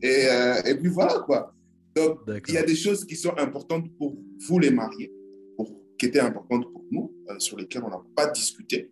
Et, 0.00 0.26
euh, 0.28 0.62
et 0.64 0.74
puis 0.76 0.88
voilà, 0.88 1.20
quoi. 1.20 1.54
Donc, 1.94 2.20
il 2.48 2.54
y 2.54 2.58
a 2.58 2.62
des 2.62 2.76
choses 2.76 3.04
qui 3.04 3.16
sont 3.16 3.36
importantes 3.36 3.90
pour 3.98 4.16
vous, 4.46 4.58
les 4.58 4.70
mariés, 4.70 5.12
pour, 5.56 5.70
qui 5.98 6.06
étaient 6.06 6.20
importantes 6.20 6.72
pour 6.72 6.84
nous, 6.90 7.12
euh, 7.28 7.38
sur 7.38 7.58
lesquelles 7.58 7.82
on 7.84 7.90
n'a 7.90 8.02
pas 8.16 8.28
discuté. 8.28 8.90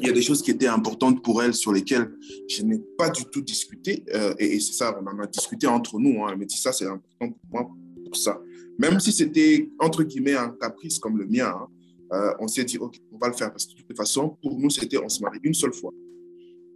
Il 0.00 0.06
y 0.06 0.10
a 0.10 0.12
des 0.12 0.20
choses 0.20 0.42
qui 0.42 0.50
étaient 0.50 0.66
importantes 0.66 1.22
pour 1.22 1.42
elle, 1.42 1.54
sur 1.54 1.72
lesquelles 1.72 2.12
je 2.48 2.62
n'ai 2.62 2.78
pas 2.98 3.08
du 3.08 3.24
tout 3.24 3.40
discuté. 3.40 4.04
Euh, 4.14 4.34
et, 4.38 4.56
et 4.56 4.60
c'est 4.60 4.74
ça, 4.74 4.98
on 5.00 5.06
en 5.06 5.18
a 5.18 5.26
discuté 5.26 5.66
entre 5.66 5.98
nous. 5.98 6.22
Hein. 6.22 6.30
Elle 6.32 6.38
me 6.38 6.44
dit 6.44 6.58
ça, 6.58 6.72
c'est 6.72 6.86
important 6.86 7.30
pour 7.30 7.50
moi, 7.50 7.70
pour 8.04 8.16
ça. 8.16 8.38
Même 8.78 9.00
si 9.00 9.12
c'était, 9.12 9.70
entre 9.78 10.02
guillemets, 10.02 10.36
un 10.36 10.50
caprice 10.50 10.98
comme 10.98 11.16
le 11.16 11.26
mien, 11.26 11.54
hein, 11.56 11.68
euh, 12.12 12.34
on 12.38 12.48
s'est 12.48 12.64
dit, 12.64 12.78
OK, 12.78 13.00
on 13.12 13.18
va 13.18 13.28
le 13.28 13.34
faire 13.34 13.50
parce 13.50 13.66
que 13.66 13.74
de 13.74 13.82
toute 13.82 13.96
façon, 13.96 14.36
pour 14.42 14.58
nous, 14.58 14.70
c'était 14.70 14.98
on 14.98 15.08
se 15.08 15.22
marie 15.22 15.40
une 15.42 15.54
seule 15.54 15.72
fois. 15.72 15.92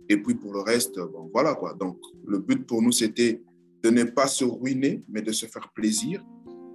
Et 0.08 0.16
puis 0.16 0.34
pour 0.34 0.52
le 0.52 0.60
reste, 0.60 0.98
bon, 0.98 1.30
voilà 1.32 1.54
quoi. 1.54 1.74
Donc, 1.74 1.98
le 2.26 2.38
but 2.38 2.66
pour 2.66 2.82
nous, 2.82 2.92
c'était 2.92 3.40
de 3.82 3.90
ne 3.90 4.04
pas 4.04 4.26
se 4.26 4.44
ruiner, 4.44 5.02
mais 5.08 5.22
de 5.22 5.32
se 5.32 5.46
faire 5.46 5.70
plaisir. 5.74 6.24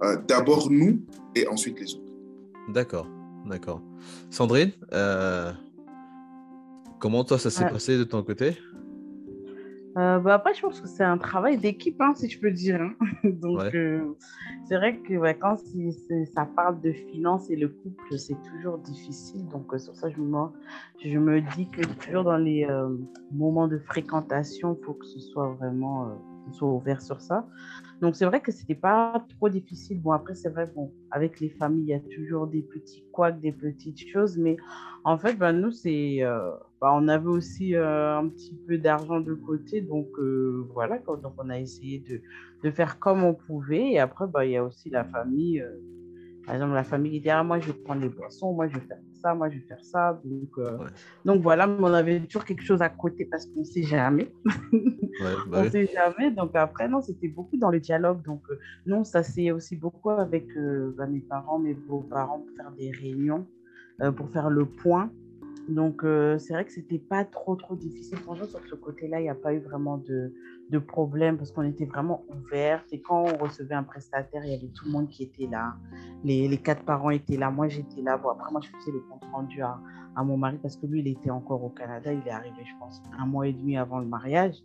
Euh, 0.02 0.16
d'abord 0.28 0.70
nous 0.70 1.00
et 1.34 1.46
ensuite 1.48 1.80
les 1.80 1.94
autres. 1.94 2.12
D'accord, 2.68 3.08
d'accord. 3.46 3.82
Sandrine, 4.30 4.72
euh, 4.92 5.52
comment 7.00 7.24
toi 7.24 7.38
ça 7.38 7.50
s'est 7.50 7.68
passé 7.68 7.96
de 7.96 8.04
ton 8.04 8.22
côté? 8.22 8.56
Euh, 9.96 10.18
bah 10.18 10.34
après, 10.34 10.54
je 10.54 10.60
pense 10.60 10.80
que 10.80 10.86
c'est 10.86 11.04
un 11.04 11.18
travail 11.18 11.56
d'équipe, 11.56 12.00
hein, 12.00 12.12
si 12.14 12.28
je 12.28 12.38
peux 12.38 12.50
dire. 12.50 12.80
Hein. 12.80 12.94
Donc, 13.24 13.74
euh, 13.74 14.14
c'est 14.66 14.76
vrai 14.76 14.98
que 14.98 15.32
quand 15.32 15.56
ça 16.32 16.44
parle 16.44 16.80
de 16.80 16.92
finances 16.92 17.50
et 17.50 17.56
le 17.56 17.68
couple, 17.68 18.18
c'est 18.18 18.36
toujours 18.42 18.78
difficile. 18.78 19.46
Donc, 19.48 19.72
euh, 19.72 19.78
sur 19.78 19.96
ça, 19.96 20.10
je 20.10 20.20
me, 20.20 20.38
je 21.02 21.18
me 21.18 21.40
dis 21.56 21.68
que 21.70 21.82
toujours 22.04 22.24
dans 22.24 22.36
les 22.36 22.66
moments 23.32 23.68
de 23.68 23.78
fréquentation, 23.78 24.76
il 24.78 24.84
faut 24.84 24.94
que 24.94 25.06
ce 25.06 25.20
soit 25.20 25.48
vraiment 25.54 26.12
soit 26.52 26.68
ouvert 26.68 27.02
sur 27.02 27.20
ça. 27.20 27.46
Donc, 28.00 28.16
c'est 28.16 28.24
vrai 28.24 28.40
que 28.40 28.52
ce 28.52 28.60
n'était 28.60 28.74
pas 28.74 29.22
trop 29.36 29.48
difficile. 29.48 30.00
Bon, 30.00 30.12
après, 30.12 30.34
c'est 30.34 30.48
vrai, 30.48 30.66
bon, 30.74 30.92
avec 31.10 31.40
les 31.40 31.50
familles, 31.50 31.82
il 31.82 31.88
y 31.88 31.94
a 31.94 32.00
toujours 32.00 32.46
des 32.46 32.62
petits 32.62 33.04
couacs, 33.12 33.40
des 33.40 33.52
petites 33.52 34.08
choses. 34.08 34.38
Mais 34.38 34.56
en 35.04 35.18
fait, 35.18 35.34
ben, 35.34 35.52
nous, 35.52 35.72
c'est, 35.72 36.22
euh, 36.82 36.86
ben, 36.86 36.90
on 36.92 37.08
avait 37.08 37.28
aussi 37.28 37.74
euh, 37.74 38.18
un 38.18 38.28
petit 38.28 38.54
peu 38.66 38.78
d'argent 38.78 39.20
de 39.20 39.34
côté. 39.34 39.80
Donc, 39.80 40.08
euh, 40.18 40.66
voilà, 40.72 40.98
donc 40.98 41.34
on 41.38 41.50
a 41.50 41.58
essayé 41.58 42.00
de, 42.00 42.20
de, 42.62 42.70
faire 42.70 42.98
comme 42.98 43.24
on 43.24 43.34
pouvait. 43.34 43.92
Et 43.92 43.98
après, 43.98 44.26
ben, 44.26 44.44
il 44.44 44.52
y 44.52 44.56
a 44.56 44.64
aussi 44.64 44.90
la 44.90 45.04
famille. 45.04 45.64
par 46.44 46.54
exemple, 46.54 46.74
la 46.74 46.84
famille 46.84 47.12
qui 47.12 47.20
dit, 47.20 47.30
ah, 47.30 47.42
moi, 47.42 47.60
je 47.60 47.72
vais 47.72 47.78
prendre 47.78 48.02
les 48.02 48.08
boissons, 48.08 48.52
moi, 48.52 48.68
je 48.68 48.74
vais 48.74 48.86
faire 48.86 48.98
ça, 49.18 49.34
moi, 49.34 49.48
je 49.50 49.56
vais 49.56 49.64
faire 49.64 49.84
ça. 49.84 50.20
Donc, 50.24 50.58
euh, 50.58 50.78
donc 51.24 51.42
voilà, 51.42 51.68
on 51.68 51.92
avait 51.92 52.20
toujours 52.20 52.44
quelque 52.44 52.62
chose 52.62 52.82
à 52.82 52.88
côté 52.88 53.24
parce 53.24 53.46
qu'on 53.46 53.60
ne 53.60 53.64
sait 53.64 53.82
jamais. 53.82 54.32
Ouais, 54.72 55.34
bah 55.48 55.58
on 55.60 55.64
ne 55.64 55.68
sait 55.68 55.86
jamais. 55.86 56.30
Donc 56.30 56.54
après, 56.54 56.88
non, 56.88 57.00
c'était 57.00 57.28
beaucoup 57.28 57.56
dans 57.56 57.70
le 57.70 57.80
dialogue. 57.80 58.22
Donc 58.24 58.42
euh, 58.50 58.58
non, 58.86 59.04
ça 59.04 59.22
c'est 59.22 59.50
aussi 59.50 59.76
beaucoup 59.76 60.10
avec 60.10 60.46
euh, 60.56 60.94
bah, 60.96 61.06
mes 61.06 61.20
parents, 61.20 61.58
mes 61.58 61.74
beaux-parents 61.74 62.40
pour 62.40 62.56
faire 62.56 62.72
des 62.72 62.90
réunions, 62.90 63.46
pour 64.16 64.30
faire 64.30 64.50
le 64.50 64.64
point. 64.64 65.10
Donc, 65.68 66.02
euh, 66.02 66.38
c'est 66.38 66.54
vrai 66.54 66.64
que 66.64 66.72
c'était 66.72 66.98
pas 66.98 67.24
trop, 67.24 67.54
trop 67.54 67.76
difficile. 67.76 68.16
Franchement, 68.18 68.46
sur 68.46 68.60
ce 68.66 68.74
côté-là, 68.74 69.20
il 69.20 69.24
n'y 69.24 69.28
a 69.28 69.34
pas 69.34 69.52
eu 69.52 69.58
vraiment 69.58 69.98
de, 69.98 70.32
de 70.70 70.78
problème 70.78 71.36
parce 71.36 71.52
qu'on 71.52 71.62
était 71.62 71.84
vraiment 71.84 72.24
ouverts. 72.30 72.82
Et 72.90 73.02
quand 73.02 73.24
on 73.24 73.36
recevait 73.36 73.74
un 73.74 73.82
prestataire, 73.82 74.44
il 74.44 74.50
y 74.50 74.54
avait 74.54 74.68
tout 74.68 74.86
le 74.86 74.92
monde 74.92 75.08
qui 75.08 75.24
était 75.24 75.46
là. 75.46 75.74
Les, 76.24 76.48
les 76.48 76.56
quatre 76.56 76.82
parents 76.84 77.10
étaient 77.10 77.36
là. 77.36 77.50
Moi, 77.50 77.68
j'étais 77.68 78.00
là. 78.00 78.16
Bon, 78.16 78.30
après, 78.30 78.50
moi, 78.50 78.62
je 78.62 78.68
faisais 78.78 78.92
le 78.92 79.00
compte 79.00 79.24
rendu 79.30 79.60
à, 79.60 79.78
à, 80.16 80.24
mon 80.24 80.38
mari 80.38 80.58
parce 80.62 80.76
que 80.76 80.86
lui, 80.86 81.00
il 81.00 81.08
était 81.08 81.30
encore 81.30 81.62
au 81.62 81.70
Canada. 81.70 82.12
Il 82.12 82.26
est 82.26 82.30
arrivé, 82.30 82.64
je 82.64 82.78
pense, 82.78 83.02
un 83.18 83.26
mois 83.26 83.46
et 83.46 83.52
demi 83.52 83.76
avant 83.76 83.98
le 83.98 84.06
mariage. 84.06 84.56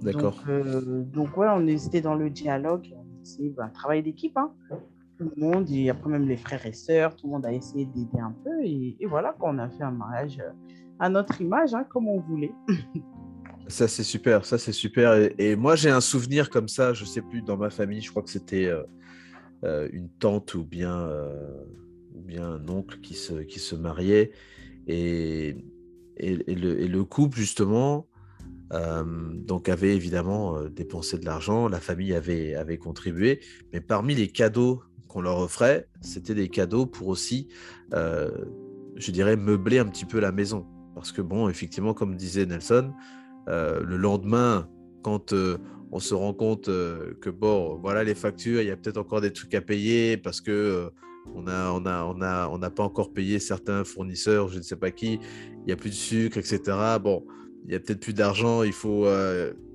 D'accord. 0.00 0.32
Donc, 0.32 0.48
euh, 0.48 1.02
donc, 1.02 1.36
ouais, 1.36 1.48
on 1.50 1.66
était 1.66 2.00
dans 2.00 2.14
le 2.14 2.30
dialogue. 2.30 2.94
C'est 3.22 3.52
un 3.58 3.68
travail 3.68 4.02
d'équipe. 4.02 4.36
Hein 4.38 4.52
tout 5.18 5.30
le 5.34 5.40
monde, 5.40 5.70
et 5.70 5.90
après 5.90 6.10
même 6.10 6.28
les 6.28 6.36
frères 6.36 6.64
et 6.66 6.72
sœurs, 6.72 7.16
tout 7.16 7.26
le 7.26 7.32
monde 7.32 7.46
a 7.46 7.52
essayé 7.52 7.86
d'aider 7.86 8.18
un 8.18 8.34
peu. 8.44 8.64
Et, 8.64 8.96
voilà 9.06 9.32
qu'on 9.38 9.58
a 9.58 9.68
fait 9.68 9.82
un 9.82 9.90
mariage 9.90 10.38
euh, 10.40 10.50
à 10.98 11.08
notre 11.08 11.40
image, 11.40 11.74
hein, 11.74 11.84
comme 11.88 12.08
on 12.08 12.20
voulait. 12.20 12.52
ça, 13.68 13.88
c'est 13.88 14.02
super, 14.02 14.44
ça, 14.44 14.58
c'est 14.58 14.72
super. 14.72 15.30
Et, 15.38 15.56
moi, 15.56 15.76
j'ai 15.76 15.90
un 15.90 16.00
souvenir 16.00 16.50
comme 16.50 16.68
ça, 16.68 16.92
je 16.92 17.04
sais 17.04 17.22
plus, 17.22 17.42
dans 17.42 17.56
ma 17.56 17.70
famille, 17.70 18.00
je 18.00 18.10
crois 18.10 18.22
que 18.22 18.30
c'était 18.30 18.66
euh, 18.66 18.82
euh, 19.64 19.88
une 19.92 20.08
tante 20.08 20.54
ou 20.54 20.64
bien, 20.64 21.08
ou 22.14 22.20
bien 22.20 22.46
un 22.46 22.68
oncle 22.68 23.00
qui 23.00 23.14
se, 23.14 23.34
qui 23.34 23.58
se 23.58 23.74
mariait. 23.74 24.32
Et, 24.86 25.56
et, 26.18 26.36
le, 26.54 26.80
et 26.80 26.88
le, 26.88 27.04
couple, 27.04 27.38
justement, 27.38 28.06
donc 28.70 29.68
avait 29.68 29.94
évidemment 29.94 30.60
dépensé 30.64 31.18
de 31.18 31.24
l'argent, 31.24 31.68
la 31.68 31.80
famille 31.80 32.14
avait, 32.14 32.54
avait 32.54 32.78
contribué, 32.78 33.40
mais 33.72 33.80
parmi 33.80 34.14
les 34.14 34.28
cadeaux 34.28 34.82
qu'on 35.08 35.20
leur 35.20 35.38
offrait, 35.38 35.88
c'était 36.00 36.34
des 36.34 36.48
cadeaux 36.48 36.86
pour 36.86 37.08
aussi, 37.08 37.48
euh, 37.94 38.30
je 38.96 39.10
dirais, 39.10 39.36
meubler 39.36 39.78
un 39.78 39.86
petit 39.86 40.04
peu 40.04 40.20
la 40.20 40.32
maison. 40.32 40.66
Parce 40.94 41.12
que, 41.12 41.22
bon, 41.22 41.48
effectivement, 41.48 41.94
comme 41.94 42.16
disait 42.16 42.46
Nelson, 42.46 42.92
euh, 43.48 43.80
le 43.82 43.96
lendemain, 43.96 44.68
quand 45.02 45.32
euh, 45.32 45.58
on 45.92 46.00
se 46.00 46.14
rend 46.14 46.34
compte 46.34 46.66
que, 46.66 47.30
bon, 47.30 47.78
voilà 47.80 48.02
les 48.02 48.14
factures, 48.14 48.60
il 48.60 48.68
y 48.68 48.70
a 48.70 48.76
peut-être 48.76 48.96
encore 48.96 49.20
des 49.20 49.32
trucs 49.32 49.54
à 49.54 49.60
payer 49.60 50.16
parce 50.16 50.40
que 50.40 50.90
on 51.34 51.42
n'a 51.42 51.72
on 51.72 51.84
a, 51.86 52.04
on 52.04 52.20
a, 52.22 52.48
on 52.48 52.58
pas 52.58 52.82
encore 52.82 53.12
payé 53.12 53.38
certains 53.38 53.84
fournisseurs, 53.84 54.48
je 54.48 54.58
ne 54.58 54.62
sais 54.62 54.76
pas 54.76 54.90
qui, 54.90 55.14
il 55.14 55.66
n'y 55.66 55.72
a 55.72 55.76
plus 55.76 55.90
de 55.90 55.94
sucre, 55.94 56.38
etc. 56.38 56.60
Bon, 57.00 57.24
il 57.66 57.72
y 57.72 57.76
a 57.76 57.80
peut-être 57.80 58.00
plus 58.00 58.14
d'argent, 58.14 58.62
il 58.62 58.72
faut. 58.72 59.06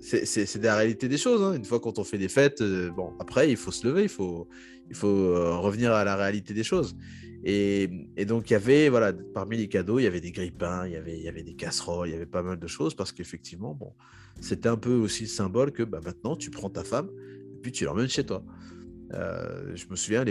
c'est 0.02 0.64
la 0.64 0.76
réalité 0.76 1.08
des 1.08 1.18
choses. 1.18 1.42
Hein. 1.42 1.54
Une 1.54 1.66
fois 1.66 1.80
quand 1.80 1.98
on 1.98 2.04
fait 2.04 2.18
des 2.18 2.30
fêtes, 2.30 2.62
bon, 2.96 3.14
après, 3.20 3.50
il 3.50 3.58
faut 3.58 3.72
se 3.72 3.88
lever, 3.88 4.04
il 4.04 4.10
faut, 4.10 4.48
il 4.92 4.96
faut 4.96 5.08
euh, 5.08 5.56
revenir 5.56 5.94
à 5.94 6.04
la 6.04 6.18
réalité 6.18 6.54
des 6.54 6.64
choses. 6.64 6.98
Et, 7.46 7.88
donc, 8.28 8.50
il 8.50 8.54
y 8.54 8.56
avait, 8.56 8.90
voilà, 8.90 9.14
parmi 9.14 9.56
les 9.58 9.70
cadeaux, 9.70 10.00
il 10.00 10.04
y 10.04 10.08
avait 10.08 10.20
des 10.20 10.34
grippins, 10.34 10.86
il 10.86 10.92
y 10.92 10.96
avait, 10.98 11.18
il 11.18 11.24
y 11.24 11.30
avait 11.30 11.44
des 11.44 11.56
casseroles, 11.56 12.10
il 12.10 12.12
y 12.12 12.16
avait 12.16 12.26
pas 12.26 12.44
mal 12.44 12.60
de 12.60 12.68
choses 12.68 12.94
parce 12.94 13.14
qu'effectivement, 13.14 13.74
bon, 13.74 13.94
c'était 14.42 14.68
un 14.68 14.76
peu 14.76 14.94
aussi 14.94 15.24
le 15.24 15.30
symbole 15.30 15.72
que 15.72 15.84
bah, 15.84 16.02
maintenant, 16.04 16.36
tu 16.36 16.52
prends 16.52 16.70
ta 16.70 16.84
femme 16.84 17.10
et 17.56 17.62
puis 17.62 17.72
tu 17.72 17.86
l'emmènes 17.86 18.10
chez 18.10 18.26
toi. 18.26 18.44
Euh, 19.14 19.72
je 19.76 19.86
me 19.90 19.96
souviens, 19.96 20.26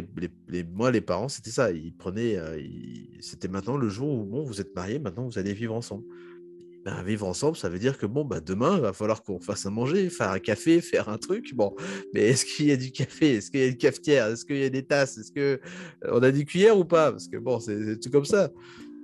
moi, 0.75 0.91
les 0.91 1.01
parents, 1.01 1.29
c'était 1.29 1.51
ça. 1.51 1.73
Ils 1.73 1.95
prenaient, 1.95 2.37
euh, 2.37 2.61
c'était 3.21 3.49
maintenant 3.49 3.79
le 3.79 3.89
jour 3.89 4.21
où 4.21 4.25
bon, 4.25 4.45
vous 4.45 4.61
êtes 4.61 4.75
mariés, 4.77 4.99
maintenant 4.99 5.25
vous 5.25 5.39
allez 5.39 5.55
vivre 5.55 5.75
ensemble. 5.75 6.05
Ben, 6.85 7.03
vivre 7.03 7.26
ensemble, 7.26 7.59
ça 7.59 7.68
veut 7.68 7.78
dire 7.78 7.99
que 7.99 8.07
bon, 8.07 8.24
bah, 8.24 8.41
demain, 8.41 8.76
il 8.76 8.81
va 8.81 8.95
falloir 8.95 9.22
qu'on 9.22 9.39
fasse 9.39 9.66
à 9.66 9.70
manger, 9.70 10.09
faire 10.09 10.31
un 10.31 10.39
café, 10.39 10.81
faire 10.81 11.09
un 11.09 11.18
truc. 11.18 11.55
Bon, 11.55 11.74
mais 12.14 12.28
est-ce 12.28 12.45
qu'il 12.47 12.66
y 12.66 12.72
a 12.72 12.76
du 12.76 12.91
café? 12.91 13.37
Est-ce 13.37 13.51
qu'il 13.51 13.61
y 13.61 13.64
a 13.64 13.66
une 13.66 13.76
cafetière? 13.76 14.26
Est-ce 14.28 14.45
qu'il 14.45 14.59
y 14.59 14.64
a 14.64 14.70
des 14.70 14.85
tasses? 14.85 15.18
Est-ce 15.18 15.33
que 15.33 15.41
euh, 15.41 16.11
on 16.11 16.22
a 16.22 16.31
des 16.31 16.45
cuillères 16.45 16.78
ou 16.78 16.85
pas? 16.85 17.11
Parce 17.11 17.28
que 17.28 17.37
bon, 17.37 17.61
c'est 17.61 17.99
tout 18.01 18.11
comme 18.11 18.24
ça. 18.24 18.51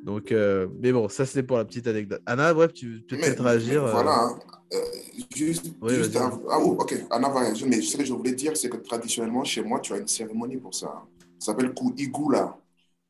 Donc, 0.04 0.32
euh, 0.32 0.68
mais 0.80 0.92
bon, 0.92 1.08
ça 1.08 1.26
c'est 1.26 1.42
pour 1.42 1.58
la 1.58 1.64
petite 1.64 1.86
anecdote. 1.86 2.22
Anna, 2.26 2.54
ouais, 2.54 2.68
tu 2.68 3.02
peux 3.08 3.16
peut-être 3.16 3.42
réagir. 3.42 3.84
Euh, 3.84 3.90
voilà, 3.90 4.38
juste, 5.34 5.66
juste 5.88 6.16
ah, 6.16 6.58
oh, 6.60 6.76
ok, 6.78 6.94
Anna 7.10 7.28
va 7.28 7.40
réagir. 7.40 7.66
Mais 7.68 7.82
ce 7.82 7.96
que 7.96 8.04
je 8.04 8.12
voulais 8.12 8.32
dire, 8.32 8.56
c'est 8.56 8.70
que 8.70 8.76
traditionnellement, 8.76 9.44
chez 9.44 9.62
moi, 9.62 9.80
tu 9.80 9.92
as 9.92 9.98
une 9.98 10.08
cérémonie 10.08 10.58
pour 10.58 10.74
ça. 10.74 11.02
Ça 11.38 11.52
s'appelle 11.52 11.74
Igula. 11.96 12.56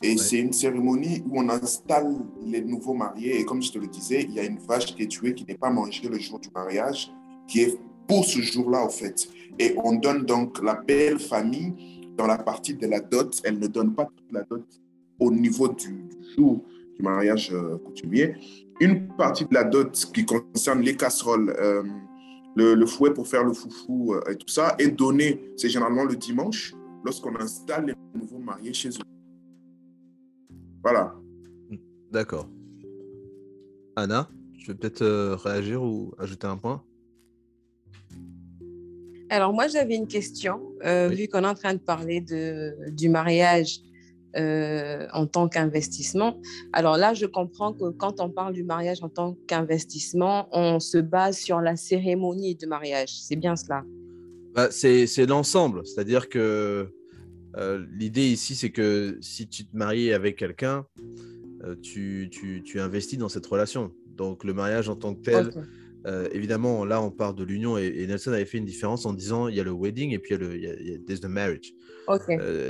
Et 0.03 0.17
c'est 0.19 0.39
une 0.39 0.53
cérémonie 0.53 1.23
où 1.27 1.41
on 1.41 1.49
installe 1.49 2.19
les 2.45 2.61
nouveaux 2.61 2.93
mariés. 2.93 3.41
Et 3.41 3.45
comme 3.45 3.63
je 3.63 3.73
te 3.73 3.79
le 3.79 3.87
disais, 3.87 4.23
il 4.23 4.35
y 4.35 4.41
a 4.41 4.45
une 4.45 4.59
vache 4.59 4.95
qui 4.95 5.03
est 5.03 5.07
tuée, 5.07 5.35
qui 5.35 5.45
n'est 5.47 5.57
pas 5.57 5.71
mangée 5.71 6.09
le 6.09 6.19
jour 6.19 6.39
du 6.39 6.51
mariage, 6.55 7.11
qui 7.49 7.63
est 7.63 7.79
pour 8.07 8.25
ce 8.25 8.41
jour-là, 8.41 8.85
en 8.85 8.91
fait. 8.91 9.29
Et 9.59 9.75
on 9.83 9.95
donne 9.95 10.25
donc 10.25 10.63
la 10.63 10.75
belle 10.75 11.19
famille 11.19 11.73
dans 12.17 12.27
la 12.27 12.37
partie 12.37 12.75
de 12.75 12.87
la 12.87 13.01
dot. 13.01 13.41
Elle 13.45 13.59
ne 13.59 13.67
donne 13.67 13.95
pas 13.95 14.05
toute 14.05 14.33
la 14.33 14.43
dot 14.43 14.65
au 15.19 15.31
niveau 15.31 15.69
du, 15.69 16.05
jour 16.37 16.63
du 16.95 17.03
mariage 17.03 17.51
euh, 17.53 17.79
coutumier. 17.79 18.35
Une 18.81 19.09
partie 19.09 19.47
de 19.47 19.55
la 19.55 19.65
dot 19.65 20.11
qui 20.13 20.27
concerne 20.27 20.83
les 20.83 20.95
casseroles, 20.95 21.57
euh, 21.59 21.83
le, 22.55 22.87
fouet 22.87 23.15
pour 23.15 23.27
faire 23.27 23.45
le 23.45 23.55
foufou 23.55 24.15
euh, 24.15 24.31
et 24.31 24.37
tout 24.37 24.49
ça, 24.49 24.77
est 24.79 24.89
donnée, 24.89 25.53
c'est 25.57 25.71
généralement 25.71 26.05
le 26.05 26.17
dimanche, 26.17 26.75
lorsqu'on 27.03 27.35
installe 27.37 27.87
les 27.87 28.21
nouveaux 28.21 28.39
mariés 28.39 28.75
chez 28.75 28.91
eux. 28.91 29.16
Voilà. 30.87 31.13
D'accord. 32.13 32.49
Anna, 33.97 34.29
tu 34.57 34.69
veux 34.69 34.77
peut-être 34.77 35.03
euh, 35.03 35.35
réagir 35.35 35.83
ou 35.83 36.15
ajouter 36.17 36.47
un 36.47 36.57
point? 36.57 36.81
Alors 39.29 39.53
moi, 39.53 39.67
j'avais 39.67 39.97
une 39.97 40.07
question, 40.07 40.61
euh, 40.85 41.09
vu 41.09 41.27
qu'on 41.27 41.43
est 41.43 41.49
en 41.49 41.57
train 41.57 41.75
de 41.75 41.81
parler 41.81 42.21
de, 42.21 42.77
du 42.93 43.09
mariage 43.09 43.81
euh, 44.37 45.09
en 45.13 45.27
tant 45.27 45.49
qu'investissement. 45.49 46.41
Alors 46.73 46.97
là, 46.97 47.15
je 47.15 47.27
comprends 47.27 47.73
que 47.73 47.91
quand 47.91 48.21
on 48.21 48.31
parle 48.31 48.53
du 48.53 48.63
mariage 48.63 49.03
en 49.03 49.09
tant 49.09 49.37
qu'investissement, 49.49 50.49
on 50.53 50.79
se 50.79 50.99
base 50.99 51.37
sur 51.37 51.61
la 51.61 51.75
cérémonie 51.75 52.55
de 52.55 52.69
mariage. 52.69 53.11
C'est 53.11 53.35
bien 53.35 53.57
cela? 53.57 53.83
Bah, 54.55 54.69
C'est 54.71 55.27
l'ensemble, 55.27 55.85
c'est-à-dire 55.85 56.29
que 56.29 56.93
euh, 57.57 57.85
l'idée 57.93 58.27
ici, 58.27 58.55
c'est 58.55 58.71
que 58.71 59.19
si 59.21 59.49
tu 59.49 59.65
te 59.65 59.77
maries 59.77 60.13
avec 60.13 60.37
quelqu'un, 60.37 60.87
euh, 61.65 61.75
tu, 61.83 62.31
tu, 62.31 62.81
investis 62.81 63.19
dans 63.19 63.29
cette 63.29 63.47
relation. 63.47 63.93
Donc 64.17 64.45
le 64.45 64.53
mariage 64.53 64.89
en 64.89 64.97
tant 64.97 65.15
que 65.15 65.23
tel, 65.23 65.51
euh, 66.07 66.29
évidemment, 66.33 66.85
là, 66.85 67.01
on 67.01 67.11
parle 67.11 67.35
de 67.35 67.45
l'union 67.45 67.79
et, 67.79 68.07
Nelson 68.07 68.33
avait 68.33 68.45
fait 68.45 68.59
une 68.59 68.65
différence 68.65 69.07
en 69.07 69.13
disant 69.13 69.49
il 69.49 69.57
y 69.57 69.61
a 69.61 69.65
le 69.65 69.73
wedding 69.73 70.13
et 70.13 70.19
puis 70.19 70.35
il 70.35 70.41
y 70.41 70.45
a 70.45 70.49
le 70.49 70.57
il 70.57 71.01
y 71.09 71.25
a, 71.25 71.29
marriage. 71.29 71.73
Ok. 72.09 72.29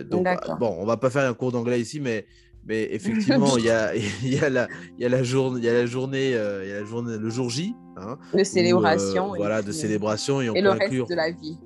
donc, 0.09 0.27
bon, 0.59 0.77
on 0.79 0.87
va 0.87 0.97
pas 0.97 1.11
faire 1.11 1.29
un 1.29 1.35
cours 1.35 1.53
d'anglais 1.53 1.81
ici, 1.81 2.01
mais, 2.01 2.27
mais 2.65 2.89
effectivement, 2.93 3.59
il 3.59 3.65
y 3.65 3.71
a, 3.71 3.95
y 4.23 4.39
a 4.39 4.49
la, 4.49 4.69
y 4.99 5.05
a 5.05 5.09
la 5.09 5.23
journée, 5.23 5.61
il 5.61 5.65
y 5.65 5.69
a 5.69 5.75
la 5.75 5.87
journée, 5.87 6.31
il 6.31 6.69
y 6.69 6.73
a 6.73 6.81
la 6.81 6.85
journée, 6.85 7.19
le 7.19 7.31
jour 7.31 7.51
J. 7.51 7.75
Hein, 7.97 8.19
de 8.35 8.45
célébration. 8.45 9.29
voilà, 9.37 9.63
de 9.63 9.73
célébration 9.73 10.41
et 10.43 10.51
on 10.51 10.55
et 10.55 10.61
le 10.61 10.71
reste 10.71 10.93
de 10.93 11.15
la 11.15 11.31
vie. 11.31 11.59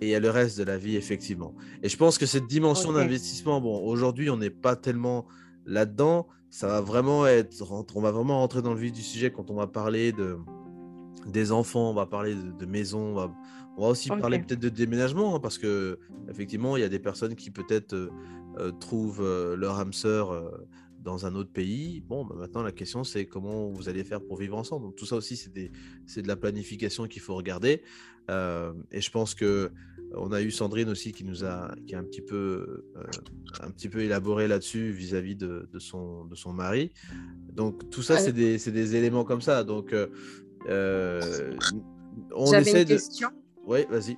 Et 0.00 0.06
il 0.06 0.10
y 0.10 0.14
a 0.14 0.20
le 0.20 0.30
reste 0.30 0.58
de 0.58 0.64
la 0.64 0.76
vie, 0.76 0.96
effectivement. 0.96 1.54
Et 1.82 1.88
je 1.88 1.96
pense 1.96 2.18
que 2.18 2.26
cette 2.26 2.46
dimension 2.46 2.92
d'investissement, 2.92 3.60
bon, 3.60 3.84
aujourd'hui, 3.84 4.30
on 4.30 4.36
n'est 4.36 4.50
pas 4.50 4.76
tellement 4.76 5.26
là-dedans. 5.66 6.26
Ça 6.50 6.68
va 6.68 6.80
vraiment 6.80 7.26
être, 7.26 7.62
on 7.94 8.00
va 8.00 8.10
vraiment 8.10 8.38
rentrer 8.38 8.62
dans 8.62 8.74
le 8.74 8.80
vif 8.80 8.92
du 8.92 9.02
sujet 9.02 9.30
quand 9.30 9.50
on 9.50 9.54
va 9.54 9.66
parler 9.66 10.12
de, 10.12 10.36
des 11.26 11.52
enfants, 11.52 11.90
on 11.90 11.94
va 11.94 12.06
parler 12.06 12.34
de, 12.34 12.66
maisons, 12.66 13.00
on 13.00 13.14
va, 13.14 13.34
on 13.76 13.82
va 13.82 13.88
aussi 13.88 14.08
parler 14.08 14.38
peut-être 14.38 14.60
de 14.60 14.68
déménagement, 14.68 15.36
hein, 15.36 15.40
parce 15.40 15.58
que 15.58 15.98
effectivement, 16.28 16.76
il 16.76 16.80
y 16.80 16.84
a 16.84 16.88
des 16.88 16.98
personnes 16.98 17.34
qui 17.34 17.50
peut-être 17.50 17.94
euh, 17.94 18.10
euh, 18.58 18.72
trouvent 18.72 19.22
euh, 19.22 19.56
leur 19.56 19.78
âme 19.78 19.92
sœur 19.92 20.50
dans 21.04 21.26
un 21.26 21.34
autre 21.34 21.50
pays. 21.50 22.00
Bon, 22.00 22.24
bah, 22.24 22.34
maintenant, 22.38 22.62
la 22.62 22.72
question, 22.72 23.04
c'est 23.04 23.26
comment 23.26 23.68
vous 23.68 23.88
allez 23.88 24.04
faire 24.04 24.20
pour 24.20 24.38
vivre 24.38 24.56
ensemble. 24.56 24.86
Donc, 24.86 24.96
tout 24.96 25.06
ça 25.06 25.16
aussi, 25.16 25.36
c'est 25.36 26.22
de 26.22 26.28
la 26.28 26.36
planification 26.36 27.06
qu'il 27.06 27.22
faut 27.22 27.34
regarder. 27.34 27.82
Et 28.28 29.00
je 29.00 29.10
pense 29.10 29.34
que 29.34 29.70
on 30.16 30.30
a 30.30 30.40
eu 30.42 30.52
Sandrine 30.52 30.88
aussi 30.88 31.12
qui 31.12 31.24
nous 31.24 31.44
a, 31.44 31.74
qui 31.88 31.94
a 31.96 31.98
un 31.98 32.04
petit 32.04 32.22
peu, 32.22 32.84
un 33.60 33.70
petit 33.70 33.88
peu 33.88 34.00
élaboré 34.00 34.46
là-dessus 34.46 34.90
vis-à-vis 34.92 35.34
de, 35.34 35.68
de, 35.72 35.78
son, 35.80 36.24
de 36.26 36.36
son 36.36 36.52
mari. 36.52 36.92
Donc, 37.52 37.90
tout 37.90 38.02
ça, 38.02 38.18
c'est 38.18 38.32
des, 38.32 38.58
des, 38.58 38.94
éléments 38.96 39.24
comme 39.24 39.40
ça. 39.40 39.64
Donc, 39.64 39.92
on 40.68 42.52
essaie 42.52 42.82
une 42.82 42.88
de. 42.88 42.94
Question. 42.94 43.30
Oui, 43.66 43.86
vas-y. 43.90 44.16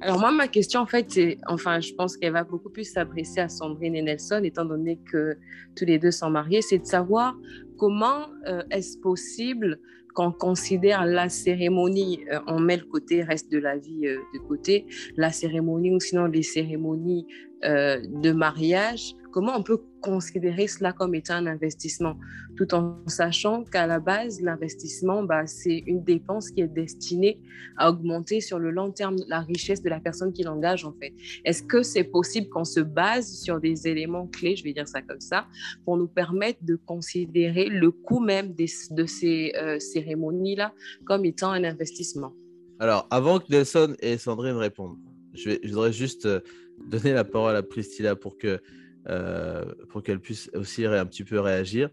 Alors 0.00 0.20
moi, 0.20 0.30
ma 0.30 0.46
question, 0.46 0.80
en 0.80 0.86
fait, 0.86 1.10
c'est, 1.10 1.38
enfin, 1.46 1.80
je 1.80 1.92
pense 1.94 2.16
qu'elle 2.16 2.32
va 2.32 2.44
beaucoup 2.44 2.70
plus 2.70 2.84
s'adresser 2.84 3.40
à 3.40 3.48
Sandrine 3.48 3.96
et 3.96 4.02
Nelson, 4.02 4.40
étant 4.44 4.64
donné 4.64 5.00
que 5.10 5.36
tous 5.74 5.84
les 5.84 5.98
deux 5.98 6.12
sont 6.12 6.30
mariés, 6.30 6.62
c'est 6.62 6.78
de 6.78 6.86
savoir 6.86 7.36
comment 7.76 8.28
euh, 8.46 8.62
est-ce 8.70 8.98
possible 8.98 9.80
qu'on 10.14 10.32
considère 10.32 11.04
la 11.04 11.28
cérémonie, 11.28 12.24
euh, 12.32 12.40
on 12.46 12.58
met 12.60 12.76
le 12.76 12.84
côté 12.84 13.22
reste 13.22 13.50
de 13.50 13.58
la 13.58 13.76
vie 13.76 14.06
euh, 14.06 14.18
de 14.34 14.38
côté, 14.38 14.86
la 15.16 15.30
cérémonie 15.30 15.94
ou 15.94 16.00
sinon 16.00 16.26
les 16.26 16.42
cérémonies 16.42 17.26
de 17.62 18.32
mariage 18.32 19.14
Comment 19.30 19.56
on 19.56 19.62
peut 19.62 19.82
considérer 20.00 20.66
cela 20.68 20.92
comme 20.92 21.14
étant 21.14 21.34
un 21.34 21.46
investissement, 21.46 22.16
tout 22.56 22.72
en 22.74 22.98
sachant 23.06 23.62
qu'à 23.62 23.86
la 23.86 24.00
base, 24.00 24.40
l'investissement, 24.40 25.22
bah, 25.22 25.46
c'est 25.46 25.82
une 25.86 26.02
dépense 26.02 26.50
qui 26.50 26.62
est 26.62 26.68
destinée 26.68 27.38
à 27.76 27.90
augmenter 27.90 28.40
sur 28.40 28.58
le 28.58 28.70
long 28.70 28.90
terme 28.90 29.16
la 29.28 29.40
richesse 29.40 29.82
de 29.82 29.90
la 29.90 30.00
personne 30.00 30.32
qui 30.32 30.44
l'engage, 30.44 30.84
en 30.84 30.92
fait. 30.92 31.12
Est-ce 31.44 31.62
que 31.62 31.82
c'est 31.82 32.04
possible 32.04 32.48
qu'on 32.48 32.64
se 32.64 32.80
base 32.80 33.30
sur 33.40 33.60
des 33.60 33.86
éléments 33.86 34.26
clés, 34.26 34.56
je 34.56 34.64
vais 34.64 34.72
dire 34.72 34.88
ça 34.88 35.02
comme 35.02 35.20
ça, 35.20 35.46
pour 35.84 35.98
nous 35.98 36.08
permettre 36.08 36.64
de 36.64 36.76
considérer 36.76 37.66
le 37.66 37.90
coût 37.90 38.20
même 38.20 38.54
de 38.54 39.06
ces 39.06 39.52
euh, 39.56 39.78
cérémonies-là 39.78 40.72
comme 41.04 41.26
étant 41.26 41.50
un 41.50 41.64
investissement? 41.64 42.32
Alors, 42.80 43.06
avant 43.10 43.40
que 43.40 43.46
Nelson 43.50 43.94
et 44.00 44.16
Sandrine 44.16 44.56
répondent, 44.56 44.96
je 45.34 45.58
voudrais 45.68 45.92
juste 45.92 46.26
euh, 46.26 46.40
donner 46.86 47.12
la 47.12 47.24
parole 47.24 47.56
à 47.56 47.62
Priscilla 47.62 48.16
pour 48.16 48.38
que 48.38 48.60
euh, 49.08 49.64
qu'elle 50.04 50.20
puisse 50.20 50.50
aussi 50.54 50.84
un 50.84 51.06
petit 51.06 51.24
peu 51.24 51.40
réagir. 51.40 51.90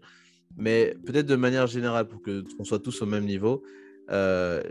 Mais 0.56 0.96
peut-être 1.04 1.26
de 1.26 1.36
manière 1.36 1.66
générale, 1.66 2.06
pour 2.06 2.22
qu'on 2.22 2.64
soit 2.64 2.78
tous 2.78 3.02
au 3.02 3.06
même 3.06 3.24
niveau, 3.24 3.62
euh, 4.10 4.62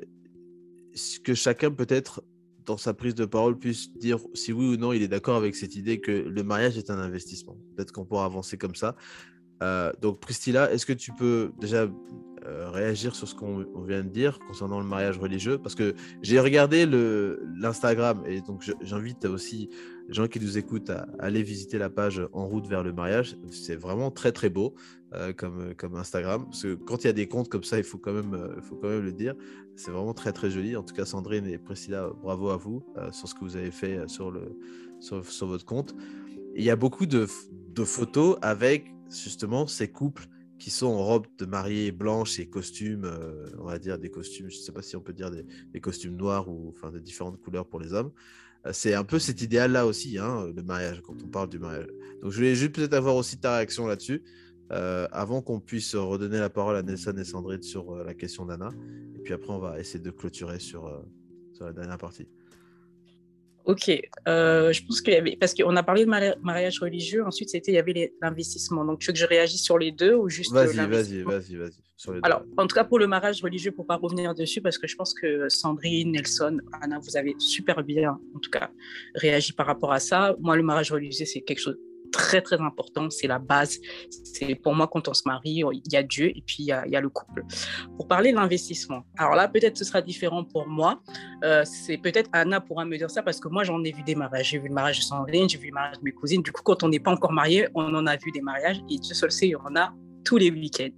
que 1.24 1.34
chacun 1.34 1.72
peut-être 1.72 2.24
dans 2.66 2.78
sa 2.78 2.94
prise 2.94 3.16
de 3.16 3.26
parole 3.26 3.58
puisse 3.58 3.92
dire 3.94 4.20
si 4.34 4.52
oui 4.52 4.74
ou 4.74 4.78
non 4.78 4.92
il 4.92 5.04
est 5.04 5.08
d'accord 5.08 5.36
avec 5.36 5.56
cette 5.56 5.76
idée 5.76 6.00
que 6.00 6.12
le 6.12 6.44
mariage 6.44 6.78
est 6.78 6.90
un 6.90 7.00
investissement. 7.00 7.58
Peut-être 7.76 7.92
qu'on 7.92 8.06
pourra 8.06 8.26
avancer 8.26 8.58
comme 8.58 8.76
ça. 8.76 8.96
Euh, 9.64 9.92
donc 10.02 10.20
Priscilla, 10.20 10.72
est-ce 10.72 10.86
que 10.86 10.94
tu 10.94 11.12
peux 11.14 11.52
déjà 11.60 11.88
réagir 12.48 13.16
sur 13.16 13.28
ce 13.28 13.34
qu'on 13.34 13.66
vient 13.88 14.04
de 14.04 14.10
dire 14.10 14.38
concernant 14.48 14.80
le 14.80 14.86
mariage 14.86 15.18
religieux? 15.18 15.58
Parce 15.58 15.74
que 15.74 15.96
j'ai 16.22 16.40
regardé 16.40 16.86
l'Instagram 16.86 18.22
et 18.28 18.42
donc 18.42 18.64
j'invite 18.82 19.26
aussi 19.26 19.70
les 20.08 20.14
gens 20.14 20.28
qui 20.28 20.40
nous 20.40 20.58
écoutent 20.58 20.90
à, 20.90 21.08
aller 21.20 21.44
visiter 21.44 21.78
la 21.78 21.90
page 21.90 22.22
En 22.34 22.48
route 22.48 22.68
vers 22.68 22.84
le 22.84 22.94
mariage. 22.94 23.38
C'est 23.50 23.76
vraiment 23.76 24.12
très 24.12 24.32
très 24.32 24.50
beau 24.50 24.76
euh, 25.14 25.34
comme, 25.34 25.74
comme 25.76 25.96
Instagram. 25.96 26.46
Parce 26.46 26.64
que 26.64 26.76
quand 26.76 27.04
il 27.04 27.08
y 27.08 27.10
a 27.10 27.14
des 27.14 27.28
comptes 27.28 27.50
comme 27.50 27.64
ça, 27.64 27.78
il 27.78 27.84
faut 27.84 27.98
quand 27.98 28.14
même, 28.14 28.34
euh, 28.34 28.62
faut 28.62 28.76
quand 28.76 28.90
même 28.90 29.04
le 29.04 29.14
dire. 29.14 29.36
C'est 29.76 29.92
vraiment 29.92 30.14
très 30.14 30.32
très 30.32 30.50
joli. 30.50 30.76
En 30.76 30.84
tout 30.84 30.94
cas, 30.94 31.06
Sandrine 31.06 31.48
et 31.48 31.58
Priscilla, 31.58 32.10
bravo 32.22 32.50
à 32.50 32.58
vous 32.58 32.84
euh, 32.98 33.12
sur 33.12 33.28
ce 33.28 33.34
que 33.34 33.40
vous 33.42 33.56
avez 33.56 33.72
fait 33.72 34.08
sur, 34.08 34.32
le, 34.32 34.58
sur, 35.00 35.26
sur 35.26 35.48
votre 35.48 35.66
compte. 35.66 35.96
il 36.56 36.64
y 36.64 36.70
a 36.70 36.76
beaucoup 36.76 37.06
de, 37.06 37.28
de 37.74 37.84
photos 37.84 38.38
avec 38.42 38.95
justement 39.24 39.68
ces 39.68 39.88
couples 39.88 40.28
qui 40.60 40.70
sont 40.70 40.88
en 40.88 41.04
robe 41.04 41.28
de 41.38 41.46
mariée 41.46 41.92
blanche 41.92 42.40
et 42.40 42.48
costumes, 42.48 43.12
on 43.60 43.66
va 43.66 43.78
dire 43.78 44.00
des 44.00 44.10
costumes, 44.10 44.50
je 44.50 44.56
ne 44.56 44.62
sais 44.62 44.72
pas 44.72 44.82
si 44.82 44.96
on 44.96 45.02
peut 45.02 45.12
dire 45.12 45.30
des, 45.30 45.82
costumes 45.82 46.16
noirs 46.16 46.48
ou 46.50 46.70
enfin 46.70 46.92
de 46.92 47.00
différentes 47.00 47.42
couleurs 47.42 47.68
pour 47.68 47.80
les 47.80 47.94
hommes. 47.94 48.12
Euh, 48.66 48.72
c'est 48.74 48.94
un 48.94 49.04
peu 49.04 49.20
cet 49.20 49.42
idéal-là 49.42 49.86
aussi, 49.86 50.18
hein, 50.18 50.48
le 50.56 50.64
mariage, 50.64 51.02
quand 51.02 51.16
on 51.24 51.28
parle 51.28 51.50
du 51.50 51.60
mariage. 51.60 51.88
Donc 52.22 52.32
je 52.32 52.38
voulais 52.38 52.56
juste 52.56 52.74
peut-être 52.74 52.94
avoir 52.94 53.16
aussi 53.16 53.38
ta 53.38 53.58
réaction 53.58 53.88
là-dessus, 53.88 54.24
euh, 54.72 55.08
avant 55.12 55.42
qu'on 55.42 55.60
puisse 55.60 55.96
redonner 55.96 56.40
la 56.40 56.50
parole 56.50 56.76
à 56.76 56.82
Nelson 56.82 57.16
et 57.18 57.24
Sandrine 57.24 57.62
sur 57.62 57.92
euh, 57.92 58.04
la 58.04 58.14
question 58.14 58.46
d'Anna. 58.46 58.70
Et 59.16 59.20
puis 59.20 59.34
après, 59.34 59.52
on 59.52 59.60
va 59.60 59.80
essayer 59.80 60.00
de 60.00 60.12
clôturer 60.12 60.60
sur, 60.60 61.04
sur 61.54 61.66
la 61.66 61.74
dernière 61.74 61.98
partie. 61.98 62.28
Ok, 63.66 63.90
euh, 64.28 64.72
je 64.72 64.86
pense 64.86 65.02
qu'il 65.02 65.14
y 65.14 65.18
avait, 65.18 65.36
parce 65.36 65.56
qu'on 65.56 65.76
a 65.76 65.82
parlé 65.82 66.06
de 66.06 66.10
mariage 66.10 66.80
religieux, 66.80 67.26
ensuite 67.26 67.50
c'était, 67.50 67.72
il 67.72 67.76
y 67.76 67.80
avait 67.80 68.14
l'investissement. 68.22 68.86
Donc 68.86 69.00
tu 69.00 69.08
veux 69.08 69.14
que 69.14 69.20
je 69.20 69.26
réagisse 69.26 69.64
sur 69.64 69.80
les 69.80 69.92
deux 69.92 70.14
ou 70.14 70.30
juste 70.30 70.54
Vas-y, 70.54 70.76
vas-y, 70.76 71.24
vas-y, 71.24 71.56
vas-y. 71.56 72.20
Alors, 72.22 72.44
en 72.58 72.68
tout 72.68 72.76
cas 72.76 72.84
pour 72.84 73.00
le 73.00 73.08
mariage 73.08 73.42
religieux, 73.42 73.72
pour 73.72 73.88
pas 73.88 73.96
revenir 73.96 74.36
dessus, 74.36 74.62
parce 74.62 74.78
que 74.78 74.86
je 74.86 74.96
pense 74.96 75.14
que 75.14 75.50
Sandrine, 75.50 76.12
Nelson, 76.12 76.60
Anna, 76.82 77.00
vous 77.00 77.18
avez 77.18 77.34
super 77.40 77.84
bien, 77.84 78.20
en 78.36 78.40
tout 78.40 78.52
cas, 78.52 78.70
réagi 79.16 79.54
par 79.54 79.66
rapport 79.66 79.94
à 79.94 80.00
ça. 80.00 80.36
Moi, 80.40 80.56
le 80.58 80.64
mariage 80.64 80.92
religieux, 80.92 81.26
c'est 81.26 81.42
quelque 81.42 81.60
chose 81.60 81.78
très 82.16 82.42
très 82.42 82.60
important, 82.62 83.10
c'est 83.10 83.28
la 83.28 83.40
base. 83.40 83.80
C'est 84.10 84.56
pour 84.56 84.74
moi 84.74 84.88
quand 84.88 85.08
on 85.08 85.14
se 85.14 85.24
marie, 85.26 85.64
il 85.72 85.92
y 85.92 85.98
a 85.98 86.04
Dieu 86.04 86.30
et 86.30 86.44
puis 86.46 86.58
il 86.60 86.66
y 86.66 86.72
a, 86.72 86.86
il 86.88 86.94
y 86.94 87.00
le 87.00 87.10
couple. 87.10 87.44
Pour 87.98 88.08
parler 88.08 88.32
de 88.32 88.38
l'investissement, 88.38 89.04
alors 89.18 89.36
là 89.36 89.48
peut-être 89.48 89.78
ce 89.78 89.84
sera 89.84 90.02
différent 90.02 90.44
pour 90.44 90.68
moi. 90.68 91.02
Euh, 91.44 91.64
c'est 91.66 91.98
peut-être 91.98 92.30
Anna 92.34 92.62
pourra 92.62 92.86
me 92.86 92.98
dire 92.98 93.12
ça 93.12 93.22
parce 93.22 93.40
que 93.40 93.50
moi 93.50 93.64
j'en 93.64 93.84
ai 93.84 93.92
vu 93.92 94.04
des 94.04 94.16
mariages. 94.16 94.50
J'ai 94.50 94.60
vu 94.60 94.70
le 94.70 94.74
mariage 94.74 95.00
de 95.00 95.04
Sandrine, 95.04 95.50
j'ai 95.50 95.58
vu 95.58 95.68
le 95.68 95.74
mariage 95.74 95.98
de 95.98 96.04
mes 96.04 96.12
cousines. 96.12 96.42
Du 96.42 96.52
coup 96.52 96.64
quand 96.64 96.84
on 96.84 96.90
n'est 96.90 97.00
pas 97.00 97.12
encore 97.12 97.34
marié, 97.34 97.68
on 97.76 97.94
en 97.94 98.08
a 98.08 98.16
vu 98.16 98.32
des 98.32 98.42
mariages 98.42 98.82
et 98.90 98.98
Dieu 98.98 99.14
seul 99.14 99.32
sait, 99.32 99.54
on 99.56 99.76
a 99.76 99.94
tous 100.24 100.38
les 100.38 100.50
week-ends. 100.50 100.90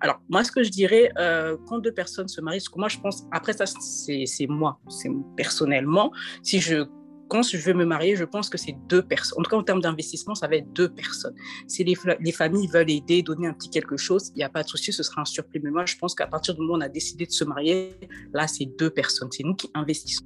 Alors, 0.00 0.20
moi, 0.28 0.42
ce 0.42 0.50
que 0.50 0.64
je 0.64 0.68
dirais, 0.68 1.10
euh, 1.16 1.56
quand 1.68 1.78
deux 1.78 1.92
personnes 1.92 2.26
se 2.26 2.40
marient, 2.40 2.60
ce 2.60 2.68
que 2.68 2.78
moi, 2.78 2.88
je 2.88 2.98
pense, 2.98 3.24
après 3.30 3.52
ça, 3.52 3.64
c'est 3.66 4.46
moi, 4.48 4.80
c'est 4.88 5.10
personnellement, 5.36 6.10
si 6.42 6.60
je 6.60 6.84
quand 7.28 7.42
je 7.42 7.56
veux 7.56 7.74
me 7.74 7.84
marier, 7.84 8.16
je 8.16 8.24
pense 8.24 8.48
que 8.48 8.58
c'est 8.58 8.76
deux 8.88 9.02
personnes. 9.02 9.40
En 9.40 9.42
tout 9.42 9.50
cas, 9.50 9.56
en 9.56 9.62
termes 9.62 9.80
d'investissement, 9.80 10.34
ça 10.34 10.46
va 10.46 10.56
être 10.56 10.72
deux 10.72 10.88
personnes. 10.88 11.34
Si 11.66 11.84
les, 11.84 11.94
les, 12.20 12.32
familles 12.32 12.68
veulent 12.68 12.90
aider, 12.90 13.22
donner 13.22 13.46
un 13.46 13.54
petit 13.54 13.70
quelque 13.70 13.96
chose, 13.96 14.30
il 14.34 14.38
n'y 14.38 14.44
a 14.44 14.48
pas 14.48 14.62
de 14.62 14.68
souci, 14.68 14.92
ce 14.92 15.02
sera 15.02 15.22
un 15.22 15.24
surplus. 15.24 15.60
Mais 15.62 15.70
moi, 15.70 15.84
je 15.86 15.96
pense 15.96 16.14
qu'à 16.14 16.26
partir 16.26 16.54
du 16.54 16.60
moment 16.60 16.74
où 16.74 16.76
on 16.76 16.80
a 16.80 16.88
décidé 16.88 17.26
de 17.26 17.32
se 17.32 17.44
marier, 17.44 17.90
là, 18.32 18.46
c'est 18.46 18.66
deux 18.66 18.90
personnes. 18.90 19.30
C'est 19.32 19.44
nous 19.44 19.54
qui 19.54 19.70
investissons 19.74 20.24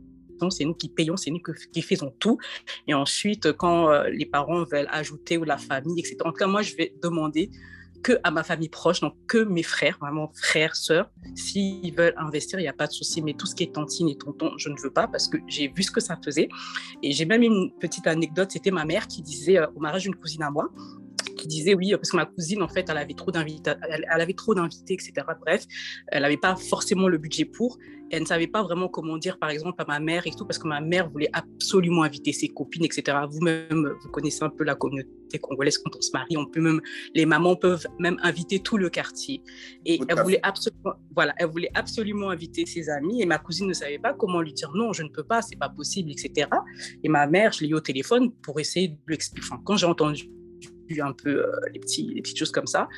c'est 0.51 0.65
nous 0.65 0.75
qui 0.75 0.89
payons, 0.89 1.17
c'est 1.17 1.31
nous 1.31 1.41
qui 1.73 1.83
faisons 1.83 2.13
tout. 2.19 2.39
Et 2.87 2.95
ensuite, 2.95 3.53
quand 3.53 3.91
euh, 3.91 4.09
les 4.09 4.27
parents 4.27 4.65
veulent 4.65 4.89
ajouter 4.91 5.37
ou 5.37 5.45
la 5.45 5.59
famille, 5.59 5.99
etc. 5.99 6.17
En 6.25 6.31
tout 6.31 6.37
cas, 6.37 6.47
moi, 6.47 6.63
je 6.63 6.77
vais 6.77 6.95
demander 7.03 7.51
que 8.03 8.19
à 8.25 8.31
ma 8.31 8.43
famille 8.43 8.69
proche, 8.69 9.01
donc 9.01 9.15
que 9.27 9.39
mes 9.39 9.63
frères, 9.63 9.99
vraiment 10.01 10.31
frères, 10.35 10.77
sœurs, 10.77 11.11
s'ils 11.35 11.95
veulent 11.95 12.15
investir, 12.17 12.59
il 12.59 12.63
n'y 12.63 12.69
a 12.69 12.73
pas 12.73 12.87
de 12.87 12.93
souci. 12.93 13.23
Mais 13.23 13.35
tout 13.35 13.47
ce 13.47 13.55
qui 13.55 13.65
est 13.65 13.75
tantine 13.75 14.09
et 14.09 14.17
tonton, 14.17 14.53
je 14.57 14.69
ne 14.69 14.77
veux 14.83 14.91
pas 14.91 15.09
parce 15.09 15.29
que 15.29 15.39
j'ai 15.47 15.69
vu 15.69 15.83
ce 15.83 15.91
que 15.91 16.01
ça 16.01 16.19
faisait. 16.23 16.49
Et 17.03 17.13
j'ai 17.13 17.25
même 17.25 17.43
une 17.43 17.73
petite 17.81 18.07
anecdote, 18.07 18.51
c'était 18.51 18.71
ma 18.71 18.85
mère 18.85 19.07
qui 19.07 19.23
disait 19.23 19.59
euh, 19.59 19.67
au 19.75 19.81
mariage 19.81 20.03
d'une 20.03 20.15
cousine 20.15 20.43
à 20.43 20.51
moi, 20.51 20.69
qui 21.39 21.47
disait 21.47 21.75
oui, 21.75 21.93
parce 21.93 22.11
que 22.11 22.17
ma 22.17 22.27
cousine, 22.27 22.63
en 22.63 22.69
fait, 22.69 22.87
elle 22.91 22.99
avait 22.99 23.15
trop 23.15 23.31
d'invités, 23.31 23.73
elle, 23.89 24.05
avait 24.09 24.35
trop 24.35 24.55
d'invités, 24.55 24.95
etc. 24.95 25.13
Bref, 25.41 25.65
elle 26.09 26.23
n'avait 26.23 26.37
pas 26.37 26.57
forcément 26.57 27.09
le 27.09 27.17
budget 27.17 27.47
pour. 27.47 27.79
Et 28.11 28.17
elle 28.17 28.23
ne 28.23 28.27
savait 28.27 28.47
pas 28.47 28.63
vraiment 28.63 28.89
comment 28.89 29.19
dire, 29.19 29.39
par 29.39 29.51
exemple, 29.51 29.83
à 29.83 29.85
ma 29.87 30.01
mère 30.01 30.27
et 30.27 30.31
tout, 30.31 30.47
parce 30.47 30.59
que 30.59 30.67
ma 30.67 30.81
mère 30.81 31.11
voulait 31.11 31.29
absolument 31.33 32.03
inviter 32.03 32.33
ses 32.33 32.49
copines, 32.49 32.85
etc. 32.85 33.19
Vous-même, 33.31 33.93
vous 34.03 34.09
connaissez 34.09 34.43
un 34.43 34.49
peu 34.49 34.65
la 34.65 34.75
communauté 34.75 35.39
congolaise 35.39 35.77
quand 35.77 35.95
on 35.95 36.01
se 36.01 36.11
marie. 36.15 36.37
On 36.37 36.47
peut 36.47 36.61
même, 36.61 36.81
les 37.15 37.27
mamans 37.27 37.55
peuvent 37.55 37.87
même 37.99 38.19
inviter 38.23 38.61
tout 38.61 38.79
le 38.79 38.89
quartier. 38.89 39.43
Et 39.85 40.01
elle 40.09 40.23
voulait 40.23 40.41
absolument, 40.43 40.95
voilà, 41.15 41.35
elle 41.37 41.49
voulait 41.49 41.71
absolument 41.75 42.31
inviter 42.31 42.65
ses 42.65 42.89
amis. 42.89 43.21
Et 43.21 43.27
ma 43.27 43.39
cousine 43.39 43.67
ne 43.67 43.75
savait 43.75 43.99
pas 43.99 44.15
comment 44.15 44.41
lui 44.41 44.55
dire 44.55 44.71
non, 44.75 44.95
je 44.95 45.03
ne 45.03 45.11
peux 45.11 45.25
pas, 45.25 45.43
c'est 45.43 45.59
pas 45.59 45.69
possible, 45.69 46.11
etc. 46.11 46.49
Et 47.05 47.11
ma 47.11 47.27
mère, 47.27 47.53
je 47.53 47.61
l'ai 47.61 47.69
eu 47.69 47.75
au 47.75 47.81
téléphone 47.81 48.33
pour 48.43 48.59
essayer 48.59 48.89
de 48.89 48.97
lui 49.07 49.17
expliquer. 49.17 49.47
Enfin, 49.51 49.61
quand 49.65 49.77
j'ai 49.77 49.87
entendu 49.87 50.31
un 51.01 51.13
peu 51.13 51.45
euh, 51.45 51.53
les, 51.73 51.81
petites 51.81 52.39
choses 52.39 52.51
comme 52.51 52.67
ça. 52.67 52.89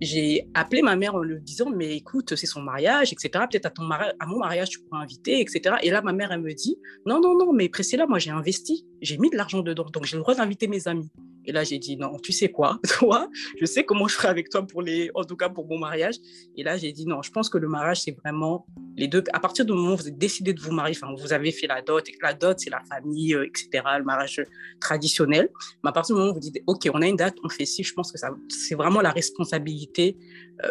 J'ai 0.00 0.48
appelé 0.54 0.82
ma 0.82 0.96
mère 0.96 1.14
en 1.14 1.22
lui 1.22 1.40
disant, 1.40 1.70
mais 1.70 1.96
écoute, 1.96 2.34
c'est 2.36 2.46
son 2.46 2.62
mariage, 2.62 3.12
etc. 3.12 3.44
Peut-être 3.50 3.66
à, 3.66 3.70
ton 3.70 3.88
à 3.90 4.26
mon 4.26 4.38
mariage, 4.38 4.70
tu 4.70 4.80
pourras 4.80 5.02
inviter, 5.02 5.40
etc. 5.40 5.76
Et 5.82 5.90
là, 5.90 6.02
ma 6.02 6.12
mère, 6.12 6.32
elle 6.32 6.40
me 6.40 6.52
dit, 6.52 6.78
non, 7.06 7.20
non, 7.20 7.36
non, 7.36 7.52
mais 7.52 7.68
Priscilla, 7.68 8.06
moi, 8.06 8.18
j'ai 8.18 8.30
investi, 8.30 8.86
j'ai 9.00 9.18
mis 9.18 9.30
de 9.30 9.36
l'argent 9.36 9.60
dedans, 9.60 9.86
donc 9.92 10.04
j'ai 10.04 10.16
le 10.16 10.22
droit 10.22 10.34
d'inviter 10.34 10.66
mes 10.66 10.88
amis. 10.88 11.10
Et 11.46 11.52
là, 11.52 11.64
j'ai 11.64 11.78
dit, 11.78 11.96
non, 11.96 12.18
tu 12.18 12.32
sais 12.32 12.50
quoi, 12.50 12.78
toi, 12.98 13.28
je 13.60 13.64
sais 13.64 13.84
comment 13.84 14.08
je 14.08 14.14
ferai 14.14 14.28
avec 14.28 14.48
toi 14.48 14.66
pour 14.66 14.82
les, 14.82 15.10
en 15.14 15.24
tout 15.24 15.36
cas 15.36 15.48
pour 15.48 15.66
mon 15.66 15.78
mariage. 15.78 16.16
Et 16.56 16.62
là, 16.62 16.76
j'ai 16.76 16.92
dit, 16.92 17.06
non, 17.06 17.22
je 17.22 17.30
pense 17.30 17.48
que 17.48 17.58
le 17.58 17.68
mariage, 17.68 18.02
c'est 18.02 18.16
vraiment 18.24 18.66
Les 18.96 19.08
deux, 19.08 19.22
à 19.32 19.40
partir 19.40 19.64
du 19.64 19.72
moment 19.72 19.94
où 19.94 19.96
vous 19.96 20.06
avez 20.06 20.10
décidé 20.12 20.52
de 20.52 20.60
vous 20.60 20.72
marier, 20.72 20.96
enfin, 21.00 21.12
vous 21.16 21.32
avez 21.32 21.50
fait 21.52 21.66
la 21.66 21.82
dot, 21.82 22.04
la 22.22 22.34
dot, 22.34 22.58
c'est 22.58 22.70
la 22.70 22.82
famille, 22.88 23.32
etc., 23.32 23.84
le 23.98 24.04
mariage 24.04 24.42
traditionnel. 24.80 25.50
Mais 25.82 25.90
à 25.90 25.92
partir 25.92 26.14
du 26.14 26.20
moment 26.20 26.32
où 26.32 26.34
vous 26.34 26.40
dites, 26.40 26.62
OK, 26.66 26.88
on 26.92 27.02
a 27.02 27.06
une 27.06 27.16
date, 27.16 27.36
on 27.44 27.48
fait 27.48 27.66
ci, 27.66 27.82
je 27.82 27.92
pense 27.92 28.12
que 28.12 28.18
ça, 28.18 28.30
c'est 28.48 28.74
vraiment 28.74 29.00
la 29.00 29.10
responsabilité 29.10 30.16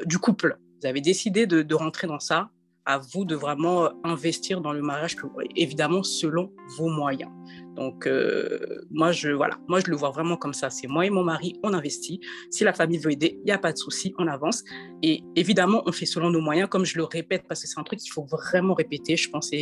du 0.06 0.18
couple. 0.18 0.58
Vous 0.82 0.88
avez 0.88 1.02
décidé 1.02 1.46
de, 1.48 1.62
de 1.62 1.76
rentrer 1.76 2.08
dans 2.08 2.20
ça, 2.20 2.50
à 2.86 2.98
vous 2.98 3.26
de 3.26 3.36
vraiment 3.36 3.92
investir 4.04 4.62
dans 4.62 4.74
le 4.74 4.82
mariage, 4.82 5.16
évidemment 5.56 6.04
selon 6.04 6.52
vos 6.78 6.90
moyens. 6.90 7.32
Donc, 7.76 8.06
euh, 8.08 8.60
moi, 8.92 9.12
je, 9.12 9.30
voilà, 9.30 9.58
moi, 9.68 9.80
je 9.80 9.90
le 9.90 9.96
vois 9.96 10.12
vraiment 10.12 10.38
comme 10.38 10.54
ça. 10.54 10.70
C'est 10.70 10.88
moi 10.88 11.06
et 11.06 11.10
mon 11.10 11.24
mari, 11.24 11.60
on 11.64 11.74
investit. 11.74 12.20
Si 12.52 12.64
la 12.64 12.74
famille 12.74 13.00
veut 13.00 13.12
aider, 13.12 13.40
il 13.40 13.46
n'y 13.46 13.52
a 13.52 13.58
pas 13.58 13.74
de 13.74 13.78
souci, 13.78 14.14
on 14.20 14.28
avance. 14.28 14.64
Et 15.02 15.24
évidemment, 15.36 15.84
on 15.86 15.92
fait 15.92 16.06
selon 16.06 16.30
nos 16.30 16.42
moyens, 16.42 16.70
comme 16.70 16.86
je 16.86 16.98
le 16.98 17.04
répète, 17.04 17.44
parce 17.48 17.62
que 17.62 17.68
c'est 17.68 17.80
un 17.80 17.84
truc 17.84 18.00
qu'il 18.00 18.12
faut 18.12 18.26
vraiment 18.26 18.74
répéter. 18.74 19.16
Je 19.16 19.30
pense 19.30 19.50
que 19.50 19.58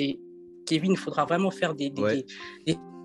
Kevin, 0.66 0.92
il 0.92 0.98
faudra 0.98 1.26
vraiment 1.26 1.52
faire 1.52 1.74
des, 1.74 1.90
des, 1.90 2.26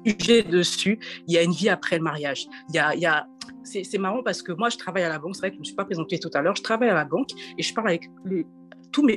sujets 0.05 0.43
dessus. 0.43 0.99
Il 1.27 1.35
y 1.35 1.39
a 1.39 1.43
une 1.43 1.53
vie 1.53 1.69
après 1.69 1.99
le 1.99 2.03
mariage. 2.03 2.47
Il 2.71 2.77
y 2.77 2.79
a, 2.79 2.95
il 2.95 3.01
y 3.01 3.07
a... 3.07 3.27
C'est 3.65 3.99
marrant 3.99 4.23
parce 4.23 4.43
que 4.43 4.53
moi, 4.53 4.69
je 4.69 4.77
travaille 4.77 5.03
à 5.03 5.09
la 5.09 5.19
banque. 5.19 5.35
C'est 5.35 5.41
vrai 5.41 5.51
que 5.51 5.55
je 5.55 5.59
ne 5.59 5.63
me 5.63 5.65
suis 5.65 5.75
pas 5.75 5.85
présentée 5.85 6.19
tout 6.19 6.31
à 6.35 6.43
l'heure. 6.43 6.55
Je 6.55 6.63
travaille 6.63 6.89
à 6.89 6.95
la 6.95 7.05
banque 7.05 7.31
et 7.59 7.63
je 7.63 7.75
parle 7.75 7.89
avec 7.89 8.09
les, 8.25 8.47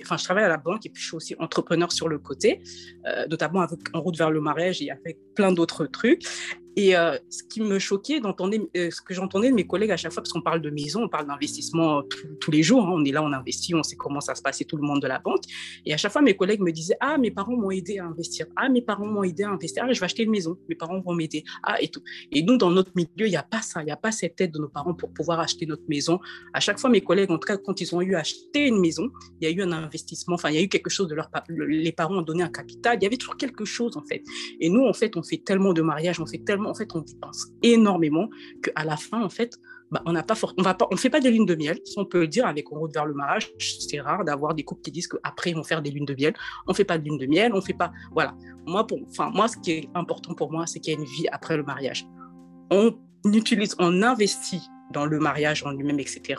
enfin, 0.02 0.18
je 0.18 0.24
travaille 0.24 0.44
à 0.44 0.50
la 0.50 0.58
banque 0.58 0.86
et 0.86 0.90
puis 0.90 1.02
je 1.02 1.08
suis 1.08 1.16
aussi 1.16 1.36
entrepreneur 1.40 1.92
sur 1.92 2.08
le 2.08 2.20
côté, 2.20 2.62
euh, 3.08 3.28
notamment 3.28 3.66
en 3.94 4.02
route 4.02 4.18
vers 4.18 4.32
le 4.32 4.42
mariage 4.42 4.82
et 4.82 4.92
avec 4.92 5.18
plein 5.36 5.52
d'autres 5.52 5.86
trucs. 5.86 6.24
Et 6.80 6.96
euh, 6.96 7.18
ce 7.30 7.44
qui 7.44 7.60
me 7.60 7.78
choquait 7.78 8.22
d'entendre, 8.22 8.56
euh, 8.78 8.90
ce 8.90 9.02
que 9.02 9.14
j'entendais 9.14 9.50
de 9.50 9.54
mes 9.54 9.68
collègues 9.68 9.92
à 9.92 9.98
chaque 9.98 10.14
fois, 10.14 10.24
parce 10.24 10.32
qu'on 10.32 10.42
parle 10.42 10.62
de 10.62 10.70
maison, 10.70 11.04
on 11.04 11.10
parle 11.10 11.28
d'investissement 11.28 12.04
tous 12.40 12.52
les 12.52 12.64
jours, 12.64 12.88
hein, 12.88 12.94
on 12.94 13.04
est 13.04 13.12
là, 13.12 13.22
on 13.22 13.34
investit, 13.34 13.76
on 13.76 13.84
sait 13.84 13.98
comment 13.98 14.22
ça 14.22 14.34
se 14.34 14.42
passe 14.42 14.64
tout 14.66 14.78
le 14.78 14.84
monde 14.84 15.02
de 15.02 15.08
la 15.08 15.20
banque. 15.20 15.44
Et 15.86 15.94
à 15.94 15.98
chaque 15.98 16.14
fois, 16.14 16.22
mes 16.22 16.38
collègues 16.38 16.62
me 16.62 16.72
disaient 16.72 16.96
Ah, 17.02 17.18
mes 17.18 17.32
parents 17.32 17.58
m'ont 17.58 17.72
aidé 17.72 18.00
à 18.00 18.06
investir. 18.06 18.46
Ah, 18.56 18.70
mes 18.70 18.82
parents 18.82 19.06
m'ont 19.06 19.24
aidé 19.24 19.44
à 19.44 19.50
investir. 19.50 19.84
Ah, 19.86 19.92
je 19.92 20.00
vais 20.00 20.06
acheter 20.06 20.24
une 20.24 20.30
maison. 20.32 20.58
Mes 20.70 20.76
parents 20.76 21.02
vont 21.02 21.14
m'aider. 21.14 21.44
Ah, 21.64 21.82
et 21.82 21.90
tout. 21.90 22.02
Et 22.32 22.44
nous, 22.44 22.56
dans 22.56 22.72
notre 22.72 22.92
milieu, 22.96 23.28
il 23.28 23.32
n'y 23.32 23.36
a 23.36 23.44
pas 23.44 23.62
ça. 23.62 23.82
Il 23.82 23.86
n'y 23.88 23.92
a 23.92 23.98
pas 23.98 24.14
cette 24.14 24.40
aide 24.40 24.54
de 24.54 24.60
nos 24.60 24.70
parents 24.70 24.94
pour 24.94 25.12
pouvoir 25.12 25.42
acheter 25.42 25.66
notre 25.66 25.84
maison. 25.90 26.22
À 26.54 26.62
chaque 26.62 26.80
fois, 26.80 26.90
mes 26.90 27.02
collègues, 27.02 27.30
en 27.30 27.40
tout 27.40 27.48
cas, 27.48 27.58
quand 27.58 27.82
ils 27.82 27.94
ont 27.94 28.02
eu 28.02 28.16
acheté 28.16 28.68
une 28.68 28.80
maison, 28.80 29.10
il 29.42 29.50
y 29.50 29.52
a 29.52 29.54
eu 29.54 29.62
un 29.62 29.74
investissement. 29.74 30.36
Enfin, 30.36 30.50
il 30.50 30.56
y 30.56 30.60
a 30.60 30.62
eu 30.62 30.70
quelque 30.70 30.90
chose 30.90 31.10
de 31.10 31.16
leur. 31.16 31.30
Les 31.50 31.92
parents 31.92 32.20
ont 32.20 32.22
donné 32.22 32.44
un 32.44 32.50
capital. 32.50 32.98
Il 33.02 33.04
y 33.04 33.06
avait 33.06 33.18
toujours 33.18 33.36
quelque 33.36 33.66
chose, 33.66 33.98
en 33.98 34.04
fait. 34.04 34.24
Et 34.62 34.70
nous, 34.70 34.86
en 34.86 34.94
fait, 34.94 35.18
on 35.18 35.24
fait 35.24 35.44
tellement 35.44 35.74
de 35.74 35.82
mariages, 35.82 36.22
on 36.22 36.26
fait 36.26 36.38
tellement. 36.46 36.69
En 36.70 36.76
fait, 36.76 36.90
on 36.96 37.02
dépense 37.02 37.48
énormément 37.64 38.30
qu'à 38.62 38.84
la 38.84 38.98
fin, 38.98 39.22
en 39.22 39.30
fait, 39.30 39.60
bah, 39.92 40.04
on 40.06 40.14
n'a 40.14 40.24
fait 40.98 41.10
pas 41.10 41.20
des 41.20 41.32
lunes 41.32 41.46
de 41.46 41.56
miel, 41.56 41.80
si 41.84 41.98
on 41.98 42.06
peut 42.06 42.22
le 42.22 42.28
dire 42.28 42.46
avec 42.46 42.72
en 42.72 42.78
route 42.78 42.94
vers 42.94 43.06
le 43.06 43.14
mariage. 43.14 43.52
C'est 43.58 44.00
rare 44.00 44.24
d'avoir 44.24 44.54
des 44.54 44.64
couples 44.64 44.82
qui 44.82 44.92
disent 44.92 45.08
qu'après 45.08 45.50
ils 45.50 45.56
vont 45.56 45.64
faire 45.64 45.82
des 45.82 45.90
lunes 45.90 46.06
de 46.06 46.14
miel. 46.14 46.34
On 46.68 46.74
fait 46.74 46.84
pas 46.84 46.98
de 46.98 47.04
lunes 47.04 47.18
de 47.18 47.26
miel, 47.26 47.54
on 47.54 47.62
fait 47.62 47.74
pas, 47.74 47.92
voilà. 48.12 48.36
Moi, 48.68 48.86
pour, 48.86 49.00
moi, 49.34 49.48
ce 49.48 49.58
qui 49.58 49.72
est 49.72 49.90
important 49.96 50.36
pour 50.36 50.52
moi, 50.52 50.68
c'est 50.68 50.80
qu'il 50.80 50.94
y 50.94 50.96
a 50.96 51.00
une 51.00 51.06
vie 51.06 51.28
après 51.32 51.58
le 51.58 51.64
mariage. 51.64 52.06
On 52.70 52.96
utilise, 53.26 53.76
on 53.80 54.04
investit 54.04 54.62
dans 54.94 55.06
le 55.06 55.20
mariage 55.20 55.64
en 55.66 55.72
lui-même, 55.72 56.00
etc. 56.00 56.36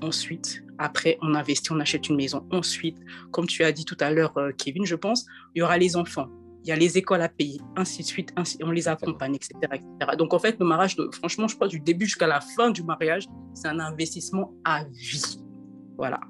Ensuite, 0.00 0.62
après, 0.78 1.18
on 1.20 1.34
investit, 1.34 1.72
on 1.72 1.80
achète 1.80 2.08
une 2.08 2.16
maison. 2.16 2.46
Ensuite, 2.50 2.96
comme 3.30 3.46
tu 3.46 3.62
as 3.64 3.72
dit 3.72 3.84
tout 3.84 3.98
à 4.00 4.10
l'heure, 4.10 4.36
euh, 4.38 4.50
Kevin, 4.56 4.86
je 4.86 4.96
pense, 4.96 5.26
il 5.54 5.60
y 5.60 5.62
aura 5.62 5.76
les 5.76 5.96
enfants 5.96 6.28
il 6.64 6.68
y 6.68 6.72
a 6.72 6.76
les 6.76 6.96
écoles 6.96 7.22
à 7.22 7.28
payer, 7.28 7.60
ainsi 7.76 8.02
de 8.02 8.06
suite, 8.06 8.32
ainsi, 8.36 8.56
on 8.62 8.70
les 8.70 8.86
accompagne, 8.88 9.34
etc., 9.34 9.50
etc. 9.64 10.16
Donc 10.16 10.32
en 10.32 10.38
fait, 10.38 10.56
le 10.60 10.66
mariage, 10.66 10.96
franchement, 11.12 11.48
je 11.48 11.56
crois 11.56 11.68
du 11.68 11.80
début 11.80 12.06
jusqu'à 12.06 12.26
la 12.26 12.40
fin 12.40 12.70
du 12.70 12.82
mariage, 12.82 13.24
c'est 13.54 13.68
un 13.68 13.80
investissement 13.80 14.52
à 14.64 14.84
vie. 14.84 15.42
Voilà. 15.96 16.20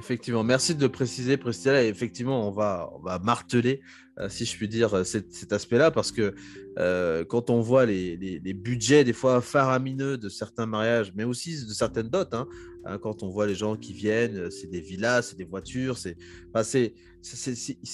Effectivement, 0.00 0.42
merci 0.42 0.74
de 0.74 0.80
le 0.80 0.88
préciser, 0.88 1.36
Priscilla. 1.36 1.84
effectivement, 1.84 2.48
on 2.48 2.50
va, 2.50 2.90
on 2.94 3.00
va 3.00 3.18
marteler, 3.18 3.82
euh, 4.18 4.30
si 4.30 4.46
je 4.46 4.56
puis 4.56 4.66
dire, 4.66 4.94
euh, 4.94 5.04
cet, 5.04 5.52
aspect-là, 5.52 5.90
parce 5.90 6.10
que 6.10 6.34
euh, 6.78 7.22
quand 7.26 7.50
on 7.50 7.60
voit 7.60 7.84
les, 7.84 8.16
les, 8.16 8.54
budgets, 8.54 9.04
des 9.04 9.12
fois 9.12 9.42
faramineux 9.42 10.16
de 10.16 10.30
certains 10.30 10.64
mariages, 10.64 11.12
mais 11.14 11.24
aussi 11.24 11.66
de 11.66 11.72
certaines 11.74 12.08
dots, 12.08 12.24
hein, 12.32 12.48
hein, 12.86 12.96
quand 12.96 13.22
on 13.22 13.28
voit 13.28 13.46
les 13.46 13.54
gens 13.54 13.76
qui 13.76 13.92
viennent, 13.92 14.50
c'est 14.50 14.70
des 14.70 14.80
villas, 14.80 15.20
c'est 15.20 15.36
des 15.36 15.44
voitures, 15.44 15.98
c'est 15.98 16.16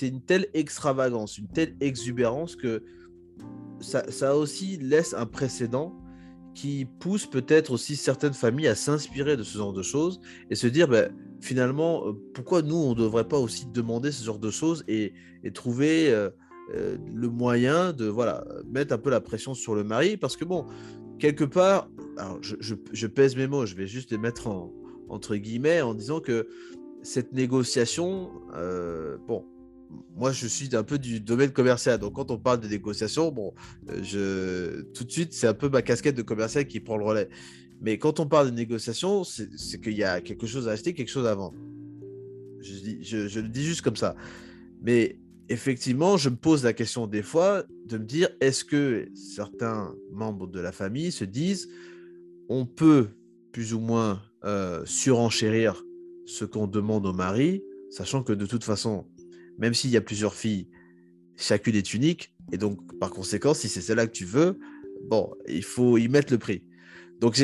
une 0.02 0.22
telle 0.22 0.46
extravagance, 0.54 1.38
une 1.38 1.48
telle 1.48 1.74
exubérance 1.80 2.54
que 2.54 2.84
ça, 3.80 4.08
ça 4.12 4.36
aussi 4.36 4.76
laisse 4.76 5.12
un 5.12 5.26
précédent 5.26 5.92
qui 6.54 6.86
pousse 7.00 7.26
peut-être 7.26 7.72
aussi 7.72 7.96
certaines 7.96 8.32
familles 8.32 8.68
à 8.68 8.76
s'inspirer 8.76 9.36
de 9.36 9.42
ce 9.42 9.58
genre 9.58 9.72
de 9.72 9.82
choses 9.82 10.20
et 10.50 10.54
se 10.54 10.68
dire 10.68 10.86
ben, 10.86 11.12
finalement 11.40 12.08
euh, 12.08 12.12
pourquoi 12.34 12.62
nous 12.62 12.76
on 12.76 12.90
ne 12.90 12.94
devrait 12.94 13.28
pas 13.28 13.38
aussi 13.38 13.66
demander 13.66 14.12
ce 14.12 14.24
genre 14.24 14.38
de 14.38 14.50
choses 14.50 14.84
et, 14.88 15.12
trouver 15.54 16.10
euh, 16.10 16.30
euh, 16.74 16.96
le 17.14 17.28
moyen 17.28 17.92
de 17.92 18.06
voilà 18.06 18.44
mettre 18.68 18.92
un 18.92 18.98
peu 18.98 19.10
la 19.10 19.20
pression 19.20 19.54
sur 19.54 19.74
le 19.74 19.84
mari? 19.84 20.16
Parce 20.16 20.36
que 20.36 20.44
bon 20.44 20.66
quelque 21.18 21.44
part 21.44 21.88
je, 22.40 23.06
pèse 23.06 23.36
mes 23.36 23.46
mots 23.46 23.64
je 23.64 23.76
vais 23.76 23.86
juste 23.86 24.10
les 24.10 24.18
mettre 24.18 24.48
en, 24.48 24.72
entre 25.08 25.36
guillemets 25.36 25.82
en 25.82 25.94
disant 25.94 26.20
que 26.20 26.48
cette 27.02 27.32
négociation 27.32 28.30
bon 29.28 29.44
moi, 30.16 30.32
je 30.32 30.46
suis 30.46 30.74
un 30.74 30.82
peu 30.82 30.98
du 30.98 31.20
domaine 31.20 31.52
commercial. 31.52 31.98
Donc, 31.98 32.14
quand 32.14 32.30
on 32.30 32.38
parle 32.38 32.60
de 32.60 32.68
négociation, 32.68 33.30
bon, 33.30 33.54
je, 34.02 34.82
tout 34.92 35.04
de 35.04 35.10
suite, 35.10 35.32
c'est 35.32 35.46
un 35.46 35.54
peu 35.54 35.68
ma 35.68 35.82
casquette 35.82 36.16
de 36.16 36.22
commercial 36.22 36.66
qui 36.66 36.80
prend 36.80 36.96
le 36.96 37.04
relais. 37.04 37.28
Mais 37.80 37.98
quand 37.98 38.20
on 38.20 38.26
parle 38.26 38.50
de 38.50 38.56
négociation, 38.56 39.24
c'est 39.24 39.80
qu'il 39.80 39.96
y 39.96 40.04
a 40.04 40.20
quelque 40.20 40.46
chose 40.46 40.68
à 40.68 40.72
acheter, 40.72 40.94
quelque 40.94 41.10
chose 41.10 41.26
à 41.26 41.34
vendre. 41.34 41.58
Je, 42.60 43.40
le 43.40 43.48
dis 43.48 43.62
juste 43.62 43.82
comme 43.82 43.96
ça. 43.96 44.16
Mais 44.82 45.18
effectivement, 45.48 46.16
je 46.16 46.30
me 46.30 46.36
pose 46.36 46.64
la 46.64 46.72
question 46.72 47.06
des 47.06 47.22
fois 47.22 47.64
de 47.86 47.98
me 47.98 48.04
dire 48.04 48.28
est-ce 48.40 48.64
que 48.64 49.08
certains 49.14 49.94
membres 50.10 50.46
de 50.46 50.60
la 50.60 50.72
famille 50.72 51.12
se 51.12 51.24
disent 51.24 51.68
on 52.48 52.66
peut 52.66 53.08
plus 53.52 53.74
ou 53.74 53.80
moins 53.80 54.22
euh, 54.44 54.82
surenchérir 54.84 55.82
ce 56.26 56.44
qu'on 56.44 56.66
demande 56.66 57.06
au 57.06 57.12
mari, 57.12 57.62
sachant 57.90 58.22
que 58.22 58.32
de 58.32 58.46
toute 58.46 58.64
façon, 58.64 59.06
même 59.58 59.74
s'il 59.74 59.90
y 59.90 59.96
a 59.96 60.00
plusieurs 60.00 60.34
filles, 60.34 60.68
chacune 61.36 61.74
est 61.74 61.94
unique. 61.94 62.34
Et 62.52 62.58
donc, 62.58 62.98
par 62.98 63.10
conséquent, 63.10 63.54
si 63.54 63.68
c'est 63.68 63.80
celle-là 63.80 64.06
que 64.06 64.12
tu 64.12 64.24
veux, 64.24 64.58
bon, 65.08 65.32
il 65.48 65.62
faut 65.62 65.98
y 65.98 66.08
mettre 66.08 66.32
le 66.32 66.38
prix. 66.38 66.62
Donc, 67.20 67.36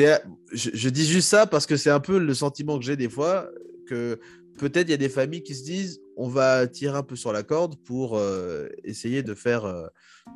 je, 0.51 0.89
dis 0.89 1.05
juste 1.05 1.29
ça 1.29 1.47
parce 1.47 1.65
que 1.65 1.77
c'est 1.77 1.89
un 1.89 1.99
peu 1.99 2.19
le 2.19 2.33
sentiment 2.33 2.77
que 2.77 2.85
j'ai 2.85 2.95
des 2.95 3.09
fois, 3.09 3.49
que 3.87 4.19
peut-être 4.57 4.87
il 4.87 4.91
y 4.91 4.95
a 4.95 4.97
des 4.97 5.09
familles 5.09 5.43
qui 5.43 5.55
se 5.55 5.63
disent, 5.63 6.01
on 6.15 6.27
va 6.27 6.67
tirer 6.67 6.97
un 6.97 7.03
peu 7.03 7.15
sur 7.15 7.33
la 7.33 7.43
corde 7.43 7.75
pour 7.83 8.17
euh, 8.17 8.67
essayer 8.83 9.23
de 9.23 9.33
faire 9.33 9.65
euh, 9.65 9.87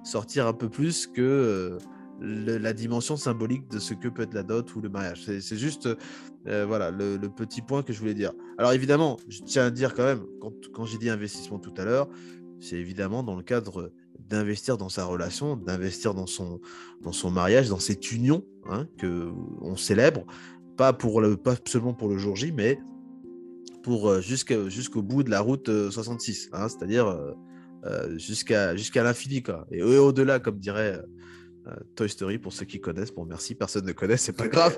sortir 0.03 0.47
un 0.47 0.53
peu 0.53 0.69
plus 0.69 1.07
que 1.07 1.21
euh, 1.21 1.77
la 2.19 2.73
dimension 2.73 3.15
symbolique 3.15 3.67
de 3.69 3.77
ce 3.77 3.93
que 3.93 4.07
peut 4.07 4.23
être 4.23 4.33
la 4.33 4.41
dot 4.41 4.73
ou 4.75 4.81
le 4.81 4.89
mariage. 4.89 5.23
C'est 5.23 5.57
juste 5.57 5.87
voilà 6.45 6.89
le, 6.89 7.19
petit 7.27 7.61
point 7.61 7.83
que 7.83 7.93
je 7.93 7.99
voulais 7.99 8.15
dire. 8.15 8.31
Alors 8.57 8.71
évidemment, 8.71 9.17
je 9.27 9.41
tiens 9.43 9.67
à 9.67 9.69
dire 9.69 9.93
quand 9.93 10.03
même, 10.03 10.25
quand, 10.73 10.85
j'ai 10.85 10.97
dit 10.97 11.11
investissement 11.11 11.59
tout 11.59 11.75
à 11.77 11.85
l'heure, 11.85 12.09
c'est 12.59 12.77
évidemment 12.77 13.21
dans 13.21 13.35
le 13.35 13.43
cadre 13.43 13.91
d'investir 14.29 14.77
dans 14.77 14.89
sa 14.89 15.05
relation, 15.05 15.55
d'investir 15.55 16.13
dans 16.13 16.27
son, 16.27 16.59
dans 17.01 17.11
son 17.11 17.31
mariage, 17.31 17.69
dans 17.69 17.79
cette 17.79 18.11
union 18.11 18.45
hein, 18.69 18.87
que 18.97 19.31
on 19.61 19.75
célèbre, 19.75 20.25
pas, 20.75 20.93
pour 20.93 21.21
le, 21.21 21.37
pas 21.37 21.55
seulement 21.65 21.93
pour 21.93 22.09
le 22.09 22.17
jour 22.17 22.35
J, 22.35 22.51
mais 22.51 22.79
pour 23.83 24.09
euh, 24.09 24.21
jusqu'au 24.21 25.01
bout 25.01 25.23
de 25.23 25.29
la 25.29 25.39
route 25.39 25.69
66, 25.89 26.47
euh, 26.53 26.57
hein, 26.57 26.67
c'est-à-dire 26.69 27.35
jusqu'à 28.17 28.75
jusqu'à 28.75 29.01
l'infini. 29.01 29.41
Et, 29.71 29.81
au-delà, 29.81 30.39
comme 30.39 30.59
dirait 30.59 31.01
euh, 31.67 31.75
Toy 31.95 32.07
Story, 32.07 32.37
pour 32.37 32.53
ceux 32.53 32.65
qui 32.65 32.79
connaissent, 32.79 33.13
bon 33.13 33.25
merci, 33.25 33.55
personne 33.55 33.85
ne 33.85 33.91
connaît, 33.91 34.17
c'est 34.17 34.33
pas 34.33 34.47
grave. 34.47 34.77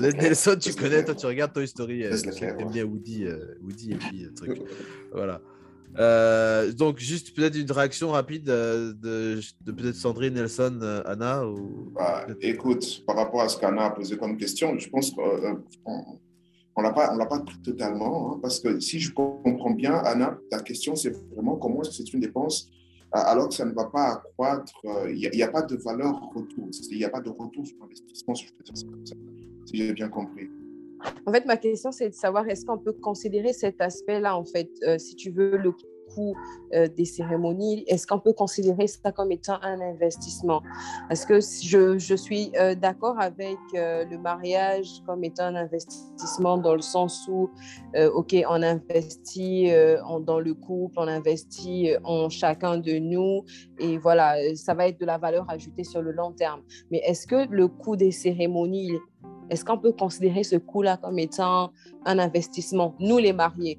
Nelson, 0.00 0.56
tu 0.60 0.74
connais, 0.74 1.04
toi 1.04 1.14
tu 1.14 1.26
regardes 1.26 1.52
Toy 1.52 1.66
Story, 1.66 2.04
euh, 2.04 2.16
aimes 2.42 2.70
bien 2.70 2.84
Woody, 2.84 3.24
euh, 3.24 3.54
Woody 3.62 3.92
et 3.92 3.96
puis 3.96 4.26
truc. 4.34 4.60
Voilà. 5.12 5.40
Donc 6.76 6.98
juste 6.98 7.34
peut-être 7.34 7.56
une 7.56 7.70
réaction 7.70 8.10
rapide 8.10 8.44
de, 8.44 9.40
de 9.60 9.72
peut-être 9.72 9.94
Sandrine, 9.94 10.34
Nelson, 10.34 11.02
Anna 11.06 11.46
ou... 11.46 11.92
Bah, 11.94 12.26
écoute, 12.40 13.04
par 13.06 13.16
rapport 13.16 13.42
à 13.42 13.48
ce 13.48 13.58
qu'Anna 13.58 13.86
a 13.86 13.90
posé 13.90 14.16
comme 14.16 14.36
question, 14.36 14.78
je 14.78 14.88
pense 14.88 15.10
qu'on 15.10 16.18
on 16.74 16.80
l'a 16.80 16.92
pas, 16.92 17.12
on 17.12 17.16
l'a 17.16 17.26
pas 17.26 17.40
pris 17.40 17.60
totalement, 17.62 18.34
hein, 18.34 18.38
parce 18.40 18.60
que 18.60 18.80
si 18.80 18.98
je 18.98 19.12
comprends 19.12 19.72
bien, 19.72 19.94
Anna, 19.94 20.38
ta 20.50 20.60
question 20.60 20.96
c'est 20.96 21.14
vraiment 21.34 21.56
comment 21.56 21.82
est-ce 21.82 21.90
que 21.90 21.96
c'est 21.96 22.12
une 22.14 22.20
dépense 22.20 22.70
alors 23.12 23.48
que 23.48 23.54
ça 23.54 23.64
ne 23.64 23.72
va 23.72 23.84
pas 23.84 24.12
accroître, 24.14 24.72
euh, 24.86 25.12
il 25.12 25.30
n'y 25.30 25.42
a, 25.42 25.48
pas 25.48 25.62
de 25.62 25.76
valeur 25.76 26.18
retour, 26.34 26.68
il 26.90 26.96
n'y 26.96 27.04
a 27.04 27.10
pas 27.10 27.20
de 27.20 27.28
retour 27.28 27.66
sur 27.66 27.76
l'investissement, 27.80 28.34
si 28.34 28.46
je 28.46 28.52
peux 28.54 28.64
dire 28.64 28.76
ça 28.76 28.86
comme 28.86 29.06
ça, 29.06 29.14
si 29.66 29.76
j'ai 29.76 29.92
bien 29.92 30.08
compris. 30.08 30.48
En 31.26 31.32
fait, 31.32 31.44
ma 31.46 31.56
question, 31.56 31.92
c'est 31.92 32.08
de 32.08 32.14
savoir 32.14 32.48
est-ce 32.48 32.66
qu'on 32.66 32.78
peut 32.78 32.92
considérer 32.92 33.52
cet 33.52 33.80
aspect-là, 33.80 34.36
en 34.36 34.44
fait, 34.44 34.68
euh, 34.86 34.98
si 34.98 35.14
tu 35.14 35.30
veux, 35.30 35.56
le 35.56 35.72
coût 36.14 36.34
euh, 36.74 36.88
des 36.88 37.04
cérémonies, 37.04 37.84
est-ce 37.86 38.06
qu'on 38.06 38.18
peut 38.18 38.32
considérer 38.32 38.86
ça 38.86 39.12
comme 39.12 39.30
étant 39.32 39.58
un 39.62 39.80
investissement? 39.80 40.62
Parce 41.08 41.24
que 41.24 41.36
je, 41.36 42.14
suis 42.16 42.52
euh, 42.58 42.74
d'accord 42.74 43.18
avec 43.18 43.56
le 43.72 44.16
mariage 44.18 45.00
comme 45.06 45.24
étant 45.24 45.44
un 45.44 45.54
investissement 45.54 46.58
dans 46.58 46.74
le 46.74 46.82
sens 46.82 47.26
où, 47.28 47.48
OK, 48.14 48.36
on 48.48 48.62
investit 48.62 49.70
dans 50.26 50.40
le 50.40 50.54
couple, 50.54 50.96
on 50.98 51.08
investit 51.08 51.92
en 52.04 52.28
chacun 52.28 52.78
de 52.78 52.98
nous, 52.98 53.44
et 53.78 53.96
voilà, 53.96 54.36
ça 54.54 54.74
va 54.74 54.88
être 54.88 55.00
de 55.00 55.06
la 55.06 55.18
valeur 55.18 55.48
ajoutée 55.48 55.84
sur 55.84 56.02
le 56.02 56.12
long 56.12 56.32
terme. 56.32 56.62
Mais 56.90 56.98
est-ce 57.06 57.26
que 57.26 57.48
le 57.48 57.68
coût 57.68 57.96
des 57.96 58.10
cérémonies 58.10 58.92
est-ce 59.52 59.64
qu'on 59.64 59.78
peut 59.78 59.92
considérer 59.92 60.44
ce 60.44 60.56
coût-là 60.56 60.96
comme 60.96 61.18
étant 61.18 61.72
un 62.06 62.18
investissement, 62.18 62.94
nous 62.98 63.18
les 63.18 63.32
mariés 63.32 63.78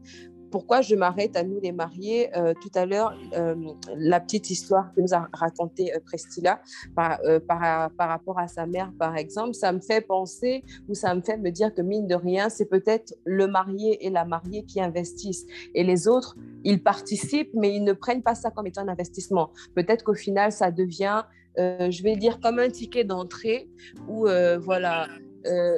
pourquoi 0.54 0.82
je 0.82 0.94
m'arrête 0.94 1.36
à 1.36 1.41
nous 1.41 1.60
les 1.60 1.72
mariés? 1.72 2.30
Euh, 2.38 2.54
Tout 2.62 2.70
à 2.76 2.86
l'heure, 2.86 3.18
euh, 3.36 3.56
la 3.98 4.20
petite 4.20 4.52
histoire 4.52 4.94
que 4.94 5.02
nous 5.02 5.12
a 5.12 5.28
racontée 5.34 5.91
euh, 5.95 6.00
Prestila 6.06 6.62
par, 6.95 7.20
par, 7.48 7.90
par, 7.98 8.10
rapport 8.10 8.38
à 8.38 8.48
sa 8.48 8.68
mère, 8.68 8.91
par 9.00 9.18
exemple, 9.18 9.56
ça 9.56 9.72
me 9.72 9.80
fait 9.80 10.02
penser 10.02 10.64
ou 10.88 10.94
ça 10.94 11.16
me 11.16 11.22
fait 11.22 11.38
me 11.38 11.50
dire 11.50 11.74
que 11.74 11.82
mine 11.82 12.06
de 12.06 12.14
rien, 12.14 12.50
c'est 12.50 12.68
peut-être 12.68 13.16
le 13.26 13.48
marié 13.48 14.06
et 14.06 14.12
la 14.12 14.26
mariée 14.26 14.64
qui 14.64 14.80
investissent. 14.80 15.48
Et 15.74 15.84
les 15.84 16.08
autres, 16.08 16.38
ils 16.64 16.84
participent, 16.84 17.56
mais 17.56 17.76
ils 17.76 17.84
ne 17.84 17.94
prennent 17.94 18.22
pas 18.22 18.36
ça 18.36 18.52
comme 18.52 18.68
étant 18.68 18.82
un 18.82 18.90
investissement. 18.90 19.50
Peut-être 19.74 20.04
qu'au 20.04 20.14
final, 20.14 20.52
ça 20.52 20.70
devient, 20.70 21.24
je 21.58 22.04
vais 22.04 22.16
dire, 22.16 22.40
comme 22.40 22.60
un 22.60 22.70
ticket 22.70 23.06
d'entrée 23.06 23.72
où, 24.08 24.28
voilà, 24.62 25.08
euh, 25.45 25.78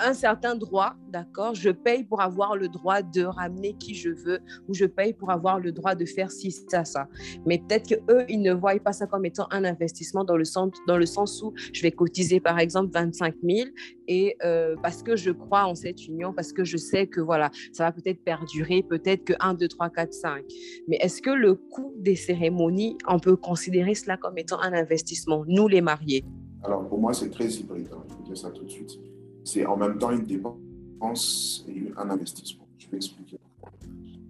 un 0.00 0.12
certain 0.12 0.54
droit, 0.54 0.94
d'accord? 1.10 1.54
Je 1.54 1.70
paye 1.70 2.04
pour 2.04 2.20
avoir 2.20 2.56
le 2.56 2.68
droit 2.68 3.02
de 3.02 3.24
ramener 3.24 3.74
qui 3.74 3.94
je 3.94 4.10
veux 4.10 4.40
ou 4.68 4.74
je 4.74 4.84
paye 4.84 5.12
pour 5.12 5.30
avoir 5.30 5.58
le 5.60 5.72
droit 5.72 5.94
de 5.94 6.04
faire 6.04 6.30
ci, 6.30 6.50
ça, 6.50 6.84
ça. 6.84 7.08
Mais 7.46 7.58
peut-être 7.58 7.88
qu'eux, 7.88 8.24
ils 8.28 8.42
ne 8.42 8.52
voient 8.52 8.78
pas 8.78 8.92
ça 8.92 9.06
comme 9.06 9.24
étant 9.24 9.46
un 9.50 9.64
investissement 9.64 10.24
dans 10.24 10.36
le 10.36 10.44
sens, 10.44 10.72
dans 10.86 10.98
le 10.98 11.06
sens 11.06 11.42
où 11.42 11.52
je 11.72 11.82
vais 11.82 11.92
cotiser, 11.92 12.40
par 12.40 12.58
exemple, 12.58 12.90
25 12.92 13.34
000 13.42 13.68
et 14.08 14.36
euh, 14.44 14.76
parce 14.82 15.02
que 15.02 15.16
je 15.16 15.30
crois 15.30 15.66
en 15.66 15.74
cette 15.74 16.06
union, 16.06 16.32
parce 16.32 16.52
que 16.52 16.64
je 16.64 16.76
sais 16.76 17.06
que 17.06 17.20
voilà, 17.20 17.50
ça 17.72 17.84
va 17.84 17.92
peut-être 17.92 18.22
perdurer, 18.24 18.82
peut-être 18.82 19.24
que 19.24 19.34
1, 19.40 19.54
2, 19.54 19.68
3, 19.68 19.90
4, 19.90 20.12
5. 20.12 20.44
Mais 20.88 20.96
est-ce 21.00 21.22
que 21.22 21.30
le 21.30 21.54
coût 21.54 21.94
des 21.98 22.16
cérémonies, 22.16 22.96
on 23.06 23.18
peut 23.18 23.36
considérer 23.36 23.94
cela 23.94 24.16
comme 24.16 24.38
étant 24.38 24.60
un 24.60 24.72
investissement, 24.72 25.44
nous 25.46 25.68
les 25.68 25.80
mariés 25.80 26.24
alors, 26.64 26.88
pour 26.88 26.98
moi, 26.98 27.14
c'est 27.14 27.30
très 27.30 27.48
hybride. 27.48 27.88
Hein. 27.92 28.02
Je 28.08 28.14
vais 28.16 28.22
dire 28.22 28.38
ça 28.38 28.50
tout 28.50 28.64
de 28.64 28.70
suite. 28.70 28.98
C'est 29.44 29.64
en 29.64 29.76
même 29.76 29.98
temps 29.98 30.10
une 30.10 30.24
dépense 30.24 31.64
et 31.68 31.92
un 31.96 32.10
investissement. 32.10 32.66
Je 32.78 32.88
vais 32.90 32.96
expliquer 32.96 33.38
pourquoi. 33.38 33.78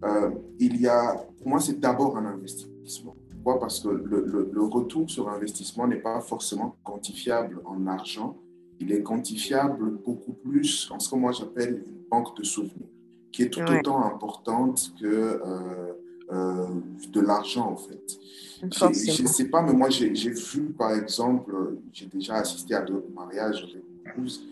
Euh, 0.04 0.30
il 0.58 0.80
y 0.80 0.86
a, 0.86 1.14
pour 1.38 1.48
moi, 1.48 1.60
c'est 1.60 1.80
d'abord 1.80 2.16
un 2.16 2.26
investissement. 2.26 3.16
Pourquoi? 3.30 3.60
Parce 3.60 3.80
que 3.80 3.88
le, 3.88 4.50
le, 4.52 4.62
retour 4.64 5.08
sur 5.08 5.28
investissement 5.28 5.86
n'est 5.86 5.96
pas 5.96 6.20
forcément 6.20 6.76
quantifiable 6.84 7.60
en 7.64 7.86
argent. 7.86 8.36
Il 8.80 8.92
est 8.92 9.02
quantifiable 9.02 9.98
beaucoup 10.04 10.32
plus 10.32 10.88
en 10.92 10.98
ce 10.98 11.10
que 11.10 11.16
moi 11.16 11.32
j'appelle 11.32 11.84
une 11.86 12.02
banque 12.08 12.36
de 12.36 12.44
souvenirs, 12.44 12.86
qui 13.32 13.42
est 13.42 13.50
tout 13.50 13.60
autant 13.60 14.04
importante 14.04 14.92
que 15.00 15.06
euh, 15.06 15.94
euh, 16.32 16.66
de 17.12 17.20
l'argent, 17.20 17.70
en 17.72 17.76
fait. 17.76 18.18
Je 18.62 19.22
ne 19.22 19.28
sais 19.28 19.44
pas, 19.46 19.62
mais 19.62 19.72
moi, 19.72 19.88
j'ai 19.88 20.10
vu, 20.10 20.62
par 20.76 20.94
exemple, 20.94 21.52
j'ai 21.92 22.06
déjà 22.06 22.36
assisté 22.36 22.74
à 22.74 22.82
d'autres 22.82 23.10
mariages 23.14 23.62
avec 23.62 23.84
épouse. 24.06 24.42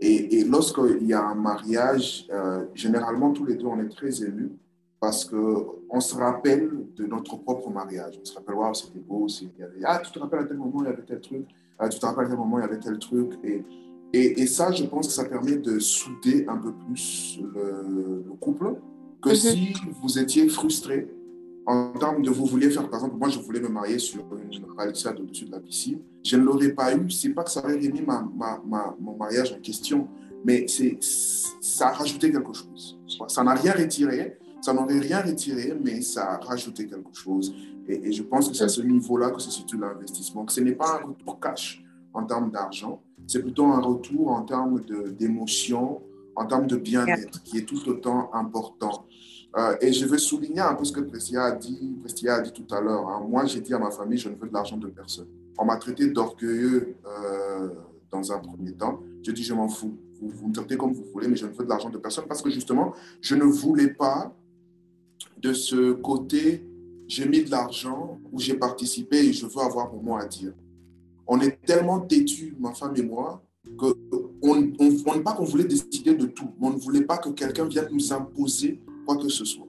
Et, 0.00 0.38
et 0.38 0.44
lorsqu'il 0.44 1.06
y 1.06 1.14
a 1.14 1.22
un 1.24 1.34
mariage, 1.34 2.26
euh, 2.30 2.64
généralement, 2.74 3.32
tous 3.32 3.44
les 3.44 3.54
deux, 3.54 3.66
on 3.66 3.80
est 3.80 3.88
très 3.88 4.22
émus 4.22 4.52
parce 5.00 5.24
qu'on 5.24 6.00
se 6.00 6.14
rappelle 6.14 6.70
de 6.96 7.06
notre 7.06 7.36
propre 7.36 7.70
mariage. 7.70 8.18
On 8.20 8.24
se 8.24 8.34
rappelle, 8.34 8.54
waouh, 8.54 8.74
c'était 8.74 8.98
beau. 8.98 9.26
Il 9.28 9.50
y 9.58 9.62
avait, 9.62 9.80
ah, 9.84 10.00
tu 10.04 10.10
te 10.10 10.18
rappelles 10.18 10.40
à 10.40 10.44
tel 10.44 10.56
moment, 10.56 10.82
il 10.82 10.86
y 10.86 10.92
avait 10.92 11.02
tel 11.02 11.20
truc. 11.20 11.46
Ah, 11.78 11.88
tu 11.88 11.98
te 11.98 12.06
rappelles 12.06 12.26
à 12.26 12.28
tel 12.28 12.38
moment, 12.38 12.58
il 12.58 12.62
y 12.62 12.64
avait 12.64 12.80
tel 12.80 12.98
truc. 12.98 13.32
Et, 13.44 13.62
et, 14.12 14.42
et, 14.42 14.46
ça, 14.46 14.70
je 14.72 14.84
pense 14.84 15.08
que 15.08 15.12
ça 15.12 15.24
permet 15.24 15.56
de 15.56 15.78
souder 15.78 16.46
un 16.48 16.56
peu 16.56 16.72
plus 16.72 17.40
le, 17.54 18.24
couple 18.40 18.74
que 19.22 19.30
mhm. 19.30 19.34
si 19.34 19.74
vous 20.02 20.18
étiez 20.18 20.48
frustré 20.48 21.08
en 21.66 21.92
termes 21.92 22.22
de 22.22 22.30
vous 22.30 22.46
vouliez 22.46 22.70
faire, 22.70 22.88
par 22.88 23.00
exemple, 23.00 23.16
moi 23.16 23.28
je 23.28 23.40
voulais 23.40 23.60
me 23.60 23.68
marier 23.68 23.98
sur 23.98 24.22
une 24.36 24.74
palissade 24.76 25.18
au-dessus 25.18 25.46
de 25.46 25.52
la 25.52 25.60
piscine, 25.60 26.00
je 26.24 26.36
ne 26.36 26.44
l'aurais 26.44 26.70
pas 26.70 26.94
eu. 26.94 27.10
C'est 27.10 27.30
pas 27.30 27.42
que 27.42 27.50
ça 27.50 27.60
aurait 27.62 27.74
remis 27.74 28.02
mon 29.00 29.16
mariage 29.16 29.52
en 29.52 29.60
question, 29.60 30.08
mais 30.44 30.66
c'est 30.68 30.98
ça 31.00 31.88
a 31.88 31.92
rajouté 31.92 32.30
quelque 32.30 32.52
chose. 32.52 32.98
Ça 33.28 33.42
n'a 33.42 33.54
rien 33.54 33.72
retiré, 33.72 34.38
ça 34.60 34.72
n'aurait 34.72 35.00
rien 35.00 35.20
retiré, 35.22 35.76
mais 35.82 36.00
ça 36.02 36.34
a 36.34 36.38
rajouté 36.38 36.86
quelque 36.86 37.14
chose. 37.14 37.54
Et, 37.88 38.12
je 38.12 38.22
pense 38.22 38.48
que 38.48 38.54
c'est 38.54 38.64
à 38.64 38.68
ce 38.68 38.82
niveau-là 38.82 39.30
que 39.30 39.40
se 39.40 39.50
situe 39.50 39.78
l'investissement, 39.78 40.44
que 40.44 40.52
ce 40.52 40.60
n'est 40.60 40.74
pas 40.74 41.00
un 41.02 41.08
retour 41.08 41.40
cash 41.40 41.82
en 42.14 42.24
termes 42.24 42.50
d'argent, 42.50 43.02
c'est 43.26 43.42
plutôt 43.42 43.66
un 43.66 43.80
retour 43.80 44.30
en 44.30 44.42
termes 44.42 44.80
d'émotion, 45.18 46.00
en 46.34 46.46
termes 46.46 46.66
de 46.66 46.76
bien-être, 46.76 47.42
qui 47.42 47.58
est 47.58 47.62
tout 47.64 47.88
autant 47.88 48.30
important. 48.32 49.05
Euh, 49.56 49.76
et 49.80 49.92
je 49.92 50.04
veux 50.04 50.18
souligner 50.18 50.60
un 50.60 50.74
peu 50.74 50.84
ce 50.84 50.92
que 50.92 51.00
Prestia 51.00 51.44
a 51.44 51.52
dit, 51.52 51.96
Prestia 52.00 52.36
a 52.36 52.40
dit 52.42 52.52
tout 52.52 52.66
à 52.74 52.80
l'heure. 52.80 53.08
Hein. 53.08 53.24
Moi, 53.26 53.46
j'ai 53.46 53.60
dit 53.60 53.72
à 53.72 53.78
ma 53.78 53.90
famille, 53.90 54.18
je 54.18 54.28
ne 54.28 54.34
veux 54.34 54.48
de 54.48 54.52
l'argent 54.52 54.76
de 54.76 54.88
personne. 54.88 55.28
On 55.58 55.64
m'a 55.64 55.76
traité 55.76 56.08
d'orgueilleux 56.08 56.96
euh, 57.06 57.68
dans 58.10 58.32
un 58.32 58.38
premier 58.38 58.72
temps. 58.72 59.00
Je 59.22 59.32
dis, 59.32 59.42
je 59.42 59.54
m'en 59.54 59.68
fous. 59.68 59.96
Vous, 60.20 60.48
me 60.48 60.52
traitez 60.52 60.76
comme 60.76 60.92
vous 60.92 61.04
voulez, 61.12 61.28
mais 61.28 61.36
je 61.36 61.46
ne 61.46 61.52
veux 61.52 61.64
de 61.64 61.68
l'argent 61.68 61.88
de 61.88 61.98
personne 61.98 62.26
parce 62.26 62.42
que 62.42 62.50
justement, 62.50 62.92
je 63.20 63.34
ne 63.34 63.44
voulais 63.44 63.88
pas 63.88 64.34
de 65.38 65.52
ce 65.52 65.92
côté, 65.92 66.66
j'ai 67.06 67.26
mis 67.26 67.42
de 67.42 67.50
l'argent 67.50 68.18
ou 68.32 68.40
j'ai 68.40 68.54
participé 68.54 69.18
et 69.18 69.32
je 69.32 69.46
veux 69.46 69.60
avoir 69.60 69.92
mon 69.92 70.02
mot 70.02 70.16
à 70.16 70.26
dire. 70.26 70.52
On 71.26 71.40
est 71.40 71.62
tellement 71.64 72.00
têtus, 72.00 72.54
ma 72.58 72.72
femme 72.72 72.94
et 72.96 73.02
moi, 73.02 73.42
qu'on 73.76 73.94
on, 74.42 75.20
pas 75.22 75.32
qu'on 75.32 75.44
voulait 75.44 75.64
décider 75.64 76.14
de 76.14 76.26
tout, 76.26 76.48
mais 76.60 76.68
on 76.68 76.70
ne 76.70 76.78
voulait 76.78 77.02
pas 77.04 77.18
que 77.18 77.30
quelqu'un 77.30 77.66
vienne 77.66 77.88
nous 77.90 78.12
imposer 78.12 78.80
quoi 79.06 79.16
que 79.16 79.28
ce 79.28 79.44
soit. 79.44 79.66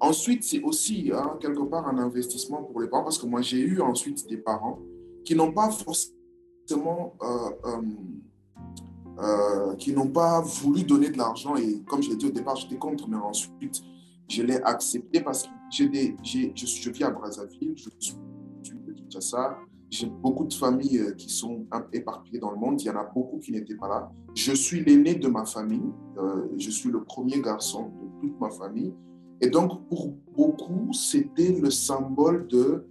Ensuite, 0.00 0.44
c'est 0.44 0.62
aussi 0.62 1.10
hein, 1.14 1.38
quelque 1.40 1.62
part 1.62 1.88
un 1.88 1.98
investissement 1.98 2.62
pour 2.62 2.80
les 2.80 2.88
parents, 2.88 3.04
parce 3.04 3.18
que 3.18 3.26
moi, 3.26 3.40
j'ai 3.40 3.60
eu 3.60 3.80
ensuite 3.80 4.28
des 4.28 4.36
parents 4.36 4.80
qui 5.24 5.34
n'ont 5.34 5.52
pas 5.52 5.70
forcément, 5.70 7.16
euh, 7.22 7.50
euh, 7.64 7.82
euh, 9.20 9.74
qui 9.76 9.92
n'ont 9.92 10.10
pas 10.10 10.40
voulu 10.40 10.82
donner 10.82 11.10
de 11.10 11.16
l'argent. 11.16 11.56
Et 11.56 11.82
comme 11.86 12.02
je 12.02 12.10
l'ai 12.10 12.16
dit 12.16 12.26
au 12.26 12.30
départ, 12.30 12.56
j'étais 12.56 12.76
contre, 12.76 13.08
mais 13.08 13.16
ensuite, 13.16 13.80
je 14.28 14.42
l'ai 14.42 14.60
accepté 14.62 15.20
parce 15.20 15.44
que 15.44 15.48
j'ai 15.70 15.88
des, 15.88 16.16
je, 16.22 16.48
je 16.54 16.90
vis 16.90 17.04
à 17.04 17.10
Brazzaville, 17.10 17.74
je 17.76 17.88
suis 17.98 18.16
de 18.16 18.92
Kinshasa, 18.92 19.58
j'ai 19.90 20.06
beaucoup 20.06 20.44
de 20.44 20.54
familles 20.54 21.14
qui 21.16 21.28
sont 21.28 21.66
éparpillées 21.92 22.38
dans 22.38 22.50
le 22.50 22.58
monde. 22.58 22.80
Il 22.80 22.86
y 22.86 22.90
en 22.90 22.96
a 22.96 23.04
beaucoup 23.04 23.38
qui 23.38 23.52
n'étaient 23.52 23.76
pas 23.76 23.88
là. 23.88 24.10
Je 24.34 24.52
suis 24.52 24.84
l'aîné 24.84 25.14
de 25.14 25.28
ma 25.28 25.44
famille. 25.44 25.92
je 26.56 26.70
suis 26.70 26.90
le 26.90 27.04
premier 27.04 27.40
garçon 27.40 27.90
de 28.00 28.20
toute 28.20 28.40
ma 28.40 28.50
famille. 28.50 28.92
Et 29.40 29.48
donc, 29.48 29.88
pour 29.88 30.14
beaucoup, 30.34 30.92
c'était 30.92 31.52
le 31.60 31.70
symbole 31.70 32.46
de 32.48 32.86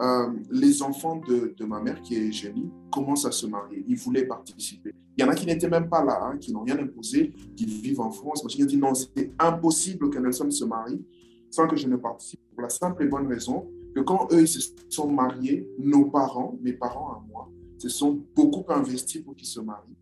euh, 0.00 0.28
les 0.50 0.82
enfants 0.82 1.20
de, 1.26 1.64
ma 1.64 1.80
mère, 1.80 2.00
qui 2.00 2.16
est 2.16 2.32
génie, 2.32 2.70
commencent 2.90 3.26
à 3.26 3.32
se 3.32 3.46
marier. 3.46 3.84
Ils 3.86 3.98
voulaient 3.98 4.26
participer. 4.26 4.94
Il 5.16 5.22
y 5.22 5.24
en 5.26 5.28
a 5.28 5.34
qui 5.34 5.44
n'étaient 5.44 5.68
même 5.68 5.90
pas 5.90 6.02
là, 6.02 6.20
hein, 6.22 6.38
qui 6.38 6.52
n'ont 6.52 6.62
rien 6.62 6.78
imposé, 6.78 7.32
qui 7.54 7.66
vivent 7.66 8.00
en 8.00 8.10
France. 8.10 8.42
Moi, 8.42 8.50
j'ai 8.56 8.64
dit 8.64 8.78
non, 8.78 8.94
c'était 8.94 9.30
impossible 9.38 10.08
que 10.08 10.18
Nelson 10.18 10.50
se 10.50 10.64
marie 10.64 11.04
sans 11.50 11.66
que 11.66 11.76
je 11.76 11.86
ne 11.88 11.96
participe. 11.96 12.40
Pour 12.54 12.62
la 12.62 12.70
simple 12.70 13.02
et 13.02 13.08
bonne 13.08 13.26
raison 13.26 13.68
que 13.94 14.00
quand 14.00 14.28
eux, 14.32 14.42
ils 14.42 14.48
se 14.48 14.70
sont 14.88 15.10
mariés, 15.10 15.68
nos 15.78 16.06
parents, 16.06 16.58
mes 16.62 16.72
parents 16.72 17.12
à 17.12 17.24
moi, 17.28 17.48
se 17.78 17.88
sont 17.88 18.22
beaucoup 18.34 18.64
investis 18.72 19.22
pour 19.22 19.34
qu'ils 19.34 19.48
se 19.48 19.60
marient. 19.60 19.96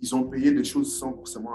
Ils 0.00 0.14
ont 0.14 0.24
payé 0.24 0.52
des 0.52 0.64
choses 0.64 0.96
sans 0.96 1.12
forcément 1.12 1.50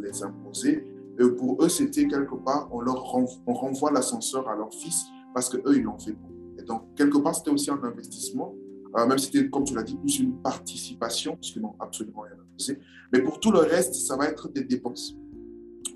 les 0.00 0.22
imposer 0.22 0.84
pour 1.24 1.62
eux, 1.62 1.68
c'était 1.68 2.06
quelque 2.06 2.34
part, 2.34 2.68
on 2.72 2.80
leur 2.80 3.14
on 3.46 3.52
renvoie 3.54 3.90
l'ascenseur 3.90 4.48
à 4.48 4.56
leur 4.56 4.72
fils 4.72 5.06
parce 5.32 5.48
que 5.48 5.56
eux, 5.58 5.76
ils 5.76 5.82
l'ont 5.82 5.98
fait 5.98 6.12
pour 6.12 6.30
Et 6.58 6.62
donc, 6.62 6.94
quelque 6.94 7.18
part, 7.18 7.34
c'était 7.34 7.50
aussi 7.50 7.70
un 7.70 7.82
investissement, 7.82 8.54
euh, 8.96 9.06
même 9.06 9.18
si 9.18 9.26
c'était, 9.26 9.48
comme 9.48 9.64
tu 9.64 9.74
l'as 9.74 9.82
dit, 9.82 9.96
plus 9.96 10.18
une 10.20 10.40
participation, 10.40 11.32
parce 11.36 11.50
qu'ils 11.50 11.62
n'ont 11.62 11.74
absolument 11.78 12.20
rien 12.22 12.32
imposé. 12.32 12.78
Mais 13.12 13.20
pour 13.20 13.40
tout 13.40 13.50
le 13.50 13.60
reste, 13.60 13.94
ça 13.94 14.16
va 14.16 14.26
être 14.26 14.48
des 14.48 14.64
dépenses. 14.64 15.14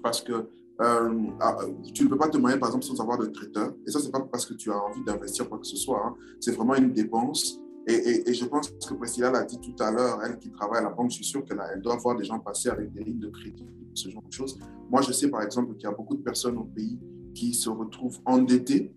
Parce 0.02 0.22
que 0.22 0.48
euh, 0.80 1.26
ah, 1.40 1.58
tu 1.92 2.04
ne 2.04 2.08
peux 2.08 2.16
pas 2.16 2.28
te 2.28 2.38
marier, 2.38 2.58
par 2.58 2.68
exemple, 2.70 2.84
sans 2.84 3.00
avoir 3.00 3.18
de 3.18 3.26
traiteur. 3.26 3.74
Et 3.86 3.90
ça, 3.90 4.00
c'est 4.00 4.10
pas 4.10 4.20
parce 4.20 4.46
que 4.46 4.54
tu 4.54 4.70
as 4.70 4.78
envie 4.78 5.04
d'investir 5.04 5.48
quoi 5.48 5.58
que 5.58 5.66
ce 5.66 5.76
soit. 5.76 6.02
Hein. 6.04 6.14
C'est 6.40 6.52
vraiment 6.52 6.74
une 6.74 6.92
dépense. 6.92 7.60
Et, 7.86 8.28
et, 8.28 8.34
je 8.34 8.44
pense 8.44 8.70
que 8.70 8.94
Priscilla 8.94 9.30
l'a 9.30 9.42
dit 9.42 9.58
tout 9.58 9.74
à 9.82 9.90
l'heure, 9.90 10.20
elle 10.24 10.38
qui 10.38 10.50
travaille 10.50 10.78
à 10.78 10.82
la 10.82 10.90
banque, 10.90 11.10
je 11.10 11.16
suis 11.16 11.24
sûr 11.24 11.44
qu'elle 11.44 11.60
elle 11.74 11.80
doit 11.80 11.96
voir 11.96 12.14
des 12.14 12.24
gens 12.24 12.38
passer 12.38 12.68
avec 12.68 12.92
des 12.92 13.02
lignes 13.02 13.18
de 13.18 13.28
crédit, 13.28 13.66
ce 13.94 14.10
genre 14.10 14.22
de 14.22 14.32
choses. 14.32 14.58
Moi, 14.90 15.00
je 15.00 15.12
sais 15.12 15.28
par 15.28 15.42
exemple 15.42 15.74
qu'il 15.74 15.84
y 15.84 15.86
a 15.86 15.92
beaucoup 15.92 16.14
de 16.14 16.22
personnes 16.22 16.58
au 16.58 16.64
pays 16.64 17.00
qui 17.34 17.54
se 17.54 17.70
retrouvent 17.70 18.20
endettées 18.26 18.92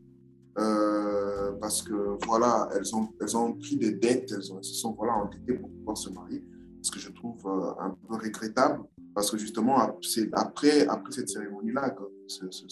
euh, 0.59 1.53
parce 1.59 1.81
que 1.81 2.17
voilà, 2.25 2.69
elles 2.75 2.95
ont, 2.95 3.09
elles 3.21 3.35
ont 3.37 3.53
pris 3.53 3.77
des 3.77 3.93
dettes, 3.93 4.31
elles, 4.35 4.43
se 4.43 4.73
sont 4.73 4.93
voilà, 4.93 5.13
endettées 5.15 5.53
pour 5.53 5.69
pouvoir 5.69 5.97
se 5.97 6.09
marier. 6.09 6.43
Ce 6.81 6.91
que 6.91 6.99
je 6.99 7.09
trouve 7.09 7.39
euh, 7.45 7.71
un 7.79 7.91
peu 7.91 8.15
regrettable 8.15 8.83
parce 9.13 9.29
que 9.29 9.37
justement, 9.37 9.99
c'est 10.01 10.29
après, 10.33 10.87
après 10.87 11.11
cette 11.11 11.29
cérémonie-là 11.29 11.91
que 11.91 12.03
ce, 12.27 12.45
ce, 12.51 12.67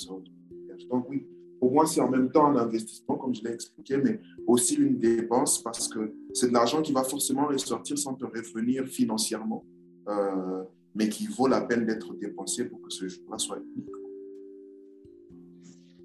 Donc 0.90 1.10
oui, 1.10 1.26
pour 1.60 1.72
moi, 1.72 1.86
c'est 1.86 2.02
en 2.02 2.10
même 2.10 2.32
temps 2.32 2.48
un 2.48 2.56
investissement, 2.58 3.18
comme 3.18 3.36
je 3.36 3.44
l'ai 3.44 3.52
expliqué, 3.52 3.98
mais 3.98 4.20
aussi 4.48 4.76
une 4.76 4.98
dépense 4.98 5.62
parce 5.62 5.88
que 5.88 6.14
c'est 6.34 6.48
de 6.48 6.54
l'argent 6.54 6.82
qui 6.82 6.92
va 6.92 7.04
forcément 7.04 7.46
ressortir 7.46 7.98
sans 8.00 8.16
te 8.16 8.26
revenir 8.26 8.88
financièrement, 8.88 9.64
euh, 10.08 10.64
mais 10.96 11.08
qui 11.08 11.28
vaut 11.28 11.48
la 11.48 11.62
peine 11.62 11.86
d'être 11.86 12.16
dépensé 12.16 12.66
pour 12.66 12.82
que 12.82 12.90
ce 12.90 13.08
jour-là 13.08 13.38
soit 13.38 13.60
unique. 13.60 13.90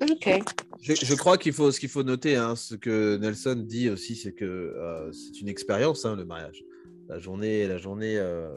Ok. 0.03 0.29
Je, 0.83 1.15
crois 1.15 1.39
qu'il 1.39 1.55
faut, 1.55 1.73
ce 1.73 1.81
qu'il 1.81 1.89
faut 1.89 2.03
noter, 2.03 2.37
hein, 2.37 2.55
ce 2.55 2.75
que 2.75 3.17
Nelson 3.17 3.65
dit 3.67 3.89
aussi, 3.89 4.15
c'est 4.15 4.33
que 4.33 4.45
euh, 4.45 5.11
c'est 5.11 5.41
une 5.41 5.49
expérience, 5.49 6.05
hein, 6.05 6.17
le 6.17 6.27
mariage. 6.27 6.63
La 7.09 7.19
journée, 7.19 7.67
la 7.67 7.79
journée 7.79 8.19
euh, 8.19 8.49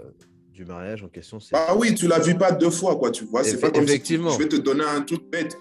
du 0.60 0.66
mariage 0.66 1.04
en 1.04 1.08
question, 1.08 1.40
c'est. 1.40 1.56
Ah 1.56 1.74
oui, 1.76 1.96
tu 1.96 2.08
l'as 2.08 2.20
vu 2.20 2.36
pas 2.36 2.52
deux 2.52 2.70
fois, 2.70 2.98
quoi, 2.98 3.12
tu 3.12 3.24
vois. 3.24 3.46
C'est 3.46 3.60
pas 3.60 3.72
comme 3.72 3.84
Effectivement. 3.84 4.32
je 4.32 4.40
vais 4.40 4.50
te 4.50 4.58
donner 4.58 4.84
un 4.84 5.02
truc 5.02 5.22
bête. 5.32 5.58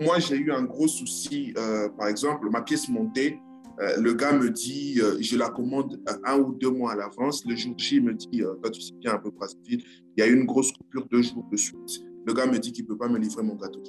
Moi, 0.00 0.18
j'ai 0.18 0.36
eu 0.36 0.50
un 0.50 0.64
gros 0.64 0.88
souci, 0.88 1.54
euh, 1.56 1.88
par 1.90 2.08
exemple, 2.08 2.48
ma 2.50 2.62
pièce 2.62 2.88
montée. 2.88 3.38
le 3.78 4.12
gars 4.12 4.32
me 4.32 4.50
dit, 4.50 5.00
je 5.20 5.36
la 5.38 5.48
commande 5.50 6.00
un 6.24 6.38
ou 6.38 6.52
deux 6.52 6.70
mois 6.70 6.92
à 6.92 6.96
l'avance. 6.96 7.44
Le 7.46 7.54
jour 7.54 7.74
J, 7.78 7.96
il 7.96 8.04
me 8.04 8.14
dit, 8.14 8.42
toi, 8.60 8.70
tu 8.70 8.80
sais 8.80 8.92
bien 9.00 9.14
un 9.14 9.18
peu 9.18 9.30
il 9.68 9.82
y 10.18 10.22
a 10.22 10.26
eu 10.26 10.34
une 10.34 10.46
grosse 10.46 10.72
coupure 10.72 11.06
deux 11.10 11.22
jours 11.22 11.46
de 11.50 11.56
suite. 11.56 12.04
Le 12.26 12.34
gars 12.34 12.46
me 12.46 12.58
dit 12.58 12.72
qu'il 12.72 12.86
peut 12.86 12.98
pas 12.98 13.08
me 13.08 13.18
livrer 13.18 13.42
mon 13.42 13.54
gâteau. 13.54 13.80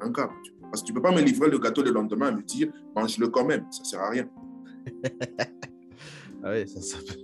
A 0.00 0.04
un 0.04 0.10
tu 0.10 0.52
parce 0.62 0.80
que 0.82 0.86
tu 0.86 0.92
peux 0.92 1.02
pas 1.02 1.12
me 1.12 1.20
livrer 1.20 1.48
le 1.50 1.58
gâteau 1.58 1.82
le 1.82 1.92
lendemain 1.92 2.30
et 2.32 2.34
me 2.34 2.42
dire 2.42 2.72
mange-le 2.96 3.28
quand 3.28 3.44
même. 3.44 3.64
Ça 3.70 3.84
sert 3.84 4.00
à 4.00 4.10
rien. 4.10 4.28
ah 6.42 6.52
oui, 6.52 6.64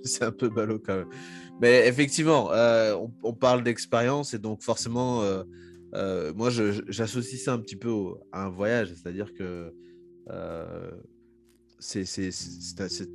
c'est 0.05 0.25
un 0.25 0.33
peu 0.33 0.49
ballot 0.49 0.79
quand 0.79 0.97
même. 0.97 1.09
Mais 1.61 1.89
effectivement, 1.89 2.53
euh, 2.53 2.97
on, 3.23 3.33
parle 3.33 3.63
d'expérience 3.65 4.33
et 4.33 4.39
donc 4.39 4.63
forcément, 4.63 5.23
euh, 5.23 5.43
euh, 5.95 6.33
moi, 6.35 6.51
j'associe 6.51 7.41
ça 7.41 7.53
un 7.53 7.59
petit 7.59 7.77
peu 7.77 8.15
à 8.33 8.45
un 8.45 8.49
voyage. 8.49 8.93
C'est-à-dire 8.95 9.35
que 9.35 9.75
c'est 11.81 12.05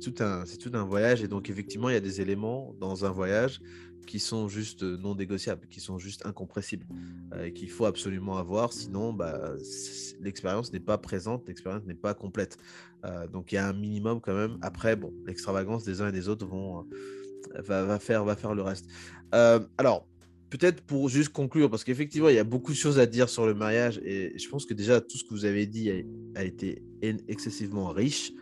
tout, 0.00 0.14
un, 0.20 0.84
voyage 0.84 1.22
et 1.22 1.28
donc 1.28 1.48
effectivement, 1.48 1.88
il 1.88 1.94
y 1.94 1.96
a 1.96 2.00
des 2.00 2.20
éléments 2.20 2.74
dans 2.78 3.04
un 3.04 3.10
voyage 3.10 3.60
qui 4.06 4.18
sont 4.18 4.48
juste 4.48 4.82
non 4.82 5.14
négociables, 5.14 5.66
qui 5.68 5.80
sont 5.80 5.98
juste 5.98 6.26
incompressibles, 6.26 6.84
euh, 7.32 7.50
qu'il 7.50 7.70
faut 7.70 7.86
absolument 7.86 8.36
avoir, 8.36 8.74
sinon 8.74 9.14
bah, 9.14 9.54
l'expérience 10.20 10.70
n'est 10.74 10.80
pas 10.80 10.98
présente, 10.98 11.48
l'expérience 11.48 11.84
n'est 11.86 11.94
pas 11.94 12.12
complète. 12.12 12.58
Donc 13.32 13.52
il 13.52 13.56
y 13.56 13.58
a 13.58 13.68
un 13.68 13.74
minimum 13.74 14.20
quand 14.22 14.34
même. 14.34 14.56
Après, 14.62 14.96
bon, 14.96 15.12
l'extravagance 15.26 15.84
des 15.84 16.00
uns 16.00 16.08
et 16.08 16.12
des 16.12 16.30
autres 16.30 16.46
vont, 16.46 16.86
va, 17.54 17.98
faire, 17.98 18.24
va 18.24 18.36
faire 18.36 18.54
le 18.54 18.62
reste. 18.62 18.86
alors, 19.32 20.06
peut-être 20.50 20.82
pour 20.82 21.08
juste 21.08 21.30
conclure, 21.30 21.70
parce 21.70 21.84
qu'effectivement, 21.84 22.28
il 22.28 22.36
y 22.36 22.38
a 22.38 22.44
beaucoup 22.44 22.72
de 22.72 22.76
choses 22.76 22.98
à 22.98 23.06
dire 23.06 23.28
sur 23.28 23.46
le 23.46 23.54
mariage, 23.54 24.00
et 24.04 24.38
je 24.38 24.48
pense 24.48 24.66
que 24.66 24.74
déjà 24.74 25.00
tout 25.00 25.16
ce 25.16 25.24
que 25.24 25.30
vous 25.30 25.44
avez 25.44 25.66
dit 25.66 25.90
a, 25.90 26.40
a 26.40 26.44
été 26.44 26.82
excessivement 27.28 27.88
riche, 27.88 28.32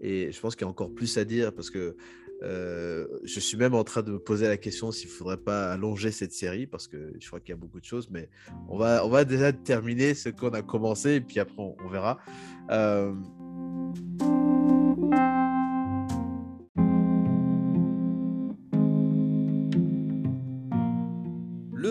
et 0.00 0.30
je 0.30 0.40
pense 0.40 0.54
qu'il 0.54 0.64
y 0.64 0.68
a 0.68 0.70
encore 0.70 0.92
plus 0.92 1.18
à 1.18 1.24
dire, 1.24 1.52
parce 1.52 1.70
que 1.70 1.96
euh, 2.42 3.06
je 3.24 3.40
suis 3.40 3.56
même 3.56 3.74
en 3.74 3.84
train 3.84 4.02
de 4.02 4.12
me 4.12 4.18
poser 4.18 4.46
la 4.46 4.58
question 4.58 4.92
s'il 4.92 5.08
ne 5.08 5.14
faudrait 5.14 5.38
pas 5.38 5.72
allonger 5.72 6.10
cette 6.10 6.32
série 6.32 6.66
parce 6.66 6.86
que 6.86 7.14
je 7.18 7.26
crois 7.26 7.40
qu'il 7.40 7.50
y 7.50 7.52
a 7.54 7.56
beaucoup 7.56 7.80
de 7.80 7.84
choses, 7.84 8.10
mais 8.10 8.28
on 8.68 8.76
va, 8.76 9.06
on 9.06 9.08
va 9.08 9.24
déjà 9.24 9.52
terminer 9.52 10.12
ce 10.14 10.28
qu'on 10.28 10.50
a 10.50 10.62
commencé 10.62 11.14
et 11.14 11.20
puis 11.20 11.40
après 11.40 11.56
on, 11.56 11.88
verra. 11.88 12.18
Euh, 12.70 13.14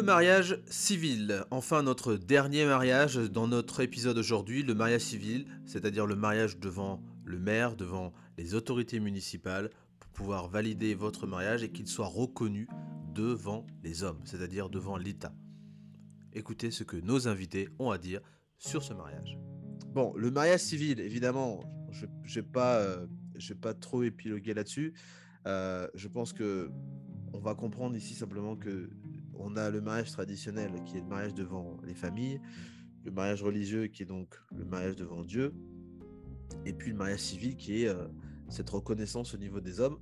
mariage 0.05 0.59
civil. 0.67 1.43
Enfin, 1.49 1.81
notre 1.81 2.15
dernier 2.15 2.65
mariage 2.65 3.15
dans 3.15 3.47
notre 3.47 3.79
épisode 3.79 4.17
aujourd'hui, 4.19 4.61
le 4.61 4.75
mariage 4.75 5.01
civil, 5.01 5.47
c'est-à-dire 5.65 6.05
le 6.05 6.15
mariage 6.15 6.59
devant 6.59 7.01
le 7.23 7.39
maire, 7.39 7.75
devant 7.75 8.13
les 8.37 8.53
autorités 8.53 8.99
municipales, 8.99 9.71
pouvoir 10.13 10.47
valider 10.47 10.93
votre 10.93 11.25
mariage 11.25 11.63
et 11.63 11.71
qu'il 11.71 11.87
soit 11.87 12.05
reconnu 12.05 12.67
devant 13.15 13.65
les 13.83 14.03
hommes, 14.03 14.19
c'est-à-dire 14.25 14.69
devant 14.69 14.95
l'État. 14.95 15.33
Écoutez 16.33 16.69
ce 16.69 16.83
que 16.83 16.97
nos 16.97 17.27
invités 17.27 17.67
ont 17.79 17.89
à 17.89 17.97
dire 17.97 18.21
sur 18.59 18.83
ce 18.83 18.93
mariage. 18.93 19.39
Bon, 19.87 20.13
le 20.15 20.29
mariage 20.29 20.59
civil, 20.59 20.99
évidemment, 20.99 21.63
je 21.91 22.05
n'ai 22.39 22.45
pas, 22.45 22.75
euh, 22.75 23.07
pas 23.59 23.73
trop 23.73 24.03
épilogué 24.03 24.53
là-dessus. 24.53 24.93
Euh, 25.47 25.87
je 25.95 26.07
pense 26.07 26.31
que 26.31 26.69
on 27.33 27.39
va 27.39 27.55
comprendre 27.55 27.95
ici 27.95 28.13
simplement 28.13 28.55
que 28.55 28.89
on 29.39 29.55
a 29.55 29.69
le 29.69 29.81
mariage 29.81 30.11
traditionnel 30.11 30.71
qui 30.85 30.97
est 30.97 31.01
le 31.01 31.07
mariage 31.07 31.33
devant 31.33 31.77
les 31.83 31.95
familles, 31.95 32.41
le 33.03 33.11
mariage 33.11 33.43
religieux 33.43 33.87
qui 33.87 34.03
est 34.03 34.07
donc 34.07 34.35
le 34.55 34.65
mariage 34.65 34.95
devant 34.95 35.23
Dieu, 35.23 35.53
et 36.65 36.73
puis 36.73 36.91
le 36.91 36.97
mariage 36.97 37.19
civil 37.19 37.55
qui 37.55 37.83
est 37.83 37.87
euh, 37.87 38.07
cette 38.49 38.69
reconnaissance 38.69 39.33
au 39.33 39.37
niveau 39.37 39.59
des 39.59 39.79
hommes. 39.79 39.99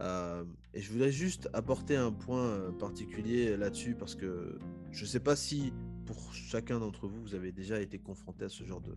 Euh, 0.00 0.44
et 0.72 0.80
je 0.80 0.90
voudrais 0.90 1.12
juste 1.12 1.48
apporter 1.52 1.96
un 1.96 2.10
point 2.10 2.44
euh, 2.44 2.72
particulier 2.72 3.56
là-dessus 3.56 3.94
parce 3.94 4.16
que 4.16 4.58
je 4.90 5.02
ne 5.02 5.08
sais 5.08 5.20
pas 5.20 5.36
si 5.36 5.72
pour 6.04 6.32
chacun 6.34 6.80
d'entre 6.80 7.06
vous, 7.06 7.22
vous 7.22 7.34
avez 7.34 7.52
déjà 7.52 7.80
été 7.80 7.98
confronté 7.98 8.44
à 8.44 8.48
ce 8.48 8.64
genre 8.64 8.80
de, 8.80 8.96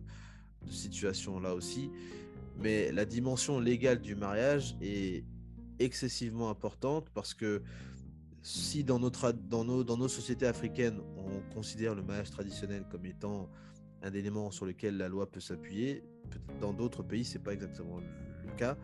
situation 0.68 1.38
là 1.38 1.54
aussi, 1.54 1.90
mais 2.58 2.90
la 2.90 3.04
dimension 3.04 3.60
légale 3.60 4.00
du 4.00 4.16
mariage 4.16 4.76
est 4.82 5.24
excessivement 5.78 6.50
importante 6.50 7.08
parce 7.14 7.32
que 7.32 7.62
si 8.42 8.84
dans, 8.84 8.98
notre, 8.98 9.32
dans, 9.32 9.64
nos, 9.64 9.84
dans 9.84 9.96
nos 9.96 10.08
sociétés 10.08 10.46
africaines, 10.46 11.00
on 11.16 11.54
considère 11.54 11.94
le 11.94 12.02
mariage 12.02 12.30
traditionnel 12.30 12.84
comme 12.90 13.06
étant 13.06 13.48
un 14.02 14.12
élément 14.12 14.50
sur 14.50 14.64
lequel 14.64 14.96
la 14.96 15.08
loi 15.08 15.30
peut 15.30 15.40
s'appuyer, 15.40 16.04
dans 16.60 16.72
d'autres 16.72 17.02
pays, 17.02 17.24
c'est 17.24 17.42
pas 17.42 17.52
exactement 17.52 18.00
cas. 18.58 18.76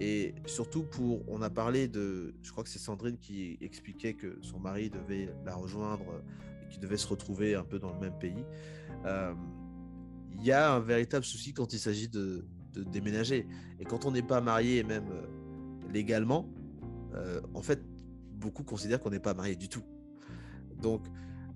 Et 0.00 0.34
surtout 0.46 0.84
pour, 0.84 1.28
on 1.28 1.42
a 1.42 1.50
parlé 1.50 1.88
de, 1.88 2.34
je 2.42 2.52
crois 2.52 2.62
que 2.62 2.70
c'est 2.70 2.78
Sandrine 2.78 3.18
qui 3.18 3.58
expliquait 3.60 4.14
que 4.14 4.38
son 4.42 4.60
mari 4.60 4.90
devait 4.90 5.28
la 5.44 5.56
rejoindre 5.56 6.22
et 6.62 6.68
qu'il 6.68 6.80
devait 6.80 6.96
se 6.96 7.08
retrouver 7.08 7.56
un 7.56 7.64
peu 7.64 7.80
dans 7.80 7.92
le 7.92 7.98
même 7.98 8.16
pays. 8.16 8.44
Euh, 9.06 9.34
il 10.36 10.44
y 10.44 10.52
a 10.52 10.72
un 10.72 10.78
véritable 10.78 11.24
souci 11.24 11.52
quand 11.52 11.72
il 11.72 11.80
s'agit 11.80 12.08
de, 12.08 12.46
déménager. 12.92 13.44
Et 13.80 13.84
quand 13.84 14.04
on 14.04 14.12
n'est 14.12 14.22
pas 14.22 14.40
marié, 14.40 14.84
même 14.84 15.08
euh, 15.10 15.26
légalement, 15.92 16.48
euh, 17.14 17.40
en 17.52 17.62
fait, 17.62 17.82
beaucoup 18.38 18.62
considèrent 18.62 19.00
qu'on 19.00 19.10
n'est 19.10 19.20
pas 19.20 19.34
marié 19.34 19.56
du 19.56 19.68
tout. 19.68 19.82
Donc, 20.80 21.02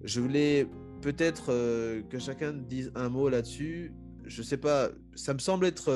je 0.05 0.21
voulais 0.21 0.69
peut-être 1.01 1.47
que 1.47 2.19
chacun 2.19 2.53
dise 2.53 2.91
un 2.95 3.09
mot 3.09 3.29
là-dessus. 3.29 3.93
Je 4.25 4.43
sais 4.43 4.57
pas, 4.57 4.91
ça 5.15 5.33
me 5.35 5.39
semble 5.39 5.67
être 5.67 5.91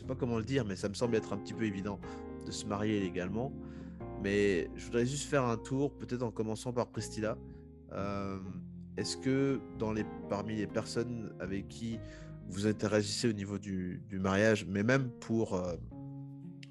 sais 0.00 0.06
pas 0.06 0.14
comment 0.14 0.38
le 0.38 0.44
dire, 0.44 0.64
mais 0.64 0.76
ça 0.76 0.88
me 0.88 0.94
semble 0.94 1.14
être 1.14 1.32
un 1.32 1.36
petit 1.36 1.52
peu 1.52 1.64
évident 1.64 2.00
de 2.46 2.50
se 2.50 2.64
marier 2.66 3.00
légalement. 3.00 3.52
Mais 4.22 4.70
je 4.74 4.86
voudrais 4.86 5.06
juste 5.06 5.28
faire 5.28 5.44
un 5.44 5.56
tour, 5.56 5.92
peut-être 5.92 6.22
en 6.22 6.30
commençant 6.30 6.72
par 6.72 6.88
Prestila. 6.88 7.36
Euh, 7.92 8.38
est-ce 8.96 9.16
que 9.16 9.60
dans 9.78 9.92
les, 9.92 10.04
parmi 10.28 10.56
les 10.56 10.66
personnes 10.66 11.32
avec 11.38 11.68
qui 11.68 11.98
vous 12.48 12.66
interagissez 12.66 13.28
au 13.28 13.32
niveau 13.32 13.58
du, 13.58 14.02
mariage, 14.12 14.66
mais 14.66 14.82
même 14.82 15.10
pour, 15.20 15.54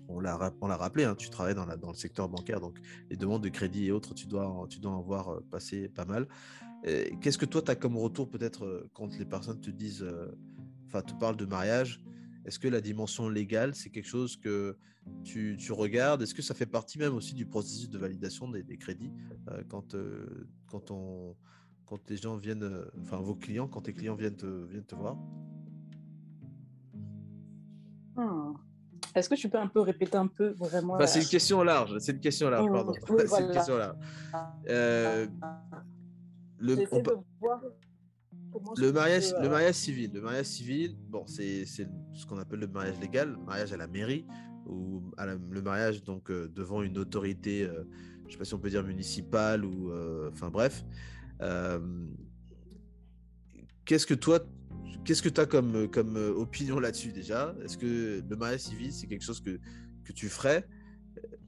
on 0.10 0.20
l'a 0.20 0.36
rappelé, 0.36 1.04
hein, 1.04 1.16
tu 1.16 1.30
travailles 1.30 1.56
dans, 1.56 1.66
le 1.66 1.94
secteur 1.94 2.28
bancaire, 2.28 2.60
donc 2.60 2.78
les 3.10 3.16
demandes 3.16 3.44
de 3.44 3.50
crédit 3.50 3.86
et 3.86 3.92
autres, 3.92 4.14
tu 4.14 4.28
dois, 4.28 4.48
en 4.48 5.02
voir 5.02 5.40
passer 5.52 5.88
pas 5.88 6.06
mal. 6.06 6.28
Qu'est-ce 7.22 7.38
que 7.38 7.46
toi, 7.46 7.62
tu 7.62 7.72
as 7.72 7.76
comme 7.76 7.98
retour 7.98 8.30
peut-être 8.30 8.90
quand 8.94 9.18
les 9.18 9.26
personnes 9.26 9.62
te 9.62 9.70
disent, 9.70 10.06
enfin, 10.88 11.02
te 11.02 11.14
parlent 11.14 11.38
de 11.38 11.46
mariage 11.46 12.02
est-ce 12.50 12.58
que 12.58 12.68
la 12.68 12.82
dimension 12.82 13.30
légale, 13.30 13.76
c'est 13.76 13.90
quelque 13.90 14.08
chose 14.08 14.38
que 14.38 14.78
tu, 15.24 15.56
regardes? 15.72 16.22
Est-ce 16.22 16.34
que 16.34 16.42
ça 16.42 16.56
fait 16.56 16.66
partie 16.66 16.98
même 16.98 17.14
aussi 17.14 17.34
du 17.34 17.46
processus 17.46 17.90
de 17.90 17.98
validation 18.00 18.50
des, 18.50 18.78
crédits 18.78 19.12
quand, 19.68 19.94
les 22.10 22.18
gens 22.18 22.38
viennent, 22.38 22.86
enfin 23.02 23.18
vos 23.18 23.36
clients, 23.36 23.68
quand 23.68 23.82
tes 23.82 23.94
clients 23.94 24.16
viennent 24.16 24.36
te, 24.36 24.96
voir? 24.96 25.16
Hmm. 28.16 28.54
Est-ce 29.16 29.30
que 29.30 29.36
tu 29.36 29.50
peux 29.50 29.58
un 29.58 29.68
peu 29.68 29.82
répéter 29.82 30.18
un 30.18 30.28
peu 30.28 30.50
vraiment 30.58 30.98
C'est 31.06 31.22
une 31.22 31.28
question 31.28 31.64
large, 31.64 31.98
c'est 32.00 32.12
une 32.12 32.20
question 32.20 32.50
large, 32.50 32.72
pardon. 32.72 32.94
c'est 33.28 33.42
une 33.42 33.52
question 33.52 33.78
large. 33.78 33.98
le, 36.60 36.76
le 38.78 38.92
mariage, 38.92 39.32
le 39.40 39.46
euh, 39.46 39.50
mariage 39.50 39.76
civil, 39.76 40.12
le 40.14 40.22
mariage 40.22 40.46
civil, 40.46 40.96
bon, 41.08 41.26
c'est 41.28 41.66
ce 41.66 42.26
qu'on 42.28 42.38
appelle 42.38 42.60
le 42.60 42.68
mariage 42.68 43.00
légal, 43.00 43.32
le 43.32 43.38
mariage 43.38 43.74
à 43.74 43.78
la 43.78 43.88
mairie 43.88 44.26
ou 44.66 45.02
le 45.18 45.62
mariage 45.62 46.04
donc 46.04 46.30
euh, 46.30 46.48
devant 46.54 46.82
une 46.82 46.98
autorité, 46.98 47.64
je 47.64 47.70
euh, 47.70 47.84
je 48.28 48.34
sais 48.34 48.38
pas 48.38 48.46
si 48.46 48.54
on 48.54 48.60
peut 48.60 48.70
dire 48.70 48.84
municipale 48.84 49.66
ou, 49.66 49.92
enfin 50.32 50.50
bref. 50.50 50.84
Qu'est-ce 53.86 54.06
que 54.06 54.14
toi, 54.14 54.40
qu'est-ce 55.04 55.22
que 55.22 55.30
tu 55.30 55.42
as 55.42 55.46
comme, 55.46 55.88
comme 55.90 56.16
opinion 56.16 56.80
là-dessus 56.80 57.12
déjà? 57.12 57.56
Est-ce 57.64 57.78
que 57.78 58.24
le 58.28 58.36
mariage 58.36 58.62
civil 58.62 58.92
c'est 58.92 59.08
quelque 59.08 59.24
chose 59.24 59.42
que, 59.42 59.60
que 60.04 60.14
tu 60.14 60.30
ferais? 60.30 60.68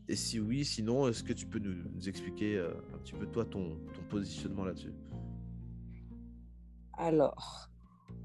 Et 0.08 0.16
si 0.16 0.40
oui, 0.40 0.66
sinon, 0.66 1.08
est-ce 1.08 1.24
que 1.24 1.34
tu 1.34 1.46
peux 1.46 1.60
nous, 1.60 2.08
expliquer 2.08 2.60
un 2.60 2.98
petit 2.98 3.14
peu 3.14 3.26
toi 3.28 3.46
ton, 3.46 3.80
positionnement 4.10 4.66
là-dessus? 4.66 4.94
Alors, 6.98 7.72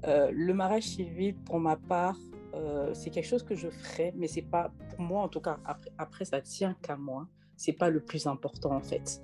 Euh, 0.05 0.29
le 0.31 0.53
mariage 0.53 0.83
civil, 0.83 1.35
pour 1.35 1.59
ma 1.59 1.75
part, 1.75 2.17
euh, 2.53 2.93
c'est 2.93 3.09
quelque 3.09 3.25
chose 3.25 3.43
que 3.43 3.55
je 3.55 3.69
ferais, 3.69 4.13
mais 4.15 4.27
c'est 4.27 4.43
pas, 4.43 4.71
pour 4.89 5.01
moi 5.01 5.23
en 5.23 5.27
tout 5.27 5.41
cas, 5.41 5.59
après, 5.65 5.91
après 5.97 6.25
ça 6.25 6.41
tient 6.41 6.75
qu'à 6.81 6.95
moi, 6.95 7.27
c'est 7.55 7.73
pas 7.73 7.89
le 7.89 7.99
plus 7.99 8.27
important 8.27 8.75
en 8.75 8.81
fait. 8.81 9.21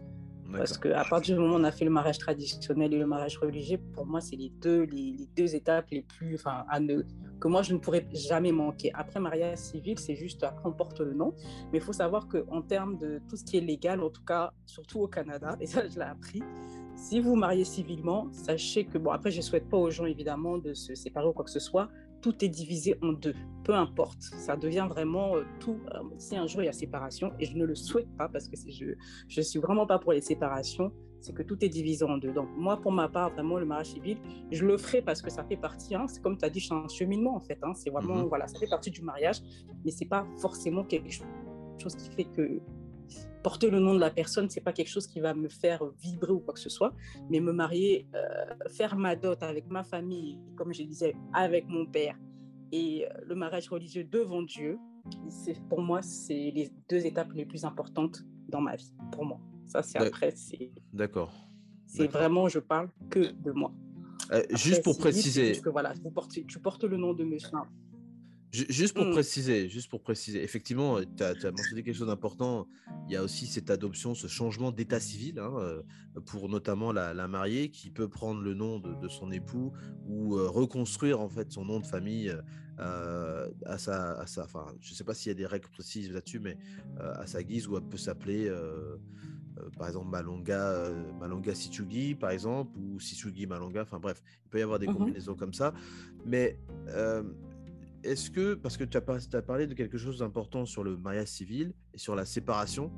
Parce 0.57 0.77
qu'à 0.77 1.03
partir 1.03 1.35
du 1.35 1.41
moment 1.41 1.55
où 1.55 1.59
on 1.59 1.63
a 1.63 1.71
fait 1.71 1.85
le 1.85 1.91
mariage 1.91 2.19
traditionnel 2.19 2.93
et 2.93 2.97
le 2.97 3.05
mariage 3.05 3.37
religieux, 3.37 3.79
pour 3.93 4.05
moi, 4.05 4.21
c'est 4.21 4.35
les 4.35 4.49
deux, 4.49 4.83
les, 4.83 5.27
deux 5.35 5.55
étapes 5.55 5.89
les 5.91 6.01
plus, 6.01 6.35
enfin, 6.35 6.65
à 6.69 6.79
ne, 6.79 7.01
que 7.39 7.47
moi, 7.47 7.63
je 7.63 7.73
ne 7.73 7.79
pourrais 7.79 8.07
jamais 8.13 8.51
manquer. 8.51 8.91
Après, 8.93 9.19
mariage 9.19 9.57
civil, 9.57 9.97
c'est 9.99 10.15
juste, 10.15 10.43
après, 10.43 10.65
on 10.65 10.73
porte 10.73 10.99
le 10.99 11.13
nom. 11.13 11.33
Mais 11.71 11.79
il 11.79 11.81
faut 11.81 11.93
savoir 11.93 12.27
qu'en 12.27 12.61
termes 12.61 12.97
de 12.97 13.21
tout 13.27 13.35
ce 13.35 13.43
qui 13.43 13.57
est 13.57 13.61
légal, 13.61 14.01
en 14.01 14.09
tout 14.09 14.23
cas, 14.23 14.53
surtout 14.65 14.99
au 14.99 15.07
Canada, 15.07 15.55
et 15.59 15.65
ça, 15.65 15.87
je 15.87 15.95
l'ai 15.95 16.05
appris, 16.05 16.43
si 16.95 17.19
vous 17.19 17.35
mariez 17.35 17.65
civilement, 17.65 18.27
sachez 18.31 18.85
que, 18.85 18.97
bon, 18.97 19.11
après, 19.11 19.31
je 19.31 19.37
ne 19.37 19.41
souhaite 19.41 19.67
pas 19.67 19.77
aux 19.77 19.89
gens, 19.89 20.05
évidemment, 20.05 20.57
de 20.57 20.73
se 20.73 20.93
séparer 20.93 21.27
ou 21.27 21.33
quoi 21.33 21.45
que 21.45 21.51
ce 21.51 21.59
soit, 21.59 21.89
tout 22.23 22.43
est 22.43 22.49
divisé 22.49 22.95
en 23.03 23.11
deux, 23.11 23.35
peu 23.65 23.75
importe. 23.75 24.21
Ça 24.21 24.55
devient 24.55 24.87
vraiment 24.89 25.35
euh, 25.35 25.43
tout. 25.59 25.77
Euh, 25.93 25.99
si 26.17 26.35
un 26.35 26.47
jour 26.47 26.63
il 26.63 26.65
y 26.65 26.69
a 26.69 26.73
séparation, 26.73 27.33
et 27.39 27.45
je 27.45 27.55
ne 27.55 27.65
le 27.65 27.75
souhaite 27.75 28.09
pas 28.17 28.29
parce 28.29 28.47
que 28.47 28.55
je 28.57 28.95
ne 29.37 29.41
suis 29.43 29.59
vraiment 29.59 29.85
pas 29.85 29.99
pour 29.99 30.13
les 30.13 30.21
séparations, 30.21 30.91
c'est 31.19 31.33
que 31.33 31.43
tout 31.43 31.63
est 31.63 31.69
divisé 31.69 32.05
en 32.05 32.17
deux. 32.17 32.31
Donc 32.31 32.47
moi, 32.55 32.77
pour 32.77 32.91
ma 32.93 33.09
part, 33.09 33.31
vraiment, 33.31 33.57
le 33.57 33.65
mariage 33.65 33.91
civil, 33.91 34.17
je 34.51 34.65
le 34.65 34.77
ferai 34.77 35.01
parce 35.01 35.21
que 35.21 35.29
ça 35.29 35.43
fait 35.43 35.57
partie, 35.57 35.95
hein, 35.95 36.05
c'est 36.07 36.21
comme 36.21 36.37
tu 36.37 36.45
as 36.45 36.49
dit, 36.49 36.61
c'est 36.61 36.73
un 36.73 36.87
cheminement 36.87 37.35
en 37.35 37.41
fait. 37.41 37.59
Hein, 37.61 37.73
c'est 37.75 37.89
vraiment, 37.89 38.15
mhm. 38.15 38.27
voilà, 38.27 38.47
ça 38.47 38.57
fait 38.57 38.69
partie 38.69 38.89
du 38.89 39.01
mariage, 39.01 39.41
mais 39.83 39.91
c'est 39.91 40.05
pas 40.05 40.25
forcément 40.37 40.83
quelque 40.85 41.11
chose 41.77 41.95
qui 41.95 42.09
fait 42.09 42.25
que 42.25 42.61
porter 43.43 43.69
le 43.69 43.79
nom 43.79 43.93
de 43.93 43.99
la 43.99 44.09
personne, 44.09 44.49
c'est 44.49 44.61
pas 44.61 44.73
quelque 44.73 44.89
chose 44.89 45.05
qui 45.05 45.19
va 45.19 45.33
me 45.33 45.49
faire 45.49 45.85
vibrer 46.01 46.31
ou 46.31 46.39
quoi 46.39 46.53
que 46.53 46.59
ce 46.59 46.69
soit, 46.69 46.93
mais 47.29 47.39
me 47.39 47.51
marier, 47.51 48.07
euh, 48.15 48.69
faire 48.69 48.95
ma 48.95 49.15
dot 49.15 49.43
avec 49.43 49.67
ma 49.69 49.83
famille, 49.83 50.39
comme 50.55 50.73
je 50.73 50.83
disais, 50.83 51.15
avec 51.33 51.67
mon 51.67 51.85
père, 51.85 52.17
et 52.71 53.05
euh, 53.05 53.09
le 53.27 53.35
mariage 53.35 53.69
religieux 53.69 54.03
devant 54.03 54.41
Dieu, 54.41 54.79
c'est 55.29 55.61
pour 55.67 55.81
moi, 55.81 56.01
c'est 56.01 56.51
les 56.55 56.71
deux 56.89 57.05
étapes 57.05 57.33
les 57.33 57.45
plus 57.45 57.65
importantes 57.65 58.23
dans 58.47 58.61
ma 58.61 58.75
vie, 58.75 58.93
pour 59.11 59.25
moi. 59.25 59.39
Ça, 59.65 59.83
c'est 59.83 59.99
après, 59.99 60.31
c'est. 60.35 60.71
D'accord. 60.91 61.33
C'est 61.85 62.07
vraiment, 62.07 62.47
je 62.47 62.59
parle 62.59 62.89
que 63.09 63.31
de 63.31 63.51
moi. 63.51 63.71
Euh, 64.31 64.41
juste 64.51 64.83
pour 64.83 64.97
préciser. 64.97 65.59
que, 65.61 65.69
voilà, 65.69 65.93
vous 66.01 66.09
portez, 66.09 66.45
tu 66.45 66.59
portes 66.59 66.83
le 66.85 66.97
nom 66.97 67.13
de 67.13 67.23
monsieur. 67.23 67.57
Juste 68.53 68.95
pour 68.95 69.07
mmh. 69.07 69.11
préciser, 69.11 69.67
juste 69.67 69.89
pour 69.89 70.03
préciser, 70.03 70.43
effectivement, 70.43 70.99
tu 71.01 71.23
as, 71.23 71.51
mentionné 71.51 71.81
quelque 71.81 71.95
chose 71.95 72.07
d'important. 72.07 72.67
Il 73.07 73.13
y 73.13 73.15
a 73.15 73.23
aussi 73.23 73.47
cette 73.47 73.71
adoption, 73.71 74.13
ce 74.13 74.27
changement 74.27 74.71
d'état 74.71 74.99
civil 74.99 75.39
hein, 75.39 75.53
euh, 75.57 75.81
pour 76.27 76.49
notamment 76.49 76.91
la, 76.91 77.27
mariée 77.27 77.71
qui 77.71 77.89
peut 77.89 78.07
prendre 78.07 78.41
le 78.41 78.53
nom 78.53 78.77
de, 78.77 79.07
son 79.07 79.31
époux 79.31 79.73
ou 80.05 80.37
euh, 80.37 80.47
reconstruire 80.49 81.19
en 81.19 81.29
fait 81.29 81.51
son 81.51 81.65
nom 81.65 81.79
de 81.79 81.87
famille 81.87 82.31
euh, 82.79 83.49
à 83.65 83.79
sa, 83.79 84.19
à 84.19 84.27
sa, 84.27 84.43
enfin, 84.43 84.67
je 84.81 84.91
ne 84.91 84.95
sais 84.95 85.03
pas 85.03 85.15
s'il 85.15 85.31
y 85.31 85.31
a 85.31 85.37
des 85.37 85.47
règles 85.47 85.69
précises 85.69 86.11
là-dessus, 86.11 86.39
mais 86.39 86.55
à 86.99 87.25
sa 87.25 87.41
guise 87.41 87.67
où 87.67 87.75
elle 87.75 87.83
peut 87.83 87.97
s'appeler. 87.97 88.51
par 89.79 89.87
exemple 89.87 90.09
Malonga, 90.09 90.91
Malonga 91.19 91.55
Sichugi, 91.55 92.13
par 92.13 92.29
exemple, 92.29 92.77
ou 92.77 92.99
Sichugi 92.99 93.47
Malonga, 93.47 93.81
enfin 93.81 93.97
bref, 93.97 94.21
il 94.45 94.49
peut 94.51 94.59
y 94.59 94.61
avoir 94.61 94.77
des 94.77 94.87
mmh 94.87 94.93
combinaisons 94.93 95.35
comme 95.35 95.53
ça. 95.53 95.73
Mais 96.23 96.59
est-ce 98.03 98.29
que, 98.29 98.53
parce 98.53 98.77
que 98.77 98.83
tu 98.83 98.97
as, 98.97 99.01
parlé 99.41 99.67
de 99.67 99.73
quelque 99.73 99.97
chose 99.97 100.19
d'important 100.19 100.65
sur 100.65 100.83
le 100.83 100.97
mariage 100.97 101.29
civil 101.29 101.73
et 101.93 101.97
sur 101.97 102.15
la 102.15 102.25
séparation, 102.25 102.91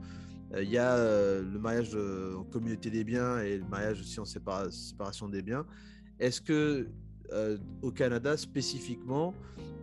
euh, 0.54 0.64
il 0.64 0.70
y 0.70 0.78
a 0.78 0.96
euh, 0.96 1.42
le 1.42 1.60
mariage 1.60 1.96
en 1.96 2.44
communauté 2.44 2.90
des 2.90 3.04
biens 3.04 3.40
et 3.40 3.58
le 3.58 3.66
mariage 3.66 4.00
aussi 4.02 4.20
en 4.20 4.26
séparation 4.26 5.30
des 5.30 5.42
biens. 5.42 5.66
Est-ce 6.20 6.42
que 6.42 6.88
euh, 7.32 7.58
au 7.82 7.92
Canada 7.92 8.38
spécifiquement, 8.38 9.34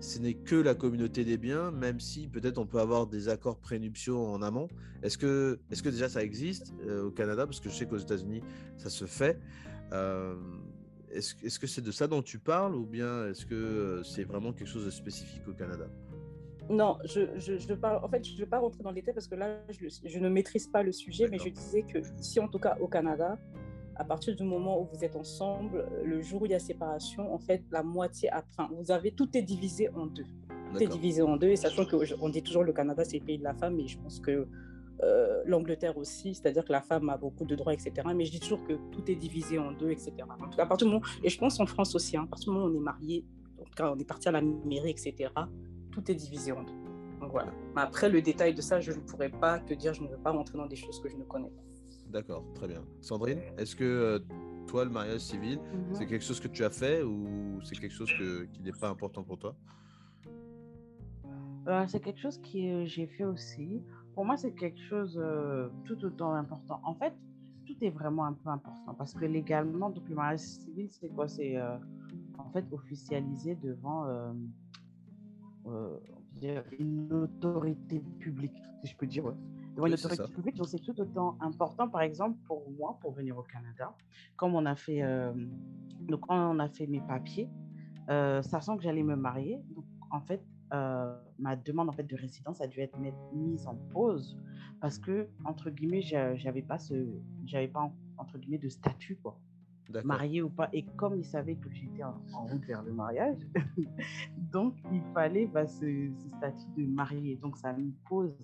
ce 0.00 0.18
n'est 0.18 0.34
que 0.34 0.56
la 0.56 0.74
communauté 0.74 1.24
des 1.24 1.36
biens, 1.36 1.70
même 1.70 2.00
si 2.00 2.28
peut-être 2.28 2.58
on 2.58 2.66
peut 2.66 2.80
avoir 2.80 3.06
des 3.06 3.28
accords 3.28 3.58
prénuptiaux 3.58 4.24
en 4.24 4.42
amont? 4.42 4.68
Est-ce 5.02 5.18
que, 5.18 5.58
est 5.70 5.82
que 5.82 5.88
déjà 5.88 6.08
ça 6.08 6.22
existe 6.22 6.72
au 7.04 7.10
Canada? 7.10 7.46
Parce 7.46 7.60
que 7.60 7.68
je 7.68 7.74
sais 7.74 7.86
qu'aux 7.86 7.98
États-Unis, 7.98 8.42
ça 8.76 8.88
se 8.90 9.04
fait. 9.04 9.40
Est-ce 11.12 11.58
que 11.58 11.66
c'est 11.66 11.82
de 11.82 11.90
ça 11.90 12.06
dont 12.06 12.22
tu 12.22 12.38
parles 12.38 12.74
ou 12.74 12.86
bien 12.86 13.28
est-ce 13.28 13.44
que 13.44 13.54
euh, 13.54 14.02
c'est 14.02 14.24
vraiment 14.24 14.52
quelque 14.52 14.68
chose 14.68 14.86
de 14.86 14.90
spécifique 14.90 15.46
au 15.46 15.52
Canada? 15.52 15.86
Non, 16.70 16.96
je, 17.04 17.20
je, 17.36 17.74
parle, 17.74 18.02
en 18.04 18.08
fait, 18.08 18.24
je 18.24 18.32
ne 18.32 18.38
vais 18.38 18.46
pas 18.46 18.58
rentrer 18.58 18.82
dans 18.82 18.90
les 18.90 19.00
détails 19.00 19.14
parce 19.14 19.26
que 19.26 19.34
là, 19.34 19.58
je, 19.68 20.18
ne 20.18 20.28
maîtrise 20.28 20.68
pas 20.68 20.82
le 20.82 20.92
sujet, 20.92 21.28
mais 21.28 21.38
je 21.38 21.48
disais 21.48 21.82
que 21.82 21.98
ici, 22.18 22.40
en 22.40 22.48
tout 22.48 22.58
cas 22.58 22.78
au 22.80 22.88
Canada, 22.88 23.38
à 23.96 24.04
partir 24.04 24.34
du 24.34 24.44
moment 24.44 24.80
où 24.80 24.88
vous 24.92 25.04
êtes 25.04 25.16
ensemble, 25.16 25.86
le 26.04 26.22
jour 26.22 26.42
où 26.42 26.46
il 26.46 26.52
y 26.52 26.54
a 26.54 26.58
séparation, 26.58 27.34
en 27.34 27.38
fait, 27.38 27.62
la 27.70 27.82
moitié, 27.82 28.30
enfin, 28.32 28.70
vous 28.72 28.90
avez, 28.90 29.12
tout 29.12 29.36
est 29.36 29.42
divisé 29.42 29.90
en 29.90 30.06
deux. 30.06 30.24
Tout 30.72 30.82
est 30.82 30.86
divisé 30.86 31.20
en 31.20 31.36
deux, 31.36 31.48
et 31.48 31.56
sachant 31.56 31.84
qu'on 31.84 32.28
dit 32.30 32.42
toujours 32.42 32.64
le 32.64 32.72
Canada, 32.72 33.04
c'est 33.04 33.18
le 33.18 33.24
pays 33.24 33.38
de 33.38 33.44
la 33.44 33.54
femme, 33.54 33.76
mais 33.76 33.86
je 33.86 33.98
pense 33.98 34.20
que 34.20 34.48
euh, 35.02 35.42
l'Angleterre 35.46 35.96
aussi, 35.96 36.34
c'est-à-dire 36.34 36.64
que 36.64 36.72
la 36.72 36.82
femme 36.82 37.08
a 37.08 37.16
beaucoup 37.16 37.44
de 37.44 37.54
droits, 37.56 37.72
etc. 37.72 37.92
Mais 38.14 38.24
je 38.24 38.30
dis 38.30 38.40
toujours 38.40 38.62
que 38.64 38.74
tout 38.90 39.10
est 39.10 39.16
divisé 39.16 39.58
en 39.58 39.72
deux, 39.72 39.90
etc. 39.90 40.12
En 40.28 40.48
tout 40.48 40.56
cas, 40.56 40.64
à 40.64 40.66
partir 40.66 40.86
du 40.86 40.92
moment, 40.92 41.04
et 41.22 41.28
je 41.28 41.38
pense 41.38 41.58
en 41.60 41.66
France 41.66 41.94
aussi, 41.94 42.16
hein, 42.16 42.24
à 42.24 42.26
partir 42.26 42.52
du 42.52 42.58
moment 42.58 42.66
où 42.66 42.74
on 42.76 42.76
est 42.76 42.84
marié, 42.84 43.24
en 43.60 43.64
tout 43.64 43.74
cas, 43.74 43.92
on 43.92 43.98
est 43.98 44.04
parti 44.04 44.28
à 44.28 44.32
la 44.32 44.40
mairie, 44.40 44.90
etc., 44.90 45.30
tout 45.90 46.10
est 46.10 46.14
divisé 46.14 46.52
en 46.52 46.62
deux. 46.62 46.72
Donc 47.20 47.30
voilà. 47.30 47.52
Mais 47.74 47.82
après, 47.82 48.08
le 48.08 48.22
détail 48.22 48.54
de 48.54 48.60
ça, 48.60 48.80
je 48.80 48.92
ne 48.92 48.98
pourrais 48.98 49.28
pas 49.28 49.58
te 49.58 49.74
dire, 49.74 49.94
je 49.94 50.02
ne 50.02 50.08
veux 50.08 50.18
pas 50.18 50.30
rentrer 50.30 50.58
dans 50.58 50.66
des 50.66 50.76
choses 50.76 51.00
que 51.00 51.08
je 51.08 51.16
ne 51.16 51.24
connais 51.24 51.50
pas. 51.50 51.62
D'accord, 52.10 52.44
très 52.54 52.68
bien. 52.68 52.84
Sandrine, 53.00 53.40
est-ce 53.58 53.74
que 53.74 53.84
euh, 53.84 54.18
toi, 54.66 54.84
le 54.84 54.90
mariage 54.90 55.20
civil, 55.20 55.58
mhm. 55.58 55.94
c'est 55.94 56.06
quelque 56.06 56.24
chose 56.24 56.40
que 56.40 56.48
tu 56.48 56.64
as 56.64 56.70
fait 56.70 57.02
ou 57.02 57.60
c'est 57.62 57.76
quelque 57.76 57.94
chose 57.94 58.10
que, 58.18 58.44
qui 58.44 58.62
n'est 58.62 58.72
pas 58.72 58.88
important 58.88 59.22
pour 59.22 59.38
toi? 59.38 59.54
Euh, 61.68 61.84
C'est 61.88 62.00
quelque 62.00 62.20
chose 62.20 62.38
que 62.38 62.84
j'ai 62.84 63.06
fait 63.06 63.24
aussi 63.24 63.82
pour 64.14 64.24
moi, 64.24 64.36
c'est 64.36 64.52
quelque 64.52 64.80
chose 64.80 65.18
euh, 65.20 65.68
tout 65.84 66.04
autant 66.04 66.34
important. 66.34 66.80
En 66.84 66.94
fait, 66.94 67.14
tout 67.66 67.76
est 67.80 67.90
vraiment 67.90 68.26
un 68.26 68.32
peu 68.32 68.48
important 68.50 68.94
parce 68.94 69.14
que 69.14 69.24
légalement, 69.24 69.90
donc 69.90 70.08
le 70.08 70.14
mariage 70.14 70.40
civil, 70.40 70.88
c'est 70.90 71.08
quoi? 71.08 71.28
C'est 71.28 71.56
euh, 71.56 71.76
en 72.38 72.50
fait 72.50 72.64
officialisé 72.72 73.56
devant 73.56 74.06
euh, 75.66 75.98
une 76.78 77.12
autorité 77.12 78.00
publique, 78.18 78.56
si 78.82 78.90
je 78.90 78.96
peux 78.96 79.06
dire. 79.06 79.24
Devant 79.76 79.86
une 79.86 79.94
autorité 79.94 80.24
publique, 80.34 80.56
donc 80.56 80.66
c'est 80.68 80.80
tout 80.80 81.00
autant 81.00 81.38
important, 81.40 81.88
par 81.88 82.02
exemple, 82.02 82.36
pour 82.46 82.68
moi, 82.72 82.98
pour 83.00 83.12
venir 83.12 83.38
au 83.38 83.42
Canada, 83.42 83.94
comme 84.36 84.54
on 84.54 84.66
a 84.66 84.74
fait, 84.74 85.00
donc 86.00 86.20
quand 86.20 86.54
on 86.54 86.58
a 86.58 86.68
fait 86.68 86.86
mes 86.86 87.00
papiers, 87.00 87.48
sachant 88.06 88.76
que 88.76 88.82
j'allais 88.82 89.02
me 89.02 89.16
marier, 89.16 89.62
donc 89.74 89.86
en 90.10 90.20
fait, 90.20 90.44
euh, 90.72 91.14
ma 91.38 91.54
demande 91.54 91.90
en 91.90 91.92
fait 91.92 92.06
de 92.06 92.16
résidence 92.16 92.60
a 92.62 92.66
dû 92.66 92.80
être 92.80 92.98
mise 93.34 93.66
en 93.66 93.74
pause 93.92 94.38
parce 94.80 94.98
que 94.98 95.28
entre 95.44 95.68
guillemets 95.70 96.00
j'avais 96.00 96.62
pas 96.62 96.78
ce 96.78 96.94
j'avais 97.44 97.68
pas 97.68 97.92
entre 98.16 98.38
guillemets 98.38 98.58
de 98.58 98.68
statut 98.68 99.16
quoi. 99.16 99.38
Marié 100.04 100.40
ou 100.40 100.48
pas. 100.48 100.70
Et 100.72 100.86
comme 100.96 101.16
ils 101.16 101.24
savaient 101.24 101.56
que 101.56 101.70
j'étais 101.70 102.02
en, 102.02 102.14
route 102.46 102.64
vers 102.64 102.82
le 102.82 102.94
mariage 102.94 103.36
donc 104.52 104.74
il 104.90 105.02
fallait 105.12 105.46
bah, 105.46 105.66
ce, 105.66 106.10
statut 106.38 106.66
de 106.78 106.86
marié 106.86 107.36
donc 107.36 107.58
ça 107.58 107.74
me 107.74 107.90
pose 108.08 108.34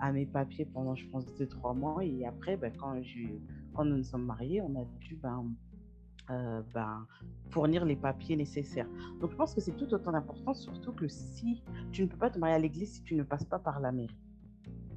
à 0.00 0.10
mes 0.10 0.26
papiers 0.26 0.64
pendant 0.64 0.96
je 0.96 1.06
pense 1.06 1.32
deux 1.36 1.46
trois 1.46 1.74
mois. 1.74 2.04
Et 2.04 2.26
après 2.26 2.56
bah, 2.56 2.70
quand 2.70 3.00
je 3.02 3.20
quand 3.74 3.84
nous 3.84 3.98
nous 3.98 4.02
sommes 4.02 4.26
mariés 4.26 4.60
on 4.62 4.74
a 4.74 4.84
dû 4.98 5.14
ben, 5.14 5.54
euh, 6.30 6.62
ben, 6.74 7.06
fournir 7.50 7.84
les 7.84 7.96
papiers 7.96 8.36
nécessaires. 8.36 8.88
Donc, 9.20 9.30
je 9.30 9.36
pense 9.36 9.54
que 9.54 9.60
c'est 9.60 9.76
tout 9.76 9.92
autant 9.92 10.14
important, 10.14 10.54
surtout 10.54 10.92
que 10.92 11.08
si 11.08 11.62
tu 11.92 12.02
ne 12.02 12.06
peux 12.06 12.16
pas 12.16 12.30
te 12.30 12.38
marier 12.38 12.54
à 12.54 12.58
l'église 12.58 12.94
si 12.94 13.02
tu 13.02 13.14
ne 13.14 13.22
passes 13.22 13.44
pas 13.44 13.58
par 13.58 13.80
la 13.80 13.92
mairie. 13.92 14.16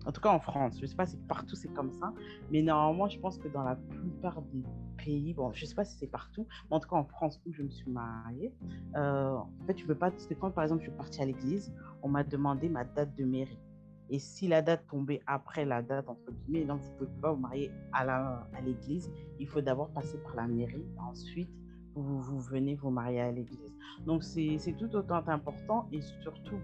En 0.06 0.12
tout 0.12 0.22
cas, 0.22 0.30
en 0.30 0.40
France, 0.40 0.76
je 0.78 0.82
ne 0.82 0.88
sais 0.88 0.96
pas 0.96 1.06
si 1.06 1.18
partout 1.18 1.56
c'est 1.56 1.74
comme 1.74 1.92
ça, 1.92 2.14
mais 2.52 2.62
normalement, 2.62 3.08
je 3.08 3.20
pense 3.20 3.38
que 3.38 3.48
dans 3.48 3.64
la 3.64 3.76
plupart 3.76 4.42
des 4.42 4.64
pays, 4.98 5.34
bon, 5.34 5.54
je 5.54 5.64
ne 5.64 5.68
sais 5.68 5.76
pas 5.76 5.86
si 5.86 5.98
c'est 5.98 6.08
partout, 6.08 6.46
mais 6.70 6.76
en 6.76 6.80
tout 6.80 6.90
cas 6.90 6.98
en 6.98 7.06
France 7.06 7.42
où 7.46 7.54
je 7.54 7.64
me 7.64 7.70
suis 7.70 7.90
mariée, 7.90 8.54
euh, 8.98 9.36
en 9.36 9.66
fait, 9.66 9.76
tu 9.76 9.86
peux 9.86 9.96
pas, 9.96 10.12
c'est 10.18 10.36
quand 10.36 10.52
par 10.52 10.64
exemple 10.64 10.82
je 10.82 10.90
suis 10.90 10.98
partie 10.98 11.22
à 11.22 11.26
l'église, 11.26 11.74
on 12.02 12.10
m'a 12.10 12.24
demandé 12.24 12.68
ma 12.68 12.84
date 12.84 13.16
de 13.16 13.24
mairie. 13.24 13.60
Et 14.10 14.20
si 14.20 14.48
la 14.48 14.62
date 14.62 14.86
tombait 14.88 15.22
après 15.28 15.66
la 15.66 15.82
date, 15.82 16.08
entre 16.10 16.32
guillemets, 16.32 16.66
donc 16.66 16.82
vous 16.82 16.92
ne 16.92 16.98
pouvez 16.98 17.22
pas 17.22 17.32
vous 17.32 17.40
marier 17.40 17.72
à 17.94 18.62
l'église, 18.64 19.08
à 19.08 19.12
il 19.40 19.48
faut 19.48 19.62
d'abord 19.62 19.90
passer 19.90 20.18
par 20.20 20.36
la 20.36 20.48
mairie. 20.48 20.86
Ensuite, 20.98 21.50
vous, 21.96 22.22
vous 22.22 22.40
venez 22.40 22.76
vous 22.76 22.90
marier 22.90 23.22
à 23.22 23.32
l'église. 23.32 23.60
Donc, 24.06 24.24
c'est 24.24 24.76
tout 24.78 24.94
autant 24.96 25.26
important 25.28 25.88
et 25.92 26.02
surtout, 26.02 26.58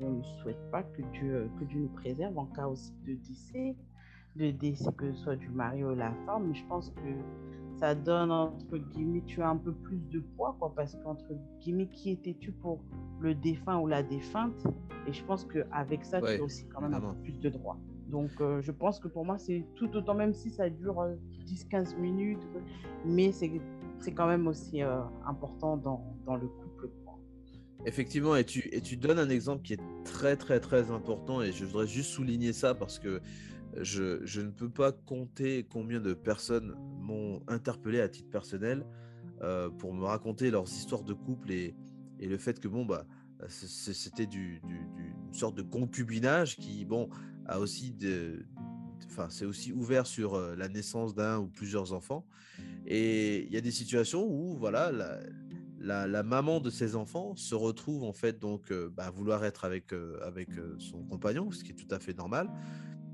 on 0.00 0.10
ne 0.10 0.22
souhaite 0.22 0.70
pas 0.70 0.82
que 0.82 1.02
Dieu, 1.12 1.50
que 1.58 1.64
Dieu 1.64 1.80
nous 1.80 1.88
préserve 1.88 2.36
en 2.36 2.46
cas 2.46 2.66
aussi 2.66 2.92
de 3.06 3.14
décès, 3.14 3.76
de 4.36 4.50
décès 4.50 4.92
que 4.92 5.12
ce 5.12 5.18
soit 5.18 5.36
du 5.36 5.48
mari 5.48 5.84
ou 5.84 5.94
la 5.94 6.12
femme. 6.26 6.48
Mais 6.48 6.54
je 6.54 6.64
pense 6.66 6.90
que 6.90 7.00
ça 7.80 7.94
donne, 7.94 8.30
entre 8.30 8.76
guillemets, 8.76 9.22
tu 9.26 9.40
as 9.40 9.48
un 9.48 9.56
peu 9.56 9.72
plus 9.72 9.98
de 10.10 10.20
poids, 10.36 10.54
quoi, 10.58 10.72
parce 10.76 10.96
qu'entre 11.02 11.24
guillemets, 11.60 11.88
qui 11.88 12.10
étais-tu 12.10 12.52
pour 12.52 12.80
le 13.20 13.34
défunt 13.34 13.78
ou 13.78 13.86
la 13.86 14.02
défunte? 14.02 14.66
Et 15.06 15.12
je 15.12 15.24
pense 15.24 15.44
qu'avec 15.44 16.04
ça, 16.04 16.20
tu 16.20 16.26
as 16.26 16.42
aussi 16.42 16.68
quand 16.68 16.82
même 16.82 16.94
un 16.94 17.00
peu 17.00 17.22
plus 17.22 17.40
de 17.40 17.48
droits. 17.48 17.78
Donc, 18.08 18.30
euh, 18.40 18.60
je 18.60 18.70
pense 18.70 19.00
que 19.00 19.08
pour 19.08 19.24
moi, 19.24 19.38
c'est 19.38 19.64
tout 19.76 19.96
autant, 19.96 20.14
même 20.14 20.34
si 20.34 20.50
ça 20.50 20.68
dure 20.68 21.06
10-15 21.46 21.94
euh, 21.94 21.98
minutes, 21.98 22.46
mais 23.04 23.32
c'est 23.32 23.50
c'est 24.00 24.12
quand 24.12 24.26
même 24.26 24.46
aussi 24.46 24.80
important 25.26 25.76
dans, 25.76 26.02
dans, 26.24 26.36
le 26.36 26.48
couple. 26.48 26.88
Effectivement, 27.86 28.36
et 28.36 28.44
tu, 28.44 28.68
et 28.72 28.80
tu 28.80 28.96
donnes 28.96 29.18
un 29.18 29.28
exemple 29.28 29.62
qui 29.62 29.74
est 29.74 29.80
très 30.04 30.36
très 30.36 30.60
très 30.60 30.90
important 30.90 31.40
et 31.40 31.52
je 31.52 31.64
voudrais 31.64 31.86
juste 31.86 32.10
souligner 32.10 32.52
ça 32.52 32.74
parce 32.74 32.98
que 32.98 33.20
je, 33.80 34.40
ne 34.40 34.50
peux 34.50 34.70
pas 34.70 34.92
compter 34.92 35.66
combien 35.68 36.00
de 36.00 36.14
personnes 36.14 36.74
m'ont 37.00 37.42
interpellé 37.48 38.00
à 38.00 38.08
titre 38.08 38.30
personnel 38.30 38.84
euh, 39.42 39.70
pour 39.70 39.94
me 39.94 40.04
raconter 40.04 40.50
leurs 40.50 40.68
histoires 40.68 41.02
de 41.02 41.14
couple 41.14 41.52
et, 41.52 41.74
le 42.20 42.36
fait 42.36 42.60
que 42.60 42.68
bon 42.68 42.84
bah 42.84 43.06
c'était 43.48 44.26
du, 44.26 44.60
une 44.68 45.32
sorte 45.32 45.54
de 45.54 45.62
concubinage 45.62 46.56
qui 46.56 46.84
bon 46.84 47.08
a 47.46 47.58
aussi 47.58 47.92
de, 47.92 48.44
enfin 49.06 49.28
c'est 49.30 49.46
aussi 49.46 49.72
ouvert 49.72 50.06
sur 50.06 50.34
euh, 50.34 50.54
la 50.54 50.68
naissance 50.68 51.14
d'un 51.14 51.38
ou 51.38 51.46
plusieurs 51.46 51.94
enfants 51.94 52.26
et 52.86 53.46
il 53.46 53.52
y 53.52 53.56
a 53.56 53.62
des 53.62 53.70
situations 53.70 54.26
où 54.26 54.54
voilà 54.58 54.92
la, 54.92 56.06
la, 56.06 56.22
maman 56.22 56.60
de 56.60 56.70
ses 56.70 56.94
enfants 56.94 57.34
se 57.36 57.54
retrouve 57.54 58.04
en 58.04 58.12
fait 58.12 58.38
donc 58.38 58.70
euh, 58.70 58.90
bah, 58.94 59.10
vouloir 59.10 59.44
être 59.44 59.64
avec, 59.64 59.92
euh, 59.92 60.18
avec 60.22 60.48
son 60.78 61.02
compagnon, 61.04 61.50
ce 61.50 61.64
qui 61.64 61.72
est 61.72 61.74
tout 61.74 61.92
à 61.94 61.98
fait 61.98 62.16
normal. 62.16 62.50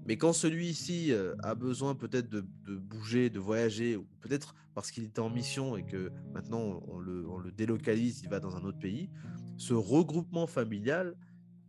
Mais 0.06 0.16
quand 0.16 0.32
celui-ci 0.32 1.12
a 1.42 1.54
besoin 1.54 1.94
peut-être 1.94 2.28
de, 2.28 2.44
bouger, 2.76 3.28
de 3.28 3.40
voyager, 3.40 3.98
peut-être 4.20 4.54
parce 4.74 4.90
qu'il 4.90 5.04
était 5.04 5.20
en 5.20 5.30
mission 5.30 5.76
et 5.76 5.84
que 5.84 6.12
maintenant 6.32 6.80
on 6.86 6.98
le, 6.98 7.50
délocalise, 7.50 8.20
il 8.22 8.28
va 8.28 8.38
dans 8.38 8.56
un 8.56 8.64
autre 8.64 8.78
pays, 8.78 9.10
ce 9.56 9.74
regroupement 9.74 10.46
familial 10.46 11.16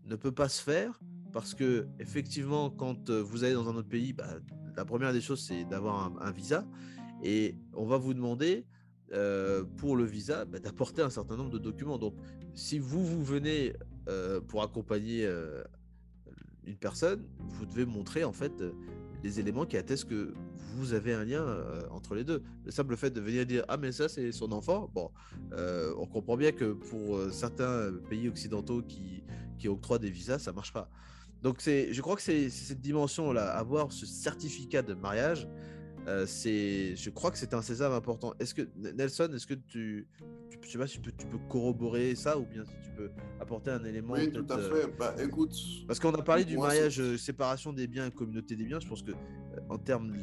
ne 0.05 0.15
peut 0.15 0.31
pas 0.31 0.49
se 0.49 0.61
faire 0.61 0.99
parce 1.33 1.53
que 1.55 1.87
effectivement, 1.99 2.69
quand 2.69 3.09
vous 3.09 3.43
allez 3.43 3.53
dans 3.53 3.69
un 3.69 3.75
autre 3.75 3.89
pays, 3.89 4.13
bah, 4.13 4.27
la 4.75 4.85
première 4.85 5.13
des 5.13 5.21
choses 5.21 5.41
c'est 5.41 5.65
d'avoir 5.65 6.15
un, 6.21 6.31
visa 6.31 6.65
et 7.23 7.55
on 7.73 7.85
va 7.85 7.97
vous 7.97 8.13
demander 8.13 8.65
pour 9.77 9.95
le 9.95 10.03
visa 10.03 10.45
bah, 10.45 10.59
d'apporter 10.59 11.01
un 11.01 11.09
certain 11.09 11.37
nombre 11.37 11.51
de 11.51 11.59
documents. 11.59 11.97
Donc, 11.97 12.13
si 12.53 12.77
vous, 12.77 13.03
vous 13.03 13.23
venez 13.23 13.73
pour 14.47 14.61
accompagner 14.63 15.25
euh, 15.25 15.63
une 16.67 16.77
personne, 16.77 17.23
vous 17.49 17.65
devez 17.65 17.85
montrer 17.85 18.23
en 18.23 18.33
fait 18.33 18.51
les 19.23 19.39
éléments 19.39 19.65
qui 19.65 19.77
attestent 19.77 20.09
que 20.09 20.33
vous 20.75 20.93
avez 20.93 21.13
un 21.13 21.23
lien 21.23 21.45
entre 21.89 22.13
les 22.13 22.23
deux. 22.23 22.43
Le 22.65 22.71
simple 22.71 22.95
fait 22.95 23.09
de 23.09 23.19
venir 23.19 23.45
dire 23.45 23.65
ah 23.67 23.77
mais 23.77 23.91
ça 23.91 24.07
c'est 24.07 24.31
son 24.31 24.51
enfant, 24.51 24.91
bon, 24.93 25.09
on 25.97 26.05
comprend 26.05 26.37
bien 26.37 26.51
que 26.51 26.73
pour 26.73 27.19
certains 27.31 27.91
pays 28.09 28.27
occidentaux 28.27 28.81
qui, 28.83 29.23
qui 29.57 29.67
octroient 29.67 29.99
des 29.99 30.11
visas, 30.11 30.39
ça 30.39 30.53
marche 30.53 30.73
pas. 30.73 30.89
Donc 31.41 31.61
c'est, 31.61 31.93
je 31.93 32.01
crois 32.01 32.15
que 32.15 32.21
c'est 32.21 32.49
cette 32.49 32.81
dimension 32.81 33.31
là, 33.31 33.55
avoir 33.55 33.91
ce 33.91 34.05
certificat 34.05 34.81
de 34.81 34.93
mariage, 34.93 35.47
euh, 36.07 36.25
c'est, 36.25 36.95
je 36.95 37.09
crois 37.09 37.31
que 37.31 37.37
c'est 37.37 37.53
un 37.53 37.61
sésame 37.61 37.91
important. 37.91 38.33
Est-ce 38.39 38.53
que 38.53 38.61
Nelson, 38.77 39.29
est-ce 39.35 39.45
que 39.45 39.55
tu, 39.55 40.07
tu, 40.61 40.69
sais 40.69 40.77
pas 40.77 40.87
si 40.87 40.95
tu 40.95 41.01
peux, 41.01 41.11
tu 41.11 41.27
peux, 41.27 41.37
corroborer 41.49 42.15
ça 42.15 42.37
ou 42.37 42.45
bien 42.45 42.63
si 42.63 42.71
tu 42.81 42.91
peux 42.95 43.11
apporter 43.41 43.71
un 43.71 43.83
élément 43.83 44.13
Oui, 44.13 44.31
tout 44.31 44.45
à 44.49 44.57
fait. 44.57 44.85
Euh, 44.85 44.87
bah, 44.97 45.13
écoute. 45.21 45.53
Parce 45.85 45.99
qu'on 45.99 46.13
a 46.13 46.21
parlé 46.21 46.45
du 46.45 46.57
mariage, 46.57 47.01
euh, 47.01 47.17
séparation 47.17 47.73
des 47.73 47.87
biens 47.87 48.07
et 48.07 48.11
communauté 48.11 48.55
des 48.55 48.63
biens. 48.63 48.79
Je 48.79 48.87
pense 48.87 49.03
que 49.03 49.11
en 49.67 49.77
termes, 49.77 50.13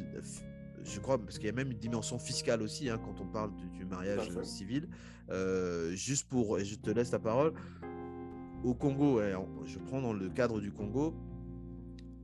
je 0.82 1.00
crois, 1.00 1.18
parce 1.18 1.36
qu'il 1.36 1.46
y 1.46 1.50
a 1.50 1.52
même 1.52 1.70
une 1.70 1.78
dimension 1.78 2.18
fiscale 2.18 2.62
aussi 2.62 2.88
hein, 2.88 2.98
quand 3.04 3.20
on 3.20 3.26
parle 3.26 3.50
du, 3.76 3.84
mariage 3.84 4.30
civil. 4.42 4.88
juste 5.92 6.30
pour, 6.30 6.58
et 6.58 6.64
je 6.64 6.76
te 6.76 6.90
laisse 6.90 7.12
la 7.12 7.18
parole. 7.18 7.52
Au 8.64 8.72
Congo, 8.72 9.20
je 9.66 9.78
prends 9.80 10.00
dans 10.00 10.14
le 10.14 10.30
cadre 10.30 10.62
du 10.62 10.72
Congo, 10.72 11.14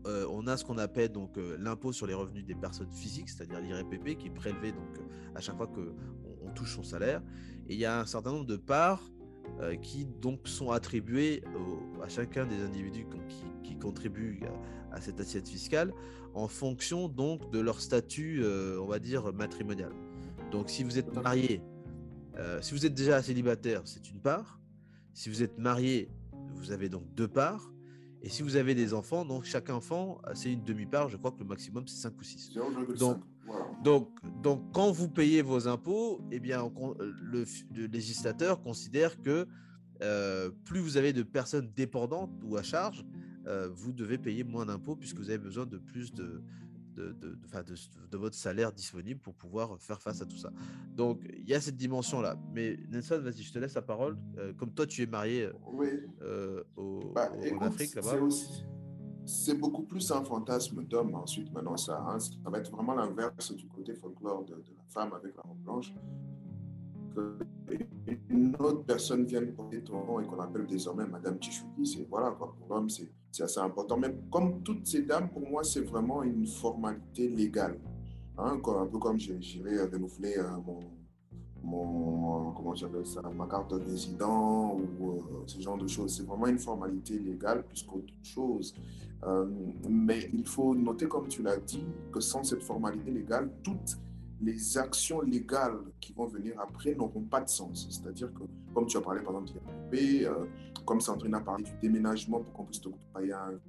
euh, 0.07 0.27
on 0.31 0.47
a 0.47 0.57
ce 0.57 0.65
qu'on 0.65 0.79
appelle 0.79 1.11
donc 1.11 1.37
euh, 1.37 1.57
l'impôt 1.59 1.93
sur 1.93 2.07
les 2.07 2.15
revenus 2.15 2.45
des 2.45 2.55
personnes 2.55 2.91
physiques, 2.91 3.29
c'est-à-dire 3.29 3.61
l'IRPP, 3.61 4.17
qui 4.17 4.29
est 4.29 4.35
prélevé 4.35 4.73
donc 4.73 4.99
euh, 4.99 5.03
à 5.35 5.41
chaque 5.41 5.57
fois 5.57 5.67
qu'on 5.67 5.95
on 6.43 6.51
touche 6.53 6.75
son 6.75 6.83
salaire. 6.83 7.23
Et 7.69 7.75
il 7.75 7.79
y 7.79 7.85
a 7.85 8.01
un 8.01 8.07
certain 8.07 8.33
nombre 8.33 8.47
de 8.47 8.57
parts 8.57 9.03
qui 9.83 10.07
donc 10.07 10.47
sont 10.47 10.71
attribuées 10.71 11.43
à 12.03 12.09
chacun 12.09 12.47
des 12.47 12.63
individus 12.63 13.07
qui, 13.65 13.77
contribuent 13.77 14.41
à, 14.93 15.01
cette 15.01 15.19
assiette 15.19 15.49
fiscale 15.49 15.93
en 16.35 16.47
fonction 16.47 17.09
donc 17.09 17.51
de 17.51 17.59
leur 17.59 17.81
statut, 17.81 18.45
on 18.79 18.87
va 18.87 18.99
dire 19.01 19.33
matrimonial. 19.33 19.93
Donc 20.53 20.71
si 20.71 20.85
vous 20.85 20.99
êtes 20.99 21.13
marié, 21.15 21.63
si 22.61 22.75
vous 22.75 22.87
êtes 22.87 22.95
déjà 22.95 23.23
célibataire, 23.23 23.83
c'est 23.87 24.09
une 24.11 24.21
part. 24.21 24.61
Si 25.15 25.29
vous 25.29 25.43
êtes 25.43 25.59
marié, 25.59 26.11
vous 26.55 26.71
avez 26.71 26.89
donc 26.89 27.13
deux 27.15 27.29
parts. 27.29 27.73
Et 28.23 28.29
si 28.29 28.43
vous 28.43 28.57
avez 28.57 28.75
des 28.75 28.93
enfants, 28.93 29.25
donc 29.25 29.45
chaque 29.45 29.71
enfant, 29.71 30.21
euh, 30.27 30.33
c'est 30.35 30.53
une 30.53 30.63
demi-part, 30.63 31.09
je 31.09 31.17
crois 31.17 31.31
que 31.31 31.39
le 31.39 31.47
maximum, 31.47 31.87
c'est 31.87 32.03
5 32.03 32.19
ou 32.19 32.23
6. 32.23 32.53
Donc, 32.99 33.19
donc, 33.83 34.09
donc, 34.43 34.73
quand 34.73 34.93
vous 34.93 35.09
payez 35.09 35.43
vos 35.43 35.69
impôts, 35.69 36.21
eh 36.31 36.39
bien, 36.39 36.71
le, 36.99 37.45
législateur 37.87 38.61
considère 38.61 39.21
que 39.23 39.47
euh, 40.03 40.51
plus 40.65 40.81
vous 40.81 40.97
avez 40.97 41.13
de 41.13 41.23
personnes 41.23 41.71
dépendantes 41.75 42.31
ou 42.45 42.57
à 42.57 42.63
charge, 42.63 43.05
euh, 43.47 43.69
vous 43.73 43.93
devez 43.93 44.19
payer 44.19 44.45
moins 44.45 44.67
d'impôts 44.67 44.97
puisque 44.97 45.19
vous 45.19 45.31
avez 45.31 45.39
besoin 45.39 45.65
de 45.65 45.79
plus 45.79 46.13
de, 46.13 46.43
de, 46.95 47.13
de, 47.13 47.39
de, 48.11 48.17
votre 48.17 48.37
salaire 48.37 48.73
disponible 48.73 49.21
pour 49.21 49.35
pouvoir 49.35 49.79
faire 49.81 50.01
face 50.01 50.21
à 50.21 50.27
tout 50.27 50.37
ça. 50.37 50.51
Donc, 50.95 51.21
il 51.33 51.49
y 51.49 51.55
a 51.55 51.61
cette 51.61 51.77
dimension-là. 51.77 52.37
Mais 52.53 52.79
Nelson, 52.91 53.21
vas-y, 53.23 53.43
je 53.43 53.53
te 53.53 53.59
laisse 53.59 53.75
la 53.75 53.83
parole. 53.83 54.17
Euh, 54.39 54.53
comme 54.55 54.73
toi, 54.73 54.87
tu 54.87 55.03
es 55.03 55.07
marié 55.07 55.51
euh, 56.23 56.63
au, 56.77 57.13
bah, 57.15 57.31
en 57.53 57.59
Afrique, 57.59 57.95
là-bas. 57.95 58.19
C'est 59.25 59.55
beaucoup 59.55 59.83
plus 59.83 60.11
un 60.11 60.25
fantasme 60.25 60.83
d'homme 60.85 61.15
ensuite. 61.15 61.53
Maintenant, 61.53 61.77
ça, 61.77 62.03
hein, 62.09 62.19
ça 62.19 62.37
va 62.47 62.59
être 62.59 62.71
vraiment 62.71 62.95
l'inverse 62.95 63.55
du 63.55 63.69
côté 63.69 63.95
folklore 63.95 64.45
de, 64.45 64.55
la 64.55 64.85
femme 64.89 65.13
avec 65.13 65.37
la 65.37 65.43
robe 65.43 65.59
blanche 65.59 65.93
qu'une 67.15 68.57
autre 68.59 68.85
personne 68.85 69.25
vienne 69.25 69.53
porter 69.55 69.83
ton 69.83 70.05
nom 70.05 70.21
et 70.21 70.27
qu'on 70.27 70.41
appelle 70.41 70.67
désormais 70.67 71.07
Madame 71.07 71.41
Chichouki, 71.41 71.87
c'est 71.87 72.09
voilà, 72.09 72.31
pour 72.33 72.55
l'homme, 72.69 72.89
c'est 72.89 73.43
assez 73.43 73.61
important. 73.61 73.97
Mais 73.97 74.15
comme 74.31 74.63
toutes 74.63 74.87
ces 74.87 75.03
dames, 75.03 75.31
pour 75.31 75.49
moi, 75.49 75.65
c'est 75.65 75.83
vraiment 75.83 76.23
une 76.23 76.47
formalité 76.47 77.29
légale. 77.29 77.79
Hein, 78.39 78.61
un 78.65 78.87
peu 78.87 78.99
comme 78.99 79.19
j'irai 79.19 79.83
renouveler 79.83 80.39
euh, 80.39 80.57
mon, 80.65 80.81
mon, 81.63 82.53
comment 82.53 82.75
j'appelle 82.75 83.07
ça, 83.07 83.21
ma 83.37 83.47
carte 83.47 83.71
de 83.71 83.81
résident 83.81 84.79
ou 84.79 85.11
euh, 85.11 85.43
ce 85.47 85.61
genre 85.61 85.77
de 85.77 85.87
choses. 85.87 86.17
C'est 86.17 86.27
vraiment 86.27 86.47
une 86.47 86.59
formalité 86.59 87.19
légale 87.19 87.65
plus 87.65 87.83
qu'autre 87.83 88.15
chose. 88.23 88.75
Euh, 89.25 89.47
mais 89.89 90.31
il 90.33 90.47
faut 90.47 90.75
noter, 90.75 91.07
comme 91.07 91.29
tu 91.29 91.43
l'as 91.43 91.59
dit, 91.59 91.85
que 92.11 92.21
sans 92.21 92.43
cette 92.43 92.63
formalité 92.63 93.11
légale, 93.11 93.51
toute 93.63 93.99
les 94.43 94.79
actions 94.79 95.21
légales 95.21 95.81
qui 96.01 96.13
vont 96.13 96.27
venir 96.27 96.55
après 96.61 96.95
n'auront 96.95 97.23
pas 97.23 97.41
de 97.41 97.49
sens. 97.49 97.87
C'est-à-dire 97.91 98.33
que, 98.33 98.43
comme 98.75 98.87
tu 98.87 98.97
as 98.97 99.01
parlé 99.01 99.23
par 99.23 99.33
exemple 99.33 99.61
du 99.93 100.27
euh, 100.27 100.45
comme 100.87 101.01
Sandrine 101.01 101.35
a 101.35 101.41
parlé 101.41 101.65
du 101.65 101.73
déménagement 101.81 102.41
pour 102.41 102.53
qu'on 102.53 102.65
puisse 102.65 102.85
occuper 102.87 103.33
un, 103.33 103.61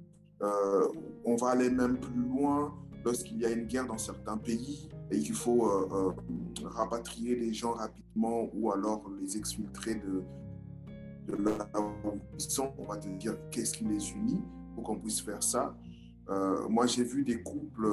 euh, 0.42 0.88
on 1.24 1.36
va 1.36 1.50
aller 1.50 1.70
même 1.70 1.98
plus 1.98 2.20
loin 2.20 2.74
lorsqu'il 3.04 3.38
y 3.38 3.46
a 3.46 3.50
une 3.50 3.66
guerre 3.66 3.86
dans 3.86 3.98
certains 3.98 4.36
pays 4.36 4.88
et 5.10 5.18
qu'il 5.20 5.34
faut 5.34 5.68
euh, 5.68 5.88
euh, 5.92 6.68
rapatrier 6.68 7.36
les 7.36 7.52
gens 7.52 7.72
rapidement 7.72 8.48
ou 8.54 8.72
alors 8.72 9.04
les 9.20 9.36
exfiltrer 9.36 9.96
de, 9.96 10.22
de 11.28 11.44
là 11.44 11.68
où 11.76 12.18
ils 12.34 12.40
sont. 12.40 12.72
On 12.78 12.86
va 12.86 12.96
te 12.96 13.08
dire 13.08 13.36
qu'est-ce 13.50 13.74
qui 13.74 13.84
les 13.84 14.10
unit 14.12 14.42
pour 14.74 14.84
qu'on 14.84 14.98
puisse 14.98 15.20
faire 15.20 15.42
ça. 15.42 15.76
moi, 16.70 16.86
j'ai 16.86 17.04
vu 17.04 17.22
des 17.24 17.42
couples 17.42 17.88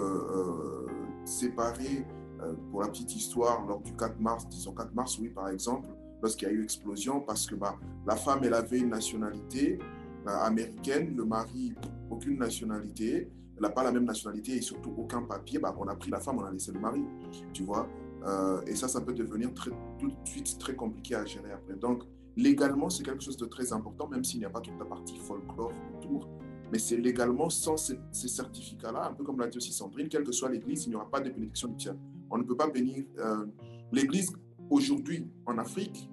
séparés 1.25 2.05
euh, 2.41 2.53
pour 2.71 2.81
la 2.81 2.87
petite 2.87 3.15
histoire, 3.15 3.65
lors 3.65 3.81
du 3.81 3.93
4 3.93 4.19
mars, 4.19 4.47
disons 4.47 4.73
4 4.73 4.93
mars, 4.93 5.17
oui, 5.19 5.29
par 5.29 5.49
exemple, 5.49 5.89
lorsqu'il 6.21 6.47
y 6.47 6.51
a 6.51 6.53
eu 6.53 6.63
explosion, 6.63 7.21
parce 7.21 7.45
que 7.45 7.55
bah, 7.55 7.75
la 8.05 8.15
femme, 8.15 8.41
elle 8.43 8.53
avait 8.53 8.79
une 8.79 8.89
nationalité 8.89 9.79
euh, 10.27 10.31
américaine, 10.31 11.15
le 11.15 11.25
mari, 11.25 11.73
aucune 12.09 12.37
nationalité, 12.37 13.29
elle 13.55 13.61
n'a 13.61 13.69
pas 13.69 13.83
la 13.83 13.91
même 13.91 14.05
nationalité 14.05 14.53
et 14.53 14.61
surtout 14.61 14.93
aucun 14.97 15.21
papier, 15.23 15.59
bah, 15.59 15.75
on 15.77 15.87
a 15.87 15.95
pris 15.95 16.11
la 16.11 16.19
femme, 16.19 16.37
on 16.39 16.45
a 16.45 16.51
laissé 16.51 16.71
le 16.71 16.79
mari, 16.79 17.03
tu 17.53 17.63
vois. 17.63 17.87
Euh, 18.25 18.61
et 18.67 18.75
ça, 18.75 18.87
ça 18.87 19.01
peut 19.01 19.13
devenir 19.13 19.51
tout 19.53 20.07
de 20.07 20.13
suite 20.25 20.57
très 20.59 20.75
compliqué 20.75 21.15
à 21.15 21.25
gérer 21.25 21.51
après. 21.51 21.75
Donc, 21.75 22.03
légalement, 22.35 22.89
c'est 22.89 23.03
quelque 23.03 23.23
chose 23.23 23.37
de 23.37 23.45
très 23.45 23.73
important, 23.73 24.07
même 24.07 24.23
s'il 24.23 24.39
n'y 24.39 24.45
a 24.45 24.49
pas 24.49 24.61
toute 24.61 24.77
la 24.79 24.85
partie 24.85 25.17
folklore 25.17 25.71
autour. 25.97 26.27
Mais 26.71 26.79
c'est 26.79 26.97
légalement, 26.97 27.49
sans 27.49 27.77
ces, 27.77 27.99
certificats-là, 28.11 29.07
un 29.07 29.13
peu 29.13 29.23
comme 29.23 29.39
l'a 29.39 29.47
dit 29.47 29.57
aussi 29.57 29.73
Sandrine, 29.73 30.07
quelle 30.07 30.23
que 30.23 30.31
soit 30.31 30.49
l'église, 30.49 30.85
il 30.85 30.89
n'y 30.89 30.95
aura 30.95 31.09
pas 31.09 31.19
de 31.19 31.29
bénédiction 31.29 31.69
nuptiale. 31.69 31.97
On 32.31 32.37
ne 32.37 32.43
peut 32.43 32.55
pas 32.55 32.69
bénir 32.69 33.05
euh, 33.17 33.45
l'église 33.91 34.31
aujourd'hui 34.69 35.27
en 35.45 35.57
Afrique, 35.57 36.09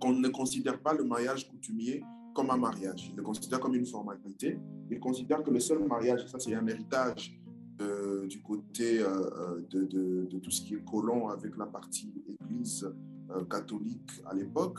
qu'on 0.00 0.12
ne 0.12 0.28
considère 0.28 0.80
pas 0.80 0.94
le 0.94 1.04
mariage 1.04 1.48
coutumier 1.48 2.02
comme 2.34 2.50
un 2.50 2.56
mariage. 2.56 3.08
Il 3.10 3.16
le 3.16 3.22
considère 3.22 3.60
comme 3.60 3.74
une 3.74 3.86
formalité. 3.86 4.58
Il 4.90 5.00
considère 5.00 5.42
que 5.42 5.50
le 5.50 5.60
seul 5.60 5.86
mariage, 5.86 6.26
ça 6.28 6.38
c'est 6.38 6.54
un 6.54 6.66
héritage 6.66 7.38
euh, 7.80 8.26
du 8.26 8.40
côté 8.40 9.00
euh, 9.00 9.60
de, 9.70 10.38
tout 10.38 10.50
ce 10.50 10.62
qui 10.62 10.74
est 10.74 10.84
colon 10.84 11.28
avec 11.28 11.56
la 11.56 11.66
partie 11.66 12.12
église 12.28 12.88
catholique 13.50 14.10
à 14.24 14.34
l'époque, 14.34 14.78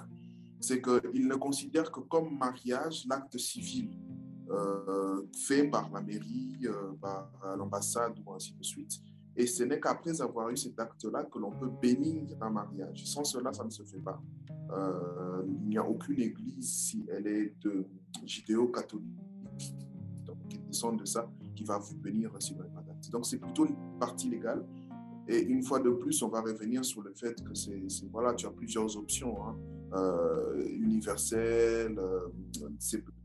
c'est 0.60 0.82
qu'il 0.82 1.28
ne 1.28 1.36
considère 1.36 1.92
que 1.92 2.00
comme 2.00 2.38
mariage 2.38 3.06
l'acte 3.08 3.38
civil 3.38 3.92
fait 5.46 5.68
par 5.68 5.92
la 5.92 6.02
mairie, 6.02 6.66
par 7.00 7.32
l'ambassade 7.56 8.14
ou 8.26 8.34
ainsi 8.34 8.56
de 8.56 8.64
suite 8.64 9.00
Et 9.40 9.48
ce 9.48 9.64
n'est 9.64 9.80
qu'après 9.80 10.20
avoir 10.22 10.50
eu 10.50 10.58
cet 10.58 10.78
acte-là 10.78 11.24
que 11.24 11.40
l'on 11.40 11.52
peut 11.52 11.72
bénir 11.82 12.36
un 12.42 12.50
mariage. 12.50 13.06
Sans 13.06 13.24
cela, 13.24 13.54
ça 13.54 13.64
ne 13.64 13.70
se 13.70 13.84
fait 13.84 14.00
pas. 14.00 14.22
Euh, 14.72 15.44
il 15.48 15.70
n'y 15.70 15.78
a 15.78 15.88
aucune 15.88 16.20
église, 16.20 16.70
si 16.70 17.06
elle 17.10 17.26
est 17.26 17.54
de 17.62 17.86
judéo-catholique, 18.26 19.18
qui 20.50 20.60
descend 20.60 21.00
de 21.00 21.06
ça, 21.06 21.32
qui 21.56 21.64
va 21.64 21.78
vous 21.78 21.96
bénir 21.96 22.32
si 22.40 22.54
vous 22.54 22.60
pas 22.60 22.84
Donc 23.14 23.26
c'est 23.26 23.38
plutôt 23.38 23.66
une 23.66 23.78
partie 23.98 24.30
légale. 24.30 24.66
Et 25.30 25.40
une 25.40 25.64
fois 25.64 25.80
de 25.80 25.92
plus, 25.92 26.22
on 26.22 26.28
va 26.28 26.42
revenir 26.42 26.84
sur 26.84 27.02
le 27.02 27.14
fait 27.14 27.42
que 27.42 27.54
c'est, 27.54 27.88
voilà, 28.12 28.34
tu 28.34 28.46
as 28.46 28.52
plusieurs 28.52 28.98
options. 28.98 29.42
Hein. 29.48 29.58
Euh, 29.94 30.68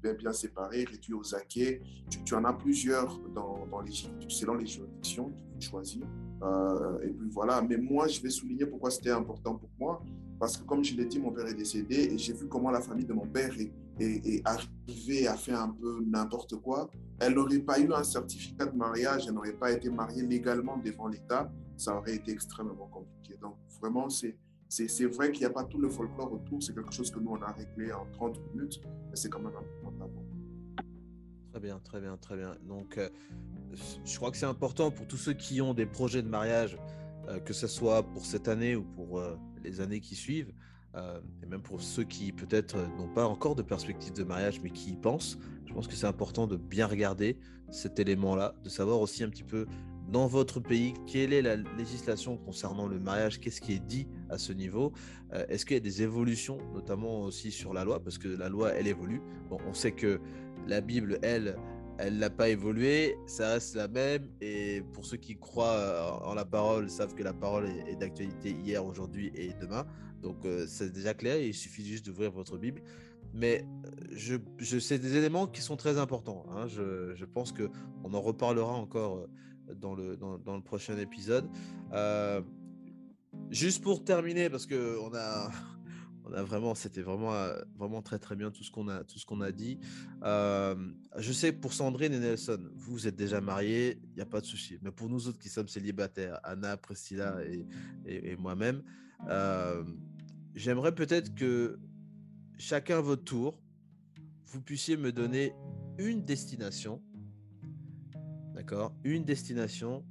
bien, 0.04 0.14
bien 0.14 0.32
séparé, 0.32 0.84
réduit 0.84 1.14
aux 1.14 1.34
acquets. 1.34 1.80
Tu, 2.24 2.34
en 2.34 2.44
as 2.44 2.52
plusieurs 2.52 3.18
dans, 3.34 3.66
dans 3.70 3.80
les, 3.80 3.92
selon 4.28 4.54
les 4.54 4.66
juridictions, 4.66 5.30
tu 5.30 5.42
peux 5.54 5.60
choisir. 5.60 6.06
Euh, 6.42 6.98
et 7.02 7.10
puis 7.10 7.28
voilà, 7.30 7.62
mais 7.62 7.76
moi, 7.76 8.06
je 8.06 8.20
vais 8.20 8.30
souligner 8.30 8.66
pourquoi 8.66 8.90
c'était 8.90 9.10
important 9.10 9.54
pour 9.54 9.70
moi. 9.78 10.02
Parce 10.38 10.56
que 10.56 10.64
comme 10.64 10.84
je 10.84 10.94
l'ai 10.94 11.06
dit, 11.06 11.18
mon 11.18 11.32
père 11.32 11.46
est 11.46 11.54
décédé 11.54 11.96
et 12.12 12.18
j'ai 12.18 12.32
vu 12.32 12.48
comment 12.48 12.70
la 12.70 12.80
famille 12.80 13.06
de 13.06 13.12
mon 13.12 13.26
père 13.26 13.52
est, 13.58 13.72
est, 14.00 14.42
arrivée 14.44 15.26
à 15.26 15.36
faire 15.36 15.60
un 15.60 15.70
peu 15.70 16.04
n'importe 16.04 16.56
quoi. 16.56 16.90
Elle 17.20 17.34
n'aurait 17.34 17.60
pas 17.60 17.78
eu 17.78 17.92
un 17.92 18.02
certificat 18.02 18.66
de 18.66 18.76
mariage, 18.76 19.24
elle 19.26 19.34
n'aurait 19.34 19.52
pas 19.52 19.70
été 19.70 19.88
mariée 19.88 20.22
légalement 20.22 20.76
devant 20.76 21.06
l'État. 21.06 21.50
Ça 21.76 21.96
aurait 21.96 22.16
été 22.16 22.32
extrêmement 22.32 22.88
compliqué. 22.88 23.38
Donc 23.40 23.54
vraiment, 23.80 24.10
c'est 24.10 24.36
c'est 24.74 25.06
vrai 25.06 25.30
qu'il 25.30 25.40
n'y 25.40 25.46
a 25.46 25.50
pas 25.50 25.64
tout 25.64 25.78
le 25.78 25.88
folklore 25.88 26.32
autour, 26.32 26.62
c'est 26.62 26.74
quelque 26.74 26.92
chose 26.92 27.10
que 27.10 27.20
nous, 27.20 27.30
on 27.30 27.42
a 27.42 27.52
réglé 27.52 27.92
en 27.92 28.06
30 28.12 28.40
minutes, 28.52 28.80
mais 29.08 29.16
c'est 29.16 29.28
quand 29.28 29.38
même 29.38 29.52
important 29.86 30.22
Très 31.52 31.60
bien, 31.60 31.78
très 31.78 32.00
bien, 32.00 32.16
très 32.16 32.36
bien. 32.36 32.56
Donc, 32.66 32.98
euh, 32.98 33.08
je 34.04 34.16
crois 34.16 34.32
que 34.32 34.36
c'est 34.36 34.46
important 34.46 34.90
pour 34.90 35.06
tous 35.06 35.16
ceux 35.16 35.34
qui 35.34 35.60
ont 35.60 35.72
des 35.72 35.86
projets 35.86 36.20
de 36.20 36.28
mariage, 36.28 36.76
euh, 37.28 37.38
que 37.38 37.52
ce 37.52 37.68
soit 37.68 38.02
pour 38.02 38.26
cette 38.26 38.48
année 38.48 38.74
ou 38.74 38.82
pour 38.82 39.20
euh, 39.20 39.36
les 39.62 39.80
années 39.80 40.00
qui 40.00 40.16
suivent, 40.16 40.52
et 41.42 41.46
même 41.46 41.60
pour 41.60 41.80
ceux 41.80 42.04
qui 42.04 42.30
peut-être 42.30 42.76
n'ont 42.96 43.12
pas 43.12 43.26
encore 43.26 43.56
de 43.56 43.62
perspective 43.62 44.12
de 44.12 44.22
mariage, 44.22 44.60
mais 44.62 44.70
qui 44.70 44.92
y 44.92 44.96
pensent. 44.96 45.38
Je 45.66 45.72
pense 45.72 45.88
que 45.88 45.94
c'est 45.94 46.06
important 46.06 46.46
de 46.46 46.56
bien 46.56 46.86
regarder 46.86 47.36
cet 47.72 47.98
élément-là, 47.98 48.54
de 48.62 48.68
savoir 48.68 49.00
aussi 49.00 49.24
un 49.24 49.28
petit 49.28 49.42
peu 49.42 49.66
dans 50.08 50.26
votre 50.26 50.60
pays, 50.60 50.94
quelle 51.06 51.32
est 51.32 51.42
la 51.42 51.56
législation 51.56 52.36
concernant 52.36 52.86
le 52.86 53.00
mariage? 53.00 53.40
Qu'est-ce 53.40 53.60
qui 53.60 53.72
est 53.72 53.84
dit 53.84 54.06
à 54.28 54.38
ce 54.38 54.52
niveau? 54.52 54.92
Euh, 55.32 55.44
Est-ce 55.48 55.64
qu'il 55.64 55.74
y 55.74 55.78
a 55.78 55.80
des 55.80 56.02
évolutions, 56.02 56.58
notamment 56.72 57.22
aussi 57.22 57.50
sur 57.50 57.72
la 57.72 57.84
loi? 57.84 58.02
Parce 58.02 58.18
que 58.18 58.28
la 58.28 58.48
loi, 58.48 58.72
elle 58.72 58.86
évolue. 58.86 59.20
Bon, 59.48 59.58
on 59.66 59.74
sait 59.74 59.92
que 59.92 60.20
la 60.66 60.80
Bible, 60.80 61.18
elle, 61.22 61.56
elle 61.98 62.18
n'a 62.18 62.30
pas 62.30 62.48
évolué, 62.48 63.16
ça 63.26 63.54
reste 63.54 63.76
la 63.76 63.88
même. 63.88 64.28
Et 64.40 64.82
pour 64.92 65.06
ceux 65.06 65.16
qui 65.16 65.36
croient 65.36 65.76
euh, 65.76 66.10
en 66.24 66.34
la 66.34 66.44
parole, 66.44 66.90
savent 66.90 67.14
que 67.14 67.22
la 67.22 67.32
parole 67.32 67.66
est, 67.88 67.96
d'actualité 67.96 68.50
hier, 68.50 68.84
aujourd'hui 68.84 69.32
et 69.34 69.52
demain. 69.60 69.86
Donc 70.22 70.44
euh, 70.44 70.66
c'est 70.68 70.92
déjà 70.92 71.14
clair, 71.14 71.40
il 71.40 71.54
suffit 71.54 71.84
juste 71.84 72.06
d'ouvrir 72.06 72.30
votre 72.30 72.58
Bible. 72.58 72.82
Mais 73.32 73.66
je, 74.12 74.36
je 74.58 74.78
c'est 74.78 74.98
des 74.98 75.16
éléments 75.16 75.46
qui 75.46 75.60
sont 75.60 75.76
très 75.76 75.98
importants. 75.98 76.46
Hein. 76.50 76.68
Je, 76.68 77.14
je, 77.16 77.24
pense 77.24 77.52
qu'on 77.52 78.14
en 78.14 78.20
reparlera 78.20 78.72
encore 78.72 79.26
dans 79.76 79.94
le, 79.94 80.16
dans, 80.16 80.56
le 80.56 80.62
prochain 80.62 80.96
épisode. 80.98 81.48
Euh, 81.92 82.40
juste 83.50 83.82
pour 83.82 84.04
terminer, 84.04 84.50
parce 84.50 84.66
que 84.66 84.98
on 85.00 85.14
a, 85.14 85.50
on 86.24 86.32
a 86.32 86.42
vraiment, 86.42 86.74
c'était 86.74 87.02
vraiment, 87.02 87.32
vraiment 87.76 88.02
très 88.02 88.18
très 88.18 88.36
bien 88.36 88.50
tout 88.50 88.64
ce 88.64 88.70
qu'on 88.70 88.88
a, 88.88 89.04
tout 89.04 89.18
ce 89.18 89.26
qu'on 89.26 89.40
a 89.40 89.52
dit. 89.52 89.78
Euh, 90.22 90.74
je 91.16 91.32
sais 91.32 91.52
pour 91.52 91.72
Sandrine 91.72 92.12
et 92.12 92.18
Nelson, 92.18 92.60
vous 92.74 93.06
êtes 93.06 93.16
déjà 93.16 93.40
mariés, 93.40 93.98
il 94.02 94.14
n'y 94.16 94.22
a 94.22 94.26
pas 94.26 94.40
de 94.40 94.46
souci. 94.46 94.78
Mais 94.82 94.90
pour 94.90 95.08
nous 95.08 95.28
autres 95.28 95.38
qui 95.38 95.48
sommes 95.48 95.68
célibataires, 95.68 96.40
Anna, 96.44 96.76
Priscilla 96.76 97.36
et, 97.44 97.66
et, 98.06 98.36
moi-même, 98.36 98.82
euh, 99.28 99.84
j'aimerais 100.54 100.94
peut-être 100.94 101.34
que 101.34 101.78
chacun 102.58 102.98
à 102.98 103.00
votre 103.00 103.24
tour, 103.24 103.60
vous 104.46 104.60
puissiez 104.60 104.96
me 104.96 105.12
donner 105.12 105.52
une 105.98 106.24
destination 106.24 107.02
D'accord? 108.54 108.94
Une 109.04 109.24
destination 109.24 110.04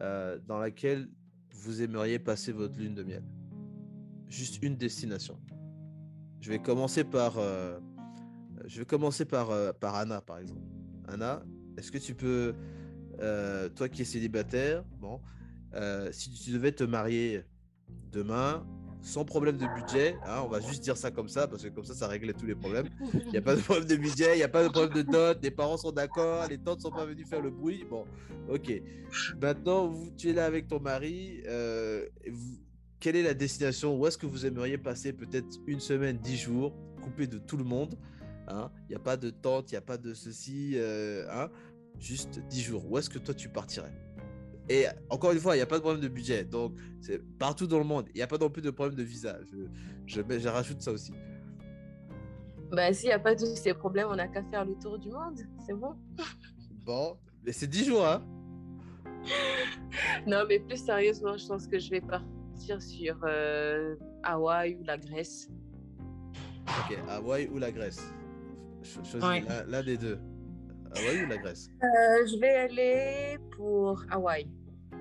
euh, 0.00 0.38
dans 0.46 0.58
laquelle 0.58 1.08
vous 1.50 1.80
aimeriez 1.80 2.18
passer 2.18 2.52
votre 2.52 2.78
lune 2.78 2.94
de 2.94 3.02
miel. 3.02 3.24
Juste 4.28 4.62
une 4.62 4.76
destination. 4.76 5.40
Je 6.40 6.50
vais 6.50 6.58
commencer 6.58 7.04
par, 7.04 7.38
euh, 7.38 7.78
euh, 9.50 9.72
Anna, 9.82 10.20
par 10.20 10.38
exemple. 10.38 10.60
Anna, 11.08 11.42
est-ce 11.78 11.90
que 11.90 11.98
tu 11.98 12.14
peux, 12.14 12.54
toi 13.74 13.88
qui 13.88 14.02
es 14.02 14.04
célibataire, 14.04 14.84
si 16.10 16.30
tu 16.30 16.50
devais 16.50 16.72
te 16.72 16.84
marier 16.84 17.44
demain, 18.12 18.66
sans 19.06 19.24
problème 19.24 19.56
de 19.56 19.66
budget. 19.66 20.16
Hein, 20.26 20.42
on 20.44 20.48
va 20.48 20.60
juste 20.60 20.82
dire 20.82 20.96
ça 20.96 21.12
comme 21.12 21.28
ça, 21.28 21.46
parce 21.46 21.62
que 21.62 21.68
comme 21.68 21.84
ça, 21.84 21.94
ça 21.94 22.08
réglait 22.08 22.32
tous 22.32 22.44
les 22.44 22.56
problèmes. 22.56 22.88
Il 23.26 23.30
n'y 23.30 23.38
a 23.38 23.42
pas 23.42 23.54
de 23.54 23.60
problème 23.60 23.86
de 23.86 23.96
budget, 23.96 24.34
il 24.34 24.38
n'y 24.38 24.42
a 24.42 24.48
pas 24.48 24.64
de 24.64 24.68
problème 24.68 24.94
de 24.94 25.02
dot, 25.02 25.38
les 25.42 25.50
parents 25.52 25.76
sont 25.76 25.92
d'accord, 25.92 26.46
les 26.48 26.58
tantes 26.58 26.78
ne 26.78 26.82
sont 26.82 26.90
pas 26.90 27.04
venus 27.04 27.28
faire 27.28 27.40
le 27.40 27.50
bruit. 27.50 27.84
Bon, 27.88 28.04
ok. 28.48 28.82
Maintenant, 29.40 29.86
vous, 29.86 30.10
tu 30.16 30.30
es 30.30 30.32
là 30.32 30.44
avec 30.44 30.66
ton 30.66 30.80
mari. 30.80 31.40
Euh, 31.46 32.04
quelle 32.98 33.14
est 33.14 33.22
la 33.22 33.34
destination 33.34 33.96
Où 33.96 34.06
est-ce 34.06 34.18
que 34.18 34.26
vous 34.26 34.44
aimeriez 34.44 34.76
passer 34.76 35.12
peut-être 35.12 35.56
une 35.66 35.80
semaine, 35.80 36.18
dix 36.18 36.36
jours, 36.36 36.74
coupé 37.02 37.28
de 37.28 37.38
tout 37.38 37.56
le 37.56 37.64
monde 37.64 37.96
hein? 38.48 38.72
Il 38.88 38.90
n'y 38.90 38.96
a 38.96 39.00
pas 39.00 39.16
de 39.16 39.30
tante, 39.30 39.70
il 39.70 39.74
n'y 39.74 39.78
a 39.78 39.82
pas 39.82 39.98
de 39.98 40.14
ceci. 40.14 40.72
Euh, 40.74 41.26
hein? 41.30 41.48
Juste 42.00 42.40
dix 42.48 42.62
jours. 42.62 42.90
Où 42.90 42.98
est-ce 42.98 43.08
que 43.08 43.18
toi, 43.18 43.34
tu 43.34 43.48
partirais? 43.48 43.92
Et 44.68 44.86
encore 45.10 45.32
une 45.32 45.38
fois, 45.38 45.54
il 45.54 45.58
n'y 45.58 45.62
a 45.62 45.66
pas 45.66 45.76
de 45.76 45.80
problème 45.80 46.02
de 46.02 46.08
budget. 46.08 46.44
Donc, 46.44 46.72
c'est 47.00 47.22
partout 47.38 47.66
dans 47.66 47.78
le 47.78 47.84
monde. 47.84 48.06
Il 48.14 48.16
n'y 48.16 48.22
a 48.22 48.26
pas 48.26 48.38
non 48.38 48.50
plus 48.50 48.62
de 48.62 48.70
problème 48.70 48.96
de 48.96 49.02
visa. 49.02 49.38
Je, 50.06 50.20
je, 50.22 50.48
rajoute 50.48 50.82
ça 50.82 50.92
aussi. 50.92 51.12
Bah, 52.72 52.92
s'il 52.92 53.08
n'y 53.08 53.12
a 53.12 53.18
pas 53.18 53.36
tous 53.36 53.54
ces 53.54 53.74
problèmes, 53.74 54.08
on 54.10 54.16
n'a 54.16 54.26
qu'à 54.26 54.42
faire 54.44 54.64
le 54.64 54.74
tour 54.74 54.98
du 54.98 55.10
monde. 55.10 55.40
C'est 55.64 55.74
bon. 55.74 55.94
Bon, 56.84 57.16
mais 57.44 57.52
c'est 57.52 57.66
10 57.66 57.84
jours, 57.84 58.06
hein 58.06 58.24
Non, 60.26 60.44
mais 60.48 60.58
plus 60.58 60.84
sérieusement, 60.84 61.36
je 61.36 61.46
pense 61.46 61.66
que 61.66 61.78
je 61.78 61.90
vais 61.90 62.00
partir 62.00 62.82
sur 62.82 63.16
euh, 63.24 63.96
Hawaï 64.22 64.76
ou 64.76 64.84
la 64.84 64.98
Grèce. 64.98 65.48
Ok, 66.68 66.98
Hawaï 67.08 67.48
ou 67.48 67.58
la 67.58 67.70
Grèce. 67.70 68.12
Choisis 68.82 69.48
l'un 69.68 69.82
des 69.82 69.96
deux. 69.96 70.18
Hawaï 70.98 71.24
ou 71.24 71.26
la 71.28 71.36
Grèce? 71.38 71.70
Euh, 71.82 72.26
Je 72.26 72.38
vais 72.38 72.54
aller 72.54 73.38
pour 73.56 74.02
Hawaï. 74.10 74.46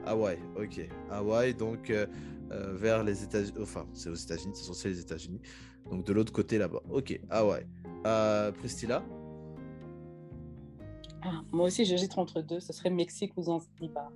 Hawaï, 0.05 0.38
ok. 0.55 0.88
Hawaï, 1.09 1.53
donc 1.53 1.89
euh, 1.89 2.05
euh, 2.51 2.73
vers 2.76 3.03
les 3.03 3.23
États-Unis. 3.23 3.57
Enfin, 3.61 3.88
c'est 3.93 4.09
aux 4.09 4.15
États-Unis, 4.15 4.53
c'est 4.55 4.63
censé 4.65 4.89
les 4.89 4.99
États-Unis. 4.99 5.41
Donc 5.89 6.05
de 6.05 6.13
l'autre 6.13 6.31
côté 6.34 6.57
là-bas. 6.57 6.81
Ok, 6.89 7.19
Hawaï. 7.30 7.65
Priscilla? 8.59 9.03
Ah, 11.23 11.41
Moi 11.51 11.65
aussi, 11.67 11.85
j'hésite 11.85 12.15
entre 12.17 12.41
deux. 12.41 12.59
Ce 12.59 12.72
serait 12.72 12.91
Mexique 12.91 13.34
ou 13.38 13.43
Zanzibar. 13.43 14.11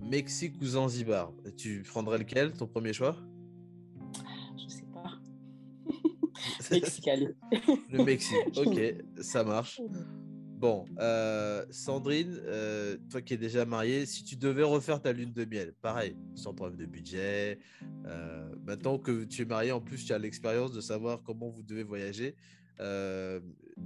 Mexique 0.00 0.54
ou 0.62 0.64
Zanzibar 0.64 1.32
Tu 1.56 1.82
prendrais 1.82 2.18
lequel, 2.18 2.52
ton 2.52 2.66
premier 2.66 2.92
choix? 2.94 3.16
Je 4.56 4.68
sais 4.68 4.84
pas. 4.94 5.10
Mexique, 6.70 7.08
allez. 7.08 7.28
Le 7.92 8.04
Mexique, 8.04 8.38
ok, 8.56 8.80
ça 9.20 9.44
marche. 9.44 9.80
Bon, 10.58 10.86
euh, 10.98 11.64
Sandrine, 11.70 12.36
euh, 12.46 12.96
toi 13.10 13.22
qui 13.22 13.34
es 13.34 13.36
déjà 13.36 13.64
mariée, 13.64 14.06
si 14.06 14.24
tu 14.24 14.34
devais 14.34 14.64
refaire 14.64 15.00
ta 15.00 15.12
lune 15.12 15.32
de 15.32 15.44
miel, 15.44 15.72
pareil, 15.82 16.16
sans 16.34 16.52
problème 16.52 16.76
de 16.76 16.84
budget, 16.84 17.60
euh, 18.06 18.48
maintenant 18.66 18.98
que 18.98 19.22
tu 19.22 19.42
es 19.42 19.44
mariée, 19.44 19.70
en 19.70 19.80
plus 19.80 20.04
tu 20.04 20.12
as 20.12 20.18
l'expérience 20.18 20.72
de 20.72 20.80
savoir 20.80 21.22
comment 21.22 21.48
vous 21.48 21.62
devez 21.62 21.84
voyager, 21.84 22.34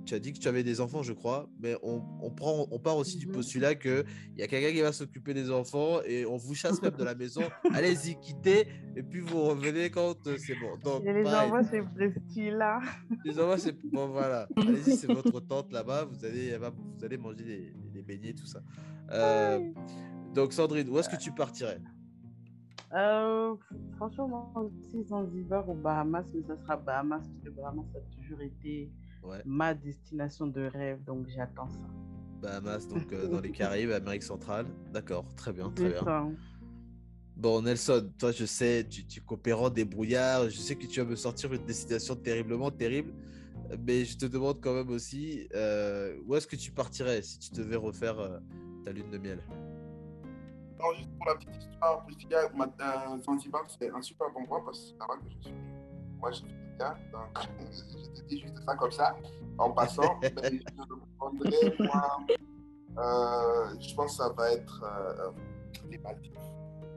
tu 0.05 0.15
as 0.15 0.19
dit 0.19 0.33
que 0.33 0.39
tu 0.39 0.49
avais 0.49 0.63
des 0.63 0.81
enfants, 0.81 1.03
je 1.03 1.13
crois, 1.13 1.49
mais 1.61 1.77
on, 1.83 2.03
on 2.21 2.31
prend, 2.31 2.67
on 2.71 2.79
part 2.79 2.97
aussi 2.97 3.17
du 3.19 3.27
mhm. 3.27 3.33
postulat 3.33 3.75
qu'il 3.75 4.05
y 4.37 4.43
a 4.43 4.47
quelqu'un 4.47 4.73
qui 4.73 4.81
va 4.81 4.93
s'occuper 4.93 5.35
des 5.35 5.51
enfants 5.51 6.01
et 6.07 6.27
on 6.27 6.37
vous 6.37 6.55
chasse 6.55 6.83
même 6.83 6.97
de 6.97 7.05
la 7.05 7.15
maison. 7.15 7.43
Allez-y, 7.73 8.19
quittez, 8.21 8.67
et 8.97 9.03
puis 9.03 9.21
vous 9.21 9.43
revenez 9.43 9.91
quand 9.91 10.27
euh, 10.27 10.37
c'est 10.39 10.55
bon. 10.55 10.77
Donc, 10.83 11.05
les 11.05 11.27
enfants, 11.27 11.63
c'est 11.71 11.83
Presti 11.83 12.51
là. 12.51 12.81
Les 13.25 13.39
enfants, 13.39 13.59
c'est 13.59 13.77
bon, 13.91 14.09
voilà. 14.09 14.49
Allez-y, 14.57 14.97
c'est 14.97 15.13
votre 15.13 15.41
tante 15.41 15.73
là-bas. 15.73 16.05
Vous 16.05 16.25
allez, 16.25 16.57
vous 16.57 17.05
allez 17.05 17.17
manger 17.17 17.45
des, 17.45 17.73
des 17.93 18.03
beignets, 18.03 18.35
tout 18.35 18.47
ça. 18.47 18.61
Euh, 19.11 19.61
donc, 20.35 20.53
Sandrine, 20.53 20.89
où 20.89 20.99
est-ce 20.99 21.09
que 21.09 21.17
tu 21.17 21.33
partirais? 21.33 21.81
Euh, 22.95 23.55
franchement, 23.97 24.29
moi 24.29 24.65
aussi, 24.65 25.03
Zanzibar 25.05 25.69
ou 25.69 25.75
Bahamas, 25.75 26.25
mais 26.35 26.43
ça 26.43 26.57
sera 26.59 26.77
Bahamas, 26.77 27.21
parce 27.21 27.41
que 27.45 27.51
Bahamas 27.51 27.87
a 27.95 28.01
toujours 28.15 28.41
été 28.43 28.91
ma 29.45 29.75
destination 29.75 30.47
de 30.47 30.63
rêve, 30.63 31.03
donc 31.05 31.27
j'attends 31.29 31.69
ça. 31.69 31.79
Bahamas, 32.41 32.87
donc 32.89 33.13
euh, 33.13 33.29
dans 33.29 33.41
les 33.41 33.51
Caraïbes, 33.53 33.91
Amérique 33.91 34.23
centrale. 34.23 34.67
D'accord, 34.93 35.25
très 35.37 35.53
bien, 35.53 35.71
très 35.71 35.91
bien. 35.91 36.33
Bon, 37.37 37.63
Nelson, 37.63 38.13
toi, 38.19 38.31
je 38.31 38.45
sais, 38.45 38.87
tu, 38.89 39.07
tu 39.07 39.21
coopérant 39.21 39.71
des 39.71 39.85
brouillards, 39.85 40.51
je 40.51 40.59
sais 40.59 40.77
que 40.77 40.87
tu 40.87 41.01
vas 41.01 41.07
me 41.07 41.17
sortir 41.17 41.53
une 41.53 41.65
destination 41.65 42.15
terriblement 42.15 42.71
terrible, 42.71 43.13
mais 43.87 44.05
je 44.05 44.19
te 44.19 44.27
demande 44.27 44.61
quand 44.61 44.75
même 44.75 44.91
aussi, 44.91 45.49
euh, 45.55 46.17
où 46.27 46.35
est-ce 46.37 46.47
que 46.47 46.57
tu 46.57 46.71
partirais 46.73 47.23
si 47.23 47.39
tu 47.39 47.53
devais 47.53 47.77
refaire 47.77 48.41
ta 48.85 48.93
lune 48.93 49.11
de 49.11 49.19
miel? 49.19 49.41
Alors, 50.79 50.95
juste 50.97 51.11
pour 51.17 51.27
la 51.27 51.35
petite 51.37 51.57
histoire, 51.57 52.05
Priscilla, 52.05 53.19
Zanzibar, 53.25 53.63
c'est 53.69 53.91
un 53.91 54.03
super 54.03 54.31
bon 54.31 54.41
endroit 54.41 54.65
parce 54.65 54.81
que 54.81 54.87
c'est 54.89 54.99
là-bas 54.99 55.17
que 55.17 55.31
je 55.31 55.49
suis. 55.49 55.55
Moi, 56.19 56.33
je 56.33 56.43
bien, 56.83 56.95
donc 57.13 57.49
je 58.15 58.21
te 58.21 58.27
dis 58.29 58.41
juste 58.41 58.59
ça 58.67 58.75
comme 58.77 58.91
ça, 58.91 59.17
en 59.59 59.71
passant. 59.71 60.19
mais 60.23 60.31
je 60.53 61.17
prendrai, 61.19 61.77
moi, 61.79 62.19
euh, 62.99 63.75
je 63.81 63.95
pense 63.95 64.13
que 64.13 64.25
ça 64.25 64.33
va 64.37 64.53
être 64.53 64.83
euh, 64.85 65.31
les 65.91 65.99
Maldives. 65.99 66.33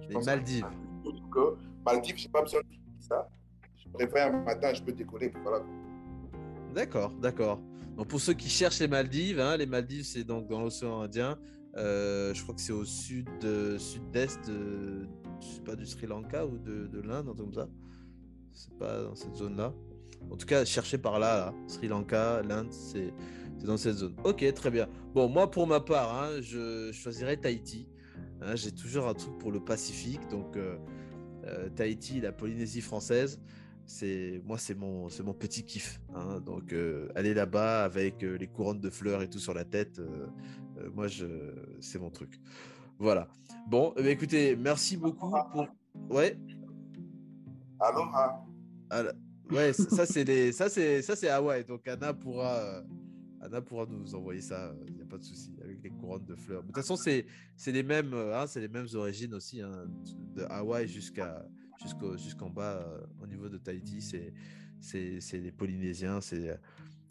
Je 0.02 0.08
Les 0.10 0.26
Maldives. 0.26 0.66
que 1.32 1.56
Maldives, 1.86 2.18
j'ai 2.18 2.30
pas 2.30 2.42
besoin 2.42 2.62
de 2.62 2.68
dire 2.68 2.80
ça. 3.00 3.30
Je 3.78 3.90
préfère 3.90 4.34
un 4.34 4.42
matin, 4.42 4.74
je 4.74 4.82
peux 4.82 4.92
décoller. 4.92 5.34
Voilà. 5.44 5.64
D'accord, 6.74 7.12
d'accord. 7.22 7.60
Donc 7.96 8.08
pour 8.08 8.20
ceux 8.20 8.34
qui 8.34 8.50
cherchent 8.50 8.80
les 8.80 8.88
Maldives, 8.88 9.40
hein, 9.40 9.56
les 9.56 9.66
Maldives 9.66 10.04
c'est 10.04 10.24
donc 10.24 10.48
dans 10.48 10.62
l'océan 10.62 11.02
Indien. 11.02 11.38
Euh, 11.78 12.34
je 12.34 12.42
crois 12.44 12.56
que 12.56 12.62
c'est 12.62 12.74
au 12.74 12.86
sud, 12.86 13.28
euh, 13.44 13.78
sud-est, 13.78 14.48
de, 14.48 15.08
je 15.42 15.46
sais 15.46 15.62
pas 15.62 15.76
du 15.76 15.86
Sri 15.86 16.08
Lanka 16.08 16.46
ou 16.46 16.58
de, 16.58 16.88
de 16.88 17.02
l'Inde, 17.02 17.28
un 17.30 17.34
truc 17.34 17.48
comme 17.48 17.54
ça. 17.54 17.68
C'est 18.56 18.78
pas 18.78 19.04
dans 19.04 19.16
cette 19.16 19.36
zone-là. 19.36 19.74
En 20.32 20.38
tout 20.38 20.46
cas, 20.48 20.66
cherchez 20.66 20.98
par 20.98 21.20
là. 21.20 21.54
Sri 21.68 21.88
Lanka, 21.88 22.42
l'Inde, 22.42 22.72
c'est 22.72 23.14
dans 23.64 23.78
cette 23.78 23.98
zone. 23.98 24.16
Ok, 24.24 24.46
très 24.54 24.72
bien. 24.72 24.88
Bon, 25.14 25.28
moi 25.28 25.50
pour 25.52 25.68
ma 25.68 25.80
part, 25.80 26.16
hein, 26.16 26.42
je 26.42 26.92
choisirais 26.92 27.38
Tahiti. 27.38 27.90
Hein, 28.42 28.56
J'ai 28.56 28.72
toujours 28.72 29.08
un 29.08 29.14
truc 29.14 29.38
pour 29.38 29.52
le 29.52 29.60
Pacifique, 29.60 30.28
donc 30.30 30.56
euh, 30.56 30.78
euh, 31.46 31.70
Tahiti, 31.70 32.22
la 32.22 32.32
Polynésie 32.32 32.82
française 32.82 33.42
c'est 33.88 34.42
moi 34.44 34.58
c'est 34.58 34.74
mon 34.74 35.10
c'est 35.10 35.22
mon 35.22 35.36
petit 35.36 35.64
kiff 35.64 36.02
hein. 36.16 36.40
donc 36.40 36.74
euh, 36.74 37.08
aller 37.14 37.36
là-bas 37.36 37.84
avec 37.84 38.24
les 38.24 38.48
couronnes 38.48 38.80
de 38.80 38.90
fleurs 38.90 39.22
et 39.22 39.30
tout 39.30 39.38
sur 39.38 39.54
la 39.54 39.64
tête 39.64 40.02
moi 40.96 41.08
je 41.08 41.28
c'est 41.82 42.00
mon 42.00 42.10
truc 42.10 42.40
voilà 42.98 43.28
bon 43.68 43.94
eh 44.00 44.08
écoutez 44.08 44.56
merci 44.56 44.98
beaucoup 44.98 45.32
pour 45.52 45.68
ouais 46.10 46.36
Aloha. 47.80 48.44
alors- 48.90 49.14
ouais 49.52 49.74
ça 49.74 50.06
c'est 50.06 50.24
les 50.24 50.52
ça 50.52 50.70
c'est 50.70 51.02
ça 51.02 51.16
c'est 51.16 51.30
Hawaï. 51.30 51.64
Donc 51.66 51.88
Anna 51.88 52.14
pourra 52.14 52.58
euh, 52.58 52.82
Anna 53.42 53.62
pourra 53.62 53.86
nous 53.86 54.16
envoyer 54.16 54.42
ça 54.42 54.74
il 54.88 54.96
n'y 54.96 55.02
a 55.02 55.06
pas 55.06 55.18
de 55.18 55.24
souci 55.24 55.56
avec 55.64 55.82
les 55.84 55.90
couronnes 55.90 56.26
de 56.26 56.36
fleurs. 56.36 56.62
De 56.62 56.68
toute 56.68 56.76
façon 56.78 56.96
c'est 56.96 57.26
c'est 57.56 57.72
les 57.72 57.84
mêmes 57.84 58.14
euh, 58.14 58.40
hein, 58.40 58.48
c'est 58.48 58.62
les 58.62 58.68
mêmes 58.70 58.88
origines 58.96 59.34
aussi 59.34 59.62
hein, 59.62 59.86
de 60.36 60.44
Hawaï 60.50 60.88
jusqu'à 60.88 61.46
jusqu'au 61.82 62.18
jusqu'en 62.18 62.50
bas 62.50 62.78
euh, 62.82 63.02
au 63.22 63.28
niveau 63.28 63.50
de 63.50 63.58
Tahiti. 63.58 64.02
C'est 64.02 64.34
c'est 64.80 65.20
c'est 65.20 65.40
les 65.40 65.52
Polynésiens 65.52 66.22
c'est 66.22 66.60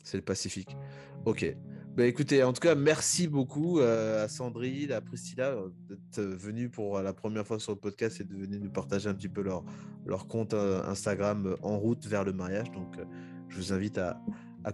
c'est 0.03 0.17
le 0.19 0.23
Pacifique. 0.25 0.77
Ok 1.25 1.55
ben 1.97 2.07
écoutez 2.07 2.43
en 2.43 2.53
tout 2.53 2.61
cas 2.61 2.75
merci 2.75 3.29
beaucoup 3.29 3.79
euh, 3.79 4.25
à 4.25 4.29
Sandrine 4.29 4.91
à 4.91 5.01
Priscilla 5.01 5.51
euh, 5.51 5.69
d'être 5.89 6.21
venue 6.21 6.69
pour 6.69 7.01
la 7.01 7.13
première 7.13 7.47
fois 7.47 7.61
sur 7.61 7.71
le 7.71 7.79
podcast 7.79 8.21
et 8.21 8.25
de 8.25 8.35
venir 8.35 8.59
nous 8.61 8.71
partager 8.71 9.09
un 9.09 9.15
petit 9.15 9.29
peu 9.29 9.43
leur 9.43 9.65
leur 10.05 10.27
compte 10.27 10.55
euh, 10.55 10.83
Instagram 10.87 11.47
euh, 11.47 11.57
en 11.63 11.79
route 11.79 12.05
vers 12.07 12.25
le 12.25 12.33
mariage. 12.33 12.71
Donc 12.73 12.99
euh, 12.99 13.05
je 13.49 13.57
vous 13.59 13.73
invite 13.73 13.99
à 13.99 14.19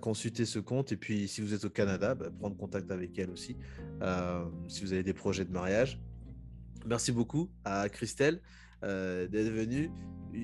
consulter 0.00 0.46
ce 0.46 0.58
compte. 0.58 0.92
Et 0.92 0.96
puis 0.96 1.28
si 1.28 1.42
vous 1.42 1.52
êtes 1.52 1.64
au 1.64 1.70
Canada 1.70 2.14
bah, 2.14 2.30
prendre 2.38 2.56
contact 2.56 2.90
avec 2.90 3.18
elle 3.18 3.30
aussi 3.30 3.56
euh, 4.02 4.44
si 4.68 4.82
vous 4.82 4.92
avez 4.92 5.02
des 5.02 5.14
projets 5.14 5.44
de 5.44 5.52
mariage. 5.52 6.00
Merci 6.86 7.12
beaucoup 7.12 7.50
à 7.64 7.90
Christelle 7.90 8.40
euh, 8.82 9.28
d'être 9.28 9.50
venue. 9.50 9.90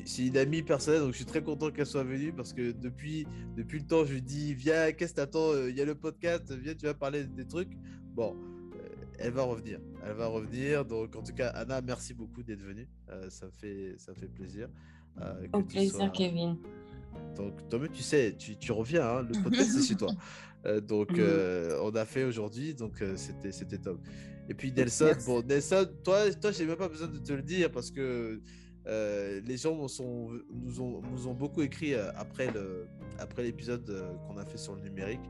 C'est 0.04 0.26
une 0.26 0.36
amie 0.36 0.62
personnelle, 0.62 1.00
donc 1.00 1.12
je 1.12 1.16
suis 1.16 1.24
très 1.24 1.42
content 1.42 1.70
qu'elle 1.70 1.86
soit 1.86 2.02
venue 2.04 2.32
parce 2.32 2.52
que 2.52 2.72
depuis, 2.72 3.26
depuis 3.56 3.78
le 3.78 3.86
temps, 3.86 4.04
je 4.04 4.14
lui 4.14 4.22
dis 4.22 4.52
Viens, 4.54 4.92
qu'est-ce 4.92 5.12
que 5.12 5.16
t'attends 5.16 5.52
euh, 5.52 5.70
Il 5.70 5.76
y 5.76 5.80
a 5.80 5.84
le 5.84 5.94
podcast, 5.94 6.52
viens, 6.52 6.74
tu 6.74 6.86
vas 6.86 6.94
parler 6.94 7.24
des 7.24 7.46
trucs. 7.46 7.70
Bon, 8.14 8.34
euh, 8.74 8.78
elle 9.18 9.32
va 9.32 9.42
revenir. 9.44 9.78
Elle 10.04 10.14
va 10.14 10.26
revenir. 10.26 10.84
Donc, 10.84 11.14
en 11.14 11.22
tout 11.22 11.32
cas, 11.34 11.48
Anna, 11.50 11.80
merci 11.82 12.14
beaucoup 12.14 12.42
d'être 12.42 12.62
venue. 12.62 12.88
Euh, 13.10 13.30
ça, 13.30 13.46
me 13.46 13.52
fait, 13.52 13.94
ça 13.98 14.12
me 14.12 14.16
fait 14.16 14.28
plaisir. 14.28 14.68
euh, 15.20 15.46
Au 15.52 15.62
plaisir, 15.62 15.92
sois- 15.94 16.08
Kevin. 16.10 16.56
donc, 17.36 17.68
toi-même, 17.68 17.90
tu 17.90 18.02
sais, 18.02 18.34
tu, 18.36 18.56
tu 18.56 18.72
reviens, 18.72 19.06
hein, 19.06 19.22
le 19.22 19.40
podcast, 19.42 19.70
c'est 19.72 19.86
chez 19.86 19.96
toi. 19.96 20.10
Euh, 20.64 20.80
donc, 20.80 21.16
euh, 21.16 21.78
on 21.84 21.94
a 21.94 22.04
fait 22.04 22.24
aujourd'hui, 22.24 22.74
donc 22.74 23.00
c'était 23.14 23.52
c'était 23.52 23.78
top. 23.78 24.00
Et 24.48 24.54
puis, 24.54 24.72
Nelson, 24.72 25.04
Merci. 25.04 25.24
bon, 25.26 25.40
Nelson, 25.46 25.88
toi, 26.02 26.28
toi 26.34 26.50
j'ai 26.50 26.66
même 26.66 26.74
pas 26.76 26.88
besoin 26.88 27.06
de 27.06 27.18
te 27.18 27.32
le 27.32 27.42
dire 27.42 27.70
parce 27.70 27.92
que 27.92 28.40
euh, 28.86 29.40
les 29.44 29.56
gens 29.56 29.74
nous, 29.76 29.88
sont, 29.88 30.30
nous, 30.52 30.80
ont, 30.80 31.02
nous 31.10 31.26
ont 31.28 31.34
beaucoup 31.34 31.62
écrit 31.62 31.94
euh, 31.94 32.10
après 32.16 32.50
le 32.52 32.86
après 33.18 33.42
l'épisode 33.42 33.88
euh, 33.90 34.12
qu'on 34.26 34.36
a 34.36 34.44
fait 34.44 34.58
sur 34.58 34.74
le 34.74 34.82
numérique. 34.82 35.20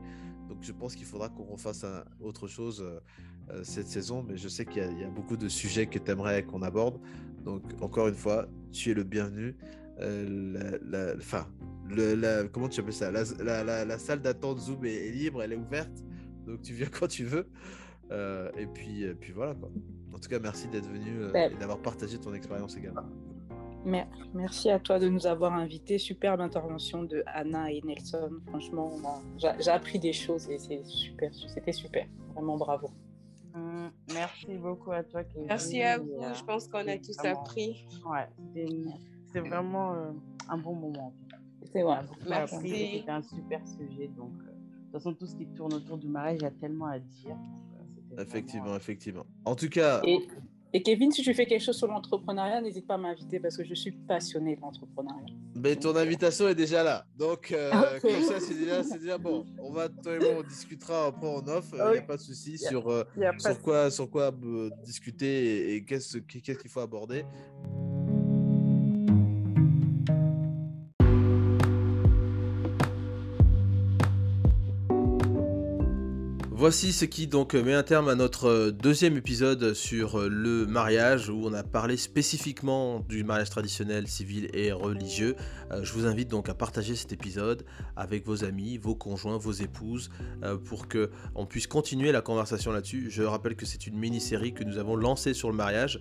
Donc, 0.49 0.57
je 0.61 0.71
pense 0.71 0.95
qu'il 0.95 1.05
faudra 1.05 1.29
qu'on 1.29 1.43
refasse 1.45 1.83
un- 1.83 2.03
autre 2.21 2.47
chose 2.47 2.81
euh, 3.49 3.63
cette 3.63 3.87
saison, 3.87 4.23
mais 4.27 4.37
je 4.37 4.47
sais 4.47 4.65
qu'il 4.65 4.77
y, 4.81 4.85
a- 4.85 4.91
il 4.91 4.99
y 4.99 5.03
a 5.03 5.09
beaucoup 5.09 5.37
de 5.37 5.47
sujets 5.49 5.87
que 5.87 5.99
tu 5.99 6.11
aimerais 6.11 6.43
qu'on 6.43 6.61
aborde. 6.61 6.99
Donc, 7.43 7.63
encore 7.81 8.07
une 8.09 8.15
fois, 8.15 8.47
tu 8.71 8.91
es 8.91 8.93
le 8.93 9.03
bienvenu. 9.03 9.55
Euh, 9.99 10.79
la, 10.81 11.05
la- 11.07 11.15
enfin, 11.17 11.47
le, 11.89 12.13
la, 12.15 12.43
comment 12.47 12.69
tu 12.69 12.79
appelles 12.81 12.93
ça? 12.93 13.09
La, 13.11 13.97
salle 13.97 14.21
d'attente 14.21 14.59
Zoom 14.59 14.85
est, 14.85 15.07
est 15.07 15.11
libre, 15.11 15.41
elle 15.41 15.53
est 15.53 15.57
ouverte, 15.57 16.03
donc 16.45 16.61
tu 16.61 16.73
viens 16.73 16.87
quand 16.91 17.07
tu 17.07 17.23
veux. 17.23 17.47
Et 18.57 18.67
puis, 18.67 19.05
voilà 19.33 19.55
quoi. 19.55 19.69
En 20.13 20.19
tout 20.19 20.29
cas, 20.29 20.39
merci 20.39 20.67
d'être 20.67 20.87
venu 20.89 21.25
Ouais. 21.33 21.51
et 21.53 21.57
d'avoir 21.57 21.79
partagé 21.81 22.17
ton 22.19 22.33
expérience 22.33 22.75
également. 22.77 23.03
Mer- 23.85 24.07
Merci 24.33 24.69
à 24.69 24.79
toi 24.79 24.99
de 24.99 25.07
nous 25.07 25.25
avoir 25.27 25.53
invités. 25.53 25.97
Superbe 25.97 26.41
intervention 26.41 27.03
de 27.03 27.23
Anna 27.27 27.71
et 27.71 27.81
Nelson. 27.83 28.29
Franchement, 28.47 28.91
j'ai 29.37 29.69
appris 29.71 29.99
des 29.99 30.13
choses 30.13 30.49
et 30.49 30.57
c'est 30.59 30.83
super. 30.83 31.31
C'était 31.33 31.71
super. 31.71 32.05
Vraiment 32.33 32.57
bravo. 32.57 32.89
Hum, 33.55 33.89
merci 34.13 34.55
beaucoup 34.57 34.91
à 34.91 35.03
toi, 35.03 35.23
Kevin. 35.23 35.47
Merci 35.47 35.81
à 35.81 35.97
vous. 35.97 36.11
euh, 36.21 36.33
Je 36.33 36.43
pense 36.43 36.67
qu'on 36.67 36.87
a 36.87 36.97
tous 36.97 37.15
vraiment- 37.17 37.41
appris. 37.41 37.85
Ouais, 38.05 38.27
c'est 39.31 39.39
vraiment 39.39 39.93
euh, 39.93 40.11
un 40.49 40.57
bon 40.57 40.75
moment. 40.75 41.13
C'est 41.73 41.81
beaucoup 41.83 42.29
Merci. 42.29 42.97
C'était 42.99 43.11
un 43.11 43.21
super 43.21 43.61
sujet. 43.67 44.07
Donc, 44.15 44.31
euh, 44.41 44.51
de 44.51 44.83
toute 44.83 44.91
façon, 44.93 45.13
tout 45.13 45.25
ce 45.25 45.35
qui 45.35 45.47
tourne 45.47 45.73
autour 45.73 45.97
du 45.97 46.07
mariage, 46.07 46.37
il 46.39 46.43
y 46.43 46.45
a 46.45 46.51
tellement 46.51 46.85
à 46.87 46.99
dire. 46.99 47.35
donc, 47.35 47.87
c'était 47.95 48.15
vraiment, 48.15 48.21
Effectivement, 48.29 48.75
effectivement. 48.75 49.25
En 49.45 49.55
tout 49.55 49.69
cas, 49.69 50.01
Et, 50.03 50.27
et 50.73 50.83
Kevin, 50.83 51.11
si 51.11 51.21
tu 51.23 51.33
fais 51.33 51.45
quelque 51.45 51.63
chose 51.63 51.77
sur 51.77 51.87
l'entrepreneuriat, 51.87 52.61
n'hésite 52.61 52.85
pas 52.85 52.95
à 52.95 52.97
m'inviter 52.97 53.39
parce 53.39 53.55
que 53.57 53.63
je 53.63 53.73
suis 53.73 53.91
passionnée 53.91 54.55
de 54.55 54.61
l'entrepreneuriat. 54.61 55.25
ben, 55.55 55.75
ton 55.75 55.95
invitation 55.95 56.47
est 56.49 56.55
déjà 56.55 56.83
là. 56.83 57.05
Donc, 57.17 57.51
euh, 57.51 57.71
Ok. 57.95 58.01
comme 58.01 58.21
ça, 58.21 58.39
c'est 58.39 58.53
déjà, 58.53 58.83
déjà 58.83 59.17
bon. 59.17 59.45
On 59.59 59.71
va, 59.71 59.89
toi 59.89 60.15
et 60.15 60.19
moi, 60.19 60.29
on 60.39 60.43
discutera 60.43 61.07
après 61.07 61.27
en 61.27 61.47
off. 61.47 61.65
Il 61.73 61.91
n'y 61.91 61.97
a 61.97 62.01
pas 62.01 62.17
de 62.17 62.21
souci 62.21 62.57
sur, 62.57 62.89
euh, 62.89 63.03
sur 63.39 63.61
quoi, 63.61 63.89
sur 63.89 64.09
quoi 64.09 64.31
euh, 64.43 64.69
discuter 64.83 65.27
et, 65.71 65.75
et 65.75 65.85
qu'est-ce 65.85 66.17
qu'est-ce 66.19 66.59
qu'il 66.59 66.69
faut 66.69 66.81
aborder. 66.81 67.23
Voici 76.59 76.91
ce 76.91 77.05
qui 77.05 77.27
donc 77.27 77.53
met 77.53 77.75
un 77.75 77.83
terme 77.83 78.09
à 78.09 78.15
notre 78.15 78.47
euh, 78.47 78.71
deuxième 78.71 79.15
épisode 79.15 79.75
sur 79.75 80.17
euh, 80.17 80.27
le 80.27 80.65
mariage 80.65 81.29
où 81.29 81.39
on 81.45 81.53
a 81.53 81.61
parlé 81.61 81.97
spécifiquement 81.97 83.01
du 83.01 83.23
mariage 83.23 83.51
traditionnel, 83.51 84.07
civil 84.07 84.49
et 84.55 84.71
religieux. 84.71 85.35
Euh, 85.71 85.83
je 85.83 85.93
vous 85.93 86.07
invite 86.07 86.29
donc 86.29 86.49
à 86.49 86.55
partager 86.55 86.95
cet 86.95 87.13
épisode 87.13 87.63
avec 87.95 88.25
vos 88.25 88.43
amis, 88.43 88.79
vos 88.79 88.95
conjoints, 88.95 89.37
vos 89.37 89.51
épouses 89.51 90.09
pour 90.65 90.87
que 90.87 91.11
on 91.35 91.45
puisse 91.45 91.67
continuer 91.67 92.11
la 92.11 92.21
conversation 92.21 92.71
là-dessus. 92.71 93.11
Je 93.11 93.21
rappelle 93.21 93.55
que 93.55 93.67
c'est 93.67 93.85
une 93.85 93.95
mini-série 93.95 94.55
que 94.55 94.63
nous 94.63 94.79
avons 94.79 94.95
lancée 94.95 95.35
sur 95.35 95.51
le 95.51 95.55
mariage 95.55 95.99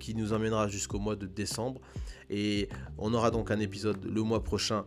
qui 0.00 0.14
nous 0.14 0.32
emmènera 0.32 0.68
jusqu'au 0.68 0.98
mois 0.98 1.16
de 1.16 1.26
décembre 1.26 1.82
et 2.30 2.68
on 2.96 3.12
aura 3.12 3.30
donc 3.30 3.50
un 3.50 3.58
épisode 3.60 4.02
le 4.04 4.22
mois 4.22 4.42
prochain 4.42 4.84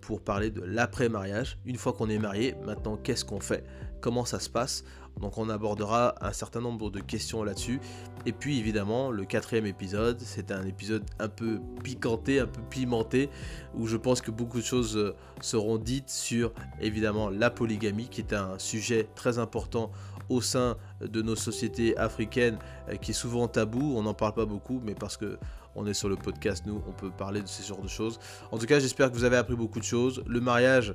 pour 0.00 0.20
parler 0.20 0.50
de 0.50 0.62
l'après-mariage. 0.62 1.58
Une 1.64 1.76
fois 1.76 1.92
qu'on 1.92 2.08
est 2.08 2.18
marié, 2.18 2.54
maintenant 2.64 2.96
qu'est-ce 2.96 3.24
qu'on 3.24 3.40
fait? 3.40 3.64
Comment 4.04 4.26
ça 4.26 4.38
se 4.38 4.50
passe 4.50 4.84
Donc 5.18 5.38
on 5.38 5.48
abordera 5.48 6.14
un 6.20 6.34
certain 6.34 6.60
nombre 6.60 6.90
de 6.90 7.00
questions 7.00 7.42
là-dessus. 7.42 7.80
Et 8.26 8.32
puis 8.32 8.58
évidemment, 8.58 9.10
le 9.10 9.24
quatrième 9.24 9.64
épisode, 9.64 10.20
c'est 10.20 10.52
un 10.52 10.66
épisode 10.66 11.04
un 11.18 11.28
peu 11.28 11.58
piquanté, 11.82 12.38
un 12.38 12.46
peu 12.46 12.60
pimenté, 12.68 13.30
où 13.72 13.86
je 13.86 13.96
pense 13.96 14.20
que 14.20 14.30
beaucoup 14.30 14.58
de 14.58 14.64
choses 14.64 14.98
euh, 14.98 15.16
seront 15.40 15.78
dites 15.78 16.10
sur 16.10 16.52
évidemment 16.82 17.30
la 17.30 17.48
polygamie, 17.48 18.08
qui 18.10 18.20
est 18.20 18.34
un 18.34 18.58
sujet 18.58 19.08
très 19.14 19.38
important 19.38 19.90
au 20.28 20.42
sein 20.42 20.76
de 21.00 21.22
nos 21.22 21.34
sociétés 21.34 21.96
africaines, 21.96 22.58
euh, 22.90 22.96
qui 22.96 23.12
est 23.12 23.14
souvent 23.14 23.48
tabou. 23.48 23.94
On 23.96 24.02
n'en 24.02 24.12
parle 24.12 24.34
pas 24.34 24.44
beaucoup, 24.44 24.82
mais 24.84 24.94
parce 24.94 25.16
que 25.16 25.38
on 25.76 25.86
est 25.86 25.94
sur 25.94 26.10
le 26.10 26.16
podcast, 26.16 26.64
nous, 26.66 26.82
on 26.86 26.92
peut 26.92 27.10
parler 27.10 27.40
de 27.40 27.48
ce 27.48 27.62
genre 27.66 27.80
de 27.80 27.88
choses. 27.88 28.20
En 28.52 28.58
tout 28.58 28.66
cas, 28.66 28.80
j'espère 28.80 29.10
que 29.10 29.16
vous 29.16 29.24
avez 29.24 29.38
appris 29.38 29.56
beaucoup 29.56 29.80
de 29.80 29.84
choses. 29.84 30.22
Le 30.26 30.42
mariage, 30.42 30.94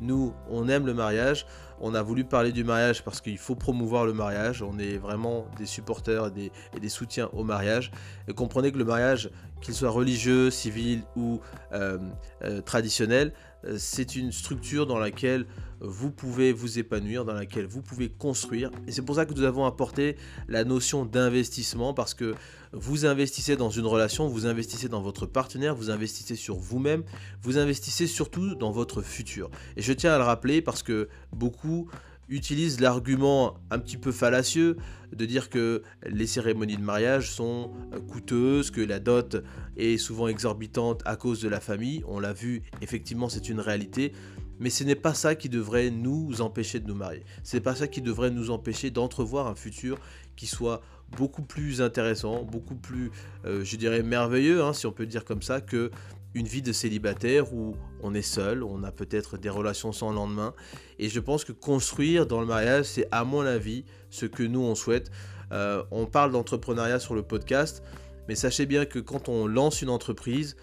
nous, 0.00 0.34
on 0.48 0.68
aime 0.68 0.86
le 0.86 0.94
mariage. 0.94 1.46
on 1.82 1.94
a 1.94 2.02
voulu 2.02 2.24
parler 2.24 2.52
du 2.52 2.62
mariage 2.62 3.02
parce 3.02 3.20
qu'il 3.20 3.38
faut 3.38 3.54
promouvoir 3.54 4.04
le 4.04 4.12
mariage. 4.12 4.62
On 4.62 4.78
est 4.78 4.98
vraiment 4.98 5.46
des 5.56 5.66
supporters 5.66 6.26
et 6.36 6.50
des, 6.80 6.88
soutiens 6.88 7.28
au 7.32 7.42
mariage. 7.42 7.90
Et 8.28 8.34
comprenez 8.34 8.70
que 8.70 8.78
le 8.78 8.84
mariage, 8.84 9.30
qu'il 9.62 9.74
soit 9.74 9.90
religieux, 9.90 10.50
civil 10.50 11.02
ou 11.16 11.40
euh, 11.72 11.98
euh, 12.44 12.60
traditionnel, 12.60 13.32
c'est 13.76 14.16
une 14.16 14.32
structure 14.32 14.86
dans 14.86 14.98
laquelle 14.98 15.46
vous 15.80 16.10
pouvez 16.10 16.52
vous 16.52 16.78
épanouir, 16.78 17.24
dans 17.24 17.32
laquelle 17.32 17.66
vous 17.66 17.82
pouvez 17.82 18.08
construire. 18.10 18.70
Et 18.86 18.92
c'est 18.92 19.02
pour 19.02 19.14
ça 19.16 19.24
que 19.24 19.32
nous 19.32 19.44
avons 19.44 19.64
apporté 19.64 20.16
la 20.48 20.64
notion 20.64 21.04
d'investissement, 21.04 21.94
parce 21.94 22.14
que 22.14 22.34
vous 22.72 23.06
investissez 23.06 23.56
dans 23.56 23.70
une 23.70 23.86
relation, 23.86 24.28
vous 24.28 24.46
investissez 24.46 24.88
dans 24.88 25.00
votre 25.00 25.26
partenaire, 25.26 25.74
vous 25.74 25.90
investissez 25.90 26.36
sur 26.36 26.56
vous-même, 26.56 27.02
vous 27.42 27.58
investissez 27.58 28.06
surtout 28.06 28.54
dans 28.54 28.70
votre 28.70 29.02
futur. 29.02 29.50
Et 29.76 29.82
je 29.82 29.92
tiens 29.92 30.12
à 30.12 30.18
le 30.18 30.24
rappeler 30.24 30.62
parce 30.62 30.82
que 30.82 31.08
beaucoup 31.32 31.88
utilisent 32.30 32.80
l'argument 32.80 33.58
un 33.70 33.78
petit 33.78 33.96
peu 33.96 34.12
fallacieux 34.12 34.76
de 35.12 35.26
dire 35.26 35.50
que 35.50 35.82
les 36.06 36.26
cérémonies 36.26 36.76
de 36.76 36.82
mariage 36.82 37.30
sont 37.30 37.72
coûteuses, 38.08 38.70
que 38.70 38.80
la 38.80 39.00
dot 39.00 39.42
est 39.76 39.98
souvent 39.98 40.28
exorbitante 40.28 41.02
à 41.04 41.16
cause 41.16 41.40
de 41.40 41.48
la 41.48 41.60
famille. 41.60 42.02
On 42.06 42.20
l'a 42.20 42.32
vu, 42.32 42.62
effectivement, 42.80 43.28
c'est 43.28 43.48
une 43.48 43.60
réalité. 43.60 44.12
Mais 44.60 44.70
ce 44.70 44.84
n'est 44.84 44.94
pas 44.94 45.14
ça 45.14 45.34
qui 45.34 45.48
devrait 45.48 45.90
nous 45.90 46.42
empêcher 46.42 46.80
de 46.80 46.86
nous 46.86 46.94
marier. 46.94 47.24
Ce 47.42 47.56
n'est 47.56 47.62
pas 47.62 47.74
ça 47.74 47.88
qui 47.88 48.02
devrait 48.02 48.30
nous 48.30 48.50
empêcher 48.50 48.90
d'entrevoir 48.90 49.46
un 49.46 49.54
futur 49.54 49.98
qui 50.36 50.46
soit 50.46 50.82
beaucoup 51.16 51.42
plus 51.42 51.82
intéressant, 51.82 52.44
beaucoup 52.44 52.76
plus, 52.76 53.10
euh, 53.46 53.64
je 53.64 53.76
dirais, 53.76 54.02
merveilleux, 54.02 54.62
hein, 54.62 54.72
si 54.72 54.86
on 54.86 54.92
peut 54.92 55.06
dire 55.06 55.24
comme 55.24 55.42
ça, 55.42 55.60
que 55.60 55.90
une 56.34 56.46
vie 56.46 56.62
de 56.62 56.72
célibataire 56.72 57.52
où 57.52 57.74
on 58.02 58.14
est 58.14 58.22
seul, 58.22 58.62
on 58.62 58.84
a 58.84 58.92
peut-être 58.92 59.36
des 59.36 59.48
relations 59.48 59.92
sans 59.92 60.12
lendemain. 60.12 60.54
Et 60.98 61.08
je 61.08 61.20
pense 61.20 61.44
que 61.44 61.52
construire 61.52 62.26
dans 62.26 62.40
le 62.40 62.46
mariage, 62.46 62.86
c'est 62.86 63.08
à 63.10 63.24
mon 63.24 63.40
avis 63.40 63.84
ce 64.10 64.26
que 64.26 64.42
nous 64.42 64.60
on 64.60 64.74
souhaite. 64.74 65.10
Euh, 65.52 65.82
on 65.90 66.06
parle 66.06 66.30
d'entrepreneuriat 66.30 67.00
sur 67.00 67.14
le 67.14 67.22
podcast, 67.22 67.82
mais 68.28 68.36
sachez 68.36 68.66
bien 68.66 68.84
que 68.84 69.00
quand 69.00 69.28
on 69.28 69.46
lance 69.46 69.82
une 69.82 69.90
entreprise, 69.90 70.56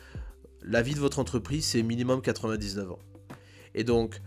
la 0.64 0.82
vie 0.82 0.94
de 0.94 1.00
votre 1.00 1.20
entreprise, 1.20 1.66
c'est 1.66 1.84
minimum 1.84 2.22
99 2.22 2.92
ans. 2.92 3.00
Et 3.76 3.84
donc, 3.84 4.22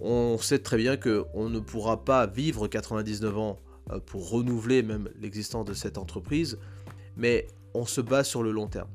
on 0.00 0.36
sait 0.38 0.58
très 0.58 0.76
bien 0.76 0.96
qu'on 0.96 1.48
ne 1.48 1.60
pourra 1.60 2.04
pas 2.04 2.26
vivre 2.26 2.68
99 2.68 3.38
ans 3.38 3.58
euh, 3.90 4.00
pour 4.00 4.28
renouveler 4.28 4.82
même 4.82 5.08
l'existence 5.18 5.64
de 5.64 5.72
cette 5.72 5.96
entreprise, 5.96 6.58
mais 7.16 7.46
on 7.72 7.86
se 7.86 8.00
base 8.02 8.28
sur 8.28 8.42
le 8.42 8.52
long 8.52 8.68
terme. 8.68 8.88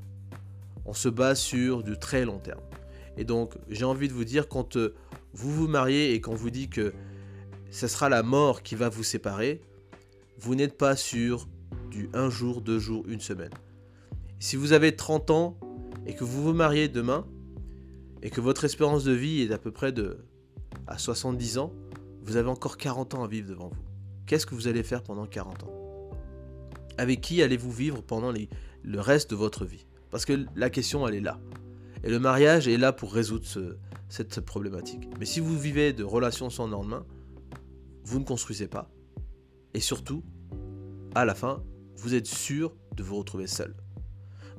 On 0.89 0.93
se 0.93 1.07
base 1.07 1.37
sur 1.39 1.83
du 1.83 1.99
très 1.99 2.25
long 2.25 2.39
terme. 2.39 2.63
Et 3.15 3.23
donc, 3.23 3.53
j'ai 3.69 3.85
envie 3.85 4.07
de 4.07 4.13
vous 4.13 4.25
dire, 4.25 4.47
quand 4.47 4.75
euh, 4.75 4.95
vous 5.33 5.53
vous 5.53 5.67
mariez 5.67 6.15
et 6.15 6.19
qu'on 6.19 6.33
vous 6.33 6.49
dit 6.49 6.67
que 6.67 6.93
ce 7.69 7.87
sera 7.87 8.09
la 8.09 8.23
mort 8.23 8.63
qui 8.63 8.73
va 8.73 8.89
vous 8.89 9.03
séparer, 9.03 9.61
vous 10.39 10.55
n'êtes 10.55 10.79
pas 10.79 10.95
sur 10.95 11.47
du 11.91 12.09
un 12.15 12.31
jour, 12.31 12.61
deux 12.61 12.79
jours, 12.79 13.03
une 13.07 13.19
semaine. 13.19 13.51
Si 14.39 14.55
vous 14.55 14.73
avez 14.73 14.95
30 14.95 15.29
ans 15.29 15.59
et 16.07 16.15
que 16.15 16.23
vous 16.23 16.41
vous 16.41 16.53
mariez 16.53 16.87
demain, 16.87 17.27
et 18.23 18.31
que 18.31 18.41
votre 18.41 18.65
espérance 18.65 19.03
de 19.03 19.11
vie 19.11 19.43
est 19.43 19.51
à 19.51 19.59
peu 19.59 19.69
près 19.69 19.91
de 19.91 20.25
à 20.87 20.97
70 20.97 21.59
ans, 21.59 21.71
vous 22.23 22.35
avez 22.35 22.49
encore 22.49 22.77
40 22.77 23.13
ans 23.13 23.23
à 23.23 23.27
vivre 23.27 23.47
devant 23.47 23.67
vous. 23.67 23.83
Qu'est-ce 24.25 24.47
que 24.47 24.55
vous 24.55 24.67
allez 24.67 24.81
faire 24.81 25.03
pendant 25.03 25.27
40 25.27 25.65
ans? 25.65 26.09
Avec 26.97 27.21
qui 27.21 27.43
allez-vous 27.43 27.71
vivre 27.71 28.01
pendant 28.01 28.33
le 28.33 28.99
reste 28.99 29.29
de 29.29 29.35
votre 29.35 29.65
vie? 29.65 29.85
Parce 30.11 30.25
que 30.25 30.45
la 30.55 30.69
question, 30.69 31.07
elle 31.07 31.15
est 31.15 31.21
là. 31.21 31.39
Et 32.03 32.09
le 32.09 32.19
mariage 32.19 32.67
est 32.67 32.77
là 32.77 32.93
pour 32.93 33.13
résoudre 33.13 33.45
cette 34.07 34.39
problématique. 34.41 35.09
Mais 35.19 35.25
si 35.25 35.39
vous 35.39 35.57
vivez 35.57 35.93
de 35.93 36.03
relations 36.03 36.49
sans 36.49 36.67
lendemain, 36.67 37.05
vous 38.03 38.19
ne 38.19 38.25
construisez 38.25 38.67
pas. 38.67 38.89
Et 39.73 39.79
surtout, 39.79 40.23
à 41.15 41.25
la 41.25 41.35
fin, 41.35 41.63
vous 41.97 42.15
êtes 42.15 42.27
sûr 42.27 42.73
de 42.95 43.03
vous 43.03 43.17
retrouver 43.17 43.47
seul. 43.47 43.75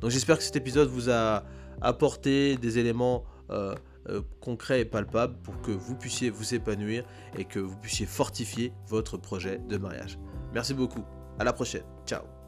Donc 0.01 0.11
j'espère 0.11 0.39
que 0.39 0.45
cet 0.45 0.57
épisode 0.57 0.89
vous 0.89 1.11
a 1.11 1.45
apporté 1.81 2.57
des 2.57 2.79
éléments 2.79 3.25
euh, 3.51 3.75
euh, 4.09 4.23
concret 4.41 4.81
et 4.81 4.85
palpable 4.85 5.37
pour 5.43 5.61
que 5.61 5.71
vous 5.71 5.95
puissiez 5.95 6.31
vous 6.31 6.55
épanouir 6.55 7.05
et 7.37 7.45
que 7.45 7.59
vous 7.59 7.77
puissiez 7.77 8.07
fortifier 8.07 8.73
votre 8.87 9.17
projet 9.17 9.59
de 9.69 9.77
mariage. 9.77 10.19
Merci 10.55 10.75
beaucoup. 10.75 11.05
À 11.39 11.45
la 11.45 11.53
prochaine. 11.53 11.85
Ciao. 12.07 12.40